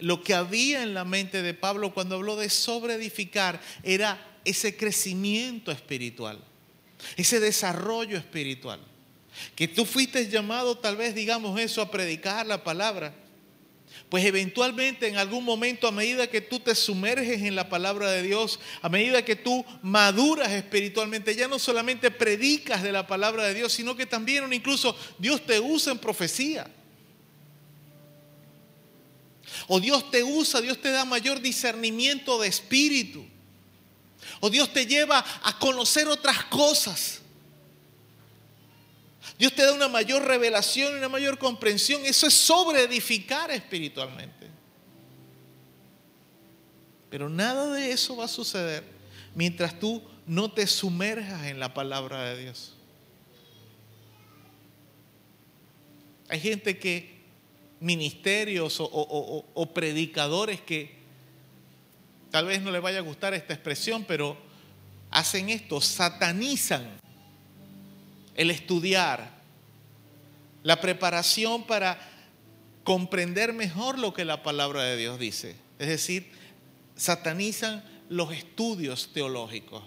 lo 0.00 0.24
que 0.24 0.34
había 0.34 0.82
en 0.82 0.94
la 0.94 1.04
mente 1.04 1.42
de 1.42 1.54
Pablo 1.54 1.94
cuando 1.94 2.16
habló 2.16 2.34
de 2.34 2.50
sobreedificar 2.50 3.60
era 3.84 4.18
ese 4.44 4.76
crecimiento 4.76 5.70
espiritual, 5.70 6.40
ese 7.16 7.38
desarrollo 7.38 8.18
espiritual. 8.18 8.80
Que 9.54 9.68
tú 9.68 9.84
fuiste 9.84 10.28
llamado 10.28 10.78
tal 10.78 10.96
vez, 10.96 11.14
digamos 11.14 11.58
eso, 11.60 11.82
a 11.82 11.90
predicar 11.90 12.46
la 12.46 12.64
palabra. 12.64 13.14
Pues 14.08 14.24
eventualmente 14.24 15.08
en 15.08 15.16
algún 15.16 15.44
momento, 15.44 15.88
a 15.88 15.92
medida 15.92 16.28
que 16.28 16.40
tú 16.40 16.60
te 16.60 16.74
sumerges 16.74 17.42
en 17.42 17.56
la 17.56 17.68
palabra 17.68 18.10
de 18.10 18.22
Dios, 18.22 18.60
a 18.82 18.88
medida 18.88 19.24
que 19.24 19.36
tú 19.36 19.64
maduras 19.82 20.52
espiritualmente, 20.52 21.34
ya 21.34 21.48
no 21.48 21.58
solamente 21.58 22.10
predicas 22.10 22.82
de 22.82 22.92
la 22.92 23.06
palabra 23.06 23.44
de 23.44 23.54
Dios, 23.54 23.72
sino 23.72 23.96
que 23.96 24.06
también 24.06 24.52
incluso 24.52 24.96
Dios 25.18 25.44
te 25.44 25.58
usa 25.58 25.92
en 25.92 25.98
profecía. 25.98 26.70
O 29.66 29.80
Dios 29.80 30.10
te 30.10 30.22
usa, 30.22 30.60
Dios 30.60 30.80
te 30.80 30.90
da 30.90 31.04
mayor 31.04 31.40
discernimiento 31.40 32.40
de 32.40 32.48
espíritu. 32.48 33.24
O 34.40 34.50
Dios 34.50 34.72
te 34.72 34.86
lleva 34.86 35.24
a 35.42 35.58
conocer 35.58 36.06
otras 36.08 36.44
cosas. 36.44 37.15
Dios 39.38 39.54
te 39.54 39.62
da 39.64 39.72
una 39.74 39.88
mayor 39.88 40.24
revelación 40.24 40.94
una 40.96 41.08
mayor 41.08 41.38
comprensión. 41.38 42.04
Eso 42.06 42.26
es 42.26 42.34
sobre 42.34 42.82
edificar 42.84 43.50
espiritualmente. 43.50 44.46
Pero 47.10 47.28
nada 47.28 47.72
de 47.74 47.92
eso 47.92 48.16
va 48.16 48.24
a 48.24 48.28
suceder 48.28 48.82
mientras 49.34 49.78
tú 49.78 50.02
no 50.26 50.50
te 50.50 50.66
sumerjas 50.66 51.46
en 51.46 51.60
la 51.60 51.72
palabra 51.74 52.22
de 52.24 52.42
Dios. 52.44 52.72
Hay 56.28 56.40
gente 56.40 56.78
que, 56.78 57.14
ministerios 57.78 58.80
o- 58.80 58.86
o 59.54 59.66
predicadores 59.74 60.60
que 60.62 60.96
tal 62.30 62.46
vez 62.46 62.62
no 62.62 62.70
les 62.70 62.80
vaya 62.80 62.98
a 62.98 63.02
gustar 63.02 63.34
esta 63.34 63.52
expresión, 63.52 64.04
pero 64.04 64.36
hacen 65.10 65.50
esto, 65.50 65.80
satanizan 65.80 66.98
el 68.36 68.50
estudiar, 68.50 69.30
la 70.62 70.80
preparación 70.80 71.64
para 71.64 71.98
comprender 72.84 73.52
mejor 73.52 73.98
lo 73.98 74.14
que 74.14 74.24
la 74.24 74.42
palabra 74.42 74.84
de 74.84 74.96
Dios 74.96 75.18
dice. 75.18 75.56
Es 75.78 75.88
decir, 75.88 76.30
satanizan 76.94 77.84
los 78.08 78.32
estudios 78.32 79.10
teológicos. 79.12 79.82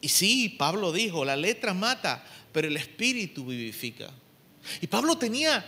Y 0.00 0.08
sí, 0.08 0.48
Pablo 0.58 0.92
dijo, 0.92 1.24
la 1.24 1.36
letra 1.36 1.74
mata, 1.74 2.24
pero 2.52 2.68
el 2.68 2.76
espíritu 2.76 3.44
vivifica. 3.44 4.10
Y 4.80 4.86
Pablo 4.86 5.16
tenía 5.18 5.64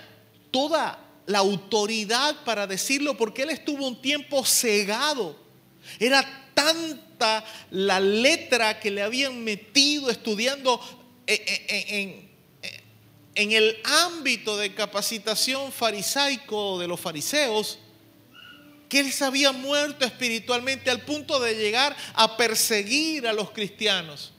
toda 0.51 0.99
la 1.27 1.39
autoridad 1.39 2.45
para 2.45 2.67
decirlo 2.67 3.17
porque 3.17 3.43
él 3.43 3.51
estuvo 3.51 3.87
un 3.87 4.01
tiempo 4.01 4.45
cegado. 4.45 5.37
Era 5.99 6.51
la 7.71 8.01
letra 8.01 8.79
que 8.81 8.91
le 8.91 9.03
habían 9.03 9.43
metido 9.45 10.11
estudiando 10.11 10.81
en, 11.27 11.41
en- 11.47 11.89
en- 11.89 12.33
en 13.35 13.53
el 13.53 13.79
ámbito 13.85 14.57
de 14.59 14.75
capacitación 14.75 15.73
farisaico 15.73 16.79
de 16.79 16.87
los 16.87 17.01
fariseos 17.01 17.79
que 18.91 19.01
él 19.01 19.11
se 19.11 19.25
había 19.25 19.53
muerto 19.53 20.05
espiritualmente 20.05 20.91
al 20.91 21.01
punto 21.01 21.41
de 21.41 21.55
llegar 21.55 21.97
a 22.13 22.37
perseguir 22.37 23.27
a 23.27 23.33
los 23.33 23.51
cristianos 23.51 24.33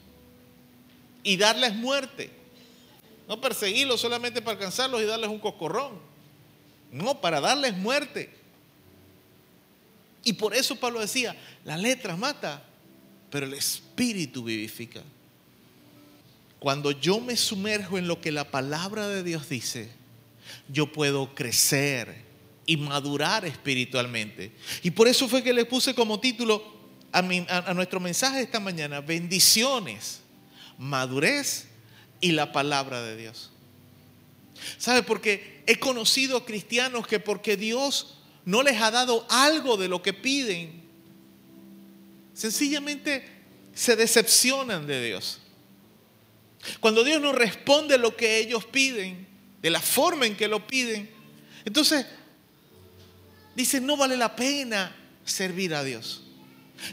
y 1.24 1.36
darles 1.36 1.74
muerte. 1.74 2.30
No 3.26 3.40
perseguirlos 3.40 4.00
solamente 4.00 4.40
para 4.42 4.52
alcanzarlos 4.58 5.02
y 5.02 5.06
darles 5.06 5.28
un 5.30 5.40
coscorrón. 5.40 5.98
No, 6.92 7.20
para 7.20 7.40
darles 7.40 7.74
muerte. 7.76 8.30
Y 10.22 10.34
por 10.34 10.54
eso 10.54 10.76
Pablo 10.76 11.00
decía, 11.00 11.34
la 11.64 11.76
letra 11.76 12.14
mata, 12.16 12.62
pero 13.34 13.46
el 13.46 13.54
espíritu 13.54 14.44
vivifica. 14.44 15.02
Cuando 16.60 16.92
yo 16.92 17.18
me 17.18 17.36
sumerjo 17.36 17.98
en 17.98 18.06
lo 18.06 18.20
que 18.20 18.30
la 18.30 18.48
palabra 18.48 19.08
de 19.08 19.24
Dios 19.24 19.48
dice, 19.48 19.90
yo 20.68 20.92
puedo 20.92 21.34
crecer 21.34 22.14
y 22.64 22.76
madurar 22.76 23.44
espiritualmente. 23.44 24.52
Y 24.84 24.92
por 24.92 25.08
eso 25.08 25.26
fue 25.26 25.42
que 25.42 25.52
le 25.52 25.64
puse 25.64 25.96
como 25.96 26.20
título 26.20 26.62
a, 27.10 27.22
mi- 27.22 27.44
a- 27.48 27.74
nuestro 27.74 27.98
mensaje 27.98 28.40
esta 28.40 28.60
mañana, 28.60 29.00
bendiciones, 29.00 30.20
madurez 30.78 31.66
y 32.20 32.30
la 32.30 32.52
palabra 32.52 33.02
de 33.02 33.16
Dios. 33.16 33.50
¿Sabe? 34.78 35.02
Porque 35.02 35.64
he 35.66 35.80
conocido 35.80 36.44
cristianos 36.44 37.08
que 37.08 37.18
porque 37.18 37.56
Dios 37.56 38.16
no 38.44 38.62
les 38.62 38.80
ha 38.80 38.92
dado 38.92 39.26
algo 39.28 39.76
de 39.76 39.88
lo 39.88 40.02
que 40.02 40.12
piden, 40.12 40.83
sencillamente 42.34 43.26
se 43.74 43.96
decepcionan 43.96 44.86
de 44.86 45.04
Dios. 45.04 45.40
Cuando 46.80 47.04
Dios 47.04 47.20
no 47.20 47.32
responde 47.32 47.98
lo 47.98 48.16
que 48.16 48.38
ellos 48.38 48.64
piden, 48.64 49.26
de 49.62 49.70
la 49.70 49.80
forma 49.80 50.26
en 50.26 50.36
que 50.36 50.48
lo 50.48 50.66
piden, 50.66 51.10
entonces 51.64 52.06
dicen, 53.54 53.86
no 53.86 53.96
vale 53.96 54.16
la 54.16 54.36
pena 54.36 54.94
servir 55.24 55.74
a 55.74 55.82
Dios. 55.82 56.22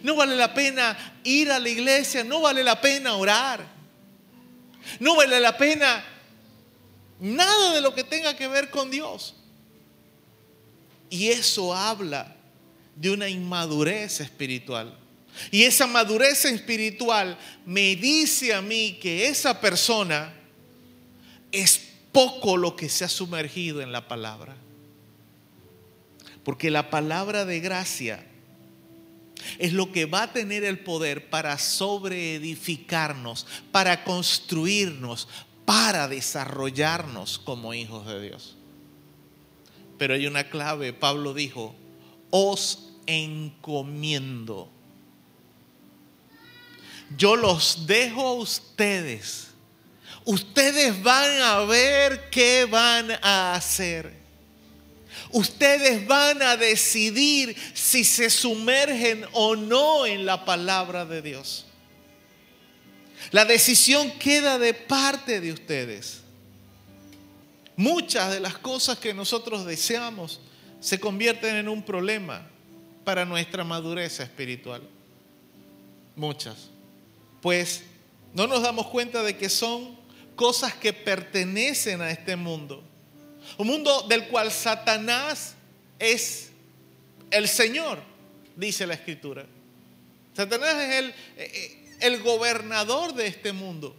No 0.04 0.16
vale 0.16 0.36
la 0.36 0.54
pena 0.54 0.98
ir 1.24 1.52
a 1.52 1.60
la 1.60 1.70
iglesia, 1.70 2.24
no 2.24 2.42
vale 2.42 2.64
la 2.64 2.80
pena 2.80 3.16
orar. 3.16 3.66
No 5.00 5.16
vale 5.16 5.40
la 5.40 5.58
pena 5.58 6.04
nada 7.20 7.74
de 7.74 7.82
lo 7.82 7.94
que 7.94 8.04
tenga 8.04 8.36
que 8.36 8.48
ver 8.48 8.70
con 8.70 8.90
Dios. 8.90 9.36
Y 11.10 11.28
eso 11.28 11.76
habla 11.76 12.36
de 12.96 13.12
una 13.12 13.28
inmadurez 13.28 14.22
espiritual. 14.22 14.98
Y 15.52 15.64
esa 15.64 15.88
madurez 15.88 16.46
espiritual 16.46 17.38
me 17.66 17.96
dice 17.96 18.54
a 18.54 18.62
mí 18.62 18.98
que 19.02 19.28
esa 19.28 19.60
persona 19.60 20.34
es 21.52 21.82
poco 22.12 22.58
lo 22.58 22.76
que 22.76 22.90
se 22.90 23.06
ha 23.06 23.10
sumergido 23.10 23.82
en 23.82 23.92
la 23.92 24.08
palabra. 24.08 24.56
Porque 26.44 26.72
la 26.72 26.90
palabra 26.90 27.46
de 27.46 27.60
gracia 27.60 28.26
es 29.58 29.74
lo 29.74 29.92
que 29.92 30.06
va 30.06 30.24
a 30.24 30.34
tener 30.34 30.64
el 30.64 30.80
poder 30.80 31.30
para 31.30 31.58
sobreedificarnos, 31.58 33.48
para 33.72 34.04
construirnos, 34.04 35.28
para 35.66 36.08
desarrollarnos 36.08 37.40
como 37.40 37.74
hijos 37.74 38.06
de 38.08 38.22
Dios. 38.22 38.56
Pero 39.98 40.16
hay 40.16 40.28
una 40.28 40.50
clave, 40.50 40.94
Pablo 40.94 41.34
dijo, 41.34 41.76
os 42.32 42.92
encomiendo. 43.06 44.72
Yo 47.18 47.36
los 47.36 47.86
dejo 47.88 48.28
a 48.28 48.34
ustedes. 48.34 49.48
Ustedes 50.26 51.02
van 51.02 51.42
a 51.42 51.60
ver 51.62 52.30
qué 52.30 52.66
van 52.66 53.12
a 53.22 53.54
hacer. 53.54 54.22
Ustedes 55.32 56.06
van 56.08 56.42
a 56.42 56.58
decidir 56.58 57.56
si 57.74 58.04
se 58.04 58.30
sumergen 58.30 59.26
o 59.32 59.56
no 59.56 60.06
en 60.06 60.26
la 60.26 60.46
palabra 60.46 61.06
de 61.06 61.22
Dios. 61.22 61.66
La 63.32 63.46
decisión 63.46 64.12
queda 64.20 64.60
de 64.60 64.74
parte 64.74 65.40
de 65.40 65.54
ustedes. 65.54 66.22
Muchas 67.78 68.32
de 68.32 68.40
las 68.40 68.58
cosas 68.58 68.98
que 68.98 69.14
nosotros 69.14 69.66
deseamos 69.66 70.42
se 70.82 71.00
convierten 71.00 71.56
en 71.56 71.70
un 71.70 71.82
problema 71.82 72.46
para 73.06 73.24
nuestra 73.24 73.64
madurez 73.64 74.20
espiritual. 74.20 74.82
Muchas. 76.16 76.71
Pues 77.42 77.84
no 78.34 78.48
nos 78.48 78.62
damos 78.62 78.88
cuenta 78.88 79.24
de 79.24 79.38
que 79.38 79.50
son 79.50 79.98
cosas 80.36 80.74
que 80.74 80.94
pertenecen 80.94 82.02
a 82.02 82.12
este 82.12 82.36
mundo. 82.36 82.84
Un 83.58 83.68
mundo 83.68 84.06
del 84.08 84.28
cual 84.28 84.52
Satanás 84.52 85.56
es 86.00 86.50
el 87.30 87.48
Señor, 87.48 88.00
dice 88.56 88.88
la 88.88 88.94
Escritura. 88.94 89.46
Satanás 90.36 90.76
es 90.76 90.96
el, 90.96 91.14
eh, 91.38 91.98
el 92.00 92.22
gobernador 92.22 93.14
de 93.14 93.28
este 93.28 93.52
mundo. 93.52 93.96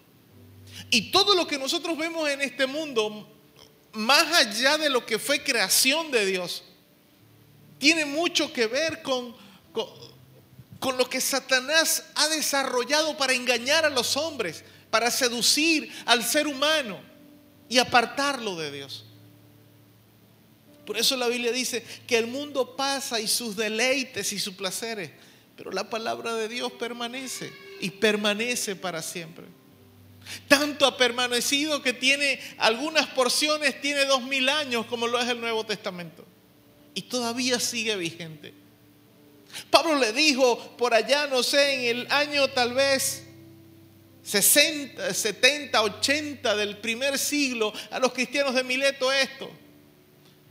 Y 0.91 1.11
todo 1.11 1.35
lo 1.35 1.47
que 1.47 1.59
nosotros 1.59 1.97
vemos 1.97 2.29
en 2.29 2.41
este 2.41 2.67
mundo, 2.67 3.29
más 3.93 4.33
allá 4.33 4.79
de 4.79 4.89
lo 4.89 5.05
que 5.05 5.19
fue 5.19 5.43
creación 5.43 6.11
de 6.11 6.27
Dios, 6.27 6.65
tiene 7.79 8.05
mucho 8.05 8.53
que 8.53 8.67
ver 8.67 9.03
con, 9.03 9.35
con, 9.73 9.89
con 10.83 10.99
lo 10.99 11.09
que 11.09 11.21
Satanás 11.21 12.03
ha 12.17 12.27
desarrollado 12.27 13.17
para 13.17 13.35
engañar 13.35 13.85
a 13.85 13.89
los 13.89 14.17
hombres, 14.17 14.65
para 14.91 15.13
seducir 15.13 15.93
al 16.07 16.25
ser 16.25 16.49
humano 16.49 17.01
y 17.69 17.79
apartarlo 17.79 18.57
de 18.57 18.73
Dios. 18.73 19.05
Por 20.85 20.99
eso 20.99 21.17
la 21.17 21.29
Biblia 21.29 21.53
dice 21.53 21.85
que 22.09 22.19
el 22.19 22.27
mundo 22.27 22.75
pasa 22.75 23.21
y 23.21 23.29
sus 23.29 23.55
deleites 23.55 24.33
y 24.33 24.41
sus 24.41 24.55
placeres, 24.55 25.13
pero 25.57 25.71
la 25.71 25.89
palabra 25.89 26.35
de 26.35 26.49
Dios 26.49 26.73
permanece 26.73 27.53
y 27.81 27.91
permanece 27.91 28.75
para 28.75 29.03
siempre. 29.03 29.45
Tanto 30.49 30.85
ha 30.85 30.97
permanecido 30.97 31.81
que 31.81 31.93
tiene 31.93 32.41
algunas 32.59 33.07
porciones, 33.07 33.81
tiene 33.81 34.05
dos 34.07 34.25
mil 34.25 34.49
años, 34.49 34.87
como 34.87 35.07
lo 35.07 35.21
es 35.21 35.29
el 35.29 35.41
Nuevo 35.41 35.65
Testamento, 35.65 36.27
y 36.93 37.03
todavía 37.03 37.61
sigue 37.61 37.95
vigente. 37.95 38.62
Pablo 39.71 39.97
le 39.97 40.13
dijo 40.13 40.77
por 40.77 40.95
allá, 40.95 41.27
no 41.27 41.43
sé, 41.43 41.75
en 41.75 41.99
el 41.99 42.13
año 42.13 42.49
tal 42.49 42.75
vez 42.75 43.25
60, 44.23 45.13
70, 45.13 45.83
80 45.83 46.57
del 46.57 46.79
primer 46.79 47.19
siglo 47.19 47.73
a 47.91 47.99
los 47.99 48.13
cristianos 48.13 48.55
de 48.55 48.63
Mileto 48.63 49.13
esto. 49.13 49.51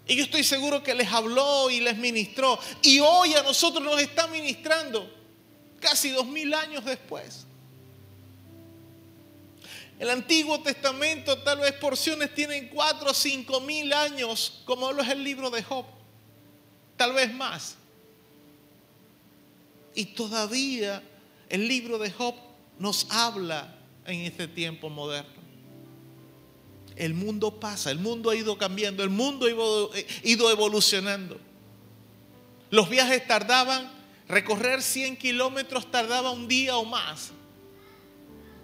Y 0.07 0.15
yo 0.15 0.23
estoy 0.23 0.43
seguro 0.43 0.83
que 0.83 0.93
les 0.93 1.11
habló 1.11 1.69
y 1.69 1.79
les 1.79 1.97
ministró. 1.97 2.59
Y 2.81 2.99
hoy 2.99 3.33
a 3.33 3.43
nosotros 3.43 3.83
nos 3.83 4.01
está 4.01 4.27
ministrando 4.27 5.09
casi 5.79 6.09
dos 6.09 6.27
mil 6.27 6.53
años 6.53 6.83
después. 6.83 7.45
El 9.99 10.09
Antiguo 10.09 10.59
Testamento 10.61 11.37
tal 11.43 11.59
vez 11.59 11.73
porciones 11.73 12.33
tienen 12.33 12.69
cuatro 12.69 13.11
o 13.11 13.13
cinco 13.13 13.61
mil 13.61 13.93
años, 13.93 14.63
como 14.65 14.91
lo 14.91 15.03
es 15.03 15.09
el 15.09 15.23
libro 15.23 15.49
de 15.51 15.61
Job, 15.61 15.85
tal 16.97 17.13
vez 17.13 17.31
más. 17.31 17.75
Y 19.95 20.05
todavía 20.05 21.03
el 21.49 21.67
libro 21.67 21.97
de 21.97 22.11
Job 22.11 22.35
nos 22.79 23.07
habla 23.09 23.75
en 24.05 24.21
este 24.21 24.47
tiempo 24.47 24.89
moderno. 24.89 25.41
El 26.95 27.13
mundo 27.13 27.59
pasa, 27.59 27.91
el 27.91 27.99
mundo 27.99 28.29
ha 28.29 28.35
ido 28.35 28.57
cambiando, 28.57 29.03
el 29.03 29.09
mundo 29.09 29.45
ha 29.45 29.99
ido 30.23 30.51
evolucionando. 30.51 31.39
Los 32.69 32.89
viajes 32.89 33.25
tardaban, 33.27 33.91
recorrer 34.27 34.81
100 34.81 35.17
kilómetros 35.17 35.89
tardaba 35.91 36.31
un 36.31 36.47
día 36.47 36.77
o 36.77 36.85
más 36.85 37.31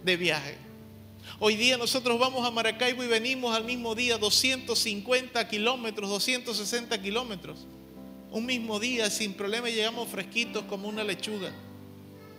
de 0.03 0.17
viaje. 0.17 0.57
Hoy 1.39 1.55
día 1.55 1.77
nosotros 1.77 2.17
vamos 2.17 2.47
a 2.47 2.51
Maracaibo 2.51 3.03
y 3.03 3.07
venimos 3.07 3.55
al 3.55 3.63
mismo 3.63 3.93
día 3.93 4.17
250 4.17 5.47
kilómetros, 5.47 6.09
260 6.09 7.01
kilómetros. 7.01 7.67
Un 8.31 8.45
mismo 8.45 8.79
día 8.79 9.09
sin 9.09 9.33
problema 9.33 9.69
llegamos 9.69 10.09
fresquitos 10.09 10.63
como 10.63 10.87
una 10.87 11.03
lechuga. 11.03 11.51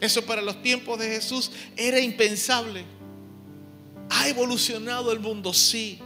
Eso 0.01 0.25
para 0.25 0.43
los 0.43 0.63
tiempos 0.63 0.99
de 0.99 1.09
Jesús 1.09 1.51
era 1.77 1.99
impensable. 1.99 2.85
Ha 4.11 4.29
evolucionado 4.29 5.13
el 5.13 5.21
mundo, 5.21 5.53
sí. 5.53 5.99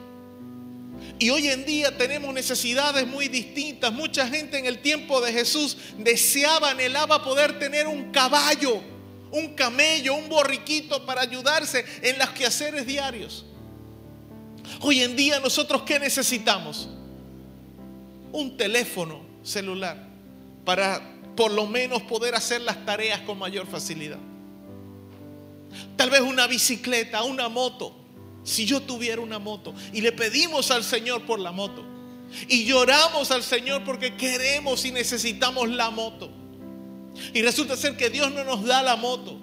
Y 1.18 1.30
hoy 1.30 1.48
en 1.48 1.64
día 1.64 1.96
tenemos 1.96 2.32
necesidades 2.32 3.06
muy 3.06 3.28
distintas. 3.28 3.92
Mucha 3.92 4.26
gente 4.28 4.58
en 4.58 4.66
el 4.66 4.78
tiempo 4.78 5.20
de 5.20 5.32
Jesús 5.32 5.76
deseaba, 5.98 6.70
anhelaba 6.70 7.22
poder 7.24 7.58
tener 7.58 7.86
un 7.86 8.12
caballo 8.12 8.80
un 9.32 9.54
camello, 9.54 10.14
un 10.14 10.28
borriquito 10.28 11.04
para 11.04 11.22
ayudarse 11.22 11.84
en 12.02 12.18
los 12.18 12.28
quehaceres 12.30 12.86
diarios. 12.86 13.44
Hoy 14.80 15.02
en 15.02 15.16
día 15.16 15.40
nosotros 15.40 15.82
qué 15.82 15.98
necesitamos? 15.98 16.88
Un 18.30 18.56
teléfono 18.56 19.21
celular 19.42 19.96
para 20.64 21.00
por 21.36 21.50
lo 21.50 21.66
menos 21.66 22.02
poder 22.02 22.34
hacer 22.34 22.60
las 22.60 22.84
tareas 22.84 23.20
con 23.20 23.38
mayor 23.38 23.66
facilidad. 23.66 24.18
Tal 25.96 26.10
vez 26.10 26.20
una 26.20 26.46
bicicleta, 26.46 27.22
una 27.22 27.48
moto. 27.48 27.96
Si 28.44 28.66
yo 28.66 28.82
tuviera 28.82 29.20
una 29.20 29.38
moto 29.38 29.72
y 29.92 30.00
le 30.00 30.10
pedimos 30.10 30.70
al 30.72 30.82
Señor 30.82 31.22
por 31.22 31.38
la 31.38 31.52
moto 31.52 31.84
y 32.48 32.64
lloramos 32.64 33.30
al 33.30 33.42
Señor 33.42 33.84
porque 33.84 34.16
queremos 34.16 34.84
y 34.84 34.90
necesitamos 34.90 35.68
la 35.68 35.90
moto. 35.90 36.30
Y 37.32 37.42
resulta 37.42 37.76
ser 37.76 37.96
que 37.96 38.10
Dios 38.10 38.32
no 38.32 38.42
nos 38.44 38.64
da 38.64 38.82
la 38.82 38.96
moto. 38.96 39.38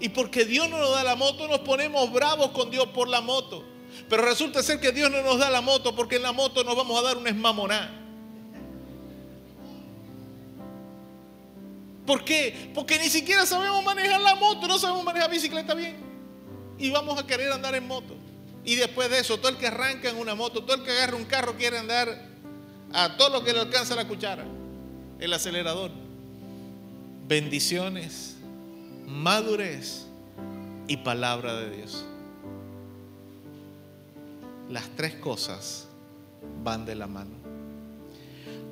Y 0.00 0.10
porque 0.10 0.44
Dios 0.44 0.68
no 0.68 0.78
nos 0.78 0.90
da 0.90 1.04
la 1.04 1.16
moto, 1.16 1.48
nos 1.48 1.60
ponemos 1.60 2.12
bravos 2.12 2.50
con 2.50 2.70
Dios 2.70 2.86
por 2.88 3.08
la 3.08 3.20
moto. 3.20 3.64
Pero 4.08 4.24
resulta 4.24 4.62
ser 4.62 4.80
que 4.80 4.92
Dios 4.92 5.10
no 5.10 5.22
nos 5.22 5.38
da 5.38 5.48
la 5.48 5.60
moto 5.60 5.94
porque 5.94 6.16
en 6.16 6.22
la 6.22 6.32
moto 6.32 6.64
nos 6.64 6.76
vamos 6.76 6.98
a 6.98 7.02
dar 7.02 7.16
un 7.16 7.26
esmamoná. 7.26 8.03
¿Por 12.06 12.24
qué? 12.24 12.70
Porque 12.74 12.98
ni 12.98 13.08
siquiera 13.08 13.46
sabemos 13.46 13.82
manejar 13.84 14.20
la 14.20 14.34
moto, 14.34 14.68
no 14.68 14.78
sabemos 14.78 15.04
manejar 15.04 15.30
bicicleta 15.30 15.74
bien. 15.74 15.96
Y 16.78 16.90
vamos 16.90 17.18
a 17.18 17.26
querer 17.26 17.52
andar 17.52 17.74
en 17.74 17.86
moto. 17.86 18.14
Y 18.64 18.76
después 18.76 19.10
de 19.10 19.20
eso, 19.20 19.38
todo 19.38 19.50
el 19.50 19.56
que 19.56 19.66
arranca 19.66 20.10
en 20.10 20.16
una 20.16 20.34
moto, 20.34 20.64
todo 20.64 20.76
el 20.76 20.82
que 20.82 20.90
agarra 20.90 21.16
un 21.16 21.24
carro 21.24 21.56
quiere 21.56 21.78
andar 21.78 22.28
a 22.92 23.16
todo 23.16 23.30
lo 23.30 23.44
que 23.44 23.52
le 23.52 23.60
alcanza 23.60 23.94
la 23.94 24.06
cuchara, 24.06 24.44
el 25.18 25.32
acelerador 25.32 25.90
bendiciones, 27.26 28.36
madurez 29.06 30.06
y 30.88 30.98
palabra 30.98 31.54
de 31.54 31.76
Dios. 31.76 32.04
Las 34.68 34.88
tres 34.96 35.14
cosas 35.16 35.88
van 36.62 36.84
de 36.84 36.94
la 36.94 37.06
mano. 37.06 37.43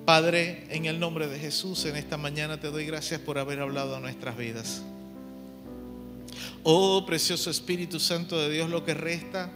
Padre, 0.05 0.67
en 0.71 0.87
el 0.87 0.99
nombre 0.99 1.29
de 1.29 1.39
Jesús, 1.39 1.85
en 1.85 1.95
esta 1.95 2.17
mañana 2.17 2.59
te 2.59 2.73
doy 2.73 2.85
gracias 2.87 3.21
por 3.21 3.39
haber 3.39 3.61
hablado 3.61 3.95
a 3.95 4.01
nuestras 4.01 4.37
vidas. 4.37 4.83
Oh, 6.65 7.07
precioso 7.07 7.51
Espíritu 7.51 8.01
Santo 8.01 8.37
de 8.37 8.51
Dios, 8.51 8.69
lo 8.69 8.85
que 8.85 8.95
resta, 8.95 9.53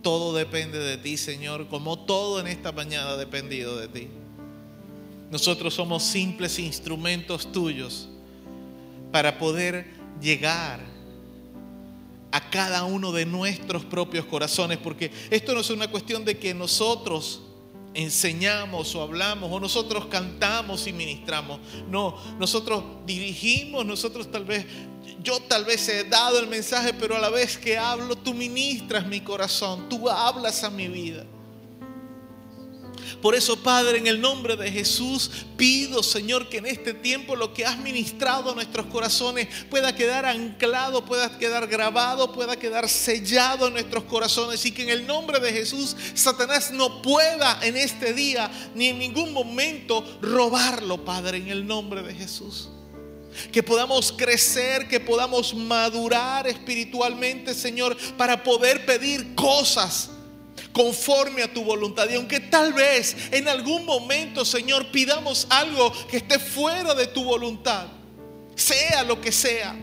todo 0.00 0.32
depende 0.32 0.78
de 0.78 0.96
ti, 0.96 1.16
Señor, 1.16 1.66
como 1.66 1.98
todo 1.98 2.38
en 2.38 2.46
esta 2.46 2.70
mañana 2.70 3.10
ha 3.10 3.16
dependido 3.16 3.76
de 3.78 3.88
ti. 3.88 4.08
Nosotros 5.32 5.74
somos 5.74 6.04
simples 6.04 6.60
instrumentos 6.60 7.50
tuyos 7.50 8.08
para 9.10 9.38
poder 9.38 9.86
llegar 10.20 10.78
a 12.30 12.50
cada 12.50 12.84
uno 12.84 13.10
de 13.10 13.26
nuestros 13.26 13.84
propios 13.84 14.24
corazones, 14.26 14.78
porque 14.78 15.10
esto 15.30 15.52
no 15.52 15.60
es 15.60 15.70
una 15.70 15.90
cuestión 15.90 16.24
de 16.24 16.38
que 16.38 16.54
nosotros 16.54 17.42
enseñamos 17.94 18.94
o 18.94 19.02
hablamos 19.02 19.50
o 19.52 19.60
nosotros 19.60 20.06
cantamos 20.06 20.86
y 20.86 20.92
ministramos. 20.92 21.60
No, 21.88 22.16
nosotros 22.38 22.84
dirigimos, 23.06 23.84
nosotros 23.84 24.30
tal 24.30 24.44
vez, 24.44 24.66
yo 25.22 25.40
tal 25.40 25.64
vez 25.64 25.88
he 25.88 26.04
dado 26.04 26.38
el 26.38 26.48
mensaje, 26.48 26.94
pero 26.94 27.16
a 27.16 27.18
la 27.18 27.30
vez 27.30 27.58
que 27.58 27.78
hablo, 27.78 28.16
tú 28.16 28.34
ministras 28.34 29.06
mi 29.06 29.20
corazón, 29.20 29.88
tú 29.88 30.08
hablas 30.08 30.64
a 30.64 30.70
mi 30.70 30.88
vida. 30.88 31.24
Por 33.22 33.36
eso, 33.36 33.56
Padre, 33.56 33.98
en 33.98 34.08
el 34.08 34.20
nombre 34.20 34.56
de 34.56 34.68
Jesús, 34.72 35.30
pido, 35.56 36.02
Señor, 36.02 36.48
que 36.48 36.56
en 36.56 36.66
este 36.66 36.92
tiempo 36.92 37.36
lo 37.36 37.54
que 37.54 37.64
has 37.64 37.78
ministrado 37.78 38.50
a 38.50 38.54
nuestros 38.56 38.86
corazones 38.86 39.46
pueda 39.70 39.94
quedar 39.94 40.26
anclado, 40.26 41.04
pueda 41.04 41.38
quedar 41.38 41.68
grabado, 41.68 42.32
pueda 42.32 42.56
quedar 42.56 42.88
sellado 42.88 43.68
en 43.68 43.74
nuestros 43.74 44.02
corazones 44.04 44.66
y 44.66 44.72
que 44.72 44.82
en 44.82 44.88
el 44.88 45.06
nombre 45.06 45.38
de 45.38 45.52
Jesús 45.52 45.96
Satanás 46.14 46.72
no 46.72 47.00
pueda 47.00 47.60
en 47.62 47.76
este 47.76 48.12
día 48.12 48.50
ni 48.74 48.88
en 48.88 48.98
ningún 48.98 49.32
momento 49.32 50.04
robarlo, 50.20 51.04
Padre, 51.04 51.38
en 51.38 51.48
el 51.48 51.64
nombre 51.64 52.02
de 52.02 52.14
Jesús. 52.14 52.70
Que 53.52 53.62
podamos 53.62 54.10
crecer, 54.10 54.88
que 54.88 54.98
podamos 54.98 55.54
madurar 55.54 56.48
espiritualmente, 56.48 57.54
Señor, 57.54 57.96
para 58.16 58.42
poder 58.42 58.84
pedir 58.84 59.36
cosas 59.36 60.10
conforme 60.72 61.42
a 61.42 61.52
tu 61.52 61.62
voluntad. 61.62 62.08
Y 62.10 62.14
aunque 62.14 62.40
tal 62.40 62.72
vez 62.72 63.16
en 63.30 63.48
algún 63.48 63.84
momento, 63.84 64.44
Señor, 64.44 64.86
pidamos 64.90 65.46
algo 65.50 65.92
que 66.08 66.18
esté 66.18 66.38
fuera 66.38 66.94
de 66.94 67.06
tu 67.06 67.24
voluntad, 67.24 67.86
sea 68.54 69.02
lo 69.02 69.20
que 69.20 69.32
sea, 69.32 69.76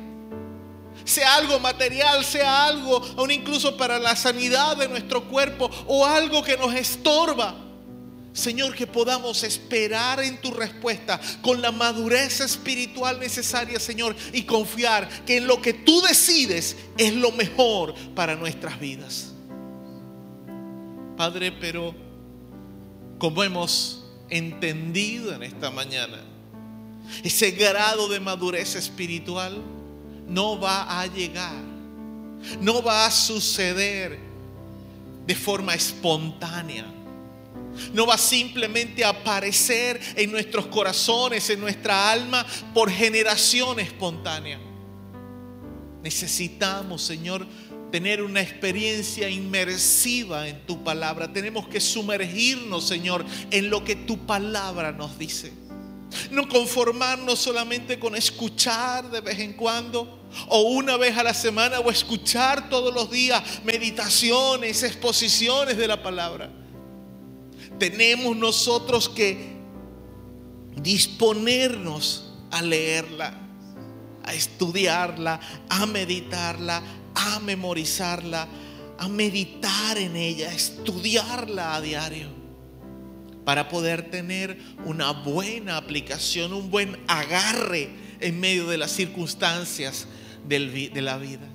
sea 1.05 1.35
algo 1.35 1.59
material, 1.59 2.23
sea 2.23 2.65
algo, 2.65 3.01
aún 3.17 3.31
incluso 3.31 3.75
para 3.77 3.99
la 3.99 4.15
sanidad 4.15 4.77
de 4.77 4.87
nuestro 4.87 5.27
cuerpo 5.27 5.69
o 5.87 6.05
algo 6.05 6.43
que 6.43 6.57
nos 6.57 6.73
estorba. 6.73 7.55
Señor, 8.31 8.75
que 8.75 8.87
podamos 8.87 9.43
esperar 9.43 10.23
en 10.23 10.39
tu 10.39 10.51
respuesta 10.51 11.19
con 11.41 11.61
la 11.61 11.71
madurez 11.71 12.39
espiritual 12.39 13.19
necesaria, 13.19 13.79
Señor, 13.79 14.15
y 14.31 14.43
confiar 14.43 15.09
que 15.25 15.37
en 15.37 15.47
lo 15.47 15.61
que 15.61 15.73
tú 15.73 15.99
decides 16.01 16.77
es 16.97 17.13
lo 17.13 17.31
mejor 17.31 17.95
para 18.13 18.35
nuestras 18.35 18.79
vidas. 18.79 19.33
Padre, 21.19 21.51
pero 21.51 21.93
como 23.17 23.43
hemos 23.43 24.05
entendido 24.29 25.33
en 25.33 25.43
esta 25.43 25.69
mañana, 25.69 26.17
ese 27.21 27.51
grado 27.51 28.07
de 28.07 28.21
madurez 28.21 28.75
espiritual 28.75 29.61
no 30.29 30.57
va 30.57 31.01
a 31.01 31.05
llegar, 31.07 31.61
no 32.61 32.81
va 32.81 33.05
a 33.05 33.11
suceder 33.11 34.17
de 35.27 35.35
forma 35.35 35.73
espontánea. 35.73 36.85
No 37.91 38.07
va 38.07 38.17
simplemente 38.17 39.03
a 39.03 39.09
aparecer 39.09 39.99
en 40.15 40.31
nuestros 40.31 40.67
corazones, 40.67 41.49
en 41.49 41.59
nuestra 41.59 42.13
alma, 42.13 42.45
por 42.73 42.89
generación 42.89 43.81
espontánea. 43.81 44.57
Necesitamos, 46.01 47.01
Señor, 47.01 47.45
tener 47.91 48.21
una 48.21 48.41
experiencia 48.41 49.29
inmersiva 49.29 50.47
en 50.47 50.65
tu 50.65 50.83
palabra. 50.83 51.31
Tenemos 51.31 51.67
que 51.67 51.79
sumergirnos, 51.79 52.87
Señor, 52.87 53.25
en 53.51 53.69
lo 53.69 53.83
que 53.83 53.95
tu 53.95 54.25
palabra 54.25 54.91
nos 54.91 55.17
dice. 55.17 55.51
No 56.31 56.47
conformarnos 56.47 57.39
solamente 57.39 57.99
con 57.99 58.15
escuchar 58.15 59.09
de 59.11 59.21
vez 59.21 59.39
en 59.39 59.53
cuando 59.53 60.19
o 60.47 60.61
una 60.61 60.97
vez 60.97 61.17
a 61.17 61.23
la 61.23 61.33
semana 61.33 61.79
o 61.79 61.91
escuchar 61.91 62.69
todos 62.69 62.93
los 62.93 63.11
días 63.11 63.43
meditaciones, 63.63 64.83
exposiciones 64.83 65.77
de 65.77 65.87
la 65.87 66.01
palabra. 66.01 66.51
Tenemos 67.77 68.35
nosotros 68.35 69.07
que 69.07 69.57
disponernos 70.75 72.33
a 72.51 72.61
leerla, 72.61 73.33
a 74.23 74.33
estudiarla, 74.33 75.39
a 75.69 75.85
meditarla, 75.85 76.81
a 77.15 77.39
memorizarla, 77.39 78.47
a 78.97 79.07
meditar 79.07 79.97
en 79.97 80.15
ella, 80.15 80.49
a 80.49 80.53
estudiarla 80.53 81.75
a 81.75 81.81
diario, 81.81 82.27
para 83.45 83.69
poder 83.69 84.11
tener 84.11 84.59
una 84.85 85.11
buena 85.11 85.77
aplicación, 85.77 86.53
un 86.53 86.69
buen 86.69 86.97
agarre 87.07 87.89
en 88.19 88.39
medio 88.39 88.67
de 88.67 88.77
las 88.77 88.91
circunstancias 88.91 90.07
de 90.47 91.01
la 91.01 91.17
vida. 91.17 91.47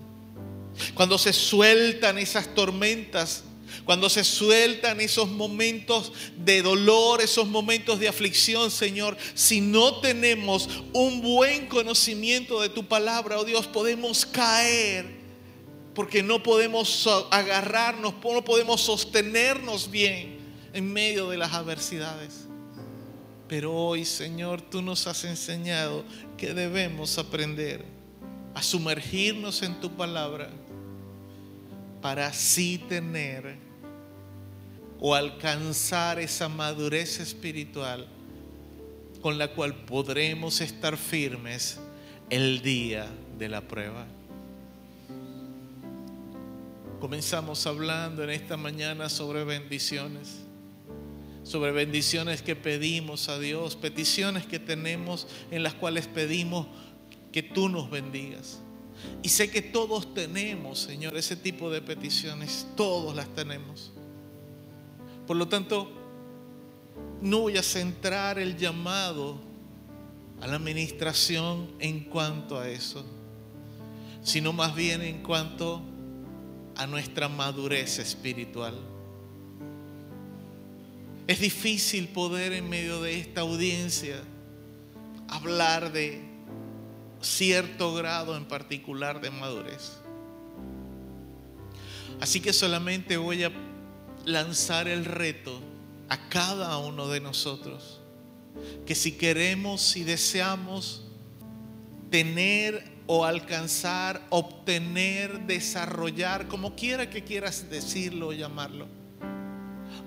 Cuando 0.94 1.18
se 1.18 1.32
sueltan 1.32 2.18
esas 2.18 2.54
tormentas, 2.54 3.44
cuando 3.84 4.08
se 4.08 4.24
sueltan 4.24 5.00
esos 5.00 5.28
momentos 5.28 6.12
de 6.38 6.62
dolor, 6.62 7.20
esos 7.20 7.46
momentos 7.46 8.00
de 8.00 8.08
aflicción, 8.08 8.70
Señor, 8.70 9.16
si 9.34 9.60
no 9.60 10.00
tenemos 10.00 10.68
un 10.92 11.20
buen 11.20 11.66
conocimiento 11.66 12.60
de 12.60 12.68
tu 12.68 12.86
palabra, 12.86 13.38
oh 13.38 13.44
Dios, 13.44 13.66
podemos 13.66 14.24
caer 14.24 15.13
porque 15.94 16.22
no 16.22 16.42
podemos 16.42 17.08
agarrarnos, 17.30 18.14
no 18.22 18.44
podemos 18.44 18.80
sostenernos 18.80 19.90
bien 19.90 20.38
en 20.72 20.92
medio 20.92 21.28
de 21.28 21.38
las 21.38 21.52
adversidades. 21.52 22.46
Pero 23.48 23.72
hoy, 23.72 24.04
Señor, 24.04 24.60
tú 24.60 24.82
nos 24.82 25.06
has 25.06 25.24
enseñado 25.24 26.04
que 26.36 26.54
debemos 26.54 27.18
aprender 27.18 27.84
a 28.54 28.62
sumergirnos 28.62 29.62
en 29.62 29.80
tu 29.80 29.90
palabra 29.90 30.50
para 32.00 32.26
así 32.26 32.78
tener 32.78 33.56
o 34.98 35.14
alcanzar 35.14 36.18
esa 36.18 36.48
madurez 36.48 37.20
espiritual 37.20 38.08
con 39.20 39.38
la 39.38 39.48
cual 39.48 39.74
podremos 39.84 40.60
estar 40.60 40.96
firmes 40.96 41.78
el 42.30 42.62
día 42.62 43.06
de 43.38 43.48
la 43.48 43.60
prueba. 43.62 44.06
Comenzamos 47.04 47.66
hablando 47.66 48.24
en 48.24 48.30
esta 48.30 48.56
mañana 48.56 49.10
sobre 49.10 49.44
bendiciones, 49.44 50.38
sobre 51.42 51.70
bendiciones 51.70 52.40
que 52.40 52.56
pedimos 52.56 53.28
a 53.28 53.38
Dios, 53.38 53.76
peticiones 53.76 54.46
que 54.46 54.58
tenemos 54.58 55.26
en 55.50 55.62
las 55.62 55.74
cuales 55.74 56.06
pedimos 56.06 56.66
que 57.30 57.42
tú 57.42 57.68
nos 57.68 57.90
bendigas. 57.90 58.58
Y 59.22 59.28
sé 59.28 59.50
que 59.50 59.60
todos 59.60 60.14
tenemos, 60.14 60.78
Señor, 60.78 61.14
ese 61.18 61.36
tipo 61.36 61.68
de 61.68 61.82
peticiones, 61.82 62.66
todos 62.74 63.14
las 63.14 63.28
tenemos. 63.34 63.92
Por 65.26 65.36
lo 65.36 65.46
tanto, 65.46 65.92
no 67.20 67.40
voy 67.40 67.58
a 67.58 67.62
centrar 67.62 68.38
el 68.38 68.56
llamado 68.56 69.42
a 70.40 70.46
la 70.46 70.56
administración 70.56 71.70
en 71.80 72.04
cuanto 72.04 72.58
a 72.58 72.66
eso, 72.70 73.04
sino 74.22 74.54
más 74.54 74.74
bien 74.74 75.02
en 75.02 75.22
cuanto 75.22 75.82
a 75.90 75.93
nuestra 76.86 77.28
madurez 77.28 77.98
espiritual. 77.98 78.74
Es 81.26 81.40
difícil 81.40 82.08
poder 82.08 82.52
en 82.52 82.68
medio 82.68 83.00
de 83.00 83.18
esta 83.18 83.40
audiencia 83.40 84.16
hablar 85.28 85.92
de 85.92 86.20
cierto 87.20 87.94
grado 87.94 88.36
en 88.36 88.44
particular 88.44 89.20
de 89.20 89.30
madurez. 89.30 89.92
Así 92.20 92.40
que 92.40 92.52
solamente 92.52 93.16
voy 93.16 93.44
a 93.44 93.52
lanzar 94.24 94.88
el 94.88 95.04
reto 95.04 95.60
a 96.08 96.28
cada 96.28 96.76
uno 96.78 97.08
de 97.08 97.20
nosotros, 97.20 98.00
que 98.86 98.94
si 98.94 99.12
queremos 99.12 99.96
y 99.96 100.04
deseamos 100.04 101.04
tener 102.10 102.93
o 103.06 103.24
alcanzar, 103.24 104.22
obtener, 104.30 105.40
desarrollar, 105.46 106.48
como 106.48 106.74
quiera 106.74 107.10
que 107.10 107.22
quieras 107.22 107.68
decirlo 107.68 108.28
o 108.28 108.32
llamarlo, 108.32 108.86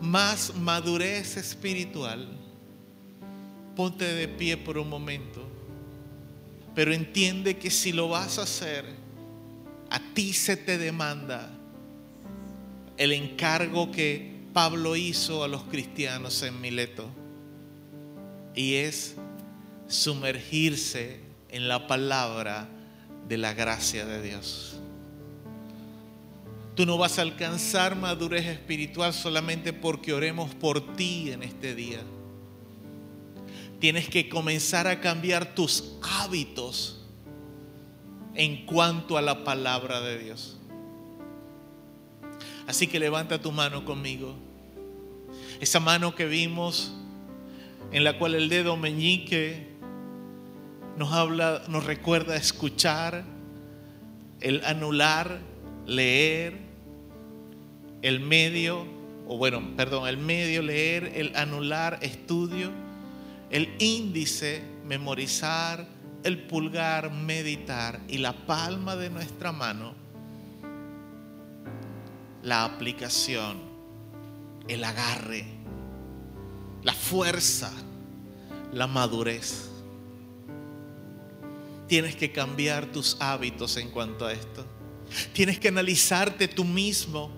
más 0.01 0.55
madurez 0.55 1.37
espiritual, 1.37 2.27
ponte 3.75 4.05
de 4.05 4.27
pie 4.27 4.57
por 4.57 4.77
un 4.77 4.89
momento, 4.89 5.47
pero 6.73 6.93
entiende 6.93 7.57
que 7.57 7.69
si 7.69 7.91
lo 7.91 8.09
vas 8.09 8.39
a 8.39 8.43
hacer, 8.43 8.85
a 9.89 9.99
ti 10.13 10.33
se 10.33 10.57
te 10.57 10.77
demanda 10.77 11.49
el 12.97 13.13
encargo 13.13 13.91
que 13.91 14.35
Pablo 14.53 14.95
hizo 14.95 15.43
a 15.43 15.47
los 15.47 15.63
cristianos 15.63 16.41
en 16.41 16.59
Mileto. 16.59 17.07
Y 18.55 18.75
es 18.75 19.15
sumergirse 19.87 21.19
en 21.49 21.67
la 21.67 21.85
palabra 21.85 22.67
de 23.27 23.37
la 23.37 23.53
gracia 23.53 24.05
de 24.05 24.21
Dios. 24.21 24.77
Tú 26.75 26.85
no 26.85 26.97
vas 26.97 27.17
a 27.17 27.23
alcanzar 27.23 27.95
madurez 27.95 28.45
espiritual 28.45 29.13
solamente 29.13 29.73
porque 29.73 30.13
oremos 30.13 30.53
por 30.53 30.95
ti 30.95 31.31
en 31.31 31.43
este 31.43 31.73
día. 31.73 32.01
Tienes 33.79 34.09
que 34.09 34.29
comenzar 34.29 34.87
a 34.87 35.01
cambiar 35.01 35.55
tus 35.55 35.95
hábitos 36.01 37.03
en 38.35 38.65
cuanto 38.65 39.17
a 39.17 39.21
la 39.21 39.43
palabra 39.43 40.01
de 40.01 40.19
Dios. 40.19 40.57
Así 42.67 42.87
que 42.87 42.99
levanta 42.99 43.41
tu 43.41 43.51
mano 43.51 43.83
conmigo. 43.83 44.35
Esa 45.59 45.79
mano 45.79 46.13
que 46.13 46.25
vimos 46.25 46.93
en 47.91 48.03
la 48.03 48.19
cual 48.19 48.35
el 48.35 48.49
dedo 48.49 48.77
meñique 48.77 49.66
nos 50.97 51.13
habla, 51.13 51.61
nos 51.69 51.85
recuerda 51.85 52.35
escuchar, 52.35 53.23
el 54.41 54.63
anular, 54.65 55.39
leer, 55.85 56.57
el 58.01 58.19
medio, 58.19 58.85
o 59.27 59.37
bueno, 59.37 59.61
perdón, 59.75 60.07
el 60.07 60.17
medio, 60.17 60.61
leer, 60.61 61.11
el 61.15 61.35
anular, 61.35 61.99
estudio, 62.01 62.71
el 63.49 63.73
índice, 63.79 64.61
memorizar, 64.85 65.87
el 66.23 66.39
pulgar, 66.47 67.11
meditar 67.11 68.01
y 68.07 68.17
la 68.17 68.33
palma 68.33 68.95
de 68.95 69.09
nuestra 69.09 69.51
mano 69.51 70.07
la 72.47 72.63
aplicación, 72.63 73.57
el 74.69 74.81
agarre, 74.85 75.45
la 76.81 76.93
fuerza, 76.93 77.71
la 78.71 78.87
madurez. 78.87 79.69
Tienes 81.87 82.15
que 82.15 82.31
cambiar 82.31 82.91
tus 82.91 83.17
hábitos 83.19 83.77
en 83.77 83.89
cuanto 83.91 84.25
a 84.25 84.33
esto. 84.33 84.65
Tienes 85.33 85.59
que 85.59 85.69
analizarte 85.69 86.47
tú 86.47 86.65
mismo 86.65 87.31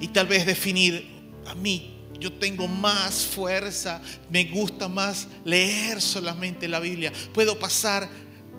y 0.00 0.08
tal 0.08 0.26
vez 0.26 0.46
definir, 0.46 1.06
a 1.46 1.54
mí 1.54 1.96
yo 2.18 2.32
tengo 2.32 2.66
más 2.66 3.26
fuerza, 3.26 4.00
me 4.30 4.44
gusta 4.44 4.88
más 4.88 5.28
leer 5.44 6.00
solamente 6.00 6.68
la 6.68 6.80
Biblia. 6.80 7.12
Puedo 7.32 7.58
pasar 7.58 8.08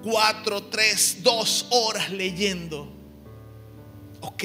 cuatro, 0.03 0.63
tres, 0.63 1.19
dos 1.23 1.65
horas 1.71 2.11
leyendo. 2.11 2.93
Ok, 4.21 4.43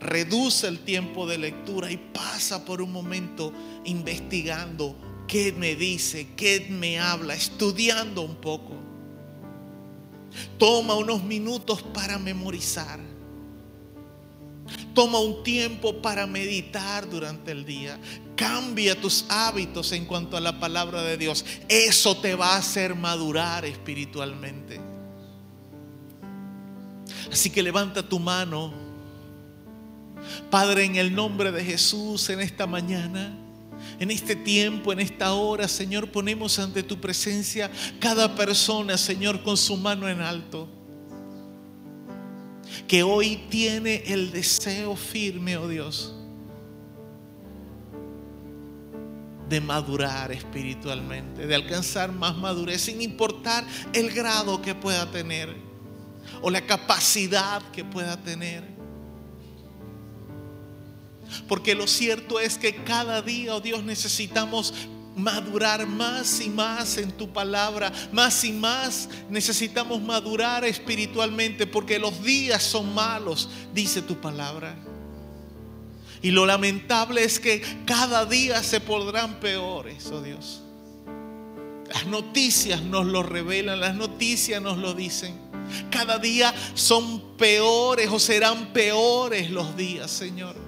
reduce 0.00 0.66
el 0.66 0.80
tiempo 0.80 1.26
de 1.26 1.38
lectura 1.38 1.90
y 1.90 1.96
pasa 1.96 2.64
por 2.64 2.82
un 2.82 2.92
momento 2.92 3.52
investigando 3.84 4.96
qué 5.26 5.52
me 5.52 5.74
dice, 5.76 6.28
qué 6.36 6.66
me 6.70 6.98
habla, 6.98 7.34
estudiando 7.34 8.22
un 8.22 8.36
poco. 8.36 8.87
Toma 10.58 10.94
unos 10.94 11.22
minutos 11.22 11.82
para 11.82 12.18
memorizar. 12.18 13.00
Toma 14.94 15.18
un 15.20 15.42
tiempo 15.42 16.02
para 16.02 16.26
meditar 16.26 17.08
durante 17.08 17.52
el 17.52 17.64
día. 17.64 17.98
Cambia 18.36 19.00
tus 19.00 19.24
hábitos 19.28 19.92
en 19.92 20.04
cuanto 20.04 20.36
a 20.36 20.40
la 20.40 20.60
palabra 20.60 21.02
de 21.02 21.16
Dios. 21.16 21.44
Eso 21.68 22.16
te 22.16 22.34
va 22.34 22.54
a 22.54 22.58
hacer 22.58 22.94
madurar 22.94 23.64
espiritualmente. 23.64 24.80
Así 27.30 27.50
que 27.50 27.62
levanta 27.62 28.08
tu 28.08 28.18
mano 28.18 28.88
Padre, 30.50 30.84
en 30.84 30.96
el 30.96 31.14
nombre 31.14 31.52
de 31.52 31.64
Jesús, 31.64 32.28
en 32.30 32.40
esta 32.40 32.66
mañana, 32.66 33.36
en 34.00 34.10
este 34.10 34.36
tiempo, 34.36 34.92
en 34.92 35.00
esta 35.00 35.32
hora, 35.32 35.66
Señor, 35.66 36.10
ponemos 36.10 36.58
ante 36.58 36.82
tu 36.82 37.00
presencia 37.00 37.70
cada 37.98 38.34
persona, 38.34 38.96
Señor, 38.96 39.42
con 39.42 39.56
su 39.56 39.76
mano 39.76 40.08
en 40.08 40.20
alto. 40.20 40.68
Que 42.86 43.02
hoy 43.02 43.44
tiene 43.50 44.04
el 44.06 44.30
deseo 44.30 44.94
firme, 44.94 45.56
oh 45.56 45.68
Dios, 45.68 46.14
de 49.48 49.60
madurar 49.60 50.30
espiritualmente, 50.30 51.46
de 51.46 51.54
alcanzar 51.54 52.12
más 52.12 52.36
madurez, 52.36 52.82
sin 52.82 53.02
importar 53.02 53.64
el 53.92 54.10
grado 54.10 54.62
que 54.62 54.74
pueda 54.74 55.10
tener 55.10 55.54
o 56.42 56.50
la 56.50 56.60
capacidad 56.60 57.62
que 57.72 57.84
pueda 57.84 58.16
tener. 58.22 58.77
Porque 61.46 61.74
lo 61.74 61.86
cierto 61.86 62.40
es 62.40 62.58
que 62.58 62.76
cada 62.84 63.22
día, 63.22 63.54
oh 63.54 63.60
Dios, 63.60 63.82
necesitamos 63.82 64.74
madurar 65.18 65.86
más 65.86 66.40
y 66.40 66.48
más 66.48 66.96
en 66.96 67.10
tu 67.10 67.32
palabra, 67.32 67.92
más 68.12 68.44
y 68.44 68.52
más 68.52 69.08
necesitamos 69.28 70.00
madurar 70.00 70.64
espiritualmente 70.64 71.66
porque 71.66 71.98
los 71.98 72.22
días 72.22 72.62
son 72.62 72.94
malos, 72.94 73.50
dice 73.74 74.00
tu 74.00 74.20
palabra. 74.20 74.76
Y 76.22 76.30
lo 76.30 76.46
lamentable 76.46 77.22
es 77.22 77.38
que 77.38 77.62
cada 77.84 78.24
día 78.24 78.62
se 78.62 78.80
podrán 78.80 79.40
peores, 79.40 80.06
oh 80.10 80.22
Dios. 80.22 80.62
Las 81.92 82.06
noticias 82.06 82.82
nos 82.82 83.06
lo 83.06 83.22
revelan, 83.22 83.80
las 83.80 83.94
noticias 83.94 84.60
nos 84.60 84.78
lo 84.78 84.94
dicen. 84.94 85.38
Cada 85.90 86.18
día 86.18 86.54
son 86.74 87.36
peores 87.36 88.08
o 88.10 88.18
serán 88.18 88.72
peores 88.72 89.50
los 89.50 89.76
días, 89.76 90.10
Señor. 90.10 90.67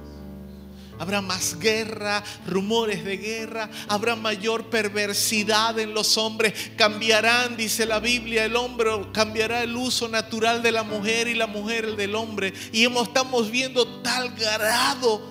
Habrá 1.01 1.23
más 1.23 1.59
guerra, 1.59 2.23
rumores 2.47 3.03
de 3.07 3.17
guerra, 3.17 3.71
habrá 3.89 4.17
mayor 4.17 4.69
perversidad 4.69 5.79
en 5.79 5.95
los 5.95 6.19
hombres. 6.19 6.53
Cambiarán, 6.77 7.57
dice 7.57 7.87
la 7.87 8.01
Biblia, 8.01 8.45
el 8.45 8.55
hombre 8.55 8.91
cambiará 9.11 9.63
el 9.63 9.75
uso 9.75 10.09
natural 10.09 10.63
de 10.63 10.73
la 10.73 10.83
mujer 10.83 11.27
y 11.27 11.35
la 11.35 11.47
mujer 11.47 11.87
el 11.87 11.97
del 11.97 12.15
hombre. 12.15 12.53
Y 12.71 12.85
estamos 12.85 13.51
viendo 13.51 14.03
tal 14.03 14.35
grado 14.35 15.23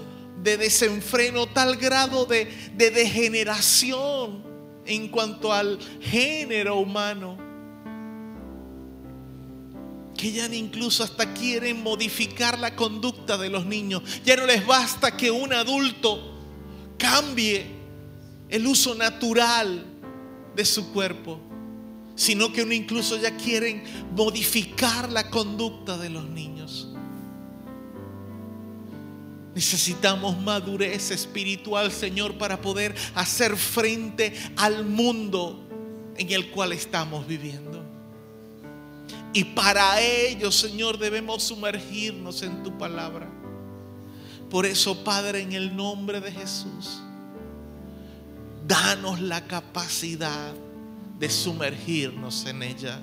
de 0.42 0.58
desenfreno, 0.58 1.46
tal 1.46 1.78
grado 1.78 2.26
de, 2.26 2.46
de 2.74 2.90
degeneración 2.90 4.44
en 4.88 5.08
cuanto 5.10 5.54
al 5.54 5.78
género 6.02 6.78
humano 6.78 7.49
que 10.20 10.34
ya 10.34 10.54
incluso 10.54 11.02
hasta 11.02 11.34
quieren 11.34 11.82
modificar 11.82 12.60
la 12.60 12.76
conducta 12.76 13.38
de 13.38 13.50
los 13.50 13.66
niños. 13.66 14.04
Ya 14.26 14.36
no 14.36 14.46
les 14.46 14.68
basta 14.68 15.16
que 15.16 15.32
un 15.32 15.54
adulto 15.54 16.38
cambie 16.98 17.66
el 18.50 18.68
uso 18.68 18.96
natural 18.96 19.86
de 20.54 20.66
su 20.66 20.92
cuerpo, 20.92 21.40
sino 22.16 22.52
que 22.52 22.64
incluso 22.64 23.16
ya 23.16 23.38
quieren 23.38 23.82
modificar 24.14 25.10
la 25.10 25.30
conducta 25.30 25.98
de 25.98 26.10
los 26.10 26.26
niños. 26.26 26.90
Necesitamos 29.56 30.38
madurez 30.42 31.12
espiritual, 31.12 31.94
Señor, 31.94 32.38
para 32.38 32.60
poder 32.60 32.94
hacer 33.16 33.56
frente 33.56 34.34
al 34.58 34.84
mundo 34.84 35.66
en 36.18 36.30
el 36.30 36.52
cual 36.52 36.74
estamos 36.74 37.26
viviendo. 37.26 37.79
Y 39.34 39.44
para 39.44 40.02
ello, 40.02 40.52
Señor, 40.52 40.98
debemos 40.98 41.44
sumergirnos 41.44 42.42
en 42.42 42.64
tu 42.64 42.78
palabra. 42.78 43.30
Por 44.50 44.66
eso, 44.66 45.04
Padre, 45.04 45.42
en 45.42 45.54
el 45.54 45.76
nombre 45.76 46.20
de 46.20 46.32
Jesús, 46.32 47.02
danos 48.68 49.20
la 49.20 49.46
capacidad 49.46 50.54
de 51.20 51.30
sumergirnos 51.30 52.46
en 52.46 52.64
ella. 52.64 53.00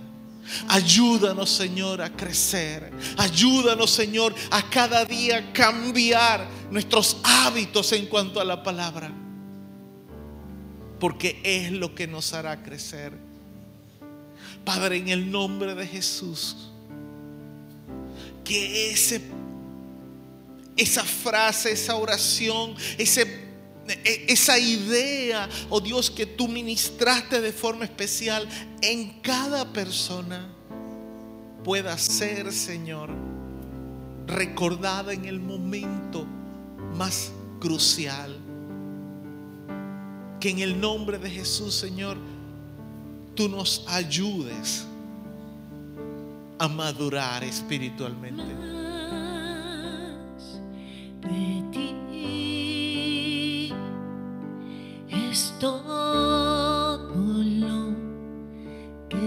Ayúdanos, 0.69 1.51
Señor, 1.51 2.03
a 2.03 2.11
crecer. 2.11 2.93
Ayúdanos, 3.17 3.91
Señor, 3.91 4.35
a 4.51 4.69
cada 4.69 5.05
día 5.05 5.53
cambiar 5.53 6.49
nuestros 6.71 7.19
hábitos 7.23 7.93
en 7.93 8.07
cuanto 8.07 8.41
a 8.41 8.45
la 8.45 8.63
palabra. 8.63 9.13
Porque 10.99 11.41
es 11.45 11.71
lo 11.73 11.95
que 11.95 12.07
nos 12.07 12.33
hará 12.33 12.63
crecer. 12.63 13.26
Padre, 14.67 14.97
en 14.97 15.09
el 15.09 15.31
nombre 15.31 15.77
de 15.77 15.87
Jesús, 15.87 16.73
que 18.45 18.91
ese, 18.91 19.23
esa 20.77 21.05
frase, 21.05 21.71
esa 21.71 21.95
oración, 21.95 22.75
ese, 22.99 23.23
e, 23.87 24.27
esa 24.27 24.59
idea, 24.59 25.49
oh 25.71 25.81
Dios, 25.81 26.11
que 26.11 26.27
tú 26.27 26.49
ministraste 26.49 27.41
de 27.41 27.53
forma 27.53 27.85
especial 27.85 28.49
en 28.83 29.21
cada 29.21 29.73
persona, 29.73 30.53
pueda 31.63 31.97
ser, 31.97 32.53
Señor, 32.53 33.11
recordada 34.27 35.13
en 35.13 35.27
el 35.27 35.39
momento 35.39 36.27
más 36.97 37.31
crucial. 37.61 38.37
Que 40.41 40.51
en 40.51 40.59
el 40.59 40.81
nombre 40.81 41.19
de 41.19 41.31
Jesús, 41.31 41.73
Señor, 41.77 42.19
tú 43.37 43.49
nos 43.49 43.85
ayudes 43.87 44.87
a 46.59 46.67
madurar 46.67 47.45
espiritualmente. 47.45 48.43
Es 55.11 55.55
todo 55.61 57.13
lo 57.45 57.95
que. 59.11 59.27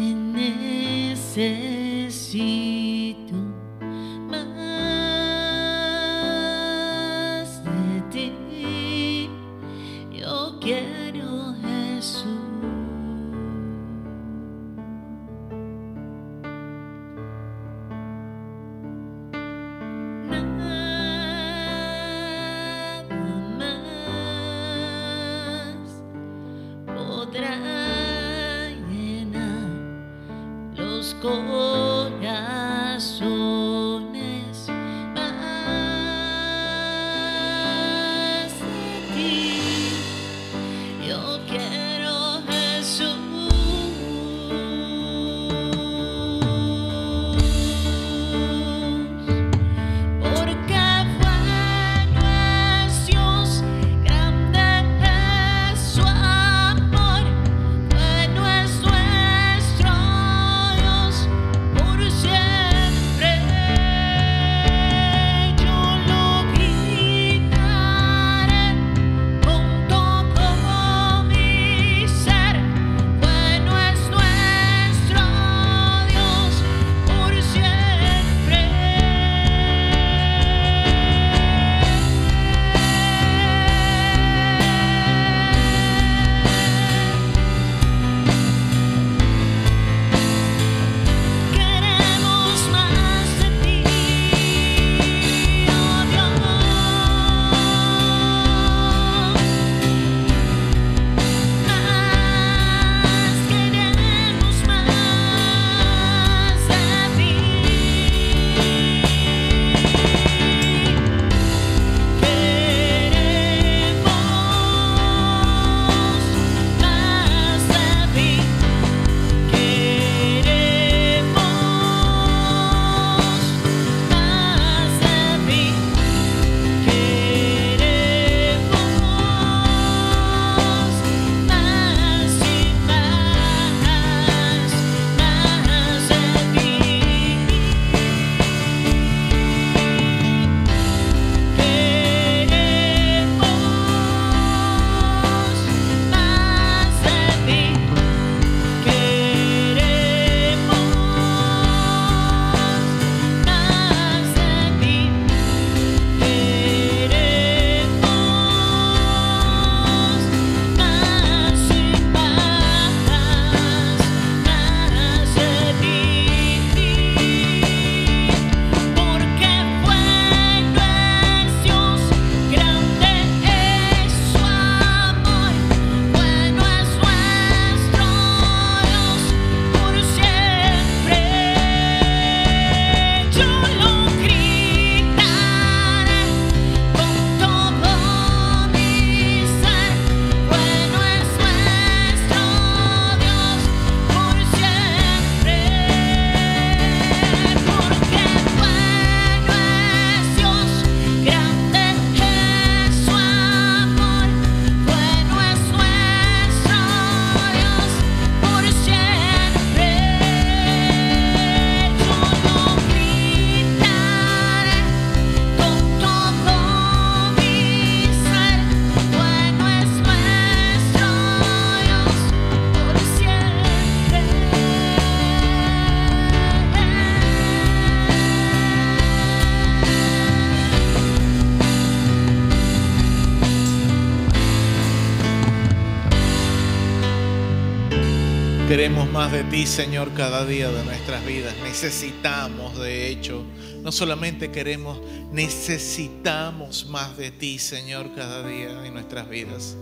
Queremos 238.79 239.11
más 239.11 239.29
de 239.33 239.43
ti, 239.43 239.65
Señor, 239.65 240.13
cada 240.13 240.45
día 240.45 240.71
de 240.71 240.85
nuestras 240.85 241.25
vidas. 241.25 241.53
Necesitamos, 241.63 242.79
de 242.79 243.09
hecho, 243.09 243.43
no 243.83 243.91
solamente 243.91 244.51
queremos, 244.51 245.01
necesitamos 245.33 246.85
más 246.87 247.17
de 247.17 247.29
ti, 247.29 247.59
Señor, 247.59 248.15
cada 248.15 248.47
día 248.47 248.85
en 248.85 248.93
nuestras 248.93 249.27
vidas. 249.27 249.75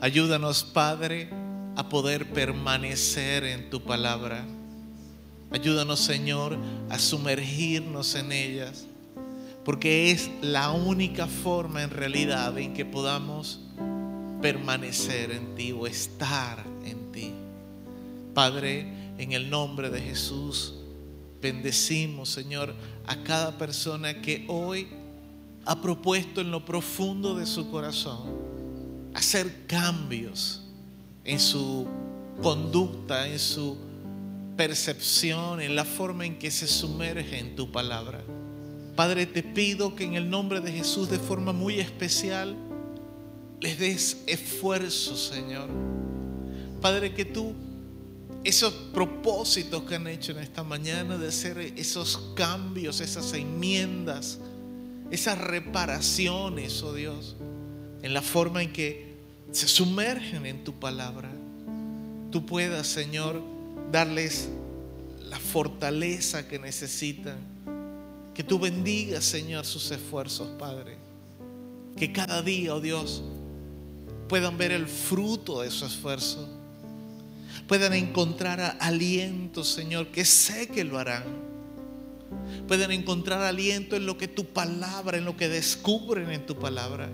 Ayúdanos, 0.00 0.64
Padre, 0.64 1.30
a 1.76 1.88
poder 1.88 2.32
permanecer 2.32 3.44
en 3.44 3.70
tu 3.70 3.80
palabra. 3.80 4.44
Ayúdanos, 5.52 6.00
Señor, 6.00 6.58
a 6.90 6.98
sumergirnos 6.98 8.16
en 8.16 8.32
ellas, 8.32 8.86
porque 9.64 10.10
es 10.10 10.32
la 10.40 10.72
única 10.72 11.28
forma 11.28 11.84
en 11.84 11.90
realidad 11.90 12.58
en 12.58 12.74
que 12.74 12.84
podamos 12.84 13.60
permanecer 14.40 15.30
en 15.30 15.54
ti 15.54 15.70
o 15.70 15.86
estar. 15.86 16.71
Padre, 18.34 19.14
en 19.18 19.32
el 19.32 19.50
nombre 19.50 19.90
de 19.90 20.00
Jesús, 20.00 20.74
bendecimos, 21.40 22.28
Señor, 22.28 22.74
a 23.06 23.16
cada 23.22 23.58
persona 23.58 24.20
que 24.22 24.44
hoy 24.48 24.88
ha 25.64 25.80
propuesto 25.80 26.40
en 26.40 26.50
lo 26.50 26.64
profundo 26.64 27.34
de 27.34 27.46
su 27.46 27.70
corazón 27.70 28.52
hacer 29.14 29.66
cambios 29.66 30.62
en 31.24 31.38
su 31.38 31.86
conducta, 32.42 33.28
en 33.28 33.38
su 33.38 33.76
percepción, 34.56 35.60
en 35.60 35.76
la 35.76 35.84
forma 35.84 36.26
en 36.26 36.38
que 36.38 36.50
se 36.50 36.66
sumerge 36.66 37.38
en 37.38 37.54
tu 37.56 37.70
palabra. 37.70 38.22
Padre, 38.96 39.26
te 39.26 39.42
pido 39.42 39.94
que 39.94 40.04
en 40.04 40.14
el 40.14 40.28
nombre 40.28 40.60
de 40.60 40.72
Jesús 40.72 41.08
de 41.08 41.18
forma 41.18 41.52
muy 41.52 41.80
especial 41.80 42.56
les 43.60 43.78
des 43.78 44.22
esfuerzo, 44.26 45.16
Señor. 45.16 45.68
Padre, 46.80 47.14
que 47.14 47.24
tú, 47.24 47.54
esos 48.44 48.72
propósitos 48.92 49.84
que 49.84 49.94
han 49.94 50.06
hecho 50.06 50.32
en 50.32 50.38
esta 50.38 50.62
mañana 50.62 51.16
de 51.16 51.28
hacer 51.28 51.58
esos 51.58 52.32
cambios, 52.34 53.00
esas 53.00 53.32
enmiendas, 53.34 54.38
esas 55.10 55.38
reparaciones, 55.38 56.82
oh 56.82 56.94
Dios, 56.94 57.36
en 58.02 58.14
la 58.14 58.22
forma 58.22 58.62
en 58.62 58.72
que 58.72 59.12
se 59.52 59.68
sumergen 59.68 60.46
en 60.46 60.64
tu 60.64 60.72
palabra, 60.74 61.30
tú 62.30 62.44
puedas, 62.44 62.86
Señor, 62.86 63.42
darles 63.92 64.48
la 65.28 65.38
fortaleza 65.38 66.48
que 66.48 66.58
necesitan. 66.58 67.36
Que 68.34 68.42
tú 68.42 68.58
bendigas, 68.58 69.24
Señor, 69.24 69.64
sus 69.64 69.90
esfuerzos, 69.90 70.48
Padre. 70.58 70.96
Que 71.96 72.12
cada 72.12 72.42
día, 72.42 72.74
oh 72.74 72.80
Dios, 72.80 73.22
puedan 74.28 74.56
ver 74.56 74.72
el 74.72 74.88
fruto 74.88 75.60
de 75.60 75.70
su 75.70 75.84
esfuerzo. 75.84 76.48
Puedan 77.72 77.94
encontrar 77.94 78.76
aliento, 78.80 79.64
Señor, 79.64 80.08
que 80.08 80.26
sé 80.26 80.68
que 80.68 80.84
lo 80.84 80.98
harán. 80.98 81.24
Puedan 82.68 82.92
encontrar 82.92 83.40
aliento 83.40 83.96
en 83.96 84.04
lo 84.04 84.18
que 84.18 84.28
tu 84.28 84.44
palabra, 84.44 85.16
en 85.16 85.24
lo 85.24 85.38
que 85.38 85.48
descubren 85.48 86.30
en 86.32 86.44
tu 86.44 86.58
palabra. 86.58 87.08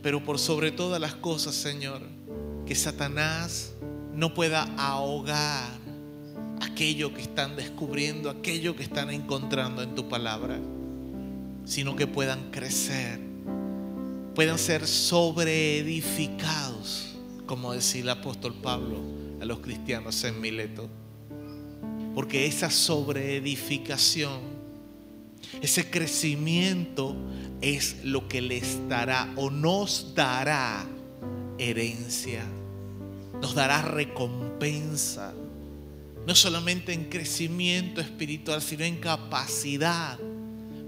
Pero 0.00 0.22
por 0.22 0.38
sobre 0.38 0.70
todas 0.70 1.00
las 1.00 1.16
cosas, 1.16 1.56
Señor, 1.56 2.02
que 2.66 2.76
Satanás 2.76 3.72
no 4.14 4.32
pueda 4.32 4.62
ahogar 4.78 5.72
aquello 6.60 7.12
que 7.12 7.22
están 7.22 7.56
descubriendo, 7.56 8.30
aquello 8.30 8.76
que 8.76 8.84
están 8.84 9.10
encontrando 9.10 9.82
en 9.82 9.96
tu 9.96 10.08
palabra, 10.08 10.60
sino 11.64 11.96
que 11.96 12.06
puedan 12.06 12.52
crecer, 12.52 13.18
puedan 14.36 14.60
ser 14.60 14.86
sobreedificados, 14.86 17.16
como 17.44 17.72
decía 17.72 18.02
el 18.02 18.10
apóstol 18.10 18.54
Pablo 18.62 19.20
a 19.42 19.44
los 19.44 19.58
cristianos 19.58 20.24
en 20.24 20.40
Mileto. 20.40 20.88
Porque 22.14 22.46
esa 22.46 22.70
sobreedificación, 22.70 24.40
ese 25.60 25.90
crecimiento 25.90 27.14
es 27.60 28.04
lo 28.04 28.28
que 28.28 28.40
les 28.40 28.88
dará 28.88 29.30
o 29.36 29.50
nos 29.50 30.14
dará 30.14 30.86
herencia 31.58 32.42
nos 33.42 33.56
dará 33.56 33.82
recompensa, 33.82 35.34
no 36.26 36.34
solamente 36.36 36.92
en 36.92 37.06
crecimiento 37.06 38.00
espiritual, 38.00 38.62
sino 38.62 38.84
en 38.84 38.98
capacidad 38.98 40.16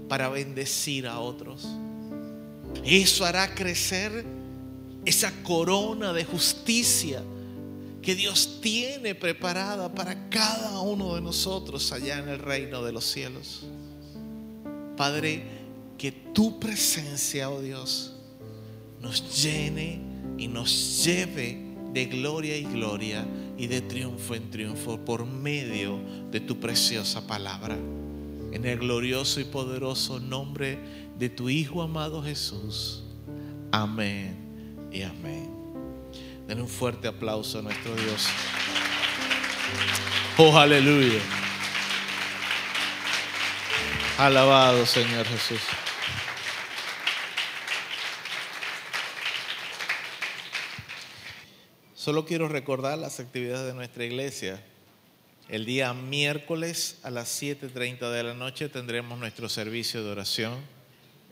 para 0.07 0.29
bendecir 0.29 1.05
a 1.05 1.19
otros. 1.19 1.67
Eso 2.85 3.25
hará 3.25 3.53
crecer 3.53 4.25
esa 5.03 5.33
corona 5.43 6.13
de 6.13 6.23
justicia 6.23 7.21
que 8.05 8.13
Dios 8.13 8.59
tiene 8.61 9.15
preparada 9.15 9.91
para 9.91 10.29
cada 10.29 10.79
uno 10.79 11.15
de 11.15 11.21
nosotros 11.21 11.91
allá 11.91 12.19
en 12.19 12.29
el 12.29 12.37
reino 12.37 12.83
de 12.83 12.91
los 12.91 13.03
cielos. 13.03 13.65
Padre, 14.95 15.43
que 15.97 16.11
tu 16.11 16.59
presencia, 16.59 17.49
oh 17.49 17.61
Dios, 17.61 18.13
nos 19.01 19.43
llene 19.43 19.99
y 20.37 20.47
nos 20.47 21.03
lleve 21.03 21.57
de 21.93 22.05
gloria 22.05 22.55
y 22.55 22.65
gloria 22.65 23.25
y 23.57 23.65
de 23.65 23.81
triunfo 23.81 24.35
en 24.35 24.51
triunfo 24.51 25.03
por 25.03 25.25
medio 25.25 25.99
de 26.29 26.39
tu 26.41 26.59
preciosa 26.59 27.25
palabra. 27.25 27.75
En 28.51 28.65
el 28.65 28.77
glorioso 28.77 29.39
y 29.39 29.45
poderoso 29.45 30.19
nombre 30.19 30.77
de 31.17 31.29
tu 31.29 31.49
Hijo 31.49 31.81
amado 31.81 32.21
Jesús. 32.21 33.03
Amén 33.71 34.37
y 34.91 35.01
amén. 35.01 35.54
Den 36.47 36.61
un 36.61 36.69
fuerte 36.69 37.07
aplauso 37.07 37.59
a 37.59 37.61
nuestro 37.63 37.95
Dios. 37.95 38.27
Oh, 40.37 40.57
aleluya. 40.57 41.19
Alabado 44.19 44.85
Señor 44.85 45.25
Jesús. 45.25 45.61
Solo 51.95 52.25
quiero 52.25 52.47
recordar 52.47 52.99
las 52.99 53.19
actividades 53.19 53.65
de 53.65 53.73
nuestra 53.73 54.05
iglesia. 54.05 54.63
El 55.49 55.65
día 55.65 55.93
miércoles 55.95 56.99
a 57.01 57.09
las 57.09 57.41
7.30 57.41 58.11
de 58.11 58.23
la 58.23 58.33
noche 58.35 58.69
tendremos 58.69 59.17
nuestro 59.17 59.49
servicio 59.49 60.03
de 60.03 60.11
oración. 60.11 60.53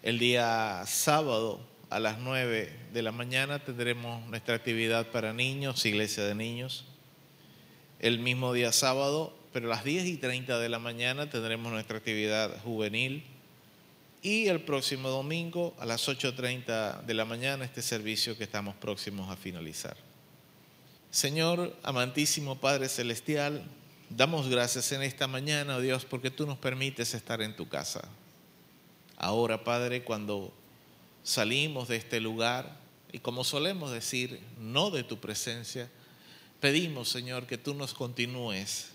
El 0.02 0.18
día 0.18 0.84
sábado 0.88 1.73
a 1.94 2.00
las 2.00 2.18
9 2.18 2.74
de 2.92 3.02
la 3.04 3.12
mañana 3.12 3.60
tendremos 3.60 4.26
nuestra 4.28 4.56
actividad 4.56 5.12
para 5.12 5.32
niños, 5.32 5.86
iglesia 5.86 6.24
de 6.24 6.34
niños. 6.34 6.86
El 8.00 8.18
mismo 8.18 8.52
día 8.52 8.72
sábado, 8.72 9.38
pero 9.54 9.68
a 9.68 9.76
las 9.76 9.84
10 9.84 10.08
y 10.08 10.18
30 10.18 10.58
de 10.58 10.70
la 10.70 10.80
mañana 10.80 11.30
tendremos 11.30 11.72
nuestra 11.72 12.00
actividad 12.00 12.60
juvenil. 12.64 13.24
Y 14.24 14.48
el 14.48 14.62
próximo 14.62 15.10
domingo 15.10 15.76
a 15.78 15.86
las 15.86 16.10
8.30 16.10 17.04
de 17.04 17.14
la 17.14 17.26
mañana 17.26 17.64
este 17.64 17.84
servicio 17.84 18.36
que 18.40 18.46
estamos 18.46 18.74
próximos 18.74 19.30
a 19.30 19.36
finalizar. 19.36 19.96
Señor, 21.12 21.78
amantísimo 21.84 22.60
Padre 22.60 22.90
Celestial, 22.90 23.64
damos 24.10 24.50
gracias 24.50 24.92
en 24.94 25.04
esta 25.04 25.28
mañana, 25.28 25.76
oh 25.76 25.82
Dios, 25.82 26.06
porque 26.06 26.32
tú 26.32 26.48
nos 26.48 26.58
permites 26.58 27.14
estar 27.14 27.44
en 27.44 27.56
tu 27.56 27.70
casa. 27.70 28.02
Ahora, 29.16 29.64
Padre, 29.64 30.04
cuando 30.04 30.52
salimos 31.24 31.88
de 31.88 31.96
este 31.96 32.20
lugar, 32.20 32.78
y 33.12 33.20
como 33.20 33.44
solemos 33.44 33.92
decir, 33.92 34.40
no 34.60 34.90
de 34.90 35.04
tu 35.04 35.20
presencia, 35.20 35.90
pedimos, 36.60 37.10
Señor, 37.10 37.48
que 37.48 37.58
tú 37.58 37.74
nos 37.74 37.94
continúes 37.94 38.90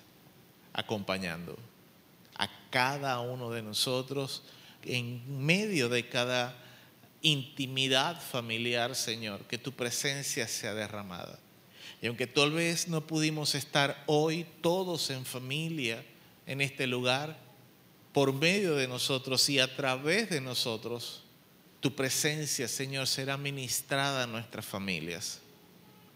acompañando 0.73 1.57
a 2.37 2.49
cada 2.71 3.21
uno 3.21 3.51
de 3.51 3.63
nosotros 3.63 4.43
en 4.85 5.45
medio 5.45 5.89
de 5.89 6.09
cada 6.09 6.57
intimidad 7.23 8.21
familiar, 8.21 8.95
Señor, 8.95 9.41
que 9.45 9.59
tu 9.59 9.73
presencia 9.73 10.47
sea 10.47 10.75
derramada. 10.75 11.39
Y 12.01 12.07
aunque 12.07 12.27
tal 12.27 12.53
vez 12.53 12.87
no 12.89 13.07
pudimos 13.07 13.55
estar 13.55 14.03
hoy 14.07 14.47
todos 14.61 15.11
en 15.11 15.25
familia 15.25 16.05
en 16.47 16.61
este 16.61 16.87
lugar, 16.87 17.37
por 18.13 18.33
medio 18.33 18.75
de 18.77 18.89
nosotros 18.89 19.49
y 19.49 19.59
a 19.59 19.77
través 19.77 20.31
de 20.31 20.41
nosotros, 20.41 21.23
tu 21.81 21.95
presencia, 21.95 22.69
Señor, 22.69 23.07
será 23.07 23.37
ministrada 23.37 24.25
a 24.25 24.27
nuestras 24.27 24.67
familias. 24.67 25.41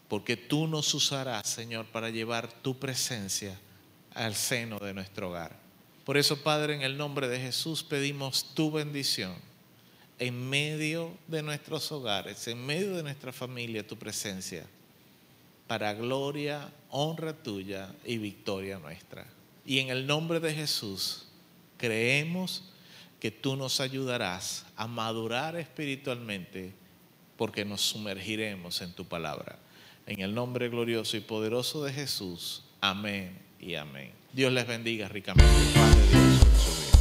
Porque 0.09 0.37
tú 0.37 0.67
nos 0.67 0.93
usarás, 0.95 1.49
Señor, 1.49 1.87
para 1.87 2.11
llevar 2.11 2.53
tu 2.63 2.79
presencia 2.79 3.59
al 4.15 4.35
seno 4.35 4.79
de 4.79 4.93
nuestro 4.93 5.31
hogar. 5.31 5.57
Por 6.05 6.17
eso, 6.17 6.43
Padre, 6.43 6.75
en 6.75 6.83
el 6.83 6.99
nombre 6.99 7.29
de 7.29 7.41
Jesús 7.41 7.83
pedimos 7.83 8.55
tu 8.55 8.71
bendición 8.71 9.35
en 10.19 10.51
medio 10.51 11.17
de 11.29 11.43
nuestros 11.43 11.91
hogares, 11.93 12.47
en 12.49 12.65
medio 12.65 12.97
de 12.97 13.03
nuestra 13.03 13.33
familia, 13.33 13.87
tu 13.87 13.97
presencia 13.97 14.67
para 15.73 15.95
gloria, 15.95 16.71
honra 16.91 17.33
tuya 17.33 17.95
y 18.05 18.19
victoria 18.19 18.79
nuestra. 18.79 19.27
Y 19.65 19.79
en 19.79 19.89
el 19.89 20.07
nombre 20.07 20.39
de 20.39 20.53
Jesús 20.53 21.25
creemos 21.79 22.65
que 23.23 23.31
tú 23.31 23.55
nos 23.55 23.79
ayudarás 23.79 24.67
a 24.75 24.89
madurar 24.89 25.55
espiritualmente 25.55 26.73
porque 27.37 27.65
nos 27.65 27.81
sumergiremos 27.81 28.83
en 28.83 28.93
tu 28.95 29.05
palabra. 29.05 29.61
En 30.09 30.23
el 30.23 30.35
nombre 30.35 30.69
glorioso 30.69 31.17
y 31.17 31.21
poderoso 31.21 31.85
de 31.85 31.93
Jesús. 31.93 32.65
Amén 32.81 33.39
y 33.61 33.77
amén. 33.77 34.11
Dios 34.33 34.53
les 34.53 34.67
bendiga 34.67 35.07
ricamente. 35.07 35.55
Paz 35.73 35.97
de 35.97 36.19
Dios. 36.19 36.92